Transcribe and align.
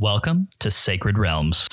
Welcome 0.00 0.46
to 0.60 0.70
Sacred 0.70 1.18
Realms. 1.18 1.66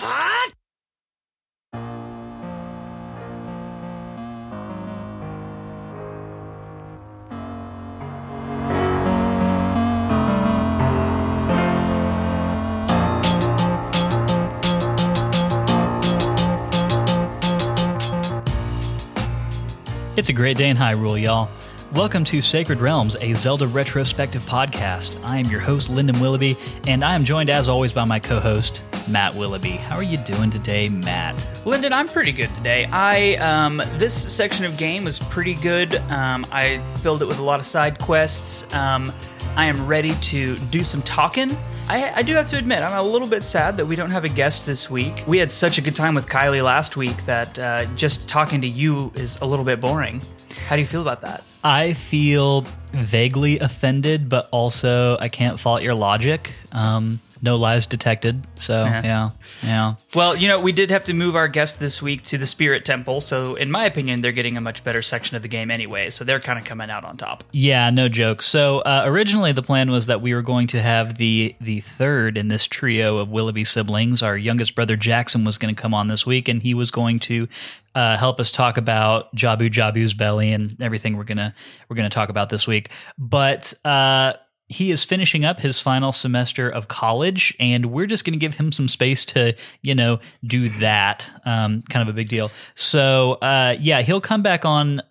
It's 20.18 20.30
a 20.30 20.34
great 20.34 20.58
day 20.58 20.70
in 20.70 20.78
Hyrule, 20.78 21.22
y'all. 21.22 21.48
Welcome 21.94 22.24
to 22.26 22.42
Sacred 22.42 22.82
Realms, 22.82 23.16
a 23.22 23.34
Zelda 23.36 23.68
retrospective 23.68 24.42
podcast. 24.42 25.24
I 25.24 25.38
am 25.38 25.46
your 25.46 25.62
host, 25.62 25.88
Lyndon 25.88 26.20
Willoughby, 26.20 26.58
and 26.88 27.06
I 27.06 27.14
am 27.14 27.24
joined 27.24 27.50
as 27.50 27.70
always 27.70 27.94
by 27.94 28.04
my 28.04 28.20
co 28.20 28.40
host, 28.40 28.82
Matt 29.08 29.34
Willoughby. 29.34 29.72
How 29.72 29.96
are 29.96 30.04
you 30.04 30.18
doing 30.18 30.50
today, 30.50 30.90
Matt? 30.90 31.48
Lyndon, 31.64 31.94
I'm 31.94 32.08
pretty 32.08 32.32
good 32.32 32.54
today. 32.56 32.86
I 32.92 33.36
um, 33.36 33.82
this 33.98 34.14
section 34.14 34.66
of 34.66 34.78
game 34.78 35.06
was 35.06 35.20
pretty 35.20 35.54
good. 35.54 35.96
Um, 36.10 36.46
I 36.52 36.80
filled 37.02 37.22
it 37.22 37.26
with 37.26 37.38
a 37.40 37.44
lot 37.44 37.60
of 37.60 37.68
side 37.68 38.00
quests. 38.00 38.74
Um, 38.74 39.14
I 39.56 39.66
am 39.66 39.86
ready 39.86 40.16
to 40.16 40.58
do 40.58 40.84
some 40.84 41.04
talking. 41.04 41.56
I, 41.88 42.12
I 42.16 42.24
do 42.24 42.34
have 42.34 42.50
to 42.50 42.58
admit, 42.58 42.82
I'm 42.82 42.98
a 42.98 43.04
little 43.10 43.28
bit 43.28 43.44
sad 43.44 43.78
that 43.78 43.86
we 43.86 43.96
don't 43.96 44.12
have 44.12 44.26
a 44.26 44.30
guest 44.30 44.66
this 44.66 44.90
week. 44.90 45.24
We 45.28 45.38
had 45.38 45.52
such 45.52 45.78
a 45.78 45.82
good 45.82 45.96
time 45.96 46.16
with 46.16 46.26
Kylie 46.26 46.64
last 46.64 46.98
week 46.98 47.26
that 47.26 47.58
uh, 47.60 47.86
just 47.96 48.28
talking 48.28 48.60
to 48.62 48.68
you 48.68 49.14
is 49.16 49.40
a 49.40 49.46
little 49.46 49.64
bit 49.64 49.80
boring. 49.80 50.22
How 50.68 50.76
do 50.76 50.82
you 50.82 50.88
feel 50.88 51.02
about 51.02 51.22
that? 51.22 51.44
I 51.66 51.94
feel 51.94 52.62
vaguely 52.94 53.58
offended, 53.58 54.30
but 54.30 54.48
also 54.52 55.18
I 55.20 55.30
can't 55.30 55.60
fault 55.60 55.82
your 55.82 55.96
logic. 55.96 56.54
Um, 56.72 57.20
no 57.46 57.56
lies 57.56 57.86
detected. 57.86 58.46
So, 58.56 58.84
Yeah. 58.84 59.02
yeah, 59.04 59.30
yeah. 59.64 59.96
Well, 60.14 60.36
you 60.36 60.48
know, 60.50 60.60
we 60.60 60.74
did 60.74 60.90
have 60.92 61.06
to 61.06 61.14
move 61.14 61.36
our 61.36 61.48
guest 61.48 61.80
this 61.80 62.02
week 62.02 62.24
to 62.24 62.38
the 62.38 62.46
Spirit 62.46 62.84
Temple, 62.84 63.22
so 63.22 63.56
in 63.56 63.72
my 63.72 63.86
opinion, 63.86 64.20
they're 64.22 64.34
getting 64.34 64.58
a 64.58 64.62
much 64.62 64.84
better 64.84 65.02
section 65.02 65.38
of 65.38 65.42
the 65.44 65.48
game 65.48 65.72
anyway, 65.72 66.10
so 66.10 66.26
they're 66.26 66.40
kind 66.42 66.60
of 66.60 66.66
coming 66.66 66.90
out 66.90 67.06
on 67.06 67.16
top. 67.16 67.44
Yeah, 67.54 67.90
no 67.92 68.10
joke. 68.10 68.42
So 68.42 68.80
uh, 68.80 69.04
originally, 69.06 69.54
the 69.54 69.64
plan 69.64 69.92
was 69.92 70.08
that 70.08 70.22
we 70.22 70.34
were 70.34 70.42
going 70.42 70.68
to 70.68 70.82
have 70.82 71.18
the 71.18 71.56
the 71.62 71.80
third 71.82 72.38
in 72.38 72.48
this 72.50 72.66
trio 72.66 73.18
of 73.20 73.30
Willoughby 73.30 73.64
siblings. 73.64 74.22
Our 74.22 74.36
youngest 74.36 74.76
brother 74.76 74.96
Jackson 74.98 75.46
was 75.46 75.58
going 75.58 75.74
to 75.74 75.80
come 75.82 75.94
on 75.94 76.08
this 76.10 76.26
week, 76.26 76.48
and 76.50 76.62
he 76.62 76.74
was 76.74 76.92
going 76.92 77.20
to 77.20 77.48
uh, 77.94 78.18
help 78.18 78.40
us 78.40 78.52
talk 78.52 78.78
about 78.78 79.34
Jabu 79.36 79.70
Jabu's 79.70 80.14
belly 80.14 80.52
and 80.52 80.82
everything 80.82 81.16
we're 81.16 81.24
gonna 81.24 81.54
we're 81.88 81.96
gonna 81.96 82.10
talk 82.10 82.30
about 82.30 82.50
this 82.50 82.68
week. 82.68 82.90
But 83.18 83.74
uh, 83.86 84.34
he 84.68 84.90
is 84.92 85.04
finishing 85.04 85.46
up 85.46 85.60
his 85.60 85.80
final 85.80 86.12
semester 86.12 86.68
of 86.70 86.88
college, 86.88 87.56
and 87.60 87.88
we're 87.88 88.08
just 88.08 88.26
going 88.26 88.34
to 88.34 88.40
give 88.40 88.56
him 88.56 88.72
some 88.72 88.88
space 88.88 89.24
to, 89.26 89.56
you 89.82 89.94
know, 89.96 90.20
do 90.44 90.70
that. 90.80 91.30
Um, 91.46 91.84
kind 91.90 92.02
of 92.08 92.14
a 92.14 92.16
big 92.16 92.30
deal. 92.30 92.52
So, 92.74 93.34
uh, 93.34 93.76
yeah, 93.80 94.02
he'll 94.02 94.22
come 94.22 94.42
back 94.42 94.66
on 94.66 95.02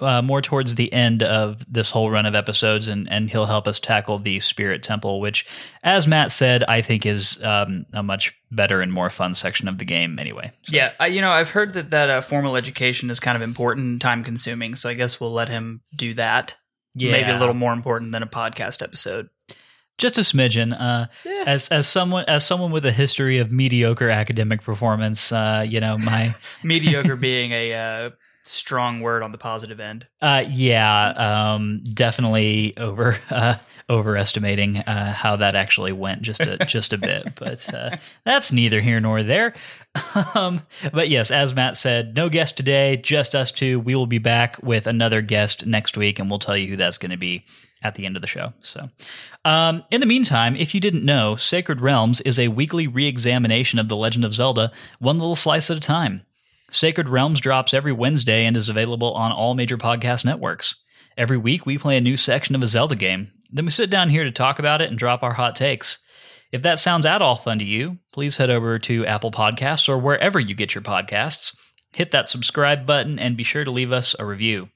uh, 0.00 0.22
more 0.22 0.40
towards 0.40 0.74
the 0.76 0.90
end 0.92 1.22
of 1.22 1.62
this 1.72 1.90
whole 1.90 2.10
run 2.10 2.24
of 2.26 2.34
episodes, 2.34 2.88
and 2.88 3.06
and 3.12 3.28
he'll 3.30 3.46
help 3.46 3.68
us 3.68 3.78
tackle 3.78 4.18
the 4.18 4.40
Spirit 4.40 4.82
Temple, 4.82 5.20
which, 5.20 5.46
as 5.82 6.06
Matt 6.08 6.32
said, 6.32 6.64
I 6.64 6.80
think 6.82 7.04
is 7.06 7.38
um, 7.44 7.84
a 7.92 8.02
much 8.02 8.34
better 8.50 8.80
and 8.80 8.92
more 8.92 9.10
fun 9.10 9.34
section 9.34 9.68
of 9.68 9.78
the 9.78 9.84
game. 9.84 10.18
Anyway, 10.18 10.52
So- 10.62 10.74
Yeah, 10.74 10.92
I, 10.98 11.06
you 11.08 11.20
know, 11.20 11.30
I've 11.30 11.50
heard 11.50 11.74
that 11.74 11.90
that 11.90 12.08
uh, 12.10 12.20
formal 12.22 12.56
education 12.56 13.10
is 13.10 13.20
kind 13.20 13.36
of 13.36 13.42
important 13.42 13.86
and 13.86 14.00
time 14.00 14.24
consuming, 14.24 14.74
so 14.74 14.88
I 14.88 14.94
guess 14.94 15.20
we'll 15.20 15.32
let 15.32 15.48
him 15.50 15.82
do 15.94 16.14
that. 16.14 16.56
Maybe 16.94 17.30
a 17.30 17.38
little 17.38 17.54
more 17.54 17.72
important 17.72 18.12
than 18.12 18.22
a 18.22 18.26
podcast 18.26 18.82
episode. 18.82 19.28
just 19.98 20.16
a 20.16 20.22
smidgen. 20.22 20.72
Uh, 20.72 21.06
Yeah. 21.24 21.44
As 21.46 21.68
as 21.68 21.86
someone 21.86 22.24
as 22.26 22.44
someone 22.46 22.70
with 22.70 22.84
a 22.86 22.92
history 22.92 23.38
of 23.38 23.52
mediocre 23.52 24.08
academic 24.08 24.62
performance, 24.62 25.30
uh, 25.32 25.64
you 25.68 25.80
know 25.80 25.98
my. 25.98 26.34
Mediocre 26.64 27.16
being 27.16 27.52
a 27.52 27.74
uh, 27.74 28.10
strong 28.44 29.00
word 29.00 29.22
on 29.22 29.30
the 29.32 29.38
positive 29.38 29.78
end. 29.78 30.06
Uh, 30.20 30.44
yeah, 30.48 31.08
um, 31.54 31.82
definitely 31.94 32.76
over 32.78 33.18
uh, 33.30 33.56
overestimating 33.90 34.78
uh, 34.78 35.12
how 35.12 35.36
that 35.36 35.56
actually 35.56 35.92
went 35.92 36.22
just 36.22 36.40
a 36.40 36.56
just 36.64 36.92
a 36.92 36.98
bit, 36.98 37.34
but 37.38 37.74
uh, 37.74 37.96
that's 38.24 38.52
neither 38.52 38.80
here 38.80 39.00
nor 39.00 39.22
there. 39.22 39.54
um, 40.34 40.62
but 40.92 41.08
yes, 41.08 41.30
as 41.30 41.54
Matt 41.54 41.76
said, 41.76 42.16
no 42.16 42.28
guest 42.28 42.56
today, 42.56 42.96
just 42.96 43.34
us 43.34 43.50
two. 43.50 43.80
We 43.80 43.94
will 43.94 44.06
be 44.06 44.18
back 44.18 44.62
with 44.62 44.86
another 44.86 45.20
guest 45.20 45.66
next 45.66 45.96
week, 45.96 46.18
and 46.18 46.30
we'll 46.30 46.38
tell 46.38 46.56
you 46.56 46.68
who 46.68 46.76
that's 46.76 46.98
going 46.98 47.10
to 47.10 47.18
be 47.18 47.44
at 47.82 47.96
the 47.96 48.06
end 48.06 48.16
of 48.16 48.22
the 48.22 48.28
show. 48.28 48.52
So, 48.62 48.88
um, 49.44 49.84
in 49.90 50.00
the 50.00 50.06
meantime, 50.06 50.54
if 50.54 50.74
you 50.74 50.80
didn't 50.80 51.04
know, 51.04 51.36
Sacred 51.36 51.80
Realms 51.80 52.20
is 52.20 52.38
a 52.38 52.48
weekly 52.48 52.86
re-examination 52.86 53.78
of 53.78 53.88
the 53.88 53.96
Legend 53.96 54.24
of 54.24 54.34
Zelda, 54.34 54.70
one 54.98 55.18
little 55.18 55.36
slice 55.36 55.70
at 55.70 55.76
a 55.76 55.80
time. 55.80 56.22
Sacred 56.70 57.08
Realms 57.08 57.40
drops 57.40 57.74
every 57.74 57.92
Wednesday 57.92 58.44
and 58.44 58.56
is 58.56 58.68
available 58.68 59.12
on 59.14 59.32
all 59.32 59.54
major 59.54 59.76
podcast 59.76 60.24
networks. 60.24 60.76
Every 61.16 61.36
week, 61.36 61.66
we 61.66 61.78
play 61.78 61.96
a 61.96 62.00
new 62.00 62.16
section 62.16 62.54
of 62.54 62.62
a 62.62 62.66
Zelda 62.66 62.94
game. 62.94 63.32
Then 63.52 63.64
we 63.64 63.70
sit 63.70 63.90
down 63.90 64.10
here 64.10 64.24
to 64.24 64.30
talk 64.30 64.58
about 64.58 64.80
it 64.80 64.90
and 64.90 64.98
drop 64.98 65.22
our 65.22 65.32
hot 65.34 65.56
takes. 65.56 65.98
If 66.52 66.62
that 66.62 66.78
sounds 66.78 67.06
at 67.06 67.22
all 67.22 67.36
fun 67.36 67.58
to 67.60 67.64
you, 67.64 67.98
please 68.12 68.36
head 68.36 68.50
over 68.50 68.78
to 68.80 69.06
Apple 69.06 69.30
Podcasts 69.30 69.88
or 69.88 69.98
wherever 69.98 70.40
you 70.40 70.54
get 70.54 70.74
your 70.74 70.82
podcasts. 70.82 71.54
Hit 71.92 72.10
that 72.10 72.28
subscribe 72.28 72.86
button 72.86 73.18
and 73.18 73.36
be 73.36 73.44
sure 73.44 73.64
to 73.64 73.70
leave 73.70 73.92
us 73.92 74.16
a 74.18 74.24
review. 74.24 74.68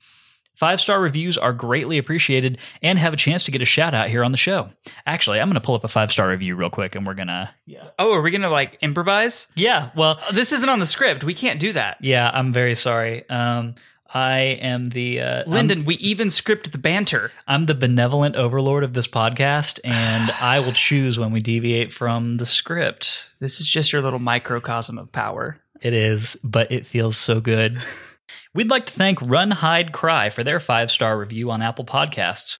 Five 0.56 0.80
star 0.80 1.00
reviews 1.00 1.36
are 1.36 1.52
greatly 1.52 1.98
appreciated 1.98 2.58
and 2.80 2.96
have 2.98 3.12
a 3.12 3.16
chance 3.16 3.42
to 3.44 3.50
get 3.50 3.60
a 3.60 3.64
shout 3.64 3.92
out 3.92 4.08
here 4.08 4.22
on 4.22 4.30
the 4.30 4.38
show. 4.38 4.70
Actually, 5.04 5.40
I'm 5.40 5.48
going 5.48 5.60
to 5.60 5.64
pull 5.64 5.74
up 5.74 5.82
a 5.82 5.88
five 5.88 6.12
star 6.12 6.28
review 6.28 6.54
real 6.54 6.70
quick 6.70 6.94
and 6.94 7.04
we're 7.04 7.14
going 7.14 7.28
to. 7.28 7.50
Yeah. 7.66 7.88
Oh, 7.98 8.14
are 8.14 8.22
we 8.22 8.30
gonna 8.30 8.50
like 8.50 8.78
improvise? 8.80 9.48
Yeah. 9.56 9.90
Well, 9.96 10.20
this 10.32 10.52
isn't 10.52 10.68
on 10.68 10.78
the 10.78 10.86
script. 10.86 11.24
We 11.24 11.34
can't 11.34 11.58
do 11.58 11.72
that. 11.72 11.96
Yeah, 12.00 12.30
I'm 12.32 12.52
very 12.52 12.76
sorry. 12.76 13.28
Um, 13.28 13.74
I 14.14 14.38
am 14.38 14.90
the 14.90 15.20
uh, 15.20 15.38
I'm- 15.40 15.50
Lyndon, 15.50 15.84
we 15.84 15.96
even 15.96 16.30
script 16.30 16.70
the 16.70 16.78
banter. 16.78 17.32
I'm, 17.48 17.66
the 17.66 17.74
benevolent 17.74 18.36
overlord 18.36 18.84
of 18.84 18.94
this 18.94 19.08
podcast, 19.08 19.80
and 19.82 20.30
I 20.40 20.60
will 20.60 20.72
choose 20.72 21.18
when 21.18 21.32
we 21.32 21.40
deviate 21.40 21.92
from 21.92 22.36
the 22.36 22.46
script. 22.46 23.28
This 23.40 23.60
is 23.60 23.68
just 23.68 23.92
your 23.92 24.02
little 24.02 24.20
microcosm 24.20 24.98
of 24.98 25.10
power. 25.10 25.60
It 25.82 25.92
is, 25.92 26.38
but 26.44 26.70
it 26.70 26.86
feels 26.86 27.16
so 27.16 27.40
good. 27.40 27.76
We'd 28.54 28.70
like 28.70 28.86
to 28.86 28.92
thank 28.92 29.20
Run 29.20 29.50
Hide 29.50 29.92
Cry 29.92 30.30
for 30.30 30.44
their 30.44 30.60
five 30.60 30.90
star 30.90 31.18
review 31.18 31.50
on 31.50 31.60
Apple 31.60 31.84
Podcasts. 31.84 32.58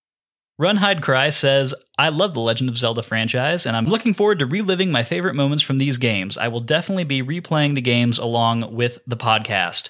Run 0.59 0.77
Hide 0.77 1.03
Cry 1.03 1.31
says, 1.31 1.75
I 1.99 2.11
love 2.11 2.35
the 2.35 2.41
Legend 2.41 2.69
of 2.69 2.77
Zelda 2.77 3.03
franchise, 3.03 3.67
and 3.67 3.77
I'm 3.77 3.87
looking 3.87 4.15
forward 4.15 4.39
to 4.41 4.47
reliving 4.47 4.93
my 4.93 5.03
favorite 5.03 5.35
moments 5.35 5.63
from 5.65 5.79
these 5.79 5.99
games. 5.99 6.37
I 6.39 6.49
will 6.49 6.61
definitely 6.61 7.05
be 7.05 7.23
replaying 7.23 7.75
the 7.75 7.81
games 7.81 8.19
along 8.19 8.75
with 8.75 8.99
the 9.07 9.17
podcast. 9.17 9.89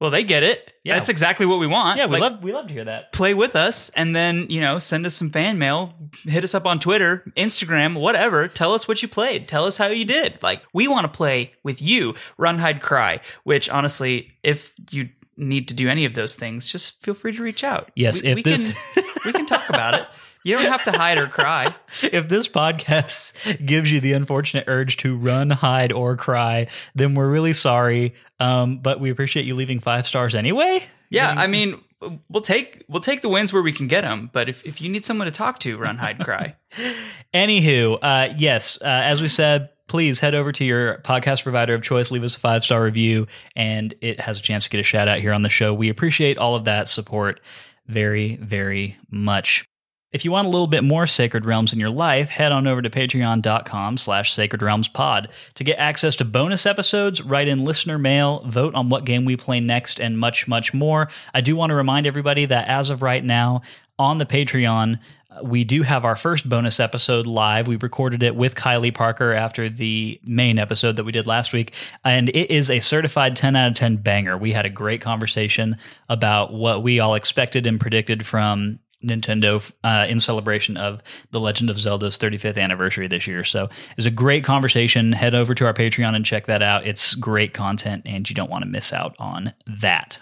Well, 0.00 0.10
they 0.10 0.22
get 0.22 0.42
it. 0.44 0.72
Yeah. 0.84 0.94
That's 0.94 1.08
exactly 1.08 1.44
what 1.44 1.58
we 1.58 1.66
want. 1.66 1.98
Yeah, 1.98 2.06
we 2.06 2.18
Like, 2.18 2.32
love 2.32 2.42
we 2.42 2.52
love 2.52 2.68
to 2.68 2.72
hear 2.74 2.84
that. 2.84 3.12
play 3.12 3.34
with 3.34 3.56
us 3.56 3.88
and 3.90 4.14
then 4.14 4.46
you 4.48 4.60
know 4.60 4.78
send 4.78 5.04
us 5.06 5.14
some 5.14 5.30
fan 5.30 5.58
mail 5.58 5.92
hit 6.24 6.44
us 6.44 6.54
up 6.54 6.66
on 6.66 6.78
twitter 6.78 7.24
instagram 7.36 7.98
whatever 7.98 8.48
tell 8.48 8.72
us 8.72 8.86
what 8.88 9.02
you 9.02 9.08
played 9.08 9.46
tell 9.48 9.64
us 9.64 9.76
how 9.76 9.86
you 9.86 10.04
did 10.04 10.40
like 10.42 10.62
we 10.72 10.86
want 10.88 11.04
to 11.04 11.08
play 11.14 11.52
with 11.62 11.82
you 11.82 12.14
run 12.38 12.58
hide 12.58 12.80
cry 12.80 13.20
which 13.44 13.68
honestly 13.68 14.30
if 14.42 14.72
you 14.90 15.08
need 15.36 15.68
to 15.68 15.74
do 15.74 15.88
any 15.88 16.04
of 16.04 16.14
those 16.14 16.34
things 16.36 16.66
just 16.66 17.00
feel 17.02 17.14
free 17.14 17.32
to 17.36 17.42
reach 17.42 17.62
out 17.64 17.90
Yes, 17.94 18.22
we, 18.22 18.28
if 18.30 18.34
we 18.36 18.42
this- 18.42 18.72
can 18.94 19.04
we 19.26 19.32
can 19.32 19.46
talk 19.46 19.68
about 19.68 19.94
it 19.94 20.06
you 20.48 20.56
don't 20.56 20.72
have 20.72 20.84
to 20.84 20.92
hide 20.92 21.18
or 21.18 21.26
cry 21.26 21.74
if 22.02 22.28
this 22.28 22.48
podcast 22.48 23.64
gives 23.64 23.90
you 23.92 24.00
the 24.00 24.12
unfortunate 24.12 24.64
urge 24.66 24.96
to 24.98 25.16
run, 25.16 25.50
hide, 25.50 25.92
or 25.92 26.16
cry, 26.16 26.66
then 26.94 27.14
we're 27.14 27.28
really 27.28 27.52
sorry. 27.52 28.14
Um, 28.40 28.78
but 28.78 29.00
we 29.00 29.10
appreciate 29.10 29.46
you 29.46 29.54
leaving 29.54 29.80
five 29.80 30.06
stars 30.06 30.34
anyway. 30.34 30.84
yeah 31.10 31.34
i 31.36 31.46
mean 31.46 31.80
we'll 32.28 32.42
take 32.42 32.84
we'll 32.88 33.00
take 33.00 33.22
the 33.22 33.28
wins 33.28 33.52
where 33.52 33.62
we 33.62 33.72
can 33.72 33.88
get 33.88 34.02
them 34.02 34.30
but 34.32 34.48
if, 34.48 34.64
if 34.64 34.80
you 34.80 34.88
need 34.88 35.04
someone 35.04 35.24
to 35.26 35.32
talk 35.32 35.58
to 35.58 35.76
run 35.76 35.96
hide 35.96 36.18
cry 36.20 36.54
Anywho, 37.34 37.98
uh, 38.00 38.34
yes, 38.38 38.78
uh, 38.80 38.84
as 38.84 39.20
we 39.20 39.28
said, 39.28 39.68
please 39.86 40.20
head 40.20 40.34
over 40.34 40.50
to 40.52 40.64
your 40.64 40.98
podcast 40.98 41.42
provider 41.42 41.74
of 41.74 41.82
choice, 41.82 42.10
leave 42.10 42.22
us 42.22 42.36
a 42.36 42.40
five 42.40 42.64
star 42.64 42.82
review, 42.82 43.26
and 43.54 43.94
it 44.00 44.20
has 44.20 44.38
a 44.38 44.42
chance 44.42 44.64
to 44.64 44.70
get 44.70 44.80
a 44.80 44.84
shout 44.84 45.08
out 45.08 45.18
here 45.18 45.32
on 45.32 45.42
the 45.42 45.48
show. 45.50 45.74
We 45.74 45.88
appreciate 45.90 46.38
all 46.38 46.54
of 46.54 46.64
that 46.64 46.88
support 46.88 47.40
very, 47.86 48.36
very 48.36 48.96
much. 49.10 49.66
If 50.10 50.24
you 50.24 50.30
want 50.30 50.46
a 50.46 50.50
little 50.50 50.66
bit 50.66 50.84
more 50.84 51.06
Sacred 51.06 51.44
Realms 51.44 51.74
in 51.74 51.78
your 51.78 51.90
life, 51.90 52.30
head 52.30 52.50
on 52.50 52.66
over 52.66 52.80
to 52.80 52.88
patreon.com 52.88 53.98
slash 53.98 54.32
sacred 54.32 54.62
realms 54.62 54.88
pod 54.88 55.28
to 55.52 55.62
get 55.62 55.78
access 55.78 56.16
to 56.16 56.24
bonus 56.24 56.64
episodes, 56.64 57.20
write 57.20 57.46
in 57.46 57.62
listener 57.62 57.98
mail, 57.98 58.42
vote 58.46 58.74
on 58.74 58.88
what 58.88 59.04
game 59.04 59.26
we 59.26 59.36
play 59.36 59.60
next, 59.60 60.00
and 60.00 60.18
much, 60.18 60.48
much 60.48 60.72
more. 60.72 61.10
I 61.34 61.42
do 61.42 61.56
want 61.56 61.70
to 61.70 61.76
remind 61.76 62.06
everybody 62.06 62.46
that 62.46 62.68
as 62.68 62.88
of 62.88 63.02
right 63.02 63.22
now, 63.22 63.60
on 63.98 64.16
the 64.16 64.24
Patreon, 64.24 64.98
we 65.42 65.62
do 65.64 65.82
have 65.82 66.06
our 66.06 66.16
first 66.16 66.48
bonus 66.48 66.80
episode 66.80 67.26
live. 67.26 67.68
We 67.68 67.76
recorded 67.76 68.22
it 68.22 68.34
with 68.34 68.54
Kylie 68.54 68.94
Parker 68.94 69.34
after 69.34 69.68
the 69.68 70.18
main 70.24 70.58
episode 70.58 70.96
that 70.96 71.04
we 71.04 71.12
did 71.12 71.26
last 71.26 71.52
week, 71.52 71.74
and 72.02 72.30
it 72.30 72.50
is 72.50 72.70
a 72.70 72.80
certified 72.80 73.36
10 73.36 73.56
out 73.56 73.68
of 73.68 73.74
10 73.74 73.96
banger. 73.96 74.38
We 74.38 74.52
had 74.52 74.64
a 74.64 74.70
great 74.70 75.02
conversation 75.02 75.76
about 76.08 76.54
what 76.54 76.82
we 76.82 76.98
all 76.98 77.14
expected 77.14 77.66
and 77.66 77.78
predicted 77.78 78.24
from 78.24 78.78
Nintendo 79.04 79.72
uh, 79.84 80.06
in 80.08 80.20
celebration 80.20 80.76
of 80.76 81.02
The 81.30 81.40
Legend 81.40 81.70
of 81.70 81.78
Zelda's 81.78 82.18
35th 82.18 82.58
anniversary 82.58 83.08
this 83.08 83.26
year. 83.26 83.44
So 83.44 83.68
it's 83.96 84.06
a 84.06 84.10
great 84.10 84.44
conversation. 84.44 85.12
Head 85.12 85.34
over 85.34 85.54
to 85.54 85.66
our 85.66 85.74
Patreon 85.74 86.14
and 86.14 86.24
check 86.24 86.46
that 86.46 86.62
out. 86.62 86.86
It's 86.86 87.14
great 87.14 87.54
content, 87.54 88.02
and 88.06 88.28
you 88.28 88.34
don't 88.34 88.50
want 88.50 88.62
to 88.62 88.70
miss 88.70 88.92
out 88.92 89.14
on 89.18 89.52
that. 89.66 90.18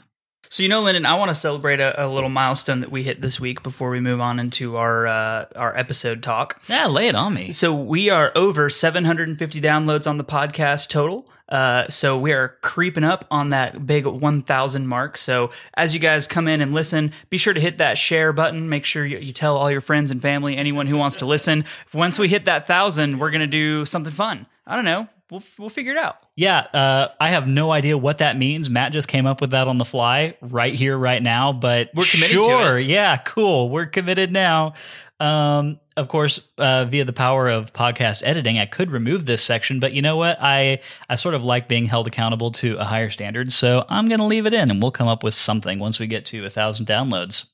So 0.48 0.62
you 0.62 0.68
know, 0.68 0.82
Lyndon, 0.82 1.06
I 1.06 1.14
want 1.14 1.30
to 1.30 1.34
celebrate 1.34 1.80
a, 1.80 2.04
a, 2.04 2.08
little 2.08 2.28
milestone 2.28 2.80
that 2.80 2.90
we 2.90 3.02
hit 3.02 3.20
this 3.20 3.40
week 3.40 3.62
before 3.62 3.90
we 3.90 4.00
move 4.00 4.20
on 4.20 4.38
into 4.38 4.76
our 4.76 5.06
uh, 5.06 5.46
our 5.56 5.76
episode 5.76 6.22
talk. 6.22 6.62
Yeah, 6.68 6.86
lay 6.86 7.08
it 7.08 7.14
on 7.14 7.34
me. 7.34 7.52
So 7.52 7.74
we 7.74 8.10
are 8.10 8.32
over 8.34 8.70
750 8.70 9.60
downloads 9.60 10.06
on 10.06 10.18
the 10.18 10.24
podcast 10.24 10.88
total. 10.88 11.24
Uh, 11.48 11.88
so 11.88 12.18
we 12.18 12.32
are 12.32 12.56
creeping 12.60 13.04
up 13.04 13.24
on 13.30 13.50
that 13.50 13.86
big 13.86 14.04
1,000 14.04 14.86
mark. 14.86 15.16
So 15.16 15.50
as 15.74 15.94
you 15.94 16.00
guys 16.00 16.26
come 16.26 16.48
in 16.48 16.60
and 16.60 16.74
listen, 16.74 17.12
be 17.30 17.38
sure 17.38 17.54
to 17.54 17.60
hit 17.60 17.78
that 17.78 17.98
share 17.98 18.32
button. 18.32 18.68
Make 18.68 18.84
sure 18.84 19.06
you, 19.06 19.18
you 19.18 19.32
tell 19.32 19.56
all 19.56 19.70
your 19.70 19.80
friends 19.80 20.10
and 20.10 20.20
family, 20.20 20.56
anyone 20.56 20.88
who 20.88 20.96
wants 20.96 21.16
to 21.16 21.26
listen. 21.26 21.64
Once 21.94 22.18
we 22.18 22.28
hit 22.28 22.46
that 22.46 22.66
thousand, 22.66 23.18
we're 23.18 23.30
gonna 23.30 23.46
do 23.46 23.84
something 23.84 24.12
fun. 24.12 24.46
I 24.66 24.74
don't 24.74 24.84
know 24.84 25.08
we'll 25.30 25.42
we'll 25.58 25.68
figure 25.68 25.92
it 25.92 25.98
out. 25.98 26.16
Yeah, 26.36 26.58
uh, 26.58 27.08
I 27.20 27.28
have 27.28 27.46
no 27.46 27.70
idea 27.70 27.96
what 27.98 28.18
that 28.18 28.36
means. 28.36 28.70
Matt 28.70 28.92
just 28.92 29.08
came 29.08 29.26
up 29.26 29.40
with 29.40 29.50
that 29.50 29.68
on 29.68 29.78
the 29.78 29.84
fly, 29.84 30.36
right 30.40 30.74
here, 30.74 30.96
right 30.96 31.22
now. 31.22 31.52
But 31.52 31.90
we're 31.94 32.04
committed 32.04 32.30
sure, 32.30 32.78
yeah, 32.78 33.16
cool. 33.18 33.70
We're 33.70 33.86
committed 33.86 34.32
now. 34.32 34.74
Um, 35.18 35.80
of 35.96 36.08
course, 36.08 36.40
uh, 36.58 36.84
via 36.84 37.04
the 37.04 37.12
power 37.12 37.48
of 37.48 37.72
podcast 37.72 38.22
editing, 38.22 38.58
I 38.58 38.66
could 38.66 38.90
remove 38.90 39.24
this 39.24 39.42
section, 39.42 39.80
but 39.80 39.94
you 39.94 40.02
know 40.02 40.16
what? 40.16 40.36
I 40.40 40.80
I 41.08 41.14
sort 41.14 41.34
of 41.34 41.44
like 41.44 41.68
being 41.68 41.86
held 41.86 42.06
accountable 42.06 42.50
to 42.52 42.76
a 42.76 42.84
higher 42.84 43.10
standard, 43.10 43.50
so 43.52 43.84
I'm 43.88 44.08
going 44.08 44.20
to 44.20 44.26
leave 44.26 44.46
it 44.46 44.52
in, 44.52 44.70
and 44.70 44.82
we'll 44.82 44.90
come 44.90 45.08
up 45.08 45.22
with 45.22 45.34
something 45.34 45.78
once 45.78 45.98
we 45.98 46.06
get 46.06 46.26
to 46.26 46.44
a 46.44 46.50
thousand 46.50 46.86
downloads. 46.86 47.46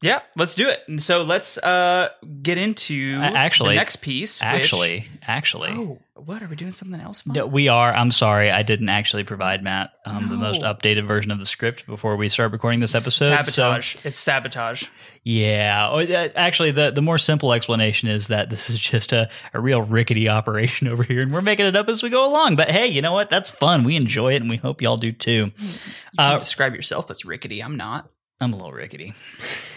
Yeah, 0.00 0.20
let's 0.36 0.54
do 0.54 0.68
it. 0.68 1.02
So 1.02 1.22
let's 1.22 1.58
uh, 1.58 2.10
get 2.40 2.56
into 2.56 3.18
actually 3.20 3.70
the 3.70 3.80
next 3.80 3.96
piece. 3.96 4.40
Actually, 4.40 5.00
which, 5.00 5.08
actually. 5.26 5.70
Oh, 5.72 5.98
what 6.14 6.40
are 6.40 6.46
we 6.46 6.54
doing? 6.54 6.70
Something 6.70 7.00
else? 7.00 7.26
No, 7.26 7.46
we 7.46 7.66
are. 7.66 7.92
I'm 7.92 8.12
sorry, 8.12 8.48
I 8.48 8.62
didn't 8.62 8.90
actually 8.90 9.24
provide 9.24 9.64
Matt 9.64 9.90
um, 10.06 10.26
no. 10.26 10.30
the 10.30 10.36
most 10.36 10.62
updated 10.62 11.04
version 11.04 11.32
of 11.32 11.40
the 11.40 11.46
script 11.46 11.84
before 11.86 12.16
we 12.16 12.28
start 12.28 12.52
recording 12.52 12.78
this 12.78 12.94
episode. 12.94 13.30
Sabotage. 13.44 13.96
So, 13.96 14.08
it's 14.08 14.18
sabotage. 14.18 14.84
Yeah. 15.24 15.88
Oh, 15.90 15.98
actually, 16.36 16.70
the 16.70 16.92
the 16.92 17.02
more 17.02 17.18
simple 17.18 17.52
explanation 17.52 18.08
is 18.08 18.28
that 18.28 18.50
this 18.50 18.70
is 18.70 18.78
just 18.78 19.12
a, 19.12 19.28
a 19.52 19.60
real 19.60 19.82
rickety 19.82 20.28
operation 20.28 20.86
over 20.88 21.02
here, 21.02 21.22
and 21.22 21.32
we're 21.32 21.42
making 21.42 21.66
it 21.66 21.74
up 21.74 21.88
as 21.88 22.04
we 22.04 22.08
go 22.08 22.24
along. 22.24 22.54
But 22.54 22.70
hey, 22.70 22.86
you 22.86 23.02
know 23.02 23.12
what? 23.12 23.30
That's 23.30 23.50
fun. 23.50 23.82
We 23.82 23.96
enjoy 23.96 24.34
it, 24.34 24.42
and 24.42 24.50
we 24.50 24.58
hope 24.58 24.80
y'all 24.80 24.96
do 24.96 25.10
too. 25.10 25.50
You 25.58 25.78
uh, 26.18 26.38
describe 26.38 26.74
yourself 26.74 27.10
as 27.10 27.24
rickety. 27.24 27.60
I'm 27.64 27.76
not. 27.76 28.08
I'm 28.40 28.52
a 28.52 28.56
little 28.56 28.72
rickety. 28.72 29.14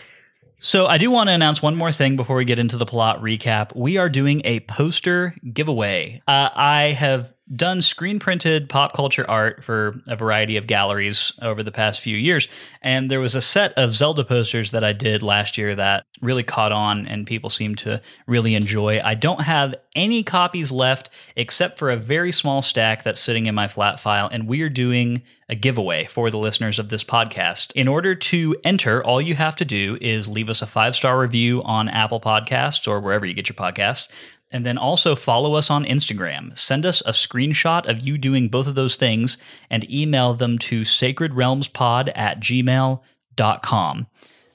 So, 0.63 0.85
I 0.85 0.99
do 0.99 1.09
want 1.09 1.27
to 1.27 1.33
announce 1.33 1.63
one 1.63 1.75
more 1.75 1.91
thing 1.91 2.15
before 2.15 2.35
we 2.35 2.45
get 2.45 2.59
into 2.59 2.77
the 2.77 2.85
plot 2.85 3.19
recap. 3.19 3.75
We 3.75 3.97
are 3.97 4.09
doing 4.09 4.43
a 4.45 4.59
poster 4.59 5.35
giveaway. 5.51 6.21
Uh, 6.27 6.49
I 6.53 6.91
have 6.91 7.33
done 7.55 7.81
screen 7.81 8.19
printed 8.19 8.69
pop 8.69 8.93
culture 8.93 9.29
art 9.29 9.63
for 9.63 9.99
a 10.07 10.15
variety 10.15 10.57
of 10.57 10.67
galleries 10.67 11.33
over 11.41 11.63
the 11.63 11.71
past 11.71 11.99
few 11.99 12.15
years. 12.15 12.47
And 12.81 13.11
there 13.11 13.19
was 13.19 13.35
a 13.35 13.41
set 13.41 13.73
of 13.73 13.93
Zelda 13.93 14.23
posters 14.23 14.71
that 14.71 14.83
I 14.83 14.93
did 14.93 15.21
last 15.21 15.57
year 15.57 15.75
that 15.75 16.05
really 16.21 16.43
caught 16.43 16.71
on 16.71 17.07
and 17.07 17.27
people 17.27 17.49
seem 17.49 17.75
to 17.75 18.01
really 18.27 18.55
enjoy. 18.55 19.01
I 19.03 19.15
don't 19.15 19.41
have 19.41 19.75
any 19.95 20.23
copies 20.23 20.71
left 20.71 21.09
except 21.35 21.77
for 21.77 21.89
a 21.89 21.97
very 21.97 22.31
small 22.31 22.61
stack 22.61 23.03
that's 23.03 23.19
sitting 23.19 23.47
in 23.47 23.55
my 23.55 23.67
flat 23.67 23.99
file. 23.99 24.29
And 24.31 24.47
we 24.47 24.61
are 24.61 24.69
doing 24.69 25.23
a 25.49 25.55
giveaway 25.55 26.05
for 26.05 26.31
the 26.31 26.37
listeners 26.37 26.79
of 26.79 26.89
this 26.89 27.03
podcast. 27.03 27.73
In 27.73 27.89
order 27.89 28.15
to 28.15 28.55
enter, 28.63 29.03
all 29.03 29.21
you 29.21 29.35
have 29.35 29.57
to 29.57 29.65
do 29.65 29.97
is 29.99 30.29
leave 30.29 30.49
us 30.49 30.61
a 30.61 30.67
five 30.67 30.95
star 30.95 31.19
review 31.19 31.61
on 31.63 31.89
Apple 31.89 32.21
Podcasts 32.21 32.87
or 32.87 33.01
wherever 33.01 33.25
you 33.25 33.33
get 33.33 33.49
your 33.49 33.55
podcasts. 33.55 34.07
And 34.51 34.65
then 34.65 34.77
also 34.77 35.15
follow 35.15 35.53
us 35.55 35.69
on 35.69 35.85
Instagram. 35.85 36.57
Send 36.57 36.85
us 36.85 37.01
a 37.01 37.11
screenshot 37.11 37.87
of 37.89 38.01
you 38.01 38.17
doing 38.17 38.49
both 38.49 38.67
of 38.67 38.75
those 38.75 38.97
things 38.97 39.37
and 39.69 39.89
email 39.89 40.33
them 40.33 40.57
to 40.59 40.81
sacredrealmspod 40.81 42.11
at 42.15 42.39
gmail.com. 42.39 44.07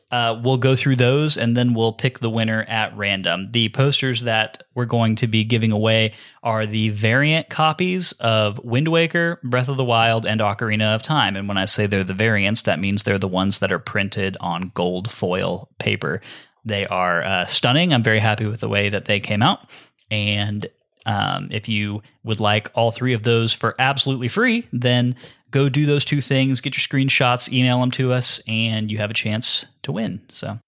Uh, 0.08 0.40
we'll 0.42 0.56
go 0.56 0.76
through 0.76 0.94
those 0.94 1.36
and 1.36 1.56
then 1.56 1.74
we'll 1.74 1.92
pick 1.92 2.20
the 2.20 2.30
winner 2.30 2.62
at 2.68 2.96
random. 2.96 3.50
The 3.50 3.70
posters 3.70 4.22
that 4.22 4.62
we're 4.74 4.84
going 4.84 5.16
to 5.16 5.26
be 5.26 5.42
giving 5.42 5.72
away 5.72 6.14
are 6.44 6.64
the 6.64 6.90
variant 6.90 7.48
copies 7.48 8.12
of 8.12 8.60
Wind 8.62 8.88
Waker, 8.88 9.40
Breath 9.42 9.68
of 9.68 9.76
the 9.76 9.84
Wild, 9.84 10.24
and 10.24 10.40
Ocarina 10.40 10.94
of 10.94 11.02
Time. 11.02 11.34
And 11.34 11.48
when 11.48 11.58
I 11.58 11.64
say 11.64 11.86
they're 11.86 12.04
the 12.04 12.14
variants, 12.14 12.62
that 12.62 12.78
means 12.78 13.02
they're 13.02 13.18
the 13.18 13.26
ones 13.26 13.58
that 13.58 13.72
are 13.72 13.80
printed 13.80 14.36
on 14.38 14.70
gold 14.74 15.10
foil 15.10 15.68
paper. 15.78 16.20
They 16.64 16.86
are 16.86 17.24
uh, 17.24 17.44
stunning. 17.44 17.92
I'm 17.92 18.04
very 18.04 18.20
happy 18.20 18.46
with 18.46 18.60
the 18.60 18.68
way 18.68 18.88
that 18.88 19.06
they 19.06 19.18
came 19.18 19.42
out. 19.42 19.68
And 20.10 20.68
um, 21.06 21.48
if 21.50 21.68
you 21.68 22.02
would 22.24 22.40
like 22.40 22.70
all 22.74 22.90
three 22.90 23.12
of 23.12 23.22
those 23.22 23.52
for 23.52 23.74
absolutely 23.78 24.28
free, 24.28 24.66
then 24.72 25.16
go 25.50 25.68
do 25.68 25.86
those 25.86 26.04
two 26.04 26.20
things, 26.20 26.60
get 26.60 26.76
your 26.76 26.82
screenshots, 26.82 27.52
email 27.52 27.80
them 27.80 27.90
to 27.92 28.12
us, 28.12 28.40
and 28.46 28.90
you 28.90 28.98
have 28.98 29.10
a 29.10 29.14
chance 29.14 29.66
to 29.82 29.92
win. 29.92 30.20
So. 30.28 30.58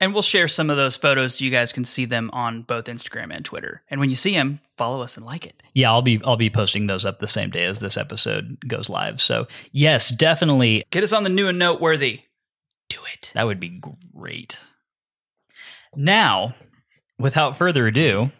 And 0.00 0.12
we'll 0.12 0.22
share 0.22 0.46
some 0.46 0.70
of 0.70 0.76
those 0.76 0.96
photos 0.96 1.34
so 1.34 1.44
you 1.44 1.50
guys 1.50 1.72
can 1.72 1.84
see 1.84 2.04
them 2.04 2.30
on 2.32 2.62
both 2.62 2.84
Instagram 2.84 3.34
and 3.34 3.44
Twitter. 3.44 3.82
And 3.90 3.98
when 3.98 4.10
you 4.10 4.16
see 4.16 4.32
them, 4.32 4.60
follow 4.76 5.02
us 5.02 5.16
and 5.16 5.26
like 5.26 5.44
it. 5.44 5.60
Yeah, 5.74 5.90
I'll 5.90 6.02
be 6.02 6.20
I'll 6.24 6.36
be 6.36 6.50
posting 6.50 6.86
those 6.86 7.04
up 7.04 7.18
the 7.18 7.26
same 7.26 7.50
day 7.50 7.64
as 7.64 7.80
this 7.80 7.96
episode 7.96 8.58
goes 8.68 8.88
live. 8.88 9.20
So 9.20 9.48
yes, 9.72 10.10
definitely 10.10 10.84
get 10.90 11.02
us 11.02 11.12
on 11.12 11.24
the 11.24 11.30
new 11.30 11.48
and 11.48 11.58
noteworthy. 11.58 12.20
Do 12.88 12.98
it. 13.12 13.32
That 13.34 13.46
would 13.46 13.58
be 13.58 13.80
great. 14.14 14.60
Now, 15.96 16.54
without 17.18 17.56
further 17.56 17.88
ado, 17.88 18.30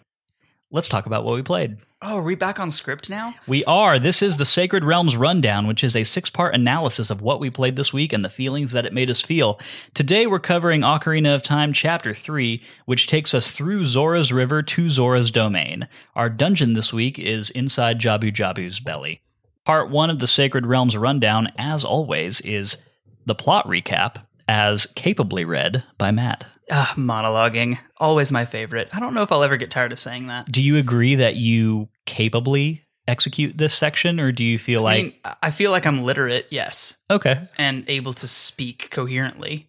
let's 0.70 0.88
talk 0.88 1.06
about 1.06 1.24
what 1.24 1.34
we 1.34 1.42
played. 1.42 1.78
Oh, 2.00 2.18
are 2.18 2.22
we 2.22 2.36
back 2.36 2.60
on 2.60 2.70
script 2.70 3.10
now? 3.10 3.34
We 3.48 3.64
are. 3.64 3.98
This 3.98 4.22
is 4.22 4.36
the 4.36 4.44
Sacred 4.44 4.84
Realms 4.84 5.16
Rundown, 5.16 5.66
which 5.66 5.82
is 5.82 5.96
a 5.96 6.04
six 6.04 6.30
part 6.30 6.54
analysis 6.54 7.10
of 7.10 7.20
what 7.20 7.40
we 7.40 7.50
played 7.50 7.74
this 7.74 7.92
week 7.92 8.12
and 8.12 8.24
the 8.24 8.30
feelings 8.30 8.70
that 8.72 8.86
it 8.86 8.92
made 8.92 9.10
us 9.10 9.20
feel. 9.20 9.58
Today, 9.94 10.26
we're 10.26 10.38
covering 10.38 10.82
Ocarina 10.82 11.34
of 11.34 11.42
Time 11.42 11.72
Chapter 11.72 12.14
3, 12.14 12.62
which 12.84 13.08
takes 13.08 13.34
us 13.34 13.48
through 13.48 13.84
Zora's 13.84 14.32
River 14.32 14.62
to 14.62 14.88
Zora's 14.88 15.32
Domain. 15.32 15.88
Our 16.14 16.30
dungeon 16.30 16.74
this 16.74 16.92
week 16.92 17.18
is 17.18 17.50
inside 17.50 17.98
Jabu 17.98 18.32
Jabu's 18.32 18.78
belly. 18.78 19.22
Part 19.64 19.90
1 19.90 20.08
of 20.08 20.20
the 20.20 20.28
Sacred 20.28 20.66
Realms 20.66 20.96
Rundown, 20.96 21.48
as 21.58 21.84
always, 21.84 22.40
is 22.42 22.78
the 23.26 23.34
plot 23.34 23.66
recap, 23.66 24.24
as 24.46 24.86
capably 24.86 25.44
read 25.44 25.84
by 25.98 26.10
Matt. 26.10 26.46
Ah, 26.70 26.94
monologuing. 26.96 27.78
Always 27.96 28.30
my 28.30 28.44
favorite. 28.44 28.88
I 28.92 29.00
don't 29.00 29.14
know 29.14 29.22
if 29.22 29.32
I'll 29.32 29.42
ever 29.42 29.56
get 29.56 29.70
tired 29.70 29.92
of 29.92 29.98
saying 29.98 30.26
that. 30.26 30.50
Do 30.50 30.62
you 30.62 30.76
agree 30.76 31.14
that 31.14 31.36
you 31.36 31.88
capably 32.06 32.84
execute 33.08 33.56
this 33.56 33.74
section, 33.74 34.20
or 34.20 34.30
do 34.30 34.44
you 34.44 34.58
feel 34.58 34.82
like. 34.82 34.98
I, 34.98 35.02
mean, 35.02 35.12
I 35.42 35.50
feel 35.50 35.70
like 35.70 35.86
I'm 35.86 36.04
literate, 36.04 36.46
yes. 36.50 36.98
Okay. 37.10 37.48
And 37.56 37.88
able 37.88 38.12
to 38.12 38.28
speak 38.28 38.90
coherently. 38.90 39.68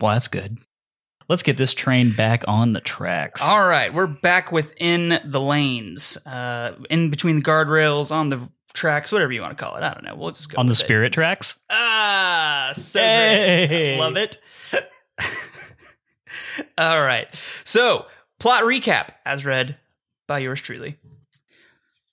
Well, 0.00 0.12
that's 0.12 0.28
good. 0.28 0.58
Let's 1.28 1.42
get 1.42 1.58
this 1.58 1.74
train 1.74 2.12
back 2.12 2.42
on 2.48 2.72
the 2.72 2.80
tracks. 2.80 3.42
All 3.44 3.68
right, 3.68 3.92
we're 3.92 4.06
back 4.06 4.50
within 4.50 5.20
the 5.22 5.40
lanes, 5.40 6.16
uh, 6.26 6.74
in 6.88 7.10
between 7.10 7.36
the 7.36 7.42
guardrails, 7.42 8.10
on 8.10 8.30
the 8.30 8.48
tracks, 8.72 9.12
whatever 9.12 9.32
you 9.32 9.42
want 9.42 9.56
to 9.56 9.62
call 9.62 9.76
it. 9.76 9.82
I 9.82 9.92
don't 9.92 10.04
know. 10.04 10.14
We'll 10.14 10.30
just 10.30 10.50
go 10.50 10.58
on 10.58 10.66
the 10.66 10.72
it. 10.72 10.76
spirit 10.76 11.12
tracks. 11.12 11.58
Ah, 11.68 12.70
so 12.72 13.00
hey. 13.00 13.98
love 13.98 14.16
it. 14.16 14.38
All 16.78 17.02
right. 17.02 17.28
So, 17.64 18.06
plot 18.38 18.64
recap 18.64 19.10
as 19.24 19.44
read 19.44 19.76
by 20.26 20.38
yours 20.38 20.60
truly. 20.60 20.98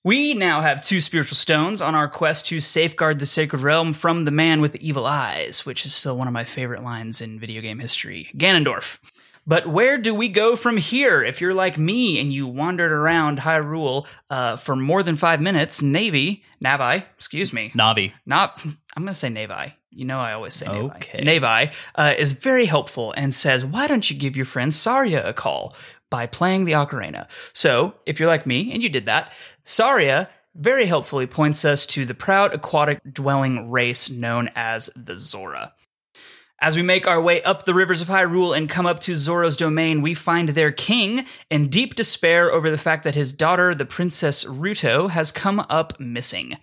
We 0.04 0.36
now 0.36 0.62
have 0.62 0.84
two 0.84 1.02
spiritual 1.02 1.36
stones 1.36 1.82
on 1.82 1.96
our 1.96 2.08
quest 2.08 2.46
to 2.48 2.60
safeguard 2.60 3.18
the 3.18 3.26
sacred 3.26 3.62
realm 3.62 3.92
from 3.92 4.26
the 4.26 4.32
man 4.32 4.62
with 4.62 4.74
the 4.74 4.88
evil 4.88 5.08
eyes, 5.08 5.66
which 5.66 5.84
is 5.84 5.96
still 5.96 6.16
one 6.16 6.28
of 6.28 6.34
my 6.34 6.44
favorite 6.44 6.84
lines 6.84 7.22
in 7.22 7.40
video 7.40 7.60
game 7.62 7.80
history 7.80 8.30
Ganondorf. 8.38 9.00
But 9.48 9.68
where 9.68 9.98
do 9.98 10.14
we 10.14 10.28
go 10.30 10.56
from 10.56 10.78
here? 10.78 11.24
If 11.24 11.40
you're 11.40 11.54
like 11.54 11.78
me 11.78 12.20
and 12.20 12.34
you 12.34 12.48
wandered 12.48 12.92
around 12.92 13.40
Hyrule 13.40 14.08
uh, 14.30 14.58
for 14.58 14.76
more 14.76 15.04
than 15.04 15.16
five 15.16 15.40
minutes, 15.40 15.82
Navy, 15.84 16.44
Navi, 16.64 17.04
excuse 17.16 17.54
me. 17.54 17.72
Navi. 17.76 18.14
Not, 18.26 18.64
I'm 18.96 19.04
going 19.04 19.14
to 19.14 19.20
say 19.20 19.30
Navi. 19.30 19.74
You 19.92 20.06
know 20.06 20.20
I 20.20 20.34
always 20.34 20.54
say 20.54 20.68
Navi. 20.68 20.96
Okay. 20.96 21.24
Navi 21.24 21.74
uh, 21.96 22.14
is 22.18 22.32
very 22.32 22.66
helpful 22.66 23.14
and 23.18 23.34
says, 23.34 23.66
why 23.66 23.88
don't 23.88 24.10
you 24.10 24.18
give 24.18 24.36
your 24.36 24.46
friend 24.46 24.74
Saria 24.74 25.28
a 25.28 25.34
call 25.34 25.76
by 26.10 26.28
playing 26.28 26.66
the 26.66 26.74
ocarina? 26.74 27.28
So, 27.54 27.96
if 28.06 28.20
you're 28.20 28.30
like 28.30 28.46
me 28.46 28.72
and 28.72 28.82
you 28.82 28.90
did 28.90 29.06
that, 29.06 29.32
Saria 29.64 30.30
very 30.56 30.86
helpfully 30.86 31.28
points 31.28 31.66
us 31.66 31.86
to 31.86 32.06
the 32.06 32.14
proud 32.14 32.54
aquatic 32.54 33.02
dwelling 33.12 33.70
race 33.70 34.10
known 34.10 34.50
as 34.56 34.90
the 34.96 35.18
Zora. 35.18 35.74
As 36.62 36.78
we 36.78 36.82
make 36.82 37.06
our 37.06 37.22
way 37.22 37.44
up 37.44 37.66
the 37.66 37.74
rivers 37.74 38.02
of 38.02 38.08
Hyrule 38.08 38.56
and 38.56 38.70
come 38.70 38.86
up 38.86 39.02
to 39.02 39.14
Zora's 39.14 39.58
domain, 39.58 40.02
we 40.02 40.14
find 40.14 40.50
their 40.50 40.72
king 40.72 41.26
in 41.50 41.68
deep 41.68 41.96
despair 41.96 42.50
over 42.50 42.72
the 42.72 42.78
fact 42.78 43.04
that 43.04 43.16
his 43.16 43.34
daughter, 43.34 43.76
the 43.76 43.86
Princess 43.86 44.46
Ruto, 44.46 45.10
has 45.10 45.34
come 45.34 45.66
up 45.70 46.00
missing. 46.00 46.56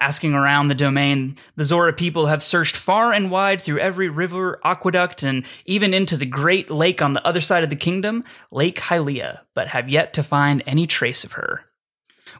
Asking 0.00 0.34
around 0.34 0.68
the 0.68 0.74
domain, 0.74 1.36
the 1.56 1.64
Zora 1.64 1.92
people 1.92 2.26
have 2.26 2.42
searched 2.42 2.76
far 2.76 3.12
and 3.12 3.30
wide 3.30 3.62
through 3.62 3.78
every 3.78 4.08
river, 4.08 4.60
aqueduct, 4.64 5.22
and 5.22 5.46
even 5.66 5.94
into 5.94 6.16
the 6.16 6.26
great 6.26 6.70
lake 6.70 7.00
on 7.00 7.12
the 7.12 7.26
other 7.26 7.40
side 7.40 7.64
of 7.64 7.70
the 7.70 7.76
kingdom, 7.76 8.24
Lake 8.50 8.78
Hylia, 8.78 9.40
but 9.54 9.68
have 9.68 9.88
yet 9.88 10.12
to 10.14 10.22
find 10.22 10.62
any 10.66 10.86
trace 10.86 11.24
of 11.24 11.32
her. 11.32 11.66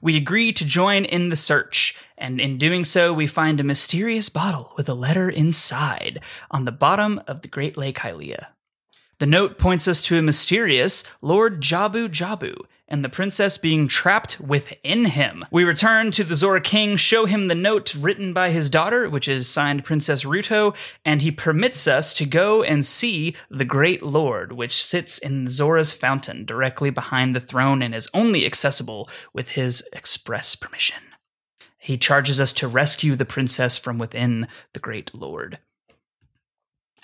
We 0.03 0.17
agree 0.17 0.53
to 0.53 0.67
join 0.67 1.05
in 1.05 1.29
the 1.29 1.37
search, 1.37 1.97
and 2.19 2.41
in 2.41 2.59
doing 2.59 2.85
so, 2.85 3.13
we 3.13 3.27
find 3.27 3.61
a 3.61 3.65
mysterious 3.65 4.29
bottle 4.29 4.73
with 4.77 4.89
a 4.89 4.95
letter 4.95 5.31
inside 5.31 6.21
on 6.51 6.65
the 6.65 6.73
bottom 6.73 7.23
of 7.27 7.43
the 7.43 7.49
Great 7.49 7.77
Lake 7.77 7.99
Hylia. 7.99 8.47
The 9.19 9.27
note 9.27 9.59
points 9.59 9.87
us 9.87 10.03
to 10.03 10.19
a 10.19 10.23
mysterious 10.23 11.05
Lord 11.23 11.61
Jabu 11.61 12.09
Jabu 12.09 12.57
and 12.89 13.05
the 13.05 13.09
princess 13.09 13.57
being 13.57 13.89
trapped 13.89 14.41
within 14.41 15.07
him. 15.07 15.45
We 15.51 15.65
return 15.65 16.11
to 16.13 16.25
the 16.25 16.35
Zora 16.35 16.61
King, 16.61 16.97
show 16.97 17.25
him 17.25 17.49
the 17.49 17.55
note 17.55 17.95
written 17.95 18.33
by 18.33 18.51
his 18.51 18.69
daughter, 18.69 19.09
which 19.09 19.29
is 19.29 19.49
signed 19.49 19.85
Princess 19.85 20.25
Ruto, 20.25 20.77
and 21.05 21.23
he 21.23 21.31
permits 21.31 21.87
us 21.89 22.13
to 22.15 22.27
go 22.27 22.63
and 22.63 22.85
see 22.85 23.35
the 23.51 23.65
Great 23.65 24.03
Lord, 24.03 24.53
which 24.53 24.85
sits 24.85 25.19
in 25.19 25.49
Zora's 25.49 25.93
fountain 25.93 26.45
directly 26.45 26.91
behind 26.91 27.35
the 27.35 27.41
throne 27.41 27.83
and 27.83 27.95
is 27.95 28.09
only 28.13 28.45
accessible 28.45 29.09
with 29.33 29.51
his 29.51 29.87
express 29.93 30.55
permission. 30.55 31.03
He 31.79 31.99
charges 31.99 32.41
us 32.41 32.53
to 32.55 32.69
rescue 32.69 33.15
the 33.15 33.27
princess 33.27 33.77
from 33.77 33.99
within 33.99 34.49
the 34.73 34.81
Great 34.81 35.15
Lord. 35.15 35.59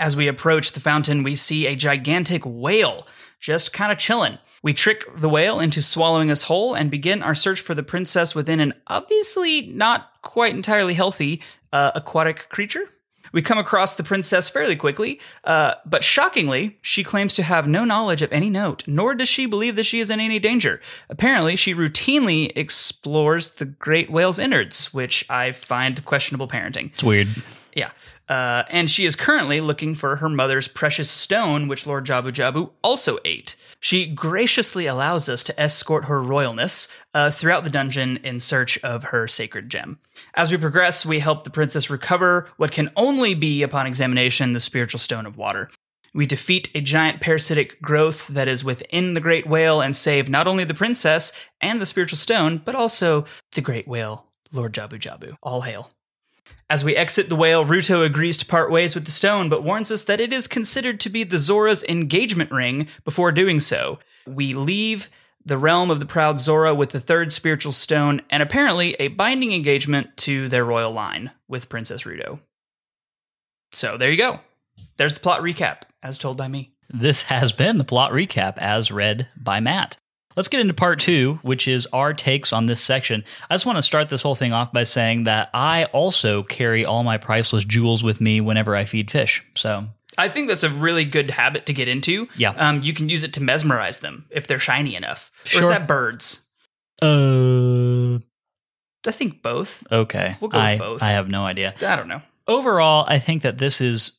As 0.01 0.17
we 0.17 0.29
approach 0.29 0.73
the 0.73 0.81
fountain, 0.81 1.23
we 1.23 1.35
see 1.35 1.67
a 1.67 1.77
gigantic 1.77 2.43
whale 2.47 3.07
just 3.39 3.75
kind 3.75 3.93
of 3.93 3.99
chilling. 3.99 4.39
We 4.63 4.73
trick 4.73 5.05
the 5.15 5.29
whale 5.29 5.61
into 5.61 5.83
swallowing 5.83 6.31
us 6.31 6.45
whole 6.45 6.75
and 6.75 6.91
begin 6.91 7.23
our 7.23 7.35
search 7.35 7.61
for 7.61 7.75
the 7.75 7.83
princess 7.83 8.35
within 8.35 8.61
an 8.61 8.73
obviously 8.87 9.67
not 9.67 10.11
quite 10.23 10.55
entirely 10.55 10.95
healthy 10.95 11.43
uh, 11.75 11.93
aquatic 11.95 12.49
creature. 12.49 12.89
We 13.33 13.43
come 13.43 13.59
across 13.59 13.95
the 13.95 14.03
princess 14.03 14.49
fairly 14.49 14.75
quickly, 14.75 15.21
uh, 15.45 15.75
but 15.85 16.03
shockingly, 16.03 16.79
she 16.81 17.05
claims 17.05 17.35
to 17.35 17.43
have 17.43 17.69
no 17.69 17.85
knowledge 17.85 18.23
of 18.23 18.33
any 18.33 18.49
note, 18.49 18.89
nor 18.89 19.15
does 19.15 19.29
she 19.29 19.45
believe 19.45 19.77
that 19.77 19.85
she 19.85 20.01
is 20.01 20.09
in 20.09 20.19
any 20.19 20.39
danger. 20.39 20.81
Apparently, 21.11 21.57
she 21.57 21.75
routinely 21.75 22.51
explores 22.57 23.51
the 23.51 23.67
great 23.67 24.11
whale's 24.11 24.39
innards, 24.39 24.95
which 24.95 25.27
I 25.31 25.53
find 25.53 26.03
questionable 26.07 26.49
parenting. 26.49 26.93
It's 26.93 27.05
weird. 27.05 27.29
Yeah. 27.75 27.91
Uh, 28.29 28.65
and 28.71 28.91
she 28.91 29.07
is 29.07 29.17
currently 29.17 29.61
looking 29.61 29.95
for 29.95 30.17
her 30.17 30.29
mother's 30.29 30.69
precious 30.69 31.11
stone, 31.11 31.69
which 31.69 31.87
Lord 31.87 32.07
Jabu 32.07 32.33
Jabu 32.33 32.71
also 32.83 33.19
ate. 33.25 33.57
She 33.81 34.07
graciously 34.07 34.87
allows 34.87 35.29
us 35.29 35.43
to 35.45 35.61
escort 35.61 36.05
her 36.05 36.21
royalness 36.21 36.89
uh, 37.15 37.31
throughout 37.31 37.65
the 37.65 37.71
dungeon 37.71 38.19
in 38.25 38.41
search 38.41 38.79
of 38.85 39.05
her 39.05 39.29
sacred 39.29 39.69
gem. 39.69 39.99
As 40.35 40.51
we 40.51 40.59
progress, 40.59 41.07
we 41.07 41.21
help 41.21 41.45
the 41.45 41.51
princess 41.51 41.91
recover 41.91 42.49
what 42.57 42.73
can 42.73 42.91
only 42.97 43.35
be, 43.35 43.63
upon 43.63 43.87
examination, 43.87 44.53
the 44.53 44.61
spiritual 44.61 45.01
stone 45.01 45.27
of 45.27 45.37
water. 45.37 45.71
We 46.13 46.27
defeat 46.27 46.71
a 46.75 46.81
giant 46.81 47.21
parasitic 47.21 47.81
growth 47.81 48.27
that 48.29 48.49
is 48.49 48.65
within 48.65 49.15
the 49.15 49.21
great 49.21 49.47
whale 49.47 49.81
and 49.81 49.95
save 49.95 50.29
not 50.29 50.49
only 50.49 50.65
the 50.65 50.75
princess 50.75 51.33
and 51.61 51.81
the 51.81 51.87
spiritual 51.87 52.19
stone, 52.19 52.59
but 52.59 52.75
also 52.75 53.25
the 53.53 53.61
great 53.61 53.87
whale, 53.87 54.27
Lord 54.53 54.75
Jabu 54.75 54.99
Jabu. 54.99 55.37
All 55.43 55.63
hail. 55.63 55.91
As 56.69 56.85
we 56.85 56.95
exit 56.95 57.29
the 57.29 57.37
whale, 57.37 57.65
Ruto 57.65 58.05
agrees 58.05 58.37
to 58.39 58.47
part 58.47 58.71
ways 58.71 58.95
with 58.95 59.05
the 59.05 59.11
stone, 59.11 59.49
but 59.49 59.65
warns 59.65 59.91
us 59.91 60.05
that 60.05 60.21
it 60.21 60.33
is 60.33 60.47
considered 60.47 61.01
to 61.01 61.11
be 61.11 61.25
the 61.25 61.39
Zora's 61.39 61.83
engagement 61.85 62.53
ring 62.53 62.87
before 63.05 63.33
doing 63.33 63.61
so. 63.61 63.99
We 64.27 64.53
leave 64.53 65.11
the 65.45 65.59
realm 65.59 65.91
of 65.91 66.01
the 66.01 66.07
proud 66.07 66.39
Zora 66.39 66.75
with 66.75 66.91
the 66.91 67.01
third 67.01 67.33
spiritual 67.33 67.73
stone 67.73 68.23
and 68.31 68.43
apparently 68.43 68.95
a 68.95 69.09
binding 69.09 69.53
engagement 69.53 70.17
to 70.19 70.49
their 70.49 70.65
royal 70.65 70.93
line 70.93 71.33
with 71.49 71.69
Princess 71.69 72.05
Ruto. 72.05 72.41
So 73.73 73.97
there 73.97 74.11
you 74.11 74.19
go. 74.19 74.41
There's 74.97 75.15
the 75.15 75.21
plot 75.21 75.41
recap, 75.41 75.83
as 76.03 76.19
told 76.19 76.37
by 76.37 76.49
me. 76.49 76.73
This 76.93 77.23
has 77.23 77.53
been 77.53 77.79
the 77.79 77.85
plot 77.85 78.13
recap 78.13 78.59
as 78.59 78.91
read 78.91 79.29
by 79.37 79.61
Matt. 79.61 79.97
Let's 80.37 80.49
get 80.49 80.61
into 80.61 80.75
part 80.75 81.01
two, 81.01 81.41
which 81.43 81.67
is 81.67 81.87
our 81.93 82.15
takes 82.15 82.53
on 82.53 82.67
this 82.67 82.81
section. 82.81 83.25
I 83.51 83.55
just 83.55 83.67
want 83.67 83.77
to 83.79 83.83
start 83.83 84.09
this 84.09 84.23
whole 84.23 84.35
thing 84.37 84.53
off 84.53 84.73
by 84.73 84.85
saying 84.85 85.25
that 85.25 85.51
I 85.53 85.85
also 85.87 86.43
carry 86.45 86.85
all 86.85 87.03
my 87.03 87.19
priceless 87.19 87.65
jewels 87.65 88.03
with 88.05 88.21
me 88.21 88.41
whenever 88.41 88.77
I 88.77 88.85
feed 88.85 89.11
fish. 89.11 89.45
So 89.57 89.87
I 90.17 90.29
think 90.29 90.49
that's 90.49 90.63
a 90.63 90.71
really 90.71 91.05
good 91.05 91.31
habit 91.33 91.67
to 91.67 91.73
get 91.73 91.89
into. 91.89 92.29
Yeah. 92.37 92.51
Um, 92.51 92.81
you 92.83 92.93
can 92.95 93.09
use 93.09 93.25
it 93.25 93.33
to 93.35 93.43
mesmerize 93.43 93.99
them 94.01 94.27
if 94.31 94.47
they're 94.47 94.61
shiny 94.61 94.95
enough. 94.95 95.31
Or 95.45 95.49
Sure. 95.49 95.63
is 95.63 95.69
that 95.69 95.89
birds? 95.89 96.47
uh, 97.03 98.17
I 99.07 99.11
think 99.13 99.43
both. 99.43 99.85
okay. 99.91 100.37
We'll 100.41 100.51
go 100.51 100.61
with 100.63 100.79
both. 100.79 101.03
I 101.03 101.11
have 101.11 101.29
no 101.29 101.45
idea. 101.45 101.75
I 101.85 101.97
don't 101.97 102.09
know. 102.09 102.23
Overall, 102.47 103.05
I 103.09 103.19
think 103.19 103.43
that 103.43 103.59
this 103.59 103.81
is 103.81 104.13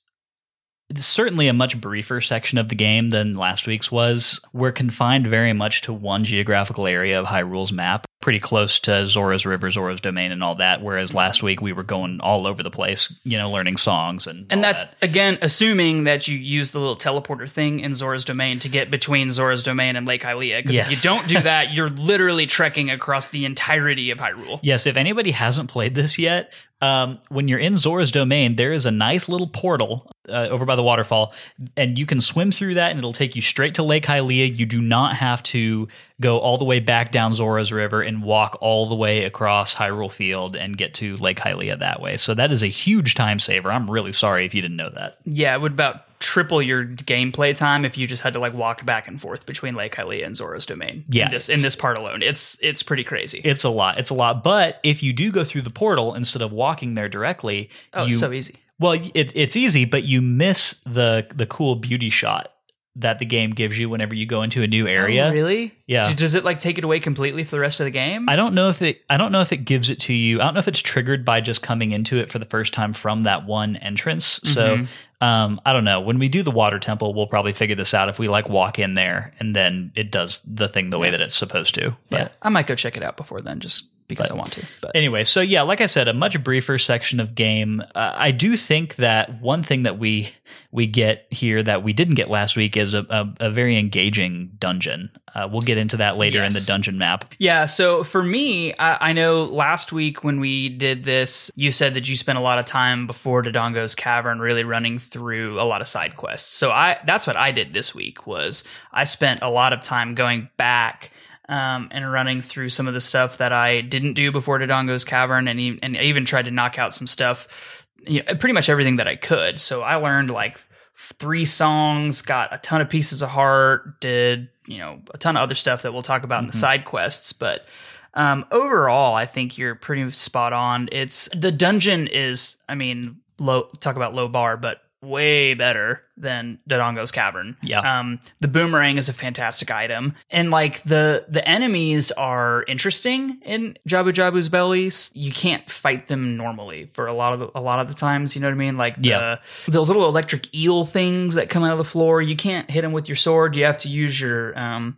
certainly 0.95 1.48
a 1.48 1.53
much 1.53 1.79
briefer 1.79 2.21
section 2.21 2.57
of 2.57 2.69
the 2.69 2.75
game 2.75 3.10
than 3.10 3.33
last 3.33 3.67
week's 3.67 3.91
was. 3.91 4.39
We're 4.53 4.71
confined 4.71 5.27
very 5.27 5.53
much 5.53 5.81
to 5.83 5.93
one 5.93 6.24
geographical 6.24 6.88
area 6.88 7.19
of 7.19 7.27
Hyrule's 7.27 7.71
map, 7.71 8.05
pretty 8.21 8.39
close 8.39 8.79
to 8.79 9.07
Zora's 9.07 9.45
River, 9.45 9.69
Zora's 9.69 9.99
Domain, 9.99 10.31
and 10.31 10.43
all 10.43 10.55
that. 10.55 10.81
Whereas 10.81 11.13
last 11.13 11.43
week 11.43 11.61
we 11.61 11.73
were 11.73 11.83
going 11.83 12.21
all 12.21 12.47
over 12.47 12.63
the 12.63 12.71
place, 12.71 13.13
you 13.23 13.37
know, 13.37 13.49
learning 13.49 13.77
songs 13.77 14.27
and 14.27 14.45
And 14.51 14.63
that's 14.63 14.83
that. 14.85 15.03
again 15.03 15.37
assuming 15.41 16.05
that 16.05 16.27
you 16.27 16.37
use 16.37 16.71
the 16.71 16.79
little 16.79 16.95
teleporter 16.95 17.49
thing 17.49 17.79
in 17.79 17.93
Zora's 17.95 18.23
domain 18.23 18.59
to 18.59 18.69
get 18.69 18.91
between 18.91 19.31
Zora's 19.31 19.63
domain 19.63 19.95
and 19.95 20.07
Lake 20.07 20.21
Hylia. 20.21 20.59
Because 20.59 20.75
if 20.77 20.91
you 20.91 20.97
don't 20.97 21.27
do 21.27 21.41
that, 21.41 21.73
you're 21.73 21.89
literally 21.89 22.45
trekking 22.45 22.89
across 22.89 23.29
the 23.29 23.43
entirety 23.45 24.11
of 24.11 24.19
Hyrule. 24.19 24.59
Yes, 24.61 24.85
if 24.85 24.95
anybody 24.97 25.31
hasn't 25.31 25.69
played 25.69 25.95
this 25.95 26.17
yet, 26.19 26.53
um, 26.81 27.19
when 27.29 27.47
you're 27.47 27.59
in 27.59 27.77
Zora's 27.77 28.11
domain, 28.11 28.55
there 28.55 28.73
is 28.73 28.85
a 28.85 28.91
nice 28.91 29.29
little 29.29 29.47
portal 29.47 30.11
uh, 30.27 30.47
over 30.49 30.65
by 30.65 30.75
the 30.75 30.81
waterfall, 30.83 31.33
and 31.77 31.97
you 31.97 32.05
can 32.07 32.19
swim 32.19 32.51
through 32.51 32.73
that, 32.75 32.89
and 32.89 32.97
it'll 32.97 33.13
take 33.13 33.35
you 33.35 33.41
straight 33.41 33.75
to 33.75 33.83
Lake 33.83 34.05
Hylia. 34.05 34.55
You 34.57 34.65
do 34.65 34.81
not 34.81 35.15
have 35.15 35.43
to 35.43 35.87
go 36.21 36.39
all 36.39 36.57
the 36.57 36.65
way 36.65 36.79
back 36.79 37.11
down 37.11 37.33
Zora's 37.33 37.71
River 37.71 38.01
and 38.01 38.23
walk 38.23 38.57
all 38.61 38.87
the 38.87 38.95
way 38.95 39.25
across 39.25 39.75
Hyrule 39.75 40.11
Field 40.11 40.55
and 40.55 40.77
get 40.77 40.93
to 40.95 41.17
Lake 41.17 41.39
Hylia 41.39 41.77
that 41.79 42.01
way. 42.01 42.15
So 42.15 42.33
that 42.35 42.51
is 42.51 42.63
a 42.63 42.67
huge 42.67 43.15
time 43.15 43.39
saver. 43.39 43.71
I'm 43.71 43.89
really 43.89 44.11
sorry 44.11 44.45
if 44.45 44.53
you 44.53 44.61
didn't 44.61 44.77
know 44.77 44.91
that. 44.91 45.17
Yeah, 45.25 45.55
it 45.55 45.61
would 45.61 45.73
about 45.73 46.19
triple 46.19 46.61
your 46.61 46.85
gameplay 46.85 47.55
time 47.55 47.83
if 47.83 47.97
you 47.97 48.05
just 48.05 48.21
had 48.21 48.33
to 48.33 48.39
like 48.39 48.53
walk 48.53 48.85
back 48.85 49.07
and 49.07 49.19
forth 49.19 49.45
between 49.47 49.73
Lake 49.73 49.95
Hylia 49.95 50.25
and 50.25 50.37
Zora's 50.37 50.65
domain. 50.65 51.03
Yeah, 51.07 51.25
in 51.25 51.31
this 51.31 51.49
in 51.49 51.61
this 51.61 51.75
part 51.75 51.97
alone, 51.97 52.21
it's 52.21 52.57
it's 52.61 52.83
pretty 52.83 53.03
crazy. 53.03 53.41
It's 53.43 53.63
a 53.63 53.69
lot. 53.69 53.97
It's 53.97 54.11
a 54.11 54.13
lot. 54.13 54.43
But 54.43 54.79
if 54.83 55.03
you 55.03 55.11
do 55.11 55.31
go 55.31 55.43
through 55.43 55.63
the 55.63 55.71
portal 55.71 56.13
instead 56.13 56.41
of 56.41 56.51
walking 56.51 56.93
there 56.93 57.09
directly, 57.09 57.69
oh, 57.93 58.03
you, 58.03 58.07
it's 58.09 58.19
so 58.19 58.31
easy. 58.31 58.55
Well, 58.79 58.93
it, 58.93 59.31
it's 59.35 59.55
easy, 59.55 59.85
but 59.85 60.05
you 60.05 60.21
miss 60.21 60.75
the 60.85 61.27
the 61.33 61.45
cool 61.45 61.75
beauty 61.75 62.09
shot 62.09 62.50
that 62.98 63.19
the 63.19 63.25
game 63.25 63.51
gives 63.51 63.79
you 63.79 63.89
whenever 63.89 64.13
you 64.13 64.25
go 64.25 64.41
into 64.43 64.62
a 64.63 64.67
new 64.67 64.86
area. 64.86 65.27
Oh, 65.27 65.31
really? 65.31 65.74
Yeah. 65.88 66.12
Does 66.13 66.36
it 66.36 66.43
like 66.43 66.60
take 66.60 66.77
it 66.77 66.83
away 66.83 67.00
completely 67.00 67.45
for 67.45 67.51
the 67.55 67.60
rest 67.62 67.79
of 67.79 67.86
the 67.86 67.89
game? 67.91 68.27
I 68.27 68.36
don't 68.36 68.53
know 68.53 68.67
if 68.67 68.81
it 68.81 69.01
I 69.10 69.15
don't 69.15 69.31
know 69.31 69.39
if 69.39 69.53
it 69.53 69.63
gives 69.63 69.89
it 69.89 70.00
to 70.01 70.13
you. 70.13 70.41
I 70.41 70.43
don't 70.43 70.53
know 70.55 70.60
if 70.60 70.67
it's 70.67 70.81
triggered 70.81 71.24
by 71.24 71.39
just 71.39 71.62
coming 71.62 71.91
into 71.93 72.17
it 72.17 72.29
for 72.29 72.38
the 72.38 72.45
first 72.45 72.74
time 72.74 72.91
from 72.91 73.21
that 73.21 73.45
one 73.45 73.77
entrance. 73.77 74.41
So 74.43 74.77
Mhm. 74.79 74.88
um 75.25 75.62
I 75.65 75.71
don't 75.71 75.86
know. 75.86 76.01
When 76.01 76.19
we 76.19 76.27
do 76.27 76.43
the 76.43 76.51
water 76.51 76.79
temple, 76.79 77.13
we'll 77.13 77.27
probably 77.27 77.53
figure 77.53 77.75
this 77.77 77.93
out 77.93 78.10
if 78.10 78.19
we 78.19 78.27
like 78.27 78.50
walk 78.50 78.77
in 78.77 78.93
there 78.95 79.33
and 79.39 79.55
then 79.55 79.93
it 79.95 80.12
does 80.12 80.41
the 80.45 80.67
thing 80.67 80.89
the 80.89 81.00
way 81.00 81.10
that 81.12 81.21
it's 81.21 81.36
supposed 81.36 81.75
to. 81.75 81.95
But 82.10 82.19
yeah, 82.19 82.27
I 82.41 82.50
might 82.50 82.67
go 82.67 82.75
check 82.75 82.98
it 82.98 83.03
out 83.03 83.15
before 83.15 83.39
then, 83.39 83.62
just 83.62 83.88
because 84.12 84.30
But- 84.30 84.36
I 84.36 84.38
want 84.38 84.51
to. 84.53 84.65
But 84.82 84.91
Anyway, 84.96 85.24
so 85.24 85.41
yeah, 85.41 85.62
like 85.62 85.80
I 85.82 85.86
said, 85.86 86.08
a 86.08 86.13
much 86.13 86.41
briefer 86.44 86.77
section 86.77 87.20
of 87.20 87.34
game. 87.34 87.82
Uh, 87.96 88.12
I 88.13 88.32
do 88.32 88.58
think 88.58 88.96
that 88.98 89.41
one 89.41 89.63
thing 89.63 89.84
that 89.84 89.98
we 89.98 90.30
we 90.72 90.86
get 90.88 91.27
here 91.32 91.63
that 91.63 91.84
we 91.84 91.94
didn't 91.94 92.15
get 92.15 92.30
last 92.30 92.56
week 92.56 92.75
is 92.77 92.94
a, 92.94 93.06
a, 93.10 93.48
a 93.48 93.50
very 93.50 93.77
engaging 93.77 94.51
dungeon. 94.60 95.10
Uh, 95.34 95.48
we'll 95.51 95.62
get 95.62 95.77
into 95.77 95.98
that 95.98 96.18
later 96.18 96.44
in 96.44 96.51
the 96.51 96.63
dungeon 96.68 96.98
map. 96.98 97.34
Yeah, 97.39 97.65
so 97.65 98.03
for 98.03 98.22
me, 98.22 98.74
I, 98.75 99.10
I 99.10 99.13
know 99.13 99.46
last 99.46 99.94
week 99.94 100.24
when 100.25 100.39
we 100.41 100.68
did 100.68 101.03
this, 101.03 101.50
you 101.56 101.72
said 101.72 101.94
that 101.94 102.10
you 102.10 102.18
spent 102.18 102.38
a 102.38 102.41
lot 102.41 102.60
of 102.60 102.65
time 102.65 103.08
before 103.08 103.41
Dodongo's 103.41 103.96
Cavern 103.96 104.39
really 104.39 104.63
running 104.65 105.00
through 105.00 105.60
a 105.60 105.63
lot 105.63 105.80
of 105.82 105.88
side 105.88 106.18
quests. 106.18 106.53
So 106.53 106.72
I 106.72 107.00
that's 107.06 107.25
what 107.25 107.38
I 107.38 107.51
did 107.51 107.74
this 107.74 107.96
week 107.96 108.27
was 108.27 108.63
I 108.91 109.06
spent 109.06 109.41
a 109.41 109.50
lot 109.50 109.72
of 109.74 109.80
time 109.82 110.15
going 110.15 110.50
back 110.58 111.12
um, 111.50 111.89
and 111.91 112.12
running 112.12 112.41
through 112.41 112.69
some 112.69 112.88
of 112.88 112.93
the 112.93 113.01
stuff 113.01 113.38
that 113.38 113.51
I 113.51 113.81
didn't 113.81 114.13
do 114.13 114.31
before 114.31 114.60
Dodongo's 114.60 115.05
Cavern, 115.05 115.48
and 115.48 115.60
e- 115.60 115.79
and 115.81 115.98
I 115.98 116.01
even 116.03 116.25
tried 116.25 116.45
to 116.45 116.51
knock 116.51 116.79
out 116.79 116.93
some 116.93 117.07
stuff, 117.07 117.86
you 118.07 118.24
know, 118.24 118.36
pretty 118.36 118.53
much 118.53 118.69
everything 118.69 118.98
that 118.98 119.07
I 119.07 119.15
could. 119.15 119.60
So 119.60 119.81
I 119.81 119.95
learned 119.95 120.31
like 120.31 120.60
three 120.95 121.45
songs, 121.45 122.21
got 122.21 122.53
a 122.53 122.57
ton 122.60 122.81
of 122.81 122.89
pieces 122.89 123.21
of 123.21 123.29
heart, 123.29 124.00
did 124.00 124.50
you 124.65 124.77
know 124.77 125.01
a 125.13 125.17
ton 125.17 125.36
of 125.36 125.41
other 125.41 125.55
stuff 125.55 125.81
that 125.81 125.93
we'll 125.93 126.01
talk 126.01 126.24
about 126.24 126.41
in 126.41 126.48
the 126.48 126.53
side 126.53 126.86
quests, 126.86 127.33
but. 127.33 127.65
Um, 128.13 128.43
overall, 128.51 129.15
I 129.15 129.25
think 129.25 129.57
you're 129.57 129.74
pretty 129.74 130.12
spot 130.12 130.51
on. 130.51 130.89
It's 130.91 131.29
the 131.33 131.50
dungeon 131.50 132.07
is, 132.07 132.57
I 132.67 132.75
mean, 132.75 133.21
low. 133.39 133.69
Talk 133.79 133.95
about 133.95 134.13
low 134.13 134.27
bar, 134.27 134.57
but 134.57 134.81
way 135.01 135.53
better 135.55 136.03
than 136.15 136.60
Dodongo's 136.70 137.12
Cavern. 137.12 137.58
Yeah. 137.63 137.79
Um, 138.00 138.20
the 138.39 138.48
boomerang 138.48 138.98
is 138.98 139.10
a 139.10 139.13
fantastic 139.13 139.72
item, 139.72 140.13
and 140.29 140.51
like 140.51 140.84
the 140.84 141.25
the 141.27 141.48
enemies 141.48 142.12
are 142.12 142.63
interesting 142.67 143.39
in 143.43 143.77
Jabu 143.89 144.12
Jabu's 144.13 144.48
bellies. 144.50 145.12
You 145.15 145.31
can't 145.31 145.67
fight 145.70 146.08
them 146.08 146.38
normally 146.38 146.89
for 146.93 147.08
a 147.08 147.13
lot 147.13 147.34
of 147.34 147.39
the, 147.39 147.50
a 147.55 147.62
lot 147.62 147.79
of 147.79 147.88
the 147.88 147.93
times. 147.96 148.36
You 148.36 148.41
know 148.41 148.48
what 148.48 148.53
I 148.53 148.58
mean? 148.58 148.77
Like 148.77 149.01
the, 149.01 149.10
Yeah. 149.10 149.36
those 149.67 149.88
little 149.88 150.08
electric 150.08 150.53
eel 150.53 150.86
things 150.86 151.36
that 151.36 151.50
come 151.50 151.63
out 151.63 151.72
of 151.72 151.77
the 151.79 151.84
floor. 151.84 152.22
You 152.22 152.36
can't 152.36 152.70
hit 152.70 152.81
them 152.81 152.91
with 152.91 153.10
your 153.10 153.15
sword. 153.15 153.55
You 153.55 153.65
have 153.65 153.77
to 153.79 153.89
use 153.89 154.22
your 154.22 154.58
um, 154.60 154.98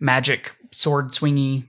magic 0.00 0.56
sword 0.72 1.12
swingy. 1.12 1.68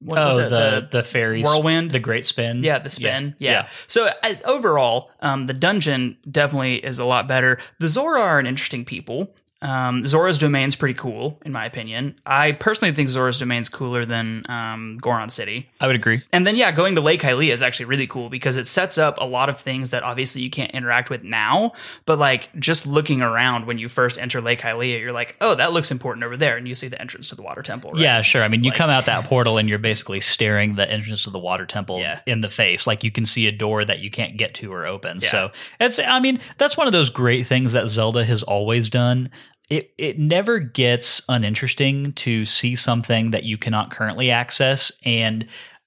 What 0.00 0.18
oh, 0.18 0.26
was 0.28 0.36
the, 0.38 0.78
it? 0.78 0.90
the 0.90 1.02
fairies, 1.02 1.44
whirlwind? 1.44 1.90
the 1.90 2.00
great 2.00 2.24
spin. 2.24 2.62
Yeah, 2.62 2.78
the 2.78 2.88
spin. 2.88 3.36
Yeah. 3.38 3.50
Yeah. 3.50 3.68
So 3.86 4.10
I, 4.22 4.40
overall, 4.44 5.10
um, 5.20 5.46
the 5.46 5.52
dungeon 5.52 6.16
definitely 6.30 6.76
is 6.76 6.98
a 6.98 7.04
lot 7.04 7.28
better. 7.28 7.58
The 7.78 7.88
Zora 7.88 8.20
are 8.20 8.38
an 8.38 8.46
interesting 8.46 8.84
people. 8.84 9.34
Um, 9.62 10.06
Zora's 10.06 10.38
domain's 10.38 10.74
pretty 10.74 10.94
cool, 10.94 11.38
in 11.44 11.52
my 11.52 11.66
opinion. 11.66 12.14
I 12.24 12.52
personally 12.52 12.94
think 12.94 13.10
Zora's 13.10 13.38
domain's 13.38 13.68
cooler 13.68 14.06
than 14.06 14.42
um, 14.48 14.96
Goron 15.02 15.28
City. 15.28 15.68
I 15.80 15.86
would 15.86 15.96
agree. 15.96 16.22
And 16.32 16.46
then, 16.46 16.56
yeah, 16.56 16.72
going 16.72 16.94
to 16.94 17.02
Lake 17.02 17.20
Hylia 17.20 17.52
is 17.52 17.62
actually 17.62 17.84
really 17.86 18.06
cool 18.06 18.30
because 18.30 18.56
it 18.56 18.66
sets 18.66 18.96
up 18.96 19.18
a 19.18 19.24
lot 19.24 19.50
of 19.50 19.60
things 19.60 19.90
that 19.90 20.02
obviously 20.02 20.40
you 20.40 20.48
can't 20.48 20.70
interact 20.70 21.10
with 21.10 21.22
now. 21.24 21.72
But 22.06 22.18
like 22.18 22.48
just 22.58 22.86
looking 22.86 23.20
around 23.20 23.66
when 23.66 23.76
you 23.78 23.90
first 23.90 24.18
enter 24.18 24.40
Lake 24.40 24.60
Hylia, 24.60 24.98
you're 24.98 25.12
like, 25.12 25.36
oh, 25.42 25.54
that 25.54 25.72
looks 25.74 25.90
important 25.90 26.24
over 26.24 26.38
there, 26.38 26.56
and 26.56 26.66
you 26.66 26.74
see 26.74 26.88
the 26.88 26.98
entrance 27.00 27.28
to 27.28 27.34
the 27.34 27.42
water 27.42 27.62
temple. 27.62 27.90
Right? 27.90 28.00
Yeah, 28.00 28.22
sure. 28.22 28.42
I 28.42 28.48
mean, 28.48 28.64
you 28.64 28.70
Like- 28.70 28.78
come 28.78 28.88
out 28.90 29.04
that 29.06 29.24
portal 29.26 29.58
and 29.58 29.68
you're 29.68 29.78
basically 29.78 30.20
staring 30.20 30.76
the 30.76 30.90
entrance 30.90 31.24
to 31.24 31.30
the 31.30 31.38
water 31.38 31.66
temple 31.66 31.98
Yeah. 32.00 32.20
in 32.26 32.40
the 32.40 32.48
face. 32.50 32.86
Like 32.86 33.04
you 33.04 33.10
can 33.10 33.26
see 33.26 33.46
a 33.46 33.52
door 33.52 33.84
that 33.84 33.98
you 33.98 34.10
can't 34.10 34.38
get 34.38 34.54
to 34.54 34.72
or 34.72 34.86
open. 34.86 35.18
Yeah. 35.20 35.30
So 35.30 35.50
it's, 35.78 35.98
I 35.98 36.18
mean, 36.18 36.40
that's 36.56 36.78
one 36.78 36.86
of 36.86 36.94
those 36.94 37.10
great 37.10 37.46
things 37.46 37.74
that 37.74 37.88
Zelda 37.88 38.24
has 38.24 38.42
always 38.42 38.88
done. 38.88 39.28
It 39.70 39.92
it 39.96 40.18
never 40.18 40.58
gets 40.58 41.22
uninteresting 41.28 42.12
to 42.14 42.44
see 42.44 42.74
something 42.76 43.30
that 43.30 43.44
you 43.44 43.56
cannot 43.56 43.90
currently 43.90 44.30
access, 44.30 44.90
and 45.04 45.46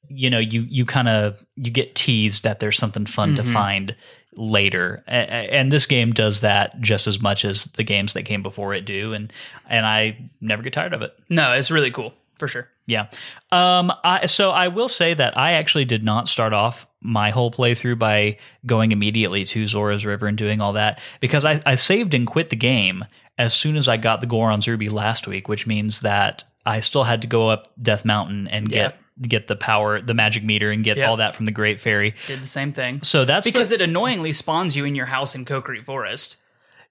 you 0.10 0.30
know 0.30 0.40
you 0.40 0.66
you 0.70 0.86
kind 0.86 1.08
of 1.10 1.38
you 1.56 1.70
get 1.70 1.94
teased 1.96 2.44
that 2.44 2.60
there's 2.60 2.78
something 2.78 3.06
fun 3.06 3.36
to 3.36 3.44
Mhm. 3.44 3.54
find 3.54 3.96
later, 4.36 5.04
A- 5.08 5.12
a- 5.16 5.54
and 5.54 5.72
this 5.72 5.86
game 5.86 6.12
does 6.14 6.42
that 6.42 6.80
just 6.82 7.06
as 7.08 7.22
much 7.22 7.46
as 7.46 7.66
the 7.66 7.84
games 7.84 8.14
that 8.14 8.24
came 8.24 8.42
before 8.42 8.74
it 8.74 8.86
do, 8.86 9.14
and 9.14 9.32
and 9.70 9.86
I 9.86 10.18
never 10.42 10.64
get 10.64 10.74
tired 10.74 10.94
of 10.94 11.02
it. 11.02 11.14
No, 11.30 11.54
it's 11.54 11.70
really 11.70 11.92
cool 11.92 12.14
for 12.40 12.48
sure. 12.48 12.70
Yeah. 12.88 13.08
Um 13.52 13.92
I 14.04 14.26
so 14.28 14.52
I 14.52 14.70
will 14.70 14.88
say 14.90 15.14
that 15.14 15.38
I 15.38 15.52
actually 15.54 15.86
did 15.86 16.04
not 16.04 16.28
start 16.28 16.52
off 16.54 16.88
my 17.02 17.30
whole 17.32 17.52
playthrough 17.52 18.00
by 18.00 18.38
going 18.66 18.92
immediately 18.94 19.44
to 19.46 19.68
Zora's 19.68 20.06
River 20.06 20.26
and 20.28 20.38
doing 20.38 20.62
all 20.62 20.74
that 20.74 21.00
because 21.20 21.44
I, 21.46 21.60
I 21.66 21.76
saved 21.76 22.14
and 22.14 22.26
quit 22.26 22.50
the 22.50 22.56
game 22.56 23.04
as 23.38 23.54
soon 23.54 23.78
as 23.78 23.88
I 23.88 23.98
got 23.98 24.22
the 24.22 24.28
Goron's 24.28 24.68
Ruby 24.68 24.90
last 24.90 25.28
week, 25.28 25.48
which 25.48 25.66
means 25.68 26.02
that 26.02 26.44
I 26.66 26.80
still 26.80 27.04
had 27.04 27.22
to 27.24 27.28
go 27.28 27.50
up 27.50 27.68
Death 27.82 28.06
Mountain 28.06 28.48
and 28.48 28.70
get 28.70 28.96
get 29.22 29.46
the 29.48 29.56
power, 29.56 30.02
the 30.02 30.14
magic 30.16 30.44
meter 30.44 30.72
and 30.72 30.84
get 30.84 30.98
Yep. 30.98 31.08
all 31.08 31.18
that 31.18 31.36
from 31.36 31.46
the 31.46 31.52
Great 31.52 31.80
Fairy. 31.80 32.16
Did 32.26 32.40
the 32.40 32.48
same 32.48 32.74
thing. 32.74 33.02
So 33.04 33.26
that's 33.26 33.46
because 33.46 33.70
the, 33.70 33.76
it 33.76 33.82
annoyingly 33.82 34.34
spawns 34.34 34.76
you 34.76 34.86
in 34.86 34.96
your 34.96 35.06
house 35.06 35.36
in 35.36 35.46
Kokiri 35.46 35.86
Forest. 35.86 36.38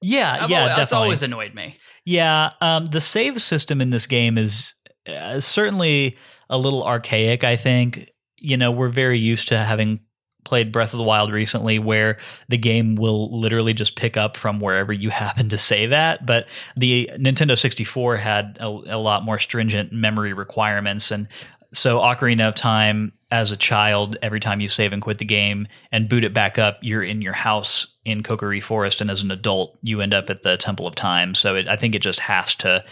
yeah, 0.01 0.39
I've 0.43 0.51
yeah, 0.51 0.61
always, 0.63 0.77
that's 0.77 0.93
always 0.93 1.23
annoyed 1.25 1.53
me. 1.55 1.77
Yeah, 2.05 2.51
um, 2.61 2.85
the 2.87 3.01
save 3.01 3.41
system 3.43 3.81
in 3.81 3.91
this 3.91 4.07
game 4.07 4.39
is 4.39 4.75
uh, 5.09 5.41
certainly 5.41 6.17
a 6.49 6.57
little 6.59 6.85
archaic. 6.85 7.43
I 7.45 7.57
think 7.57 8.11
you 8.39 8.57
know 8.57 8.71
we're 8.71 8.89
very 8.89 9.19
used 9.19 9.49
to 9.49 9.59
having 9.59 10.01
played 10.45 10.73
Breath 10.73 10.93
of 10.93 10.99
the 10.99 11.05
Wild 11.05 11.33
recently, 11.33 11.79
where 11.79 12.17
the 12.49 12.59
game 12.59 12.97
will 12.97 13.39
literally 13.39 13.75
just 13.75 13.97
pick 13.97 14.17
up 14.17 14.37
from 14.37 14.61
wherever 14.61 14.93
you 14.93 15.11
happen 15.23 15.49
to 15.51 15.59
save 15.59 15.91
that. 15.91 16.25
But 16.27 16.47
the 16.77 17.11
Nintendo 17.15 17.59
64 17.59 18.17
had 18.17 18.59
a, 18.61 18.67
a 18.67 18.99
lot 18.99 19.25
more 19.25 19.39
stringent 19.39 19.93
memory 19.93 20.33
requirements, 20.33 21.11
and 21.11 21.29
so 21.73 22.01
Ocarina 22.01 22.49
of 22.49 22.55
Time. 22.55 23.13
As 23.31 23.51
a 23.51 23.57
child, 23.57 24.19
every 24.21 24.41
time 24.41 24.61
you 24.61 24.69
save 24.69 24.93
and 24.93 25.01
quit 25.01 25.17
the 25.17 25.25
game 25.25 25.67
and 25.91 26.07
boot 26.07 26.23
it 26.23 26.35
back 26.35 26.59
up, 26.59 26.77
you're 26.83 27.03
in 27.03 27.23
your 27.23 27.33
house 27.33 27.87
in 28.05 28.23
Kokiri 28.23 28.63
Forest, 28.63 29.01
and 29.01 29.11
as 29.11 29.23
an 29.23 29.31
adult, 29.31 29.79
you 29.81 30.03
end 30.03 30.13
up 30.13 30.29
at 30.29 30.43
the 30.43 30.59
Temple 30.59 30.87
of 30.87 30.95
Time. 30.95 31.35
So 31.35 31.57
it, 31.57 31.67
I 31.67 31.77
think 31.77 31.95
it 31.95 32.03
just 32.03 32.21
has 32.21 32.55
to 32.57 32.85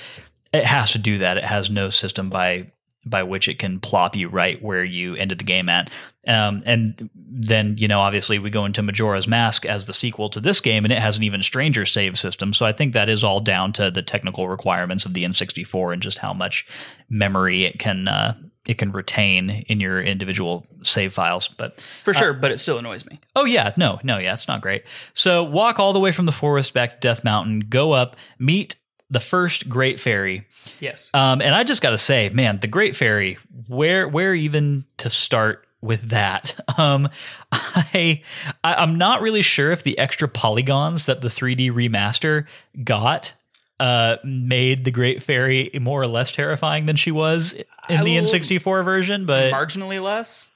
it 0.52 0.64
has 0.64 0.92
to 0.92 0.99
do 0.99 1.19
that. 1.19 1.37
It 1.37 1.45
has 1.45 1.71
no 1.71 1.90
system 1.90 2.30
by 2.30 2.71
by 3.04 3.23
which 3.23 3.49
it 3.49 3.59
can 3.59 3.80
plop 3.80 4.14
you 4.14 4.28
right 4.28 4.62
where 4.62 4.85
you 4.85 5.14
ended 5.16 5.38
the 5.38 5.45
game 5.45 5.69
at. 5.69 5.90
Um, 6.26 6.62
and 6.66 7.09
then 7.16 7.76
you 7.78 7.88
know, 7.88 8.00
obviously, 8.00 8.38
we 8.38 8.50
go 8.50 8.66
into 8.66 8.83
Majora's 8.83 9.26
Mask 9.26 9.64
as 9.64 9.87
the 9.87 9.94
sequel 9.94 10.29
to 10.31 10.40
this 10.40 10.61
game, 10.61 10.85
and 10.85 10.92
it 10.92 10.98
has 10.98 11.16
an 11.16 11.22
even 11.22 11.42
stranger 11.42 11.87
save 11.87 12.18
system. 12.18 12.53
So 12.53 12.66
I 12.66 12.72
think 12.72 12.92
that 12.92 13.09
is 13.09 13.24
all 13.24 13.40
down 13.40 13.72
to 13.74 13.90
the 13.90 14.03
technical 14.03 14.48
requirements 14.48 15.07
of 15.07 15.14
the 15.14 15.24
N64 15.24 15.94
and 15.94 16.03
just 16.03 16.18
how 16.18 16.35
much 16.35 16.66
memory 17.09 17.64
it 17.64 17.79
can 17.79 18.07
uh, 18.07 18.35
it 18.66 18.77
can 18.77 18.92
retain 18.92 19.64
in 19.68 19.81
your 19.81 20.01
individual 20.03 20.66
save 20.83 21.14
files. 21.14 21.48
But 21.48 21.81
For 22.05 22.12
sure, 22.12 22.35
but 22.35 22.51
it 22.51 22.59
still 22.59 22.79
annoys 22.79 23.07
me. 23.07 23.16
Oh 23.35 23.46
yeah, 23.46 23.72
no, 23.77 23.98
no, 24.03 24.18
yeah, 24.18 24.35
it's 24.35 24.46
not 24.46 24.61
great. 24.61 24.85
So 25.14 25.42
walk 25.42 25.79
all 25.79 25.92
the 25.92 26.01
way 26.01 26.12
from 26.12 26.27
the 26.27 26.33
forest 26.33 26.74
back 26.74 26.90
to 26.90 26.96
Death 26.98 27.24
Mountain, 27.24 27.61
go 27.70 27.92
up, 27.92 28.16
meet 28.38 28.77
the 29.11 29.20
first 29.20 29.68
Great 29.68 29.99
Fairy, 30.01 30.46
Yes. 30.79 31.11
um, 31.14 31.40
and 31.42 31.55
I 31.55 31.64
just 31.64 31.83
got 31.83 31.90
to 31.90 31.99
say, 31.99 32.29
man, 32.31 32.61
the 32.61 32.66
Great 32.68 32.94
Fairy, 32.96 33.38
where 33.66 34.07
where 34.09 34.35
even 34.35 34.85
to 34.99 35.11
start 35.11 35.66
with 35.81 36.11
that? 36.11 36.59
Um, 36.79 37.11
I, 37.53 38.23
I 38.64 38.75
I'm 38.75 38.96
not 38.96 39.20
really 39.20 39.42
sure 39.42 39.70
if 39.70 39.83
the 39.83 39.99
extra 39.99 40.29
polygons 40.29 41.05
that 41.07 41.20
the 41.20 41.29
3D 41.29 41.70
remaster 41.73 42.46
got. 42.85 43.35
Uh, 43.79 44.16
made 44.25 44.85
the 44.85 44.90
Great 44.90 45.23
Fairy 45.23 45.70
more 45.81 46.03
or 46.03 46.07
less 46.07 46.33
terrifying 46.33 46.85
than 46.85 46.96
she 46.96 47.11
was 47.11 47.55
in 47.88 48.01
I 48.01 48.05
the 48.05 48.16
N64 48.16 48.85
version, 48.85 49.25
but 49.25 49.51
Marginally 49.55 50.03
less. 50.03 50.51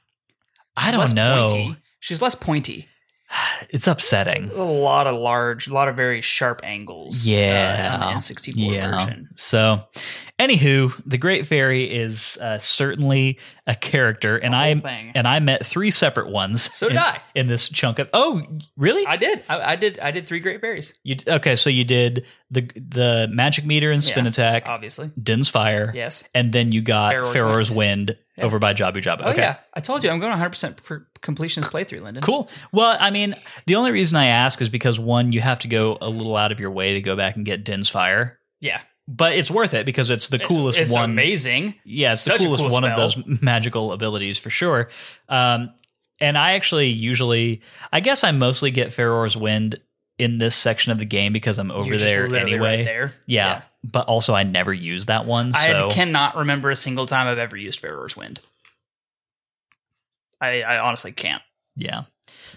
I 0.76 0.90
don't 0.90 1.00
less 1.00 1.14
know. 1.14 1.48
Pointy. 1.48 1.76
She's 2.00 2.20
less 2.20 2.34
pointy. 2.34 2.86
It's 3.70 3.88
upsetting. 3.88 4.50
A 4.50 4.62
lot 4.62 5.06
of 5.08 5.16
large, 5.16 5.66
a 5.66 5.74
lot 5.74 5.88
of 5.88 5.96
very 5.96 6.20
sharp 6.20 6.60
angles. 6.62 7.26
Yeah. 7.26 7.98
uh, 8.00 8.04
on 8.06 8.14
the 8.14 8.18
N64 8.20 8.90
version. 8.90 9.28
So, 9.34 9.80
anywho, 10.38 10.94
the 11.04 11.18
Great 11.18 11.46
Fairy 11.46 11.84
is 11.92 12.38
uh, 12.40 12.58
certainly 12.58 13.38
a 13.66 13.74
character, 13.74 14.36
and 14.36 14.54
I 14.54 14.74
thing. 14.74 15.12
and 15.14 15.26
I 15.26 15.38
met 15.38 15.64
three 15.64 15.90
separate 15.90 16.28
ones. 16.28 16.62
So 16.74 16.88
did 16.88 16.96
in, 16.96 17.02
I. 17.02 17.20
in 17.34 17.46
this 17.46 17.68
chunk 17.68 17.98
of. 17.98 18.08
Oh, 18.12 18.42
really? 18.76 19.06
I 19.06 19.16
did. 19.16 19.42
I, 19.48 19.72
I 19.72 19.76
did. 19.76 19.98
I 19.98 20.10
did 20.10 20.26
three 20.26 20.40
great 20.40 20.60
berries. 20.60 20.92
you 21.02 21.16
okay? 21.26 21.56
So 21.56 21.70
you 21.70 21.84
did 21.84 22.26
the 22.50 22.62
the 22.76 23.28
magic 23.30 23.64
meter 23.64 23.90
and 23.90 24.02
spin 24.02 24.24
Yeah. 24.24 24.30
attack, 24.30 24.68
Obviously. 24.68 25.10
Din's 25.20 25.48
fire, 25.48 25.92
Yes. 25.94 26.24
and 26.34 26.52
then 26.52 26.72
you 26.72 26.82
got 26.82 27.32
Farore's, 27.32 27.70
Wind. 27.70 28.08
Wind 28.08 28.18
Yeah. 28.36 28.44
over 28.44 28.58
by 28.58 28.74
Jabu 28.74 28.96
Jabu. 29.02 29.22
Oh 29.24 29.30
okay. 29.30 29.40
yeah. 29.42 29.56
I 29.72 29.80
told 29.80 30.04
you 30.04 30.10
I'm 30.10 30.18
going 30.18 30.30
100 30.30 30.50
percent 30.50 30.82
completionist 31.22 31.70
playthrough, 31.70 32.02
Lyndon. 32.02 32.22
Cool. 32.22 32.50
Well, 32.72 32.96
I 33.00 33.10
mean, 33.10 33.34
the 33.66 33.76
only 33.76 33.92
reason 33.92 34.16
I 34.16 34.26
ask 34.26 34.60
is 34.60 34.68
because 34.68 34.98
one, 34.98 35.32
you 35.32 35.40
have 35.40 35.60
to 35.60 35.68
go 35.68 35.96
a 36.02 36.10
little 36.10 36.36
out 36.36 36.52
of 36.52 36.60
your 36.60 36.70
way 36.70 36.94
to 36.94 37.00
go 37.00 37.16
back 37.16 37.36
and 37.36 37.46
get 37.46 37.64
Din's 37.64 37.88
fire, 37.88 38.38
Yeah. 38.60 38.80
But 39.06 39.34
it's 39.34 39.50
worth 39.50 39.74
it 39.74 39.84
because 39.84 40.08
it's 40.08 40.28
the 40.28 40.38
coolest 40.38 40.78
It's 40.78 40.92
one. 40.94 41.10
amazing. 41.10 41.74
Yeah, 41.84 42.12
it's 42.12 42.22
Such 42.22 42.38
the 42.40 42.46
coolest 42.46 42.62
cool 42.64 42.72
one 42.72 42.84
of 42.84 42.96
those 42.96 43.16
magical 43.42 43.92
abilities 43.92 44.38
for 44.38 44.48
sure. 44.48 44.88
Um, 45.28 45.74
and 46.20 46.38
I 46.38 46.52
actually 46.54 46.88
usually, 46.88 47.60
I 47.92 48.00
guess 48.00 48.24
I 48.24 48.30
mostly 48.30 48.70
get 48.70 48.94
Farore's 48.94 49.36
Wind 49.36 49.78
in 50.18 50.38
this 50.38 50.54
section 50.54 50.90
of 50.92 50.98
the 50.98 51.04
game 51.04 51.32
because 51.34 51.58
I'm 51.58 51.70
over 51.72 51.88
You're 51.88 51.98
there 51.98 52.34
anyway. 52.34 52.78
right 52.78 52.84
there. 52.84 53.12
Yeah, 53.26 53.62
but 53.82 54.06
also 54.06 54.32
I 54.32 54.44
never 54.44 54.72
use 54.72 55.06
that 55.06 55.26
one. 55.26 55.52
So 55.52 55.58
I 55.58 55.88
cannot 55.90 56.36
remember 56.36 56.70
a 56.70 56.76
single 56.76 57.04
time 57.06 57.26
I've 57.26 57.36
ever 57.38 57.56
used 57.58 57.80
Farore's 57.80 58.16
Wind. 58.16 58.40
I, 60.40 60.62
I 60.62 60.78
honestly 60.78 61.12
can't. 61.12 61.42
yeah. 61.76 62.04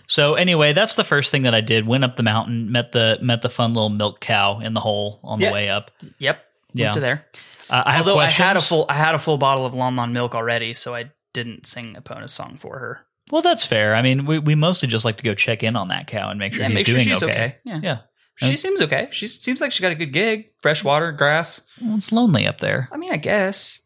So 0.07 0.35
anyway, 0.35 0.73
that's 0.73 0.95
the 0.95 1.03
first 1.03 1.31
thing 1.31 1.43
that 1.43 1.53
I 1.53 1.61
did. 1.61 1.85
Went 1.85 2.03
up 2.03 2.15
the 2.15 2.23
mountain, 2.23 2.71
met 2.71 2.91
the 2.91 3.17
met 3.21 3.41
the 3.41 3.49
fun 3.49 3.73
little 3.73 3.89
milk 3.89 4.19
cow 4.21 4.59
in 4.59 4.73
the 4.73 4.79
hole 4.79 5.19
on 5.23 5.39
Yeah. 5.39 5.49
the 5.49 5.53
way 5.53 5.69
up. 5.69 5.91
Yep. 6.19 6.43
Yeah. 6.73 6.85
Went 6.85 6.93
to 6.95 6.99
there. 7.01 7.25
Uh, 7.69 7.83
I 7.85 7.91
have 7.93 8.07
Although 8.07 8.19
I 8.19 8.29
had 8.29 8.55
a 8.55 8.61
full 8.61 8.85
I 8.87 8.93
had 8.93 9.15
a 9.15 9.19
full 9.19 9.37
bottle 9.37 9.65
of 9.65 9.73
Lon 9.73 10.13
milk 10.13 10.33
already, 10.35 10.73
so 10.73 10.95
I 10.95 11.11
didn't 11.33 11.67
sing 11.67 11.95
Epona's 11.95 12.31
song 12.31 12.57
for 12.57 12.79
her. 12.79 13.05
Well, 13.29 13.41
that's 13.41 13.65
fair. 13.65 13.93
I 13.93 14.01
mean, 14.01 14.25
we, 14.25 14.39
we 14.39 14.55
mostly 14.55 14.87
just 14.87 15.03
like 15.03 15.17
to 15.17 15.23
go 15.23 15.33
check 15.33 15.61
in 15.61 15.75
on 15.75 15.89
that 15.89 16.07
cow 16.07 16.29
and 16.29 16.39
make 16.39 16.53
sure 16.53 16.61
yeah, 16.63 16.69
he's 16.69 16.75
make 16.75 16.85
sure 16.85 16.95
doing 16.95 17.07
she's 17.07 17.23
okay. 17.23 17.31
okay. 17.33 17.55
Yeah. 17.65 17.79
Yeah. 17.83 17.97
She 18.35 18.55
seems 18.55 18.81
okay. 18.83 19.07
She 19.11 19.27
seems 19.27 19.59
like 19.59 19.71
she 19.71 19.81
got 19.81 19.91
a 19.91 19.95
good 19.95 20.13
gig. 20.13 20.51
Fresh 20.59 20.83
water, 20.83 21.11
grass. 21.11 21.63
Well, 21.81 21.97
it's 21.97 22.11
lonely 22.11 22.45
up 22.45 22.59
there. 22.59 22.87
I 22.91 22.97
mean, 22.97 23.11
I 23.11 23.17
guess. 23.17 23.81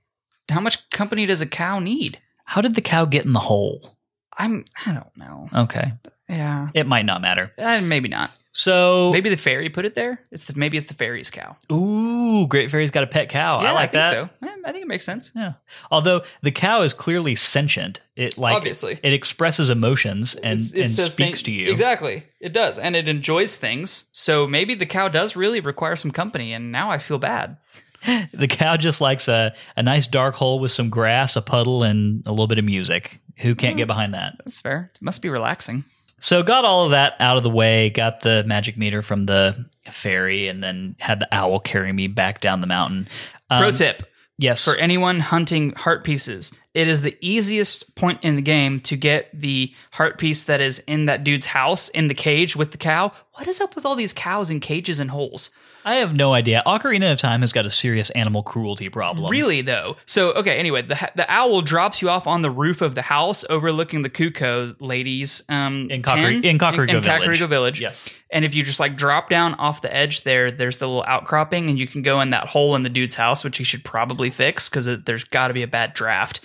How 0.50 0.60
much 0.60 0.89
company 0.89 1.26
does 1.26 1.39
a 1.41 1.46
cow 1.46 1.80
need? 1.80 2.20
How 2.46 2.60
did 2.60 2.76
the 2.76 2.82
cow 2.82 3.06
get 3.06 3.26
in 3.26 3.32
the 3.32 3.39
hole? 3.39 3.98
I'm 4.38 4.65
I 4.86 4.94
don't 4.94 5.17
know. 5.17 5.50
Okay. 5.54 5.94
Yeah. 6.30 6.70
It 6.74 6.88
might 6.88 7.06
not 7.06 7.22
matter. 7.22 7.52
Uh, 7.58 7.82
maybe 7.84 8.08
not. 8.08 8.32
So 8.54 9.12
Maybe 9.12 9.30
the 9.30 9.38
fairy 9.38 9.70
put 9.70 9.86
it 9.86 9.94
there. 9.96 10.22
It's 10.32 10.44
the, 10.46 10.58
maybe 10.58 10.78
it's 10.78 10.86
the 10.88 10.94
fairy's 10.94 11.30
cow. 11.30 11.56
ooh, 11.72 12.48
Great 12.48 12.70
Fairy's 12.70 12.91
got 12.91 13.04
a 13.04 13.08
pet 13.08 13.30
cow. 13.30 13.60
I 13.60 13.72
like 13.72 13.91
think 13.91 14.04
that. 14.04 14.12
so. 14.12 14.30
I 14.65 14.72
think 14.72 14.84
it 14.84 14.88
makes 14.88 15.06
sense. 15.06 15.32
Yeah. 15.36 15.54
Although 15.89 16.22
the 16.41 16.52
cow 16.52 16.82
is 16.84 16.94
clearly 16.94 17.34
sentient. 17.36 18.02
It 18.15 18.38
like 18.38 18.56
Obviously. 18.56 19.00
it 19.02 19.13
expresses 19.13 19.70
emotions 19.70 20.36
and, 20.36 20.60
It's- 20.60 20.74
it 20.74 21.00
and 21.02 21.12
speaks 21.12 21.41
to 21.44 21.52
you. 21.52 21.70
Exactly. 21.72 22.24
It 22.39 22.52
does. 22.54 22.78
And 22.78 22.96
it 22.96 23.08
enjoys 23.08 23.56
things. 23.56 24.06
So 24.12 24.46
maybe 24.48 24.76
the 24.76 24.86
cow 24.86 25.08
does 25.08 25.36
really 25.36 25.60
require 25.62 25.96
some 25.96 26.12
company. 26.12 26.54
And 26.54 26.72
now 26.72 26.91
I 26.91 26.98
feel 26.98 27.17
bad. 27.20 27.58
The 28.33 28.47
cow 28.47 28.77
just 28.77 29.01
likes 29.01 29.27
a, 29.27 29.53
a 29.77 29.83
nice 29.83 30.07
dark 30.07 30.35
hole 30.35 30.59
with 30.59 30.71
some 30.71 30.89
grass, 30.89 31.35
a 31.35 31.41
puddle, 31.41 31.83
and 31.83 32.23
a 32.25 32.31
little 32.31 32.47
bit 32.47 32.57
of 32.59 32.65
music. 32.65 33.19
Who 33.37 33.55
can't 33.55 33.77
get 33.77 33.87
behind 33.87 34.13
that? 34.13 34.35
That's 34.39 34.59
fair. 34.59 34.91
It 34.95 35.01
must 35.01 35.21
be 35.21 35.29
relaxing. 35.29 35.83
So 36.19 36.43
got 36.43 36.65
all 36.65 36.85
of 36.85 36.91
that 36.91 37.15
out 37.19 37.37
of 37.37 37.43
the 37.43 37.49
way, 37.49 37.89
got 37.89 38.19
the 38.21 38.43
magic 38.45 38.77
meter 38.77 39.01
from 39.01 39.23
the 39.23 39.65
fairy, 39.91 40.47
and 40.47 40.63
then 40.63 40.95
had 40.99 41.19
the 41.19 41.27
owl 41.31 41.59
carry 41.59 41.91
me 41.91 42.07
back 42.07 42.41
down 42.41 42.61
the 42.61 42.67
mountain. 42.67 43.07
Um, 43.49 43.59
Pro 43.59 43.71
tip 43.71 44.03
Yes. 44.37 44.63
for 44.63 44.75
anyone 44.75 45.19
hunting 45.19 45.71
heart 45.73 46.03
pieces, 46.03 46.51
it 46.73 46.87
is 46.87 47.01
the 47.01 47.17
easiest 47.21 47.95
point 47.95 48.23
in 48.23 48.35
the 48.35 48.41
game 48.41 48.79
to 48.81 48.95
get 48.95 49.29
the 49.39 49.73
heart 49.93 50.17
piece 50.17 50.43
that 50.45 50.61
is 50.61 50.79
in 50.87 51.05
that 51.05 51.23
dude's 51.23 51.47
house 51.47 51.89
in 51.89 52.07
the 52.07 52.13
cage 52.15 52.55
with 52.55 52.71
the 52.71 52.77
cow. 52.77 53.11
What 53.33 53.47
is 53.47 53.59
up 53.61 53.75
with 53.75 53.85
all 53.85 53.95
these 53.95 54.13
cows 54.13 54.49
in 54.49 54.59
cages 54.59 54.99
and 54.99 55.11
holes? 55.11 55.51
I 55.84 55.96
have 55.96 56.15
no 56.15 56.34
idea. 56.34 56.62
Ocarina 56.65 57.12
of 57.12 57.20
Time 57.20 57.41
has 57.41 57.52
got 57.52 57.65
a 57.65 57.70
serious 57.70 58.10
animal 58.12 58.44
cruelty 58.44 58.89
problem. 58.89 59.32
Really 59.32 59.62
though. 59.62 59.98
So 60.06 60.32
okay. 60.34 60.58
Anyway, 60.58 60.82
the 60.84 61.10
the 61.15 61.26
owl 61.32 61.62
drops 61.62 62.02
you 62.02 62.10
off 62.10 62.28
on 62.28 62.41
the 62.41 62.52
roof 62.52 62.82
of 62.82 62.96
the 62.96 63.02
house, 63.02 63.44
overlooking 63.50 64.02
the 64.02 64.10
Cucco 64.10 64.76
ladies 64.80 65.44
um, 65.50 65.88
In 65.89 66.02
Kakariko- 66.02 66.44
in 66.44 66.58
Kakariko 66.58 66.89
in, 66.98 67.02
Village. 67.04 67.06
Kakariko 67.39 67.50
Village. 67.50 67.82
Yeah. 67.82 67.91
And 68.32 68.46
if 68.46 68.56
you 68.56 68.63
just 68.63 68.80
like 68.80 68.96
drop 68.96 69.30
down 69.30 69.56
off 69.56 69.82
the 69.82 69.94
edge 69.94 70.24
there, 70.24 70.52
there's 70.52 70.78
the 70.78 70.88
little 70.88 71.04
outcropping, 71.08 71.70
and 71.70 71.78
you 71.78 71.88
can 71.88 72.02
go 72.02 72.22
in 72.22 72.30
that 72.30 72.48
hole 72.50 72.76
in 72.76 72.84
the 72.84 72.89
dude's 72.89 73.15
house, 73.15 73.44
which 73.44 73.58
he 73.58 73.63
should 73.63 73.84
probably 73.84 74.30
fix 74.30 74.70
because 74.70 74.86
there's 75.06 75.24
got 75.26 75.50
to 75.50 75.54
be 75.54 75.63
a 75.63 75.67
bad 75.67 75.94
draft 75.94 76.39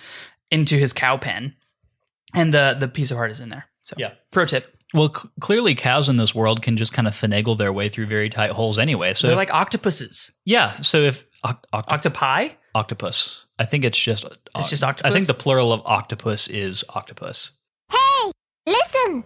into 0.51 0.77
his 0.77 0.93
cow 0.93 1.17
pen, 1.17 1.55
and 2.33 2.53
the 2.53 2.75
the 2.79 2.87
piece 2.87 3.11
of 3.11 3.17
heart 3.17 3.31
is 3.31 3.39
in 3.39 3.49
there. 3.49 3.65
So 3.81 3.95
Yeah. 3.97 4.11
Pro 4.31 4.45
tip: 4.45 4.76
Well, 4.93 5.13
cl- 5.13 5.31
clearly 5.41 5.75
cows 5.75 6.07
in 6.07 6.17
this 6.17 6.33
world 6.33 6.61
can 6.61 6.77
just 6.77 6.93
kind 6.93 7.07
of 7.07 7.13
finagle 7.13 7.57
their 7.57 7.73
way 7.73 7.89
through 7.89 8.05
very 8.05 8.29
tight 8.29 8.51
holes 8.51 8.79
anyway. 8.79 9.13
So 9.13 9.27
they're 9.27 9.33
if- 9.33 9.37
like 9.37 9.53
octopuses, 9.53 10.31
yeah. 10.45 10.71
So 10.81 11.01
if 11.01 11.25
oct- 11.41 11.63
oct- 11.73 11.89
octopi. 11.89 12.49
octopus, 12.73 13.45
I 13.59 13.65
think 13.65 13.83
it's 13.83 13.99
just 13.99 14.23
uh, 14.25 14.29
It's 14.57 14.69
just 14.69 14.83
I 14.83 14.93
think 15.11 15.27
the 15.27 15.33
plural 15.33 15.73
of 15.73 15.81
octopus 15.85 16.47
is 16.47 16.83
octopus. 16.89 17.51
Hey, 17.91 18.31
listen! 18.65 19.25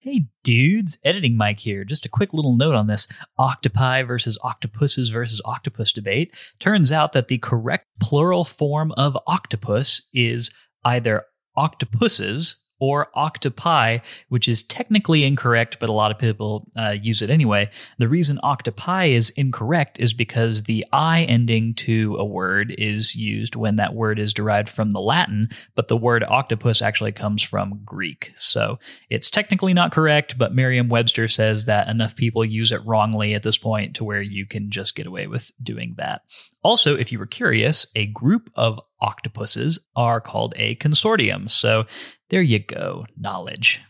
Hey 0.00 0.26
dudes, 0.44 0.98
editing 1.04 1.36
Mike 1.36 1.60
here. 1.60 1.84
Just 1.84 2.06
a 2.06 2.08
quick 2.08 2.32
little 2.32 2.56
note 2.56 2.74
on 2.74 2.86
this 2.86 3.06
octopi 3.36 4.02
versus 4.02 4.38
octopuses 4.42 5.10
versus 5.10 5.40
octopus 5.44 5.92
debate. 5.92 6.34
Turns 6.60 6.90
out 6.92 7.12
that 7.12 7.28
the 7.28 7.38
correct 7.38 7.84
plural 8.00 8.44
form 8.44 8.92
of 8.92 9.16
octopus 9.26 10.08
is 10.12 10.50
either 10.84 11.24
octopuses 11.56 12.56
or 12.80 13.08
octopi, 13.14 13.98
which 14.28 14.48
is 14.48 14.62
technically 14.62 15.24
incorrect, 15.24 15.78
but 15.80 15.88
a 15.88 15.92
lot 15.92 16.10
of 16.10 16.18
people 16.18 16.68
uh, 16.76 16.96
use 17.00 17.22
it 17.22 17.30
anyway. 17.30 17.70
The 17.98 18.08
reason 18.08 18.38
octopi 18.42 19.06
is 19.06 19.30
incorrect 19.30 19.98
is 19.98 20.14
because 20.14 20.64
the 20.64 20.84
I 20.92 21.22
ending 21.22 21.74
to 21.74 22.16
a 22.18 22.24
word 22.24 22.74
is 22.78 23.14
used 23.14 23.56
when 23.56 23.76
that 23.76 23.94
word 23.94 24.18
is 24.18 24.32
derived 24.32 24.68
from 24.68 24.90
the 24.90 25.00
Latin, 25.00 25.48
but 25.74 25.88
the 25.88 25.96
word 25.96 26.24
octopus 26.24 26.82
actually 26.82 27.12
comes 27.12 27.42
from 27.42 27.80
Greek. 27.84 28.32
So 28.36 28.78
it's 29.10 29.30
technically 29.30 29.74
not 29.74 29.92
correct, 29.92 30.38
but 30.38 30.54
Merriam 30.54 30.88
Webster 30.88 31.28
says 31.28 31.66
that 31.66 31.88
enough 31.88 32.16
people 32.16 32.44
use 32.44 32.72
it 32.72 32.84
wrongly 32.84 33.34
at 33.34 33.42
this 33.42 33.58
point 33.58 33.96
to 33.96 34.04
where 34.04 34.22
you 34.22 34.46
can 34.46 34.70
just 34.70 34.94
get 34.94 35.06
away 35.06 35.26
with 35.26 35.50
doing 35.62 35.94
that. 35.98 36.22
Also, 36.62 36.96
if 36.96 37.12
you 37.12 37.18
were 37.18 37.26
curious, 37.26 37.86
a 37.94 38.06
group 38.06 38.50
of 38.54 38.80
octopuses 39.00 39.78
are 39.96 40.20
called 40.20 40.54
a 40.56 40.74
consortium. 40.76 41.50
So 41.50 41.86
there 42.30 42.42
you 42.42 42.58
go, 42.58 43.06
knowledge. 43.16 43.80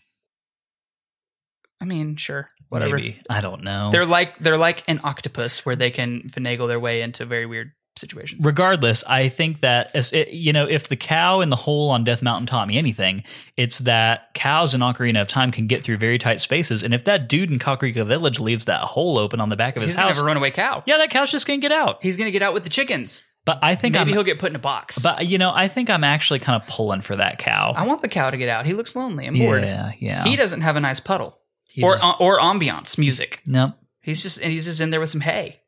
I 1.80 1.84
mean, 1.84 2.16
sure, 2.16 2.50
whatever. 2.68 2.96
Maybe. 2.96 3.20
I 3.30 3.40
don't 3.40 3.62
know. 3.62 3.90
They're 3.92 4.06
like 4.06 4.38
they're 4.38 4.58
like 4.58 4.84
an 4.88 5.00
octopus 5.04 5.64
where 5.64 5.76
they 5.76 5.90
can 5.90 6.22
finagle 6.30 6.66
their 6.66 6.80
way 6.80 7.02
into 7.02 7.24
very 7.24 7.46
weird 7.46 7.70
situations. 7.96 8.44
Regardless, 8.44 9.04
I 9.04 9.28
think 9.28 9.60
that 9.60 9.90
as 9.94 10.12
it, 10.12 10.28
you 10.28 10.52
know, 10.52 10.66
if 10.68 10.88
the 10.88 10.96
cow 10.96 11.40
in 11.40 11.50
the 11.50 11.56
hole 11.56 11.90
on 11.90 12.02
Death 12.04 12.20
Mountain 12.22 12.46
taught 12.46 12.66
me 12.68 12.78
anything, 12.78 13.22
it's 13.56 13.78
that 13.80 14.34
cows 14.34 14.74
in 14.74 14.80
Ocarina 14.80 15.20
of 15.20 15.28
Time 15.28 15.50
can 15.52 15.66
get 15.68 15.84
through 15.84 15.98
very 15.98 16.18
tight 16.18 16.40
spaces, 16.40 16.82
and 16.82 16.92
if 16.92 17.04
that 17.04 17.28
dude 17.28 17.50
in 17.50 17.58
Kakariko 17.60 18.04
Village 18.06 18.40
leaves 18.40 18.64
that 18.64 18.82
hole 18.82 19.18
open 19.18 19.40
on 19.40 19.48
the 19.48 19.56
back 19.56 19.76
of 19.76 19.82
his 19.82 19.90
He's 19.92 19.96
gonna 19.96 20.08
house, 20.08 20.16
have 20.16 20.24
a 20.24 20.26
runaway 20.26 20.50
cow. 20.50 20.82
yeah, 20.86 20.96
that 20.98 21.10
cow's 21.10 21.30
just 21.30 21.46
gonna 21.46 21.58
get 21.58 21.72
out. 21.72 21.98
He's 22.02 22.16
gonna 22.16 22.30
get 22.32 22.42
out 22.42 22.54
with 22.54 22.64
the 22.64 22.70
chickens. 22.70 23.24
But 23.48 23.58
I 23.62 23.74
think 23.74 23.94
Maybe 23.94 24.02
I'm, 24.02 24.08
he'll 24.14 24.22
get 24.24 24.38
put 24.38 24.50
in 24.50 24.56
a 24.56 24.60
box. 24.60 24.98
but 25.02 25.26
you 25.26 25.38
know, 25.38 25.50
I 25.54 25.66
think 25.68 25.88
I'm 25.90 26.04
actually 26.04 26.38
kind 26.38 26.60
of 26.62 26.68
pulling 26.68 27.00
for 27.00 27.16
that 27.16 27.38
cow. 27.38 27.72
I 27.74 27.86
want 27.86 28.02
the 28.02 28.08
cow 28.08 28.30
to 28.30 28.36
get 28.36 28.48
out. 28.50 28.66
He 28.66 28.74
looks 28.74 28.94
lonely 28.94 29.26
and 29.26 29.36
bored. 29.38 29.62
Yeah, 29.62 29.92
yeah. 29.98 30.24
He 30.24 30.36
doesn't 30.36 30.60
have 30.60 30.76
a 30.76 30.80
nice 30.80 31.00
puddle 31.00 31.36
He 31.70 31.82
or 31.82 31.94
just- 31.94 32.04
or 32.20 32.38
ambiance 32.38 32.98
music. 32.98 33.40
no, 33.46 33.72
He's 34.00 34.22
just 34.22 34.40
he's 34.40 34.66
just 34.66 34.80
in 34.80 34.90
there 34.90 35.00
with 35.00 35.08
some 35.10 35.22
hay. 35.22 35.60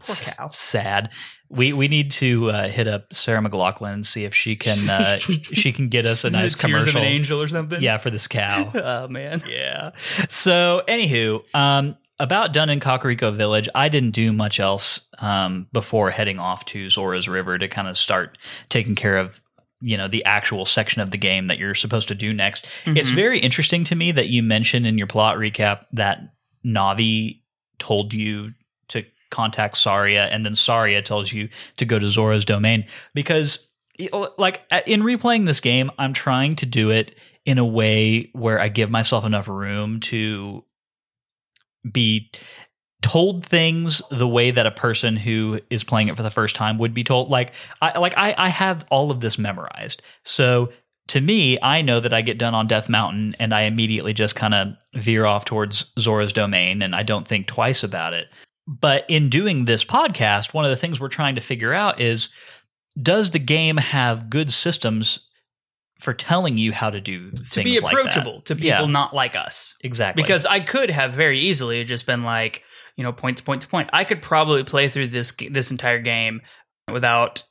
Poor 0.00 0.12
S- 0.14 0.36
cow. 0.36 0.48
Sad. 0.48 1.10
We 1.50 1.72
we 1.72 1.88
need 1.88 2.10
to 2.12 2.50
uh, 2.52 2.68
hit 2.68 2.86
up 2.86 3.12
Sarah 3.12 3.40
McLachlan 3.40 3.94
and 3.94 4.06
see 4.06 4.24
if 4.24 4.32
she 4.34 4.54
can 4.54 4.88
uh, 4.88 5.18
she 5.18 5.72
can 5.72 5.88
get 5.88 6.06
us 6.06 6.24
a 6.24 6.30
nice 6.30 6.54
The 6.54 6.68
Tears 6.68 6.86
of 6.86 6.92
commercial. 6.92 7.00
an 7.00 7.06
angel 7.06 7.42
or 7.42 7.48
something. 7.48 7.82
Yeah, 7.82 7.98
for 7.98 8.10
this 8.10 8.28
cow. 8.28 8.70
Oh 8.74 9.08
man. 9.08 9.42
yeah. 9.48 9.90
So, 10.28 10.82
anywho, 10.86 11.42
um, 11.54 11.96
about 12.20 12.52
done 12.52 12.70
in 12.70 12.80
Kakariko 12.80 13.34
Village, 13.34 13.68
I 13.74 13.88
didn't 13.88 14.10
do 14.12 14.32
much 14.32 14.58
else 14.60 15.06
um, 15.18 15.66
before 15.72 16.10
heading 16.10 16.38
off 16.38 16.64
to 16.66 16.90
Zora's 16.90 17.28
River 17.28 17.58
to 17.58 17.68
kind 17.68 17.88
of 17.88 17.96
start 17.96 18.38
taking 18.68 18.94
care 18.94 19.16
of 19.18 19.40
you 19.80 19.96
know 19.96 20.08
the 20.08 20.24
actual 20.24 20.64
section 20.66 21.00
of 21.00 21.12
the 21.12 21.18
game 21.18 21.46
that 21.46 21.56
you're 21.58 21.74
supposed 21.74 22.08
to 22.08 22.14
do 22.16 22.32
next. 22.34 22.66
It's 22.84 23.12
Mhm. 23.12 23.14
very 23.14 23.38
interesting 23.38 23.84
to 23.84 23.94
me 23.94 24.10
that 24.10 24.28
you 24.28 24.42
mentioned 24.42 24.86
in 24.88 24.98
your 24.98 25.06
plot 25.06 25.36
recap 25.36 25.84
that 25.92 26.20
Navi 26.66 27.42
told 27.78 28.12
you 28.12 28.54
to 28.88 29.04
contact 29.30 29.76
Saria, 29.76 30.24
and 30.24 30.44
then 30.44 30.56
Saria 30.56 31.00
tells 31.00 31.32
you 31.32 31.48
to 31.76 31.84
go 31.84 32.00
to 32.00 32.08
Zora's 32.08 32.44
domain 32.44 32.86
because, 33.14 33.68
like, 34.36 34.62
in 34.86 35.02
replaying 35.02 35.46
this 35.46 35.60
game, 35.60 35.92
I'm 35.96 36.12
trying 36.12 36.56
to 36.56 36.66
do 36.66 36.90
it 36.90 37.14
in 37.46 37.58
a 37.58 37.64
way 37.64 38.30
where 38.32 38.60
I 38.60 38.66
give 38.68 38.90
myself 38.90 39.24
enough 39.24 39.46
room 39.46 40.00
to 40.00 40.64
be 41.92 42.30
told 43.00 43.44
things 43.44 44.02
the 44.10 44.28
way 44.28 44.50
that 44.50 44.66
a 44.66 44.70
person 44.72 45.16
who 45.16 45.60
is 45.70 45.84
playing 45.84 46.08
it 46.08 46.16
for 46.16 46.22
the 46.22 46.30
first 46.30 46.56
time 46.56 46.78
would 46.78 46.94
be 46.94 47.04
told. 47.04 47.28
Like 47.28 47.52
i 47.80 47.96
like 47.98 48.14
i, 48.16 48.34
I 48.36 48.48
have 48.48 48.84
all 48.90 49.10
of 49.10 49.20
this 49.20 49.38
memorized. 49.38 50.02
So 50.24 50.70
to 51.08 51.20
me 51.20 51.58
i 51.62 51.80
know 51.80 52.00
that 52.00 52.12
i 52.12 52.20
get 52.20 52.36
done 52.36 52.54
on 52.54 52.66
death 52.66 52.88
mountain 52.88 53.34
and 53.40 53.54
i 53.54 53.62
immediately 53.62 54.12
just 54.12 54.36
kind 54.36 54.52
of 54.52 54.74
veer 54.94 55.24
off 55.24 55.46
towards 55.46 55.90
zora's 55.98 56.34
domain 56.34 56.82
and 56.82 56.94
i 56.94 57.02
don't 57.02 57.26
think 57.26 57.46
twice 57.46 57.82
about 57.82 58.14
it. 58.14 58.28
But 58.66 59.06
in 59.08 59.30
doing 59.30 59.64
this 59.64 59.84
podcast 59.84 60.52
one 60.52 60.64
of 60.64 60.70
the 60.70 60.76
things 60.76 61.00
we're 61.00 61.08
trying 61.08 61.36
to 61.36 61.40
figure 61.40 61.72
out 61.72 62.00
is 62.00 62.30
does 63.00 63.30
the 63.30 63.38
game 63.38 63.76
have 63.76 64.28
good 64.28 64.52
systems 64.52 65.27
for 65.98 66.14
telling 66.14 66.56
you 66.58 66.72
how 66.72 66.90
to 66.90 67.00
do 67.00 67.30
To 67.30 67.42
things 67.42 67.64
be 67.64 67.80
like 67.80 67.92
that? 67.94 68.00
approachable 68.00 68.40
to 68.42 68.54
people 68.54 68.66
Yeah. 68.68 68.86
not 68.86 69.14
like 69.14 69.34
us. 69.36 69.74
exactly 69.82 70.22
Because 70.22 70.46
I 70.46 70.60
could 70.60 70.90
have 70.90 71.12
very 71.12 71.40
easily 71.40 71.82
just 71.84 72.06
been 72.06 72.22
like, 72.22 72.62
you 72.96 73.04
know, 73.04 73.12
point 73.12 73.38
to 73.38 73.42
point 73.44 73.62
to 73.62 73.68
point. 73.68 73.90
I 73.92 74.04
could 74.04 74.22
probably 74.22 74.62
play 74.64 74.88
through 74.88 75.08
this 75.08 75.32
this 75.50 75.70
entire 75.70 75.98
game 75.98 76.40
without 76.90 77.42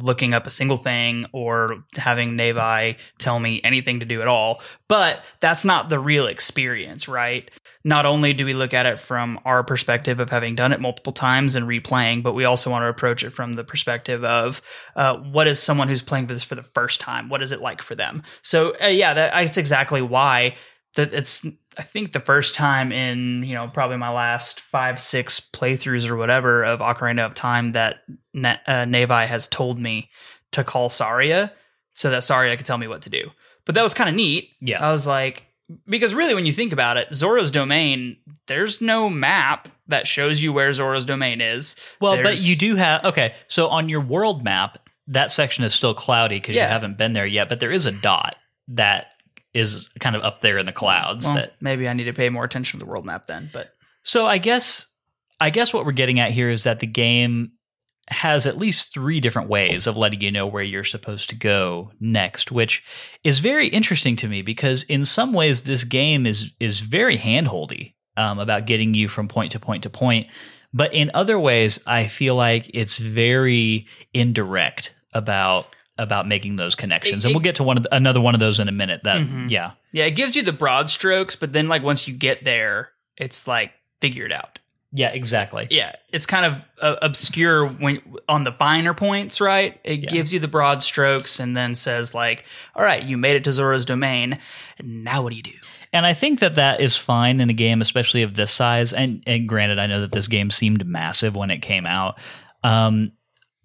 looking 0.00 0.32
up 0.32 0.46
a 0.46 0.50
single 0.50 0.76
thing 0.76 1.26
or 1.32 1.84
having 1.96 2.36
Navi 2.36 2.96
tell 3.18 3.38
me 3.40 3.60
anything 3.64 4.00
to 4.00 4.06
do 4.06 4.20
at 4.20 4.28
all. 4.28 4.62
But 4.88 5.24
that's 5.40 5.64
not 5.64 5.88
the 5.88 5.98
real 5.98 6.26
experience, 6.26 7.08
right? 7.08 7.50
Not 7.84 8.06
only 8.06 8.32
do 8.32 8.44
we 8.44 8.52
look 8.52 8.72
at 8.74 8.86
it 8.86 8.98
from 8.98 9.38
our 9.44 9.62
perspective 9.62 10.20
of 10.20 10.30
having 10.30 10.54
done 10.54 10.72
it 10.72 10.80
multiple 10.80 11.12
times 11.12 11.56
and 11.56 11.66
replaying, 11.66 12.22
but 12.22 12.34
we 12.34 12.44
also 12.44 12.70
want 12.70 12.82
to 12.82 12.88
approach 12.88 13.22
it 13.22 13.30
from 13.30 13.52
the 13.52 13.64
perspective 13.64 14.24
of 14.24 14.62
uh, 14.96 15.16
what 15.16 15.46
is 15.46 15.62
someone 15.62 15.88
who's 15.88 16.02
playing 16.02 16.26
this 16.26 16.42
for 16.42 16.54
the 16.54 16.62
first 16.62 17.00
time? 17.00 17.28
What 17.28 17.42
is 17.42 17.52
it 17.52 17.60
like 17.60 17.82
for 17.82 17.94
them? 17.94 18.22
So, 18.42 18.74
uh, 18.82 18.86
yeah, 18.86 19.14
that, 19.14 19.32
that's 19.32 19.56
exactly 19.56 20.02
why 20.02 20.54
that 20.94 21.12
it's 21.14 21.46
I 21.78 21.82
think 21.82 22.12
the 22.12 22.20
first 22.20 22.54
time 22.54 22.92
in 22.92 23.42
you 23.44 23.54
know 23.54 23.68
probably 23.68 23.96
my 23.96 24.10
last 24.10 24.60
five 24.60 25.00
six 25.00 25.40
playthroughs 25.40 26.08
or 26.08 26.16
whatever 26.16 26.64
of 26.64 26.80
Ocarina 26.80 27.26
of 27.26 27.34
Time 27.34 27.72
that 27.72 28.02
Na- 28.32 28.56
uh, 28.66 28.84
Navi 28.84 29.26
has 29.26 29.46
told 29.46 29.78
me 29.78 30.10
to 30.52 30.62
call 30.64 30.88
Saria 30.88 31.52
so 31.92 32.10
that 32.10 32.22
Saria 32.24 32.56
could 32.56 32.66
tell 32.66 32.78
me 32.78 32.86
what 32.88 33.02
to 33.02 33.10
do. 33.10 33.30
But 33.66 33.74
that 33.74 33.82
was 33.82 33.94
kind 33.94 34.08
of 34.10 34.14
neat. 34.16 34.50
Yeah. 34.60 34.86
I 34.86 34.92
was 34.92 35.06
like 35.06 35.44
because 35.88 36.14
really 36.14 36.34
when 36.34 36.44
you 36.46 36.52
think 36.52 36.72
about 36.72 36.96
it, 36.96 37.12
Zora's 37.12 37.50
domain 37.50 38.16
there's 38.46 38.80
no 38.80 39.08
map 39.08 39.68
that 39.88 40.06
shows 40.06 40.42
you 40.42 40.52
where 40.52 40.72
Zora's 40.72 41.04
domain 41.06 41.40
is. 41.40 41.76
Well, 42.00 42.22
but 42.22 42.42
you 42.42 42.56
do 42.56 42.76
have 42.76 43.04
okay. 43.04 43.34
So 43.48 43.68
on 43.68 43.88
your 43.88 44.00
world 44.00 44.44
map, 44.44 44.78
that 45.08 45.32
section 45.32 45.64
is 45.64 45.74
still 45.74 45.94
cloudy 45.94 46.36
because 46.36 46.54
Yeah. 46.54 46.64
you 46.64 46.68
haven't 46.68 46.98
been 46.98 47.14
there 47.14 47.26
yet. 47.26 47.48
But 47.48 47.60
there 47.60 47.72
is 47.72 47.86
a 47.86 47.92
dot 47.92 48.36
that 48.68 49.06
is 49.54 49.88
kind 50.00 50.16
of 50.16 50.22
up 50.22 50.40
there 50.40 50.58
in 50.58 50.66
the 50.66 50.72
clouds. 50.72 51.26
Well, 51.26 51.36
that 51.36 51.54
maybe 51.60 51.88
I 51.88 51.92
need 51.92 52.04
to 52.04 52.12
pay 52.12 52.28
more 52.28 52.44
attention 52.44 52.78
to 52.78 52.84
the 52.84 52.90
world 52.90 53.06
map 53.06 53.26
then, 53.26 53.50
but 53.52 53.70
So 54.02 54.26
I 54.26 54.38
guess 54.38 54.86
I 55.40 55.50
guess 55.50 55.72
what 55.72 55.84
we're 55.84 55.92
getting 55.92 56.20
at 56.20 56.30
here 56.30 56.50
is 56.50 56.64
that 56.64 56.78
the 56.78 56.86
game 56.86 57.52
has 58.08 58.46
at 58.46 58.58
least 58.58 58.92
three 58.92 59.18
different 59.18 59.48
ways 59.48 59.86
of 59.86 59.96
letting 59.96 60.20
you 60.20 60.30
know 60.30 60.46
where 60.46 60.62
you're 60.62 60.84
supposed 60.84 61.30
to 61.30 61.36
go 61.36 61.90
next, 62.00 62.52
which 62.52 62.84
is 63.24 63.40
very 63.40 63.68
interesting 63.68 64.14
to 64.16 64.28
me 64.28 64.42
because 64.42 64.82
in 64.84 65.04
some 65.04 65.32
ways 65.32 65.62
this 65.62 65.84
game 65.84 66.26
is 66.26 66.52
is 66.60 66.80
very 66.80 67.16
handholdy 67.16 67.94
um, 68.16 68.38
about 68.38 68.66
getting 68.66 68.94
you 68.94 69.08
from 69.08 69.26
point 69.26 69.52
to 69.52 69.60
point 69.60 69.82
to 69.82 69.90
point, 69.90 70.26
but 70.72 70.92
in 70.92 71.10
other 71.14 71.38
ways 71.38 71.80
I 71.86 72.06
feel 72.06 72.34
like 72.34 72.70
it's 72.74 72.98
very 72.98 73.86
indirect 74.12 74.94
about 75.14 75.73
about 75.98 76.26
making 76.26 76.56
those 76.56 76.74
connections, 76.74 77.24
It- 77.24 77.28
and 77.28 77.34
we'll 77.34 77.42
get 77.42 77.54
to 77.56 77.62
one 77.62 77.76
of 77.76 77.82
the, 77.84 77.94
another 77.94 78.20
one 78.20 78.34
of 78.34 78.40
those 78.40 78.58
in 78.60 78.68
a 78.68 78.72
minute. 78.72 79.02
That 79.04 79.18
Mhm. 79.22 79.50
yeah, 79.50 79.72
Yeah, 79.92 80.04
it 80.04 80.12
gives 80.12 80.34
you 80.36 80.42
the 80.42 80.52
broad 80.52 80.90
strokes, 80.90 81.36
but 81.36 81.52
then 81.52 81.68
like 81.68 81.82
once 81.82 82.08
you 82.08 82.14
get 82.14 82.44
there, 82.44 82.90
it's 83.16 83.46
like 83.46 83.72
figure 84.00 84.26
it 84.26 84.32
out. 84.32 84.58
yeah, 84.96 85.08
exactly. 85.08 85.66
Yeah, 85.70 85.92
it's 86.12 86.24
kind 86.26 86.46
of 86.46 86.62
uh, 86.80 86.96
obscure 87.02 87.66
when 87.66 88.00
on 88.28 88.44
the 88.44 88.52
finer 88.52 88.94
points, 88.94 89.40
right? 89.40 89.80
It 89.84 90.04
Yeah. 90.04 90.08
gives 90.10 90.32
you 90.32 90.38
the 90.40 90.46
broad 90.48 90.82
strokes 90.84 91.40
and 91.40 91.56
then 91.56 91.74
says 91.74 92.12
like, 92.14 92.44
"All 92.76 92.84
right, 92.84 93.02
you 93.02 93.16
made 93.16 93.34
it 93.36 93.44
to 93.44 93.52
Zora's 93.52 93.84
domain. 93.84 94.38
Now 94.82 95.22
what 95.22 95.30
do 95.30 95.36
you 95.36 95.42
do?" 95.42 95.52
And 95.92 96.04
I 96.06 96.12
think 96.14 96.40
that 96.40 96.56
that 96.56 96.80
is 96.80 96.96
fine 96.96 97.40
in 97.40 97.50
a 97.50 97.52
game, 97.54 97.80
especially 97.80 98.22
of 98.22 98.34
this 98.34 98.50
size. 98.50 98.92
And, 98.92 99.22
and 99.28 99.48
granted, 99.48 99.78
I 99.78 99.86
know 99.86 100.00
that 100.00 100.10
this 100.12 100.26
game 100.28 100.50
seemed 100.50 100.84
massive 100.86 101.34
when 101.36 101.50
it 101.52 101.58
came 101.62 101.86
out. 101.86 102.18
Um, 102.64 103.12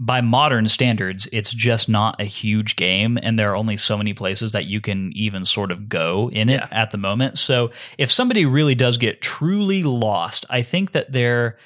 by 0.02 0.22
modern 0.22 0.68
standards, 0.70 1.28
it's 1.34 1.52
just 1.54 1.90
not 1.90 2.20
a 2.22 2.24
huge 2.24 2.76
game, 2.78 3.18
and 3.22 3.38
there 3.38 3.52
are 3.52 3.56
only 3.58 3.76
so 3.76 3.98
many 3.98 4.14
places 4.14 4.54
that 4.54 4.66
you 4.66 4.80
can 4.80 5.12
even 5.14 5.44
sort 5.44 5.72
of 5.72 5.90
go 5.90 6.30
in 6.32 6.48
it 6.50 6.62
Yeah. 6.62 6.68
at 6.72 6.92
the 6.92 6.98
moment. 6.98 7.38
So, 7.38 7.72
if 7.98 8.10
somebody 8.10 8.46
really 8.46 8.76
does 8.76 8.98
get 8.98 9.22
truly 9.22 9.84
lost, 9.84 10.46
I 10.50 10.62
think 10.62 10.92
that 10.94 11.12
there 11.12 11.58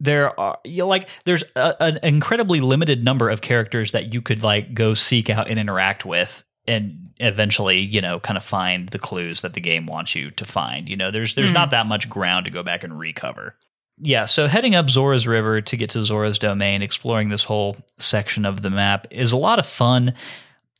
there 0.00 0.38
are 0.38 0.58
you 0.64 0.78
know, 0.82 0.88
like 0.88 1.08
there's 1.24 1.44
a, 1.56 1.80
an 1.82 1.98
incredibly 2.02 2.60
limited 2.60 3.04
number 3.04 3.30
of 3.30 3.40
characters 3.40 3.92
that 3.92 4.12
you 4.12 4.20
could 4.20 4.42
like 4.42 4.74
go 4.74 4.94
seek 4.94 5.30
out 5.30 5.48
and 5.48 5.60
interact 5.60 6.04
with 6.04 6.42
and 6.66 7.10
eventually 7.18 7.78
you 7.80 8.00
know 8.00 8.18
kind 8.18 8.36
of 8.36 8.44
find 8.44 8.88
the 8.88 8.98
clues 8.98 9.42
that 9.42 9.54
the 9.54 9.60
game 9.60 9.86
wants 9.86 10.14
you 10.16 10.30
to 10.32 10.44
find 10.44 10.88
you 10.88 10.96
know 10.96 11.10
there's 11.12 11.34
there's 11.36 11.50
Mhm. 11.50 11.54
not 11.54 11.70
that 11.70 11.86
much 11.86 12.08
ground 12.10 12.44
to 12.46 12.50
go 12.50 12.62
back 12.64 12.82
and 12.82 12.98
recover 12.98 13.54
yeah 14.04 14.24
so 14.24 14.46
heading 14.48 14.74
up 14.74 14.90
zora's 14.90 15.26
river 15.26 15.60
to 15.60 15.76
get 15.76 15.88
to 15.90 16.02
zora's 16.04 16.38
domain 16.38 16.82
exploring 16.82 17.28
this 17.28 17.44
whole 17.44 17.76
section 17.98 18.44
of 18.44 18.60
the 18.62 18.70
map 18.70 19.06
is 19.10 19.32
a 19.32 19.36
lot 19.36 19.58
of 19.58 19.66
fun 19.66 20.12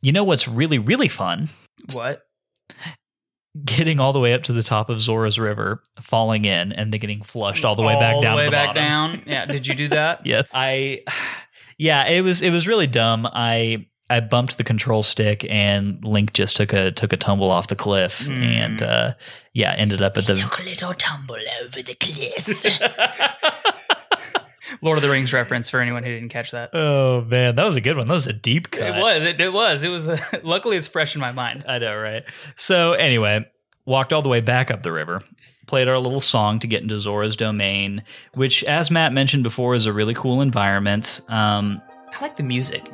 you 0.03 0.13
know 0.13 0.25
what's 0.25 0.47
really 0.49 0.79
really 0.79 1.09
fun 1.09 1.49
What? 1.93 2.23
getting 3.65 4.01
all 4.01 4.13
the 4.15 4.19
way 4.21 4.33
up 4.33 4.43
to 4.45 4.53
the 4.53 4.63
top 4.63 4.89
of 4.89 5.01
zora's 5.01 5.39
river 5.39 5.83
falling 6.01 6.45
in 6.47 6.73
and 6.73 6.93
then 6.93 6.99
getting 7.01 7.23
flushed 7.23 7.65
all 7.65 7.77
the 7.77 7.83
way 7.83 7.95
back 8.01 8.15
All 8.17 8.23
down 8.23 8.33
the 8.33 8.37
way 8.39 8.45
to 8.47 8.51
the 8.51 8.57
way 8.57 8.65
back 8.65 8.75
bottom. 8.75 8.83
down. 8.83 9.23
Yeah, 9.27 9.45
did 9.47 9.67
you 9.67 9.75
do 9.75 9.89
that? 9.89 10.23
Yes. 10.27 10.49
I 10.55 11.03
yeah, 11.79 12.07
it 12.09 12.23
was 12.23 12.41
it 12.43 12.51
was 12.51 12.67
really 12.67 12.87
dumb. 12.87 13.29
I 13.31 13.87
I 14.11 14.21
bumped 14.21 14.59
the 14.59 14.65
control 14.65 15.03
stick 15.03 15.47
and 15.49 16.05
Link 16.05 16.33
just 16.35 16.57
took 16.57 16.73
a 16.75 16.91
took 16.93 17.13
a 17.13 17.17
tumble 17.17 17.51
off 17.51 17.69
the 17.69 17.77
cliff 17.77 18.27
Mm. 18.29 18.43
and 18.45 18.83
uh 18.83 19.15
yeah, 19.55 19.75
ended 19.77 20.03
up 20.03 20.17
at 20.19 20.27
the 20.27 20.35
Took 20.35 20.61
a 20.61 20.65
little 20.65 20.93
tumble 20.95 21.37
over 21.63 21.83
the 21.83 21.95
cliff. 21.95 22.65
Lord 24.83 24.99
of 24.99 25.03
the 25.03 25.11
Rings 25.11 25.33
reference 25.33 25.69
for 25.71 25.81
anyone 25.81 26.03
who 26.03 26.11
didn't 26.11 26.31
catch 26.31 26.51
that. 26.53 26.71
Oh 26.75 27.23
man, 27.23 27.55
that 27.57 27.65
was 27.65 27.77
a 27.77 27.81
good 27.81 27.97
one. 27.97 28.09
That 28.09 28.15
was 28.15 28.27
a 28.27 28.33
deep 28.33 28.71
cut. 28.71 28.97
It 28.97 29.01
was. 29.01 29.23
It, 29.23 29.41
it 29.41 29.53
was. 29.53 29.83
It 29.83 29.89
was. 29.89 30.09
Uh, 30.09 30.19
luckily, 30.43 30.77
it's 30.77 30.87
fresh 30.87 31.15
in 31.15 31.21
my 31.21 31.33
mind. 31.33 31.65
I 31.69 31.79
know, 31.79 31.97
right? 31.97 32.25
So 32.57 32.93
anyway, 32.95 33.47
walked 33.85 34.13
all 34.13 34.23
the 34.23 34.29
way 34.31 34.41
back 34.41 34.71
up 34.71 34.83
the 34.83 34.93
river, 34.93 35.21
played 35.67 35.89
our 35.89 35.99
little 35.99 36.21
song 36.21 36.59
to 36.61 36.67
get 36.67 36.83
into 36.83 36.99
Zora's 36.99 37.37
domain, 37.37 38.03
which, 38.35 38.65
as 38.65 38.91
Matt 38.91 39.13
mentioned 39.13 39.43
before, 39.43 39.75
is 39.75 39.87
a 39.87 39.93
really 39.93 40.15
cool 40.15 40.41
environment. 40.41 41.21
Um, 41.29 41.81
I 42.15 42.21
like 42.23 42.37
the 42.37 42.43
music. 42.43 42.91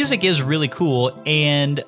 Music 0.00 0.24
is 0.24 0.40
really 0.40 0.66
cool 0.66 1.12
and 1.26 1.84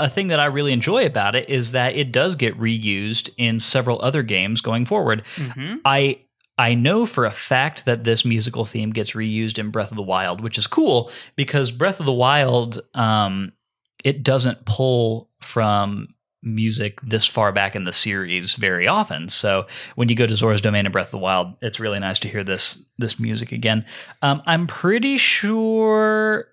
a 0.00 0.10
thing 0.10 0.26
that 0.26 0.40
I 0.40 0.46
really 0.46 0.72
enjoy 0.72 1.06
about 1.06 1.36
it 1.36 1.48
is 1.48 1.70
that 1.70 1.94
it 1.94 2.10
does 2.10 2.34
get 2.34 2.58
reused 2.58 3.30
in 3.36 3.60
several 3.60 4.02
other 4.02 4.24
games 4.24 4.60
going 4.60 4.84
forward. 4.84 5.22
Mm-hmm. 5.36 5.76
I 5.84 6.22
I 6.58 6.74
know 6.74 7.06
for 7.06 7.24
a 7.24 7.30
fact 7.30 7.84
that 7.84 8.02
this 8.02 8.24
musical 8.24 8.64
theme 8.64 8.90
gets 8.90 9.12
reused 9.12 9.60
in 9.60 9.70
Breath 9.70 9.92
of 9.92 9.96
the 9.96 10.02
Wild, 10.02 10.40
which 10.40 10.58
is 10.58 10.66
cool 10.66 11.08
because 11.36 11.70
Breath 11.70 12.00
of 12.00 12.06
the 12.06 12.12
Wild 12.12 12.80
um 12.94 13.52
it 14.02 14.24
doesn't 14.24 14.64
pull 14.64 15.30
from 15.40 16.08
music 16.42 17.00
this 17.02 17.26
far 17.26 17.52
back 17.52 17.76
in 17.76 17.84
the 17.84 17.92
series 17.92 18.56
very 18.56 18.88
often. 18.88 19.28
So 19.28 19.68
when 19.94 20.08
you 20.08 20.16
go 20.16 20.26
to 20.26 20.34
Zora's 20.34 20.60
Domain 20.60 20.84
and 20.84 20.92
Breath 20.92 21.06
of 21.06 21.12
the 21.12 21.18
Wild, 21.18 21.54
it's 21.62 21.78
really 21.78 22.00
nice 22.00 22.18
to 22.18 22.28
hear 22.28 22.42
this 22.42 22.84
this 22.98 23.20
music 23.20 23.52
again. 23.52 23.86
Um, 24.20 24.42
I'm 24.46 24.66
pretty 24.66 25.16
sure 25.16 26.48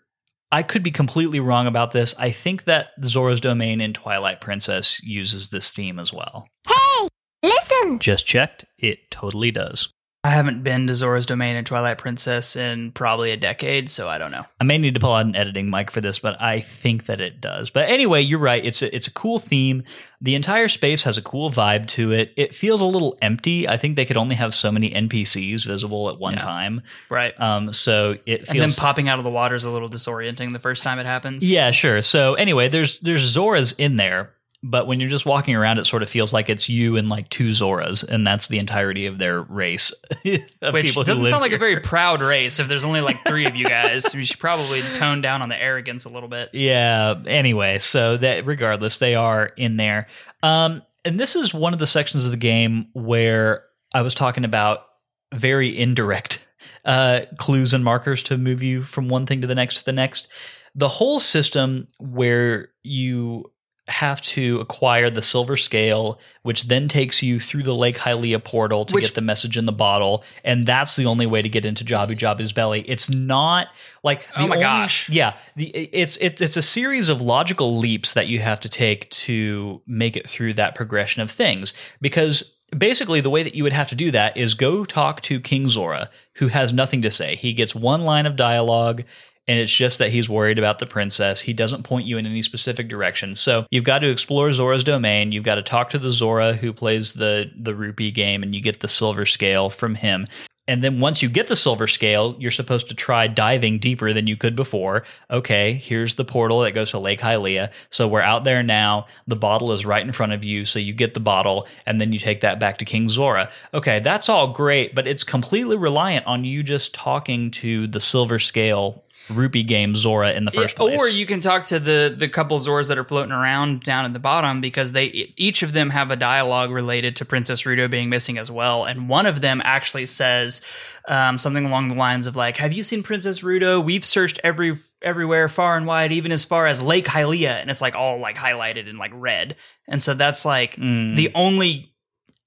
I 0.54 0.62
could 0.62 0.84
be 0.84 0.92
completely 0.92 1.39
wrong 1.39 1.66
about 1.66 1.94
this. 1.94 2.13
I 2.20 2.30
think 2.30 2.66
that 2.66 2.89
Zora's 3.04 3.42
Domain 3.42 3.82
in 3.82 3.92
Twilight 3.92 4.39
Princess 4.39 5.02
uses 5.02 5.50
this 5.50 5.72
theme 5.72 5.98
as 5.98 6.13
well. 6.13 6.48
hey, 6.68 7.08
listen. 7.42 7.98
Just 7.98 8.28
checked. 8.28 8.63
It 8.78 9.00
totally 9.10 9.50
does. 9.50 9.92
I 10.26 10.30
haven't 10.30 10.64
been 10.64 10.88
to 10.88 10.96
Zora's 10.96 11.26
Domain 11.26 11.58
and 11.58 11.68
Twilight 11.68 11.98
Princess 11.98 12.56
in 12.56 12.94
probably 12.94 13.32
a 13.32 13.38
decade, 13.38 13.90
so 13.90 14.08
I 14.08 14.18
don't 14.18 14.32
know. 14.32 14.46
I 14.62 14.64
may 14.64 14.78
need 14.78 14.94
to 14.94 15.02
pull 15.02 15.12
out 15.12 15.26
an 15.26 15.36
editing 15.36 15.70
mic 15.70 15.92
for 15.92 16.00
this, 16.00 16.20
but 16.20 16.42
I 16.42 16.62
think 16.62 17.08
that 17.08 17.20
it 17.20 17.42
does. 17.42 17.70
But 17.70 17.90
anyway, 17.90 18.22
you're 18.22 18.40
right. 18.40 18.64
It's 18.64 18.82
a, 18.82 18.96
it's 18.96 19.08
a 19.08 19.12
cool 19.12 19.38
theme. 19.40 19.84
The 20.22 20.36
entire 20.36 20.70
space 20.70 21.04
has 21.04 21.18
a 21.18 21.22
cool 21.22 21.50
vibe 21.52 21.88
to 21.88 22.14
it. 22.14 22.34
It 22.38 22.56
feels 22.56 22.80
a 22.80 22.86
little 22.86 23.18
empty. 23.22 23.68
I 23.68 23.76
think 23.76 23.98
they 23.98 24.06
could 24.06 24.16
only 24.16 24.36
have 24.36 24.54
so 24.54 24.72
many 24.72 24.92
NPCs 24.92 25.66
visible 25.66 26.08
at 26.10 26.18
one 26.20 26.36
Yeah. 26.36 26.40
time. 26.44 26.84
Right. 27.10 27.38
Um, 27.38 27.74
so 27.74 28.16
it 28.26 28.48
And 28.48 28.62
then 28.62 28.72
popping 28.72 29.10
out 29.10 29.18
of 29.18 29.26
the 29.26 29.30
water 29.30 29.56
is 29.56 29.66
a 29.66 29.70
little 29.72 29.90
disorienting 29.90 30.54
the 30.54 30.60
first 30.60 30.84
time 30.84 31.00
it 31.00 31.06
happens. 31.06 31.50
Yeah, 31.50 31.72
sure. 31.72 32.02
So 32.02 32.36
anyway, 32.36 32.70
there's 32.70 33.00
there's 33.00 33.36
Zoras 33.36 33.76
in 33.78 33.98
there, 33.98 34.32
but 34.65 34.88
when 34.88 35.02
you're 35.02 35.10
just 35.10 35.26
walking 35.26 35.56
around, 35.56 35.78
it 35.78 35.86
sort 35.86 36.04
of 36.04 36.10
feels 36.10 36.32
like 36.32 36.49
it's 36.49 36.69
you 36.69 36.95
and 36.95 37.10
like 37.10 37.30
two 37.30 37.49
Zoras, 37.49 38.02
and 38.02 38.26
that's 38.26 38.47
the 38.47 38.60
entirety 38.60 39.06
of 39.06 39.17
their 39.17 39.41
race. 39.41 39.91
of 40.62 40.73
Which 40.73 40.86
people 40.86 41.04
doesn't 41.04 41.26
sound 41.26 41.41
like 41.41 41.52
a 41.52 41.58
very 41.58 41.82
proud 41.82 42.21
race. 42.21 42.62
If 42.62 42.69
there's 42.69 42.86
only 42.86 43.02
like 43.02 43.26
three 43.28 43.45
of 43.45 43.58
you 43.58 43.65
guys, 43.65 44.13
you 44.13 44.23
should 44.23 44.39
probably 44.39 44.82
tone 44.93 45.19
down 45.19 45.41
on 45.41 45.49
the 45.49 45.62
arrogance 45.62 46.06
a 46.06 46.10
little 46.10 46.30
bit. 46.30 46.49
Yeah. 46.63 47.15
Anyway, 47.28 47.80
so 47.80 48.15
that 48.15 48.45
regardless, 48.45 48.99
they 48.99 49.15
are 49.15 49.47
in 49.47 49.76
there. 49.76 50.08
Um, 50.43 50.82
and 51.04 51.19
this 51.19 51.36
is 51.36 51.54
one 51.54 51.73
of 51.73 51.80
the 51.80 51.88
sections 51.88 52.23
of 52.23 52.32
the 52.32 52.38
game 52.38 52.88
where 52.93 53.65
I 53.93 54.02
was 54.02 54.15
talking 54.15 54.45
about 54.45 54.86
very 55.34 55.78
indirect 55.78 56.39
uh, 56.86 57.21
clues 57.38 57.73
and 57.73 57.84
markers 57.84 58.23
to 58.23 58.38
move 58.38 58.63
you 58.63 58.82
from 58.82 59.10
one 59.10 59.26
thing 59.26 59.41
to 59.41 59.47
the 59.47 59.56
next 59.56 59.80
to 59.80 59.86
the 59.86 59.91
next. 59.91 60.30
The 60.73 60.88
whole 60.88 61.19
system 61.19 61.88
where 61.99 62.69
you 62.84 63.52
have 63.89 64.22
to 64.22 64.60
acquire 64.62 65.10
the 65.10 65.22
silver 65.22 65.58
scale, 65.58 66.17
which 66.43 66.69
then 66.69 66.88
takes 66.88 67.22
you 67.22 67.39
through 67.39 67.63
the 67.63 67.76
Lake 67.76 67.98
Hylia 67.98 68.41
portal 68.41 68.86
to 68.86 68.96
Which- 68.96 69.04
get 69.06 69.15
the 69.15 69.22
message 69.22 69.58
in 69.58 69.65
the 69.65 69.74
bottle, 69.74 70.24
and 70.46 70.65
that's 70.65 70.96
the 70.96 71.06
only 71.06 71.26
way 71.26 71.41
to 71.41 71.50
get 71.50 71.65
into 71.65 71.84
Jabu 71.84 72.17
Jabu's 72.17 72.54
belly. 72.54 72.86
It's 72.88 73.10
not 73.10 73.67
like 74.02 74.26
oh 74.36 74.39
the 74.39 74.43
Oh 74.46 74.48
my 74.48 74.56
only- 74.56 74.63
gosh. 74.63 75.10
yeah, 75.10 75.36
the, 75.58 75.65
it's 75.67 76.17
it's 76.22 76.41
it's 76.41 76.56
a 76.56 76.62
series 76.62 77.10
of 77.10 77.22
logical 77.22 77.78
leaps 77.78 78.13
that 78.13 78.28
you 78.28 78.39
have 78.39 78.60
to 78.62 78.69
take 78.69 79.10
to 79.10 79.82
make 79.86 80.15
it 80.15 80.30
through 80.30 80.54
that 80.54 80.76
progression 80.76 81.22
of 81.22 81.30
things 81.30 81.74
because 82.00 82.54
basically 82.78 83.19
the 83.22 83.30
way 83.30 83.43
that 83.43 83.54
you 83.54 83.63
would 83.63 83.74
have 83.74 83.89
to 83.89 83.96
do 83.96 84.10
that 84.12 84.36
is 84.36 84.54
go 84.56 84.84
talk 84.86 85.22
to 85.22 85.39
King 85.39 85.67
Zora 85.67 86.10
who 86.38 86.48
has 86.48 86.74
nothing 86.74 87.02
to 87.04 87.12
say. 87.12 87.36
He 87.36 87.54
gets 87.54 87.76
one 87.76 88.02
line 88.04 88.26
of 88.26 88.36
dialogue 88.36 89.04
and 89.47 89.60
it's 89.60 89.75
just 89.75 89.99
that 89.99 90.12
he's 90.12 90.29
worried 90.29 90.58
about 90.58 90.79
the 90.79 90.86
princess. 90.86 91.41
He 91.41 91.53
doesn't 91.53 91.84
point 91.84 92.06
you 92.06 92.17
in 92.17 92.25
any 92.25 92.41
specific 92.41 92.88
direction. 92.88 93.36
So 93.36 93.65
you've 93.71 93.84
got 93.84 93.99
to 93.99 94.10
explore 94.10 94.51
Zora's 94.53 94.84
domain. 94.84 95.32
You've 95.32 95.43
got 95.43 95.56
to 95.56 95.62
talk 95.62 95.89
to 95.89 95.99
the 95.99 96.12
Zora 96.12 96.53
who 96.53 96.73
plays 96.73 97.13
the 97.13 97.51
the 97.56 97.75
rupee 97.75 98.12
game, 98.12 98.43
and 98.43 98.56
you 98.56 98.62
get 98.62 98.79
the 98.79 98.88
silver 98.88 99.25
scale 99.25 99.69
from 99.69 99.95
him. 99.95 100.25
And 100.65 100.82
then 100.82 101.01
once 101.01 101.21
you 101.21 101.27
get 101.27 101.47
the 101.47 101.58
silver 101.58 101.88
scale, 101.88 102.38
you're 102.39 102.49
supposed 102.49 102.88
to 102.88 102.95
try 102.95 103.27
diving 103.27 103.79
deeper 103.79 104.13
than 104.13 104.27
you 104.27 104.38
could 104.38 104.56
before. 104.56 105.03
Okay, 105.29 105.73
here's 105.73 106.15
the 106.15 106.23
portal 106.23 106.62
that 106.62 106.71
goes 106.71 106.91
to 106.91 106.99
Lake 106.99 107.19
Hylia. 107.19 107.73
So 107.89 108.08
we're 108.08 108.21
out 108.21 108.45
there 108.45 108.63
now. 108.63 109.08
The 109.27 109.36
bottle 109.36 109.73
is 109.73 109.86
right 109.86 110.06
in 110.06 110.13
front 110.13 110.32
of 110.32 110.45
you. 110.45 110.63
So 110.63 110.79
you 110.79 110.93
get 110.93 111.15
the 111.15 111.19
bottle 111.19 111.67
and 111.86 111.99
then 111.99 112.13
you 112.13 112.19
take 112.19 112.39
that 112.41 112.62
back 112.62 112.77
to 112.77 112.86
King 112.86 113.10
Zora. 113.10 113.51
Okay, 113.73 113.99
that's 113.99 114.29
all 114.29 114.53
great, 114.53 114.95
but 114.95 115.06
it's 115.06 115.25
completely 115.25 115.75
reliant 115.75 116.25
on 116.27 116.45
you 116.45 116.63
just 116.63 116.93
talking 116.93 117.51
to 117.51 117.86
the 117.88 117.99
silver 117.99 118.39
scale 118.39 119.03
rupee 119.30 119.64
game 119.64 119.96
Zora 119.96 120.32
in 120.34 120.46
the 120.46 120.52
first 120.52 120.76
Yeah, 120.76 120.86
place. 120.86 121.02
Or 121.02 121.08
you 121.08 121.26
can 121.26 121.40
talk 121.42 121.66
to 121.66 121.80
the 121.80 122.14
the 122.18 122.28
couple 122.28 122.60
Zoras 122.60 122.88
that 122.90 122.98
are 122.98 123.04
floating 123.04 123.32
around 123.32 123.84
down 123.84 124.06
at 124.06 124.14
the 124.14 124.20
bottom 124.20 124.62
because 124.62 124.92
they 124.92 125.34
each 125.38 125.64
of 125.64 125.74
them 125.74 125.90
have 125.92 126.12
a 126.12 126.16
dialogue 126.16 126.72
related 126.72 127.16
to 127.18 127.26
Princess 127.26 127.64
Ruto 127.64 127.90
being 127.90 128.10
missing 128.10 128.38
as 128.38 128.50
well, 128.52 128.84
and 128.84 129.08
one 129.10 129.26
of 129.26 129.42
them 129.42 129.62
actually 129.64 130.06
says 130.06 130.62
um, 131.08 131.38
something 131.38 131.66
along 131.66 131.90
the 131.90 131.96
lines 131.96 132.28
of 132.28 132.36
like, 132.36 132.58
"Have 132.58 132.74
you 132.74 132.84
seen 132.84 133.04
Princess 133.04 133.42
Ruto? 133.42 133.84
We've 133.84 134.06
searched 134.06 134.40
every 134.44 134.78
everywhere, 135.02 135.50
far 135.50 135.76
and 135.78 135.86
wide, 135.86 136.12
even 136.12 136.32
as 136.32 136.46
far 136.46 136.68
as 136.68 136.82
Lake 136.82 137.06
Hylia," 137.06 137.60
and 137.62 137.70
it's 137.70 137.82
like 137.82 137.96
all 137.96 138.20
like 138.20 138.38
highlighted 138.38 138.88
in 138.88 138.98
like 138.98 139.12
red, 139.14 139.56
and 139.88 140.02
so 140.02 140.14
that's 140.14 140.46
like 140.46 140.76
Mm. 140.76 141.16
the 141.16 141.32
only 141.36 141.94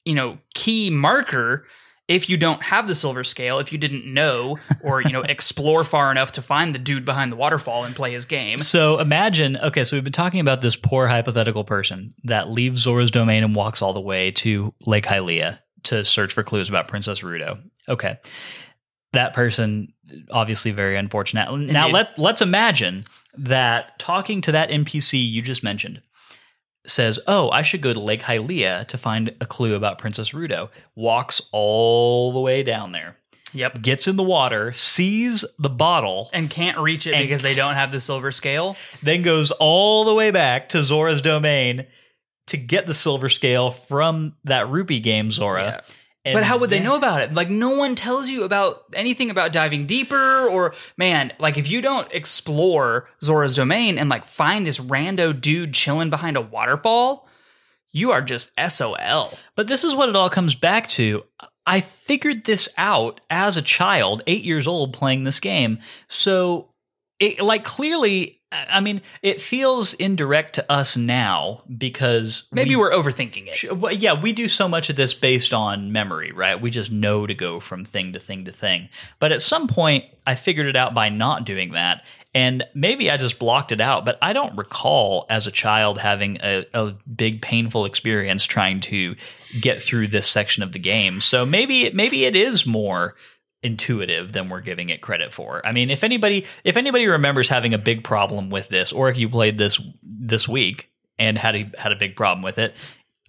you 0.05 0.15
know 0.15 0.39
key 0.55 0.89
marker 0.91 1.67
if 2.09 2.29
you 2.29 2.37
don't 2.37 2.62
have 2.62 2.87
the 2.87 2.95
silver 2.95 3.25
scale 3.25 3.59
if 3.59 3.73
you 3.73 3.79
didn't 3.79 4.07
know 4.07 4.57
or 4.83 5.01
you 5.01 5.11
know 5.11 5.23
explore 5.29 5.85
far 5.85 6.11
enough 6.11 6.33
to 6.33 6.42
find 6.42 6.75
the 6.75 6.79
dude 6.79 7.05
behind 7.05 7.33
the 7.33 7.37
waterfall 7.37 7.85
and 7.85 7.97
play 7.97 8.12
his 8.12 8.25
game 8.27 8.59
So 8.59 8.99
imagine, 8.99 9.57
okay, 9.57 9.85
so 9.85 9.97
we've 9.97 10.05
been 10.05 10.12
talking 10.12 10.40
about 10.40 10.61
this 10.61 10.77
poor 10.77 11.07
hypothetical 11.09 11.64
person 11.64 12.12
that 12.25 12.51
leaves 12.51 12.83
Zora's 12.83 13.11
domain 13.11 13.45
and 13.45 13.55
walks 13.55 13.83
all 13.83 13.92
the 13.92 14.01
way 14.01 14.31
to 14.33 14.73
Lake 14.87 15.05
Hylia 15.05 15.59
to 15.85 16.05
search 16.05 16.33
for 16.33 16.42
clues 16.42 16.69
about 16.69 16.88
Princess 16.88 17.21
Ruto. 17.21 17.61
Okay. 17.88 18.19
That 19.12 19.35
person 19.35 19.92
obviously 20.31 20.73
very 20.73 20.97
unfortunate. 20.97 21.47
Now 21.47 21.87
Indeed. 21.87 21.92
let 21.92 22.19
let's 22.19 22.42
imagine 22.42 23.05
that 23.38 23.99
talking 23.99 24.40
to 24.42 24.53
that 24.53 24.71
NPC 24.71 25.31
you 25.31 25.42
just 25.42 25.62
mentioned 25.62 26.01
says, 26.87 27.20
"Oh, 27.27 27.51
I 27.51 27.62
should 27.62 27.81
go 27.83 27.92
to 27.92 28.01
Lake 28.01 28.22
Hylia 28.22 28.87
to 28.88 28.99
find 28.99 29.35
a 29.40 29.46
clue 29.46 29.75
about 29.75 29.99
Princess 29.99 30.31
Ruto. 30.31 30.68
Walks 30.94 31.42
all 31.53 32.33
the 32.33 32.40
way 32.40 32.62
down 32.62 32.92
there. 32.92 33.16
yep 33.53 33.81
Gets 33.81 34.09
in 34.09 34.16
the 34.16 34.22
water, 34.22 34.72
sees 34.72 35.44
the 35.59 35.70
bottle, 35.70 36.31
and 36.33 36.51
can't 36.51 36.79
reach 36.79 37.07
it 37.07 37.16
because 37.18 37.42
they 37.42 37.55
don't 37.55 37.75
have 37.75 37.92
the 37.92 38.01
silver 38.01 38.33
scale 38.33 38.77
then 39.03 39.22
goes 39.22 39.51
all 39.53 40.05
the 40.05 40.14
way 40.14 40.31
back 40.31 40.68
to 40.70 40.83
Zora's 40.83 41.22
domain 41.22 41.87
to 42.49 42.57
get 42.57 42.87
the 42.87 42.94
silver 42.94 43.29
scale 43.29 43.70
from 43.70 44.35
that 44.44 44.68
rupee 44.68 45.01
game 45.01 45.31
Zora. 45.31 45.64
Yeah. 45.64 45.81
And 46.27 46.35
but 46.35 46.43
how 46.43 46.59
would 46.59 46.71
they 46.71 46.81
know 46.81 46.97
about 46.97 47.23
it 47.23 47.33
like 47.33 47.49
no 47.49 47.71
one 47.71 47.95
tells 47.95 48.29
you 48.29 48.43
about 48.43 48.85
anything 48.93 49.31
about 49.31 49.53
diving 49.53 49.87
deeper 49.87 50.47
or 50.49 50.75
man 50.97 51.33
like 51.39 51.57
if 51.57 51.71
you 51.71 51.81
don't 51.81 52.12
explore 52.12 53.09
zora's 53.23 53.55
domain 53.55 53.97
and 53.97 54.11
like 54.11 54.27
find 54.27 54.67
this 54.67 54.79
rando 54.79 55.41
dude 55.41 55.73
chilling 55.73 56.11
behind 56.11 56.37
a 56.37 56.41
waterfall 56.41 57.27
you 57.97 58.12
are 58.12 58.21
just 58.21 58.51
sol 58.69 58.97
But 59.55 59.69
this 59.69 59.83
is 59.83 59.95
what 59.95 60.11
it 60.11 60.17
all 60.17 60.29
comes 60.29 60.55
back 60.55 60.87
to. 60.91 61.25
I 61.67 61.81
figured 61.81 62.45
this 62.45 62.69
out 62.77 63.23
as 63.31 63.57
a 63.57 63.62
child, 63.62 64.23
8 64.27 64.45
years 64.45 64.67
old 64.67 64.93
playing 64.93 65.25
this 65.25 65.41
game. 65.41 65.79
So 66.07 66.75
it 67.19 67.41
like 67.41 67.65
clearly 67.65 68.36
I 68.52 68.80
mean, 68.80 69.02
it 69.22 69.40
feels 69.40 69.94
indirect 69.94 70.54
to 70.54 70.72
us 70.72 70.96
now 70.96 71.62
because 71.76 72.44
maybe 72.52 72.76
we, 72.76 72.82
are 72.82 72.90
overthinking 72.90 73.48
it 73.48 73.76
well, 73.76 73.92
yeah, 73.92 74.20
we 74.20 74.32
do 74.32 74.46
so 74.46 74.68
much 74.68 74.88
of 74.88 74.94
this 74.94 75.14
based 75.14 75.52
on 75.52 75.90
memory, 75.90 76.30
right? 76.30 76.61
We 76.61 76.70
just 76.70 76.92
know 76.92 77.26
to 77.26 77.35
go 77.35 77.59
from 77.59 77.85
thing 77.85 78.12
to 78.12 78.20
thing 78.20 78.44
to 78.44 78.52
thing. 78.52 78.88
But 79.18 79.32
at 79.32 79.42
some 79.42 79.66
point, 79.66 80.04
I 80.28 80.37
figured 80.37 80.66
it 80.68 80.76
out 80.76 80.94
by 80.94 81.09
not 81.09 81.44
doing 81.44 81.72
that. 81.72 82.04
And 82.35 82.64
maybe 82.74 83.11
I 83.11 83.16
just 83.16 83.38
blocked 83.38 83.72
it 83.72 83.80
out, 83.80 84.04
but 84.04 84.18
I 84.20 84.32
don't 84.32 84.56
recall 84.56 85.26
as 85.28 85.46
a 85.46 85.50
child 85.50 85.98
having 85.98 86.38
a, 86.42 86.66
a 86.72 86.92
big 87.12 87.42
painful 87.42 87.85
experience 87.85 88.44
trying 88.44 88.80
to 88.82 89.16
get 89.61 89.82
through 89.82 90.09
this 90.09 90.26
section 90.28 90.62
of 90.62 90.72
the 90.72 90.78
game. 90.78 91.20
So 91.20 91.46
maybe 91.46 91.90
maybe 91.92 92.26
it 92.26 92.37
is 92.37 92.66
more 92.66 93.16
intuitive 93.66 94.33
than 94.33 94.48
we're 94.48 94.61
giving 94.61 94.88
it 94.88 95.00
credit 95.00 95.33
for. 95.33 95.61
I 95.64 95.72
mean, 95.72 95.90
if 95.90 96.05
anybody 96.05 96.46
if 96.64 96.76
anybody 96.76 97.07
remembers 97.07 97.48
having 97.48 97.74
a 97.74 97.79
big 97.79 98.05
problem 98.05 98.50
with 98.50 98.68
this, 98.68 98.92
or 98.92 99.09
if 99.09 99.18
you 99.18 99.29
played 99.29 99.59
this 99.59 99.81
this 100.02 100.48
week 100.48 100.90
and 101.18 101.37
had 101.37 101.57
a 101.57 101.70
had 101.79 101.92
a 101.92 101.96
big 101.96 102.16
problem 102.16 102.42
with 102.42 102.59
it, 102.59 102.74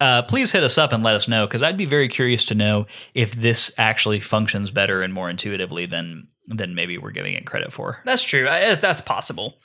uh, 0.00 0.22
please 0.22 0.52
hit 0.52 0.62
us 0.62 0.78
up 0.78 0.92
and 0.92 1.02
let 1.02 1.14
us 1.14 1.28
know 1.28 1.46
because 1.46 1.62
I'd 1.62 1.76
be 1.76 1.86
very 1.86 2.08
curious 2.08 2.44
to 2.46 2.54
know 2.54 2.86
if 3.14 3.32
this 3.32 3.72
actually 3.76 4.20
functions 4.20 4.70
better 4.70 5.02
and 5.02 5.12
more 5.12 5.28
intuitively 5.28 5.86
than 5.86 6.28
than 6.46 6.74
maybe 6.74 6.96
we're 6.96 7.10
giving 7.10 7.34
it 7.34 7.44
credit 7.44 7.72
for. 7.72 8.00
that's 8.06 8.22
true 8.22 8.48
I, 8.48 8.74
that's 8.76 9.02
possible 9.02 9.58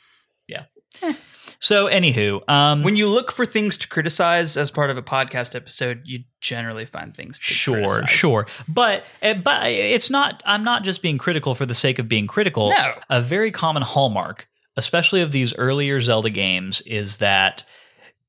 So, 1.64 1.88
anywho, 1.88 2.42
um, 2.50 2.84
when 2.84 2.98
you 2.98 3.08
look 3.08 3.32
for 3.32 3.46
things 3.46 3.78
to 3.78 3.88
criticize 3.88 4.58
as 4.58 4.70
part 4.70 4.90
of 4.90 4.98
a 4.98 5.02
podcast 5.02 5.56
episode 5.56 6.02
you 6.04 6.26
generally 6.42 6.84
find 6.84 7.16
things 7.16 7.40
to 7.40 7.46
sure 7.46 7.88
criticize. 7.88 8.10
sure 8.10 8.48
but 8.68 9.06
uh, 9.22 9.34
but 9.36 9.68
it's 9.68 10.10
not 10.10 10.44
i'm 10.46 10.66
not 10.66 10.84
just 10.84 11.02
being 11.02 11.18
critical 11.18 11.56
for 11.56 11.66
the 11.66 11.74
sake 11.74 12.00
of 12.00 12.10
being 12.10 12.28
critical 12.28 12.70
No. 12.72 12.92
a 13.10 13.22
very 13.22 13.50
common 13.50 13.82
hallmark 13.82 14.50
especially 14.76 15.22
of 15.22 15.32
these 15.32 15.54
earlier 15.56 16.02
zelda 16.02 16.30
games 16.30 16.82
is 16.82 17.20
that 17.20 17.64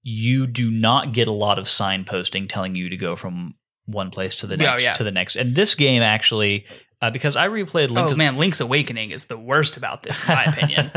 you 0.05 0.47
do 0.47 0.70
not 0.70 1.12
get 1.12 1.27
a 1.27 1.33
lot 1.33 1.59
of 1.59 1.64
signposting 1.66 2.49
telling 2.49 2.77
you 2.77 2.88
to 2.88 2.97
go 2.97 3.16
from 3.16 3.55
one 3.87 4.11
place 4.11 4.37
to 4.37 4.47
the 4.47 4.57
Yeah, 4.57 4.70
next 4.70 4.83
yeah. 4.85 4.92
to 4.92 5.03
the 5.03 5.11
next 5.11 5.35
and 5.35 5.57
this 5.57 5.75
game 5.75 6.03
actually 6.03 6.66
uh, 7.05 7.11
because 7.11 7.37
i 7.37 7.49
replayed 7.49 7.90
link 7.90 8.07
oh 8.07 8.11
to 8.11 8.17
man 8.17 8.37
link's 8.37 8.61
awakening 8.61 9.11
is 9.11 9.27
the 9.27 9.38
worst 9.38 9.77
about 9.77 10.03
this 10.03 10.27
in 10.29 10.35
my 10.35 10.45
opinion. 10.47 10.90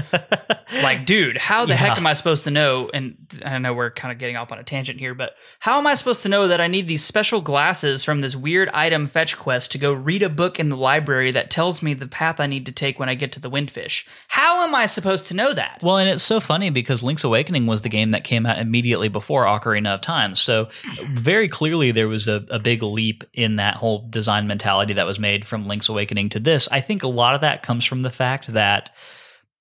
Like 0.84 1.06
dude 1.06 1.38
how 1.38 1.65
the 1.65 1.76
heck 1.76 1.98
am 1.98 2.06
i 2.06 2.13
supposed 2.13 2.43
to 2.43 2.52
know 2.52 2.89
and 2.93 3.17
i 3.46 3.58
know 3.58 3.74
we're 3.74 3.91
kind 3.91 4.12
of 4.12 4.17
getting 4.17 4.36
off 4.36 4.52
on 4.52 4.60
a 4.60 4.63
tangent 4.63 5.00
here 5.00 5.13
but 5.13 5.36
how 5.60 5.78
am 5.78 5.88
i 5.88 5.93
supposed 5.93 6.24
to 6.24 6.30
know 6.30 6.48
that 6.48 6.60
i 6.60 6.67
need 6.67 6.88
these 6.88 7.04
special 7.04 7.41
glasses 7.41 8.04
from 8.04 8.20
this 8.20 8.36
weird 8.36 8.70
item 8.70 9.08
fetch 9.08 9.38
quest 9.38 9.72
to 9.72 9.78
go 9.78 9.93
read 9.93 10.22
a 10.22 10.30
book 10.30 10.60
in 10.60 10.70
the 10.70 10.78
library 10.78 11.32
that 11.32 11.50
tells 11.50 11.82
me 11.82 11.93
the 11.93 12.08
path 12.08 12.39
i 12.39 12.48
need 12.48 12.65
to 12.65 12.72
take 12.72 13.00
when 13.00 13.10
i 13.10 13.15
get 13.15 13.32
to 13.32 13.39
the 13.39 13.50
windfish? 13.50 14.06
How 14.28 14.63
am 14.63 14.76
i 14.76 14.86
supposed 14.86 15.28
to 15.28 15.34
know 15.34 15.54
that? 15.54 15.80
Well, 15.84 15.98
and 15.98 16.10
it's 16.10 16.24
so 16.24 16.39
funny 16.39 16.70
because 16.70 17.04
Link's 17.04 17.24
Awakening 17.24 17.65
was 17.65 17.82
the 17.82 17.89
game 17.89 18.12
that 18.12 18.24
came 18.24 18.46
out 18.46 18.60
immediately 18.60 19.10
before 19.10 19.46
Ocarina 19.46 19.96
of 19.96 20.02
Time. 20.02 20.36
So, 20.36 20.70
very 21.06 21.48
clearly, 21.48 21.91
there 21.91 22.08
was 22.08 22.28
a, 22.28 22.46
a 22.50 22.60
big 22.60 22.82
leap 22.84 23.24
in 23.34 23.58
that 23.58 23.76
whole 23.76 24.08
design 24.10 24.48
mentality 24.48 24.93
that 24.93 25.06
was 25.06 25.20
made 25.20 25.46
from 25.46 25.67
Link's 25.67 25.89
Awakening 25.89 25.96
to 26.05 26.39
this. 26.39 26.67
I 26.71 26.81
think 26.81 27.03
a 27.03 27.07
lot 27.07 27.36
of 27.36 27.41
that 27.41 27.63
comes 27.63 27.86
from 27.86 28.01
the 28.01 28.10
fact 28.10 28.53
that 28.53 28.91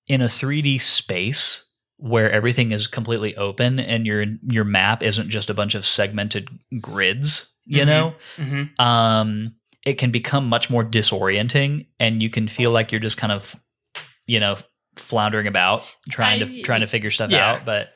in 0.07 0.21
a 0.21 0.25
3D 0.25 0.79
space 0.79 1.63
where 1.97 2.31
everything 2.31 2.71
is 2.71 2.85
completely 2.87 3.35
open 3.37 3.79
and 3.79 4.05
your 4.05 4.23
your 4.49 4.63
map 4.63 5.01
isn't 5.03 5.29
just 5.29 5.49
a 5.49 5.53
bunch 5.53 5.73
of 5.75 5.83
segmented 5.85 6.47
grids, 6.79 7.51
you 7.65 7.83
Mhm. 7.83 7.87
know, 7.87 8.13
mm-hmm. 8.37 8.81
um, 8.85 9.55
it 9.85 9.93
can 9.97 10.11
become 10.11 10.47
much 10.47 10.69
more 10.69 10.83
disorienting, 10.85 11.87
and 11.99 12.21
you 12.21 12.29
can 12.29 12.47
feel 12.47 12.71
like 12.71 12.91
you're 12.91 13.01
just 13.01 13.17
kind 13.17 13.31
of, 13.33 13.55
you 14.27 14.39
know, 14.39 14.57
floundering 14.95 15.47
about 15.47 15.81
trying 16.09 16.41
I- 16.41 16.45
to 16.45 16.61
trying 16.61 16.81
to 16.81 16.87
figure 16.87 17.09
stuff 17.11 17.31
yeah. 17.31 17.53
out. 17.53 17.65
But 17.65 17.89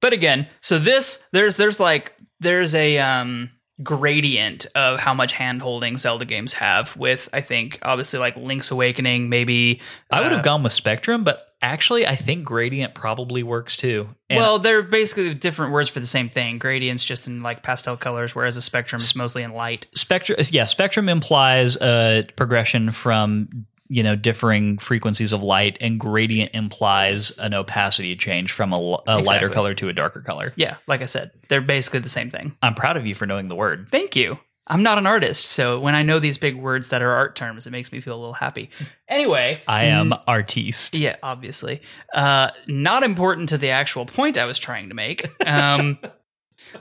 But 0.00 0.12
again, 0.12 0.46
so 0.60 0.78
this 0.78 1.26
there's 1.32 1.56
there's 1.56 1.78
like 1.80 2.14
there's 2.40 2.74
a 2.74 2.98
um 2.98 3.50
gradient 3.82 4.66
of 4.74 4.98
how 4.98 5.12
much 5.12 5.32
hand 5.32 5.60
holding 5.60 5.98
Zelda 5.98 6.24
games 6.24 6.54
have 6.54 6.96
with 6.96 7.28
I 7.32 7.42
think 7.42 7.78
obviously 7.82 8.18
like 8.18 8.36
Link's 8.36 8.70
Awakening 8.70 9.28
maybe 9.28 9.80
I 10.10 10.22
would 10.22 10.32
have 10.32 10.40
uh, 10.40 10.44
gone 10.44 10.62
with 10.62 10.72
Spectrum, 10.72 11.24
but 11.24 11.46
actually, 11.62 12.06
I 12.06 12.16
think 12.16 12.44
Gradient 12.44 12.94
probably 12.94 13.42
works 13.42 13.76
too. 13.76 14.08
And 14.28 14.38
well, 14.38 14.58
they're 14.58 14.82
basically 14.82 15.34
different 15.34 15.72
words 15.72 15.88
for 15.88 16.00
the 16.00 16.06
same 16.06 16.28
thing. 16.28 16.58
Gradient's 16.58 17.04
just 17.04 17.26
in 17.26 17.42
like 17.42 17.62
pastel 17.62 17.96
colors, 17.96 18.34
whereas 18.34 18.56
a 18.56 18.62
spectrum 18.62 19.00
is 19.00 19.14
mostly 19.14 19.42
in 19.42 19.52
light. 19.52 19.86
Spectrum, 19.94 20.38
yeah, 20.50 20.64
Spectrum 20.64 21.08
implies 21.08 21.76
a 21.76 22.26
progression 22.36 22.92
from 22.92 23.66
you 23.88 24.02
know 24.02 24.16
differing 24.16 24.78
frequencies 24.78 25.32
of 25.32 25.42
light, 25.42 25.78
and 25.80 25.98
Gradient 26.00 26.50
implies 26.54 27.38
an 27.38 27.54
opacity 27.54 28.16
change 28.16 28.52
from 28.52 28.72
a, 28.72 28.78
lighter 28.78 29.18
Exactly. 29.18 29.48
color 29.50 29.74
to 29.74 29.88
a 29.88 29.92
darker 29.92 30.20
color. 30.20 30.52
Yeah, 30.56 30.76
like 30.86 31.02
I 31.02 31.06
said, 31.06 31.30
they're 31.48 31.60
basically 31.60 32.00
the 32.00 32.08
same 32.08 32.30
thing. 32.30 32.56
I'm 32.62 32.74
proud 32.74 32.96
of 32.96 33.06
you 33.06 33.14
for 33.14 33.26
knowing 33.26 33.48
the 33.48 33.54
word. 33.54 33.88
Thank 33.90 34.16
you. 34.16 34.38
I'm 34.68 34.82
not 34.82 34.98
an 34.98 35.06
artist, 35.06 35.46
so 35.46 35.78
when 35.78 35.94
I 35.94 36.02
know 36.02 36.18
these 36.18 36.38
big 36.38 36.56
words 36.56 36.88
that 36.88 37.00
are 37.00 37.12
art 37.12 37.36
terms, 37.36 37.68
it 37.68 37.70
makes 37.70 37.92
me 37.92 38.00
feel 38.00 38.14
a 38.16 38.18
little 38.18 38.32
happy. 38.32 38.70
Anyway, 39.08 39.62
I 39.68 39.84
am 39.84 40.12
artiste. 40.26 40.96
Yeah, 40.96 41.14
obviously. 41.22 41.82
Uh, 42.12 42.50
not 42.66 43.04
important 43.04 43.50
to 43.50 43.58
the 43.58 43.70
actual 43.70 44.06
point 44.06 44.36
I 44.36 44.44
was 44.44 44.58
trying 44.58 44.88
to 44.88 44.94
make. 44.96 45.24
Um, 45.46 45.98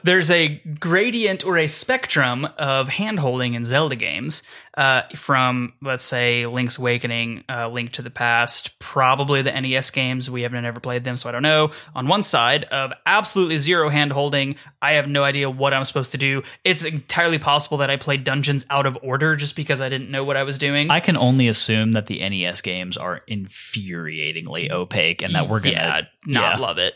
there's 0.03 0.31
a 0.31 0.61
gradient 0.79 1.45
or 1.45 1.57
a 1.57 1.67
spectrum 1.67 2.45
of 2.57 2.89
handholding 2.89 3.53
in 3.55 3.63
Zelda 3.63 3.95
games 3.95 4.43
uh, 4.75 5.03
from, 5.15 5.73
let's 5.81 6.03
say, 6.03 6.45
Link's 6.45 6.77
Awakening, 6.77 7.43
uh, 7.49 7.69
Link 7.69 7.91
to 7.93 8.01
the 8.01 8.09
Past, 8.09 8.77
probably 8.79 9.41
the 9.41 9.51
NES 9.51 9.91
games. 9.91 10.29
We 10.29 10.41
haven't 10.41 10.65
ever 10.65 10.79
played 10.79 11.03
them, 11.03 11.17
so 11.17 11.29
I 11.29 11.31
don't 11.31 11.43
know. 11.43 11.71
On 11.95 12.07
one 12.07 12.23
side 12.23 12.65
of 12.65 12.91
absolutely 13.05 13.57
zero 13.57 13.89
handholding, 13.89 14.57
I 14.81 14.93
have 14.93 15.07
no 15.07 15.23
idea 15.23 15.49
what 15.49 15.73
I'm 15.73 15.85
supposed 15.85 16.11
to 16.11 16.17
do. 16.17 16.43
It's 16.63 16.83
entirely 16.83 17.39
possible 17.39 17.77
that 17.77 17.89
I 17.89 17.97
played 17.97 18.23
dungeons 18.23 18.65
out 18.69 18.85
of 18.85 18.97
order 19.01 19.35
just 19.35 19.55
because 19.55 19.81
I 19.81 19.89
didn't 19.89 20.11
know 20.11 20.23
what 20.23 20.37
I 20.37 20.43
was 20.43 20.57
doing. 20.57 20.89
I 20.91 20.99
can 20.99 21.17
only 21.17 21.47
assume 21.47 21.93
that 21.93 22.07
the 22.07 22.19
NES 22.19 22.61
games 22.61 22.97
are 22.97 23.21
infuriatingly 23.29 24.71
opaque 24.71 25.21
and 25.21 25.35
that 25.35 25.47
we're 25.47 25.59
gonna 25.59 25.75
yeah, 25.75 26.01
not 26.25 26.55
yeah. 26.55 26.57
love 26.57 26.77
it. 26.77 26.95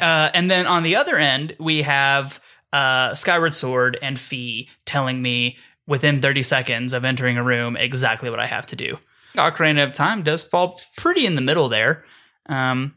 Uh, 0.00 0.30
and 0.34 0.50
then 0.50 0.66
on 0.66 0.82
the 0.82 0.96
other 0.96 1.16
end, 1.16 1.56
we 1.58 1.82
have 1.82 2.40
uh, 2.72 3.14
Skyward 3.14 3.54
Sword 3.54 3.98
and 4.02 4.18
Fi 4.18 4.68
telling 4.84 5.22
me 5.22 5.56
within 5.86 6.20
30 6.20 6.42
seconds 6.42 6.92
of 6.92 7.04
entering 7.04 7.38
a 7.38 7.42
room 7.42 7.76
exactly 7.76 8.30
what 8.30 8.40
I 8.40 8.46
have 8.46 8.66
to 8.66 8.76
do. 8.76 8.98
Ocarina 9.36 9.84
of 9.84 9.92
Time 9.92 10.22
does 10.22 10.42
fall 10.42 10.80
pretty 10.96 11.26
in 11.26 11.34
the 11.34 11.40
middle 11.40 11.68
there. 11.68 12.04
Um, 12.46 12.94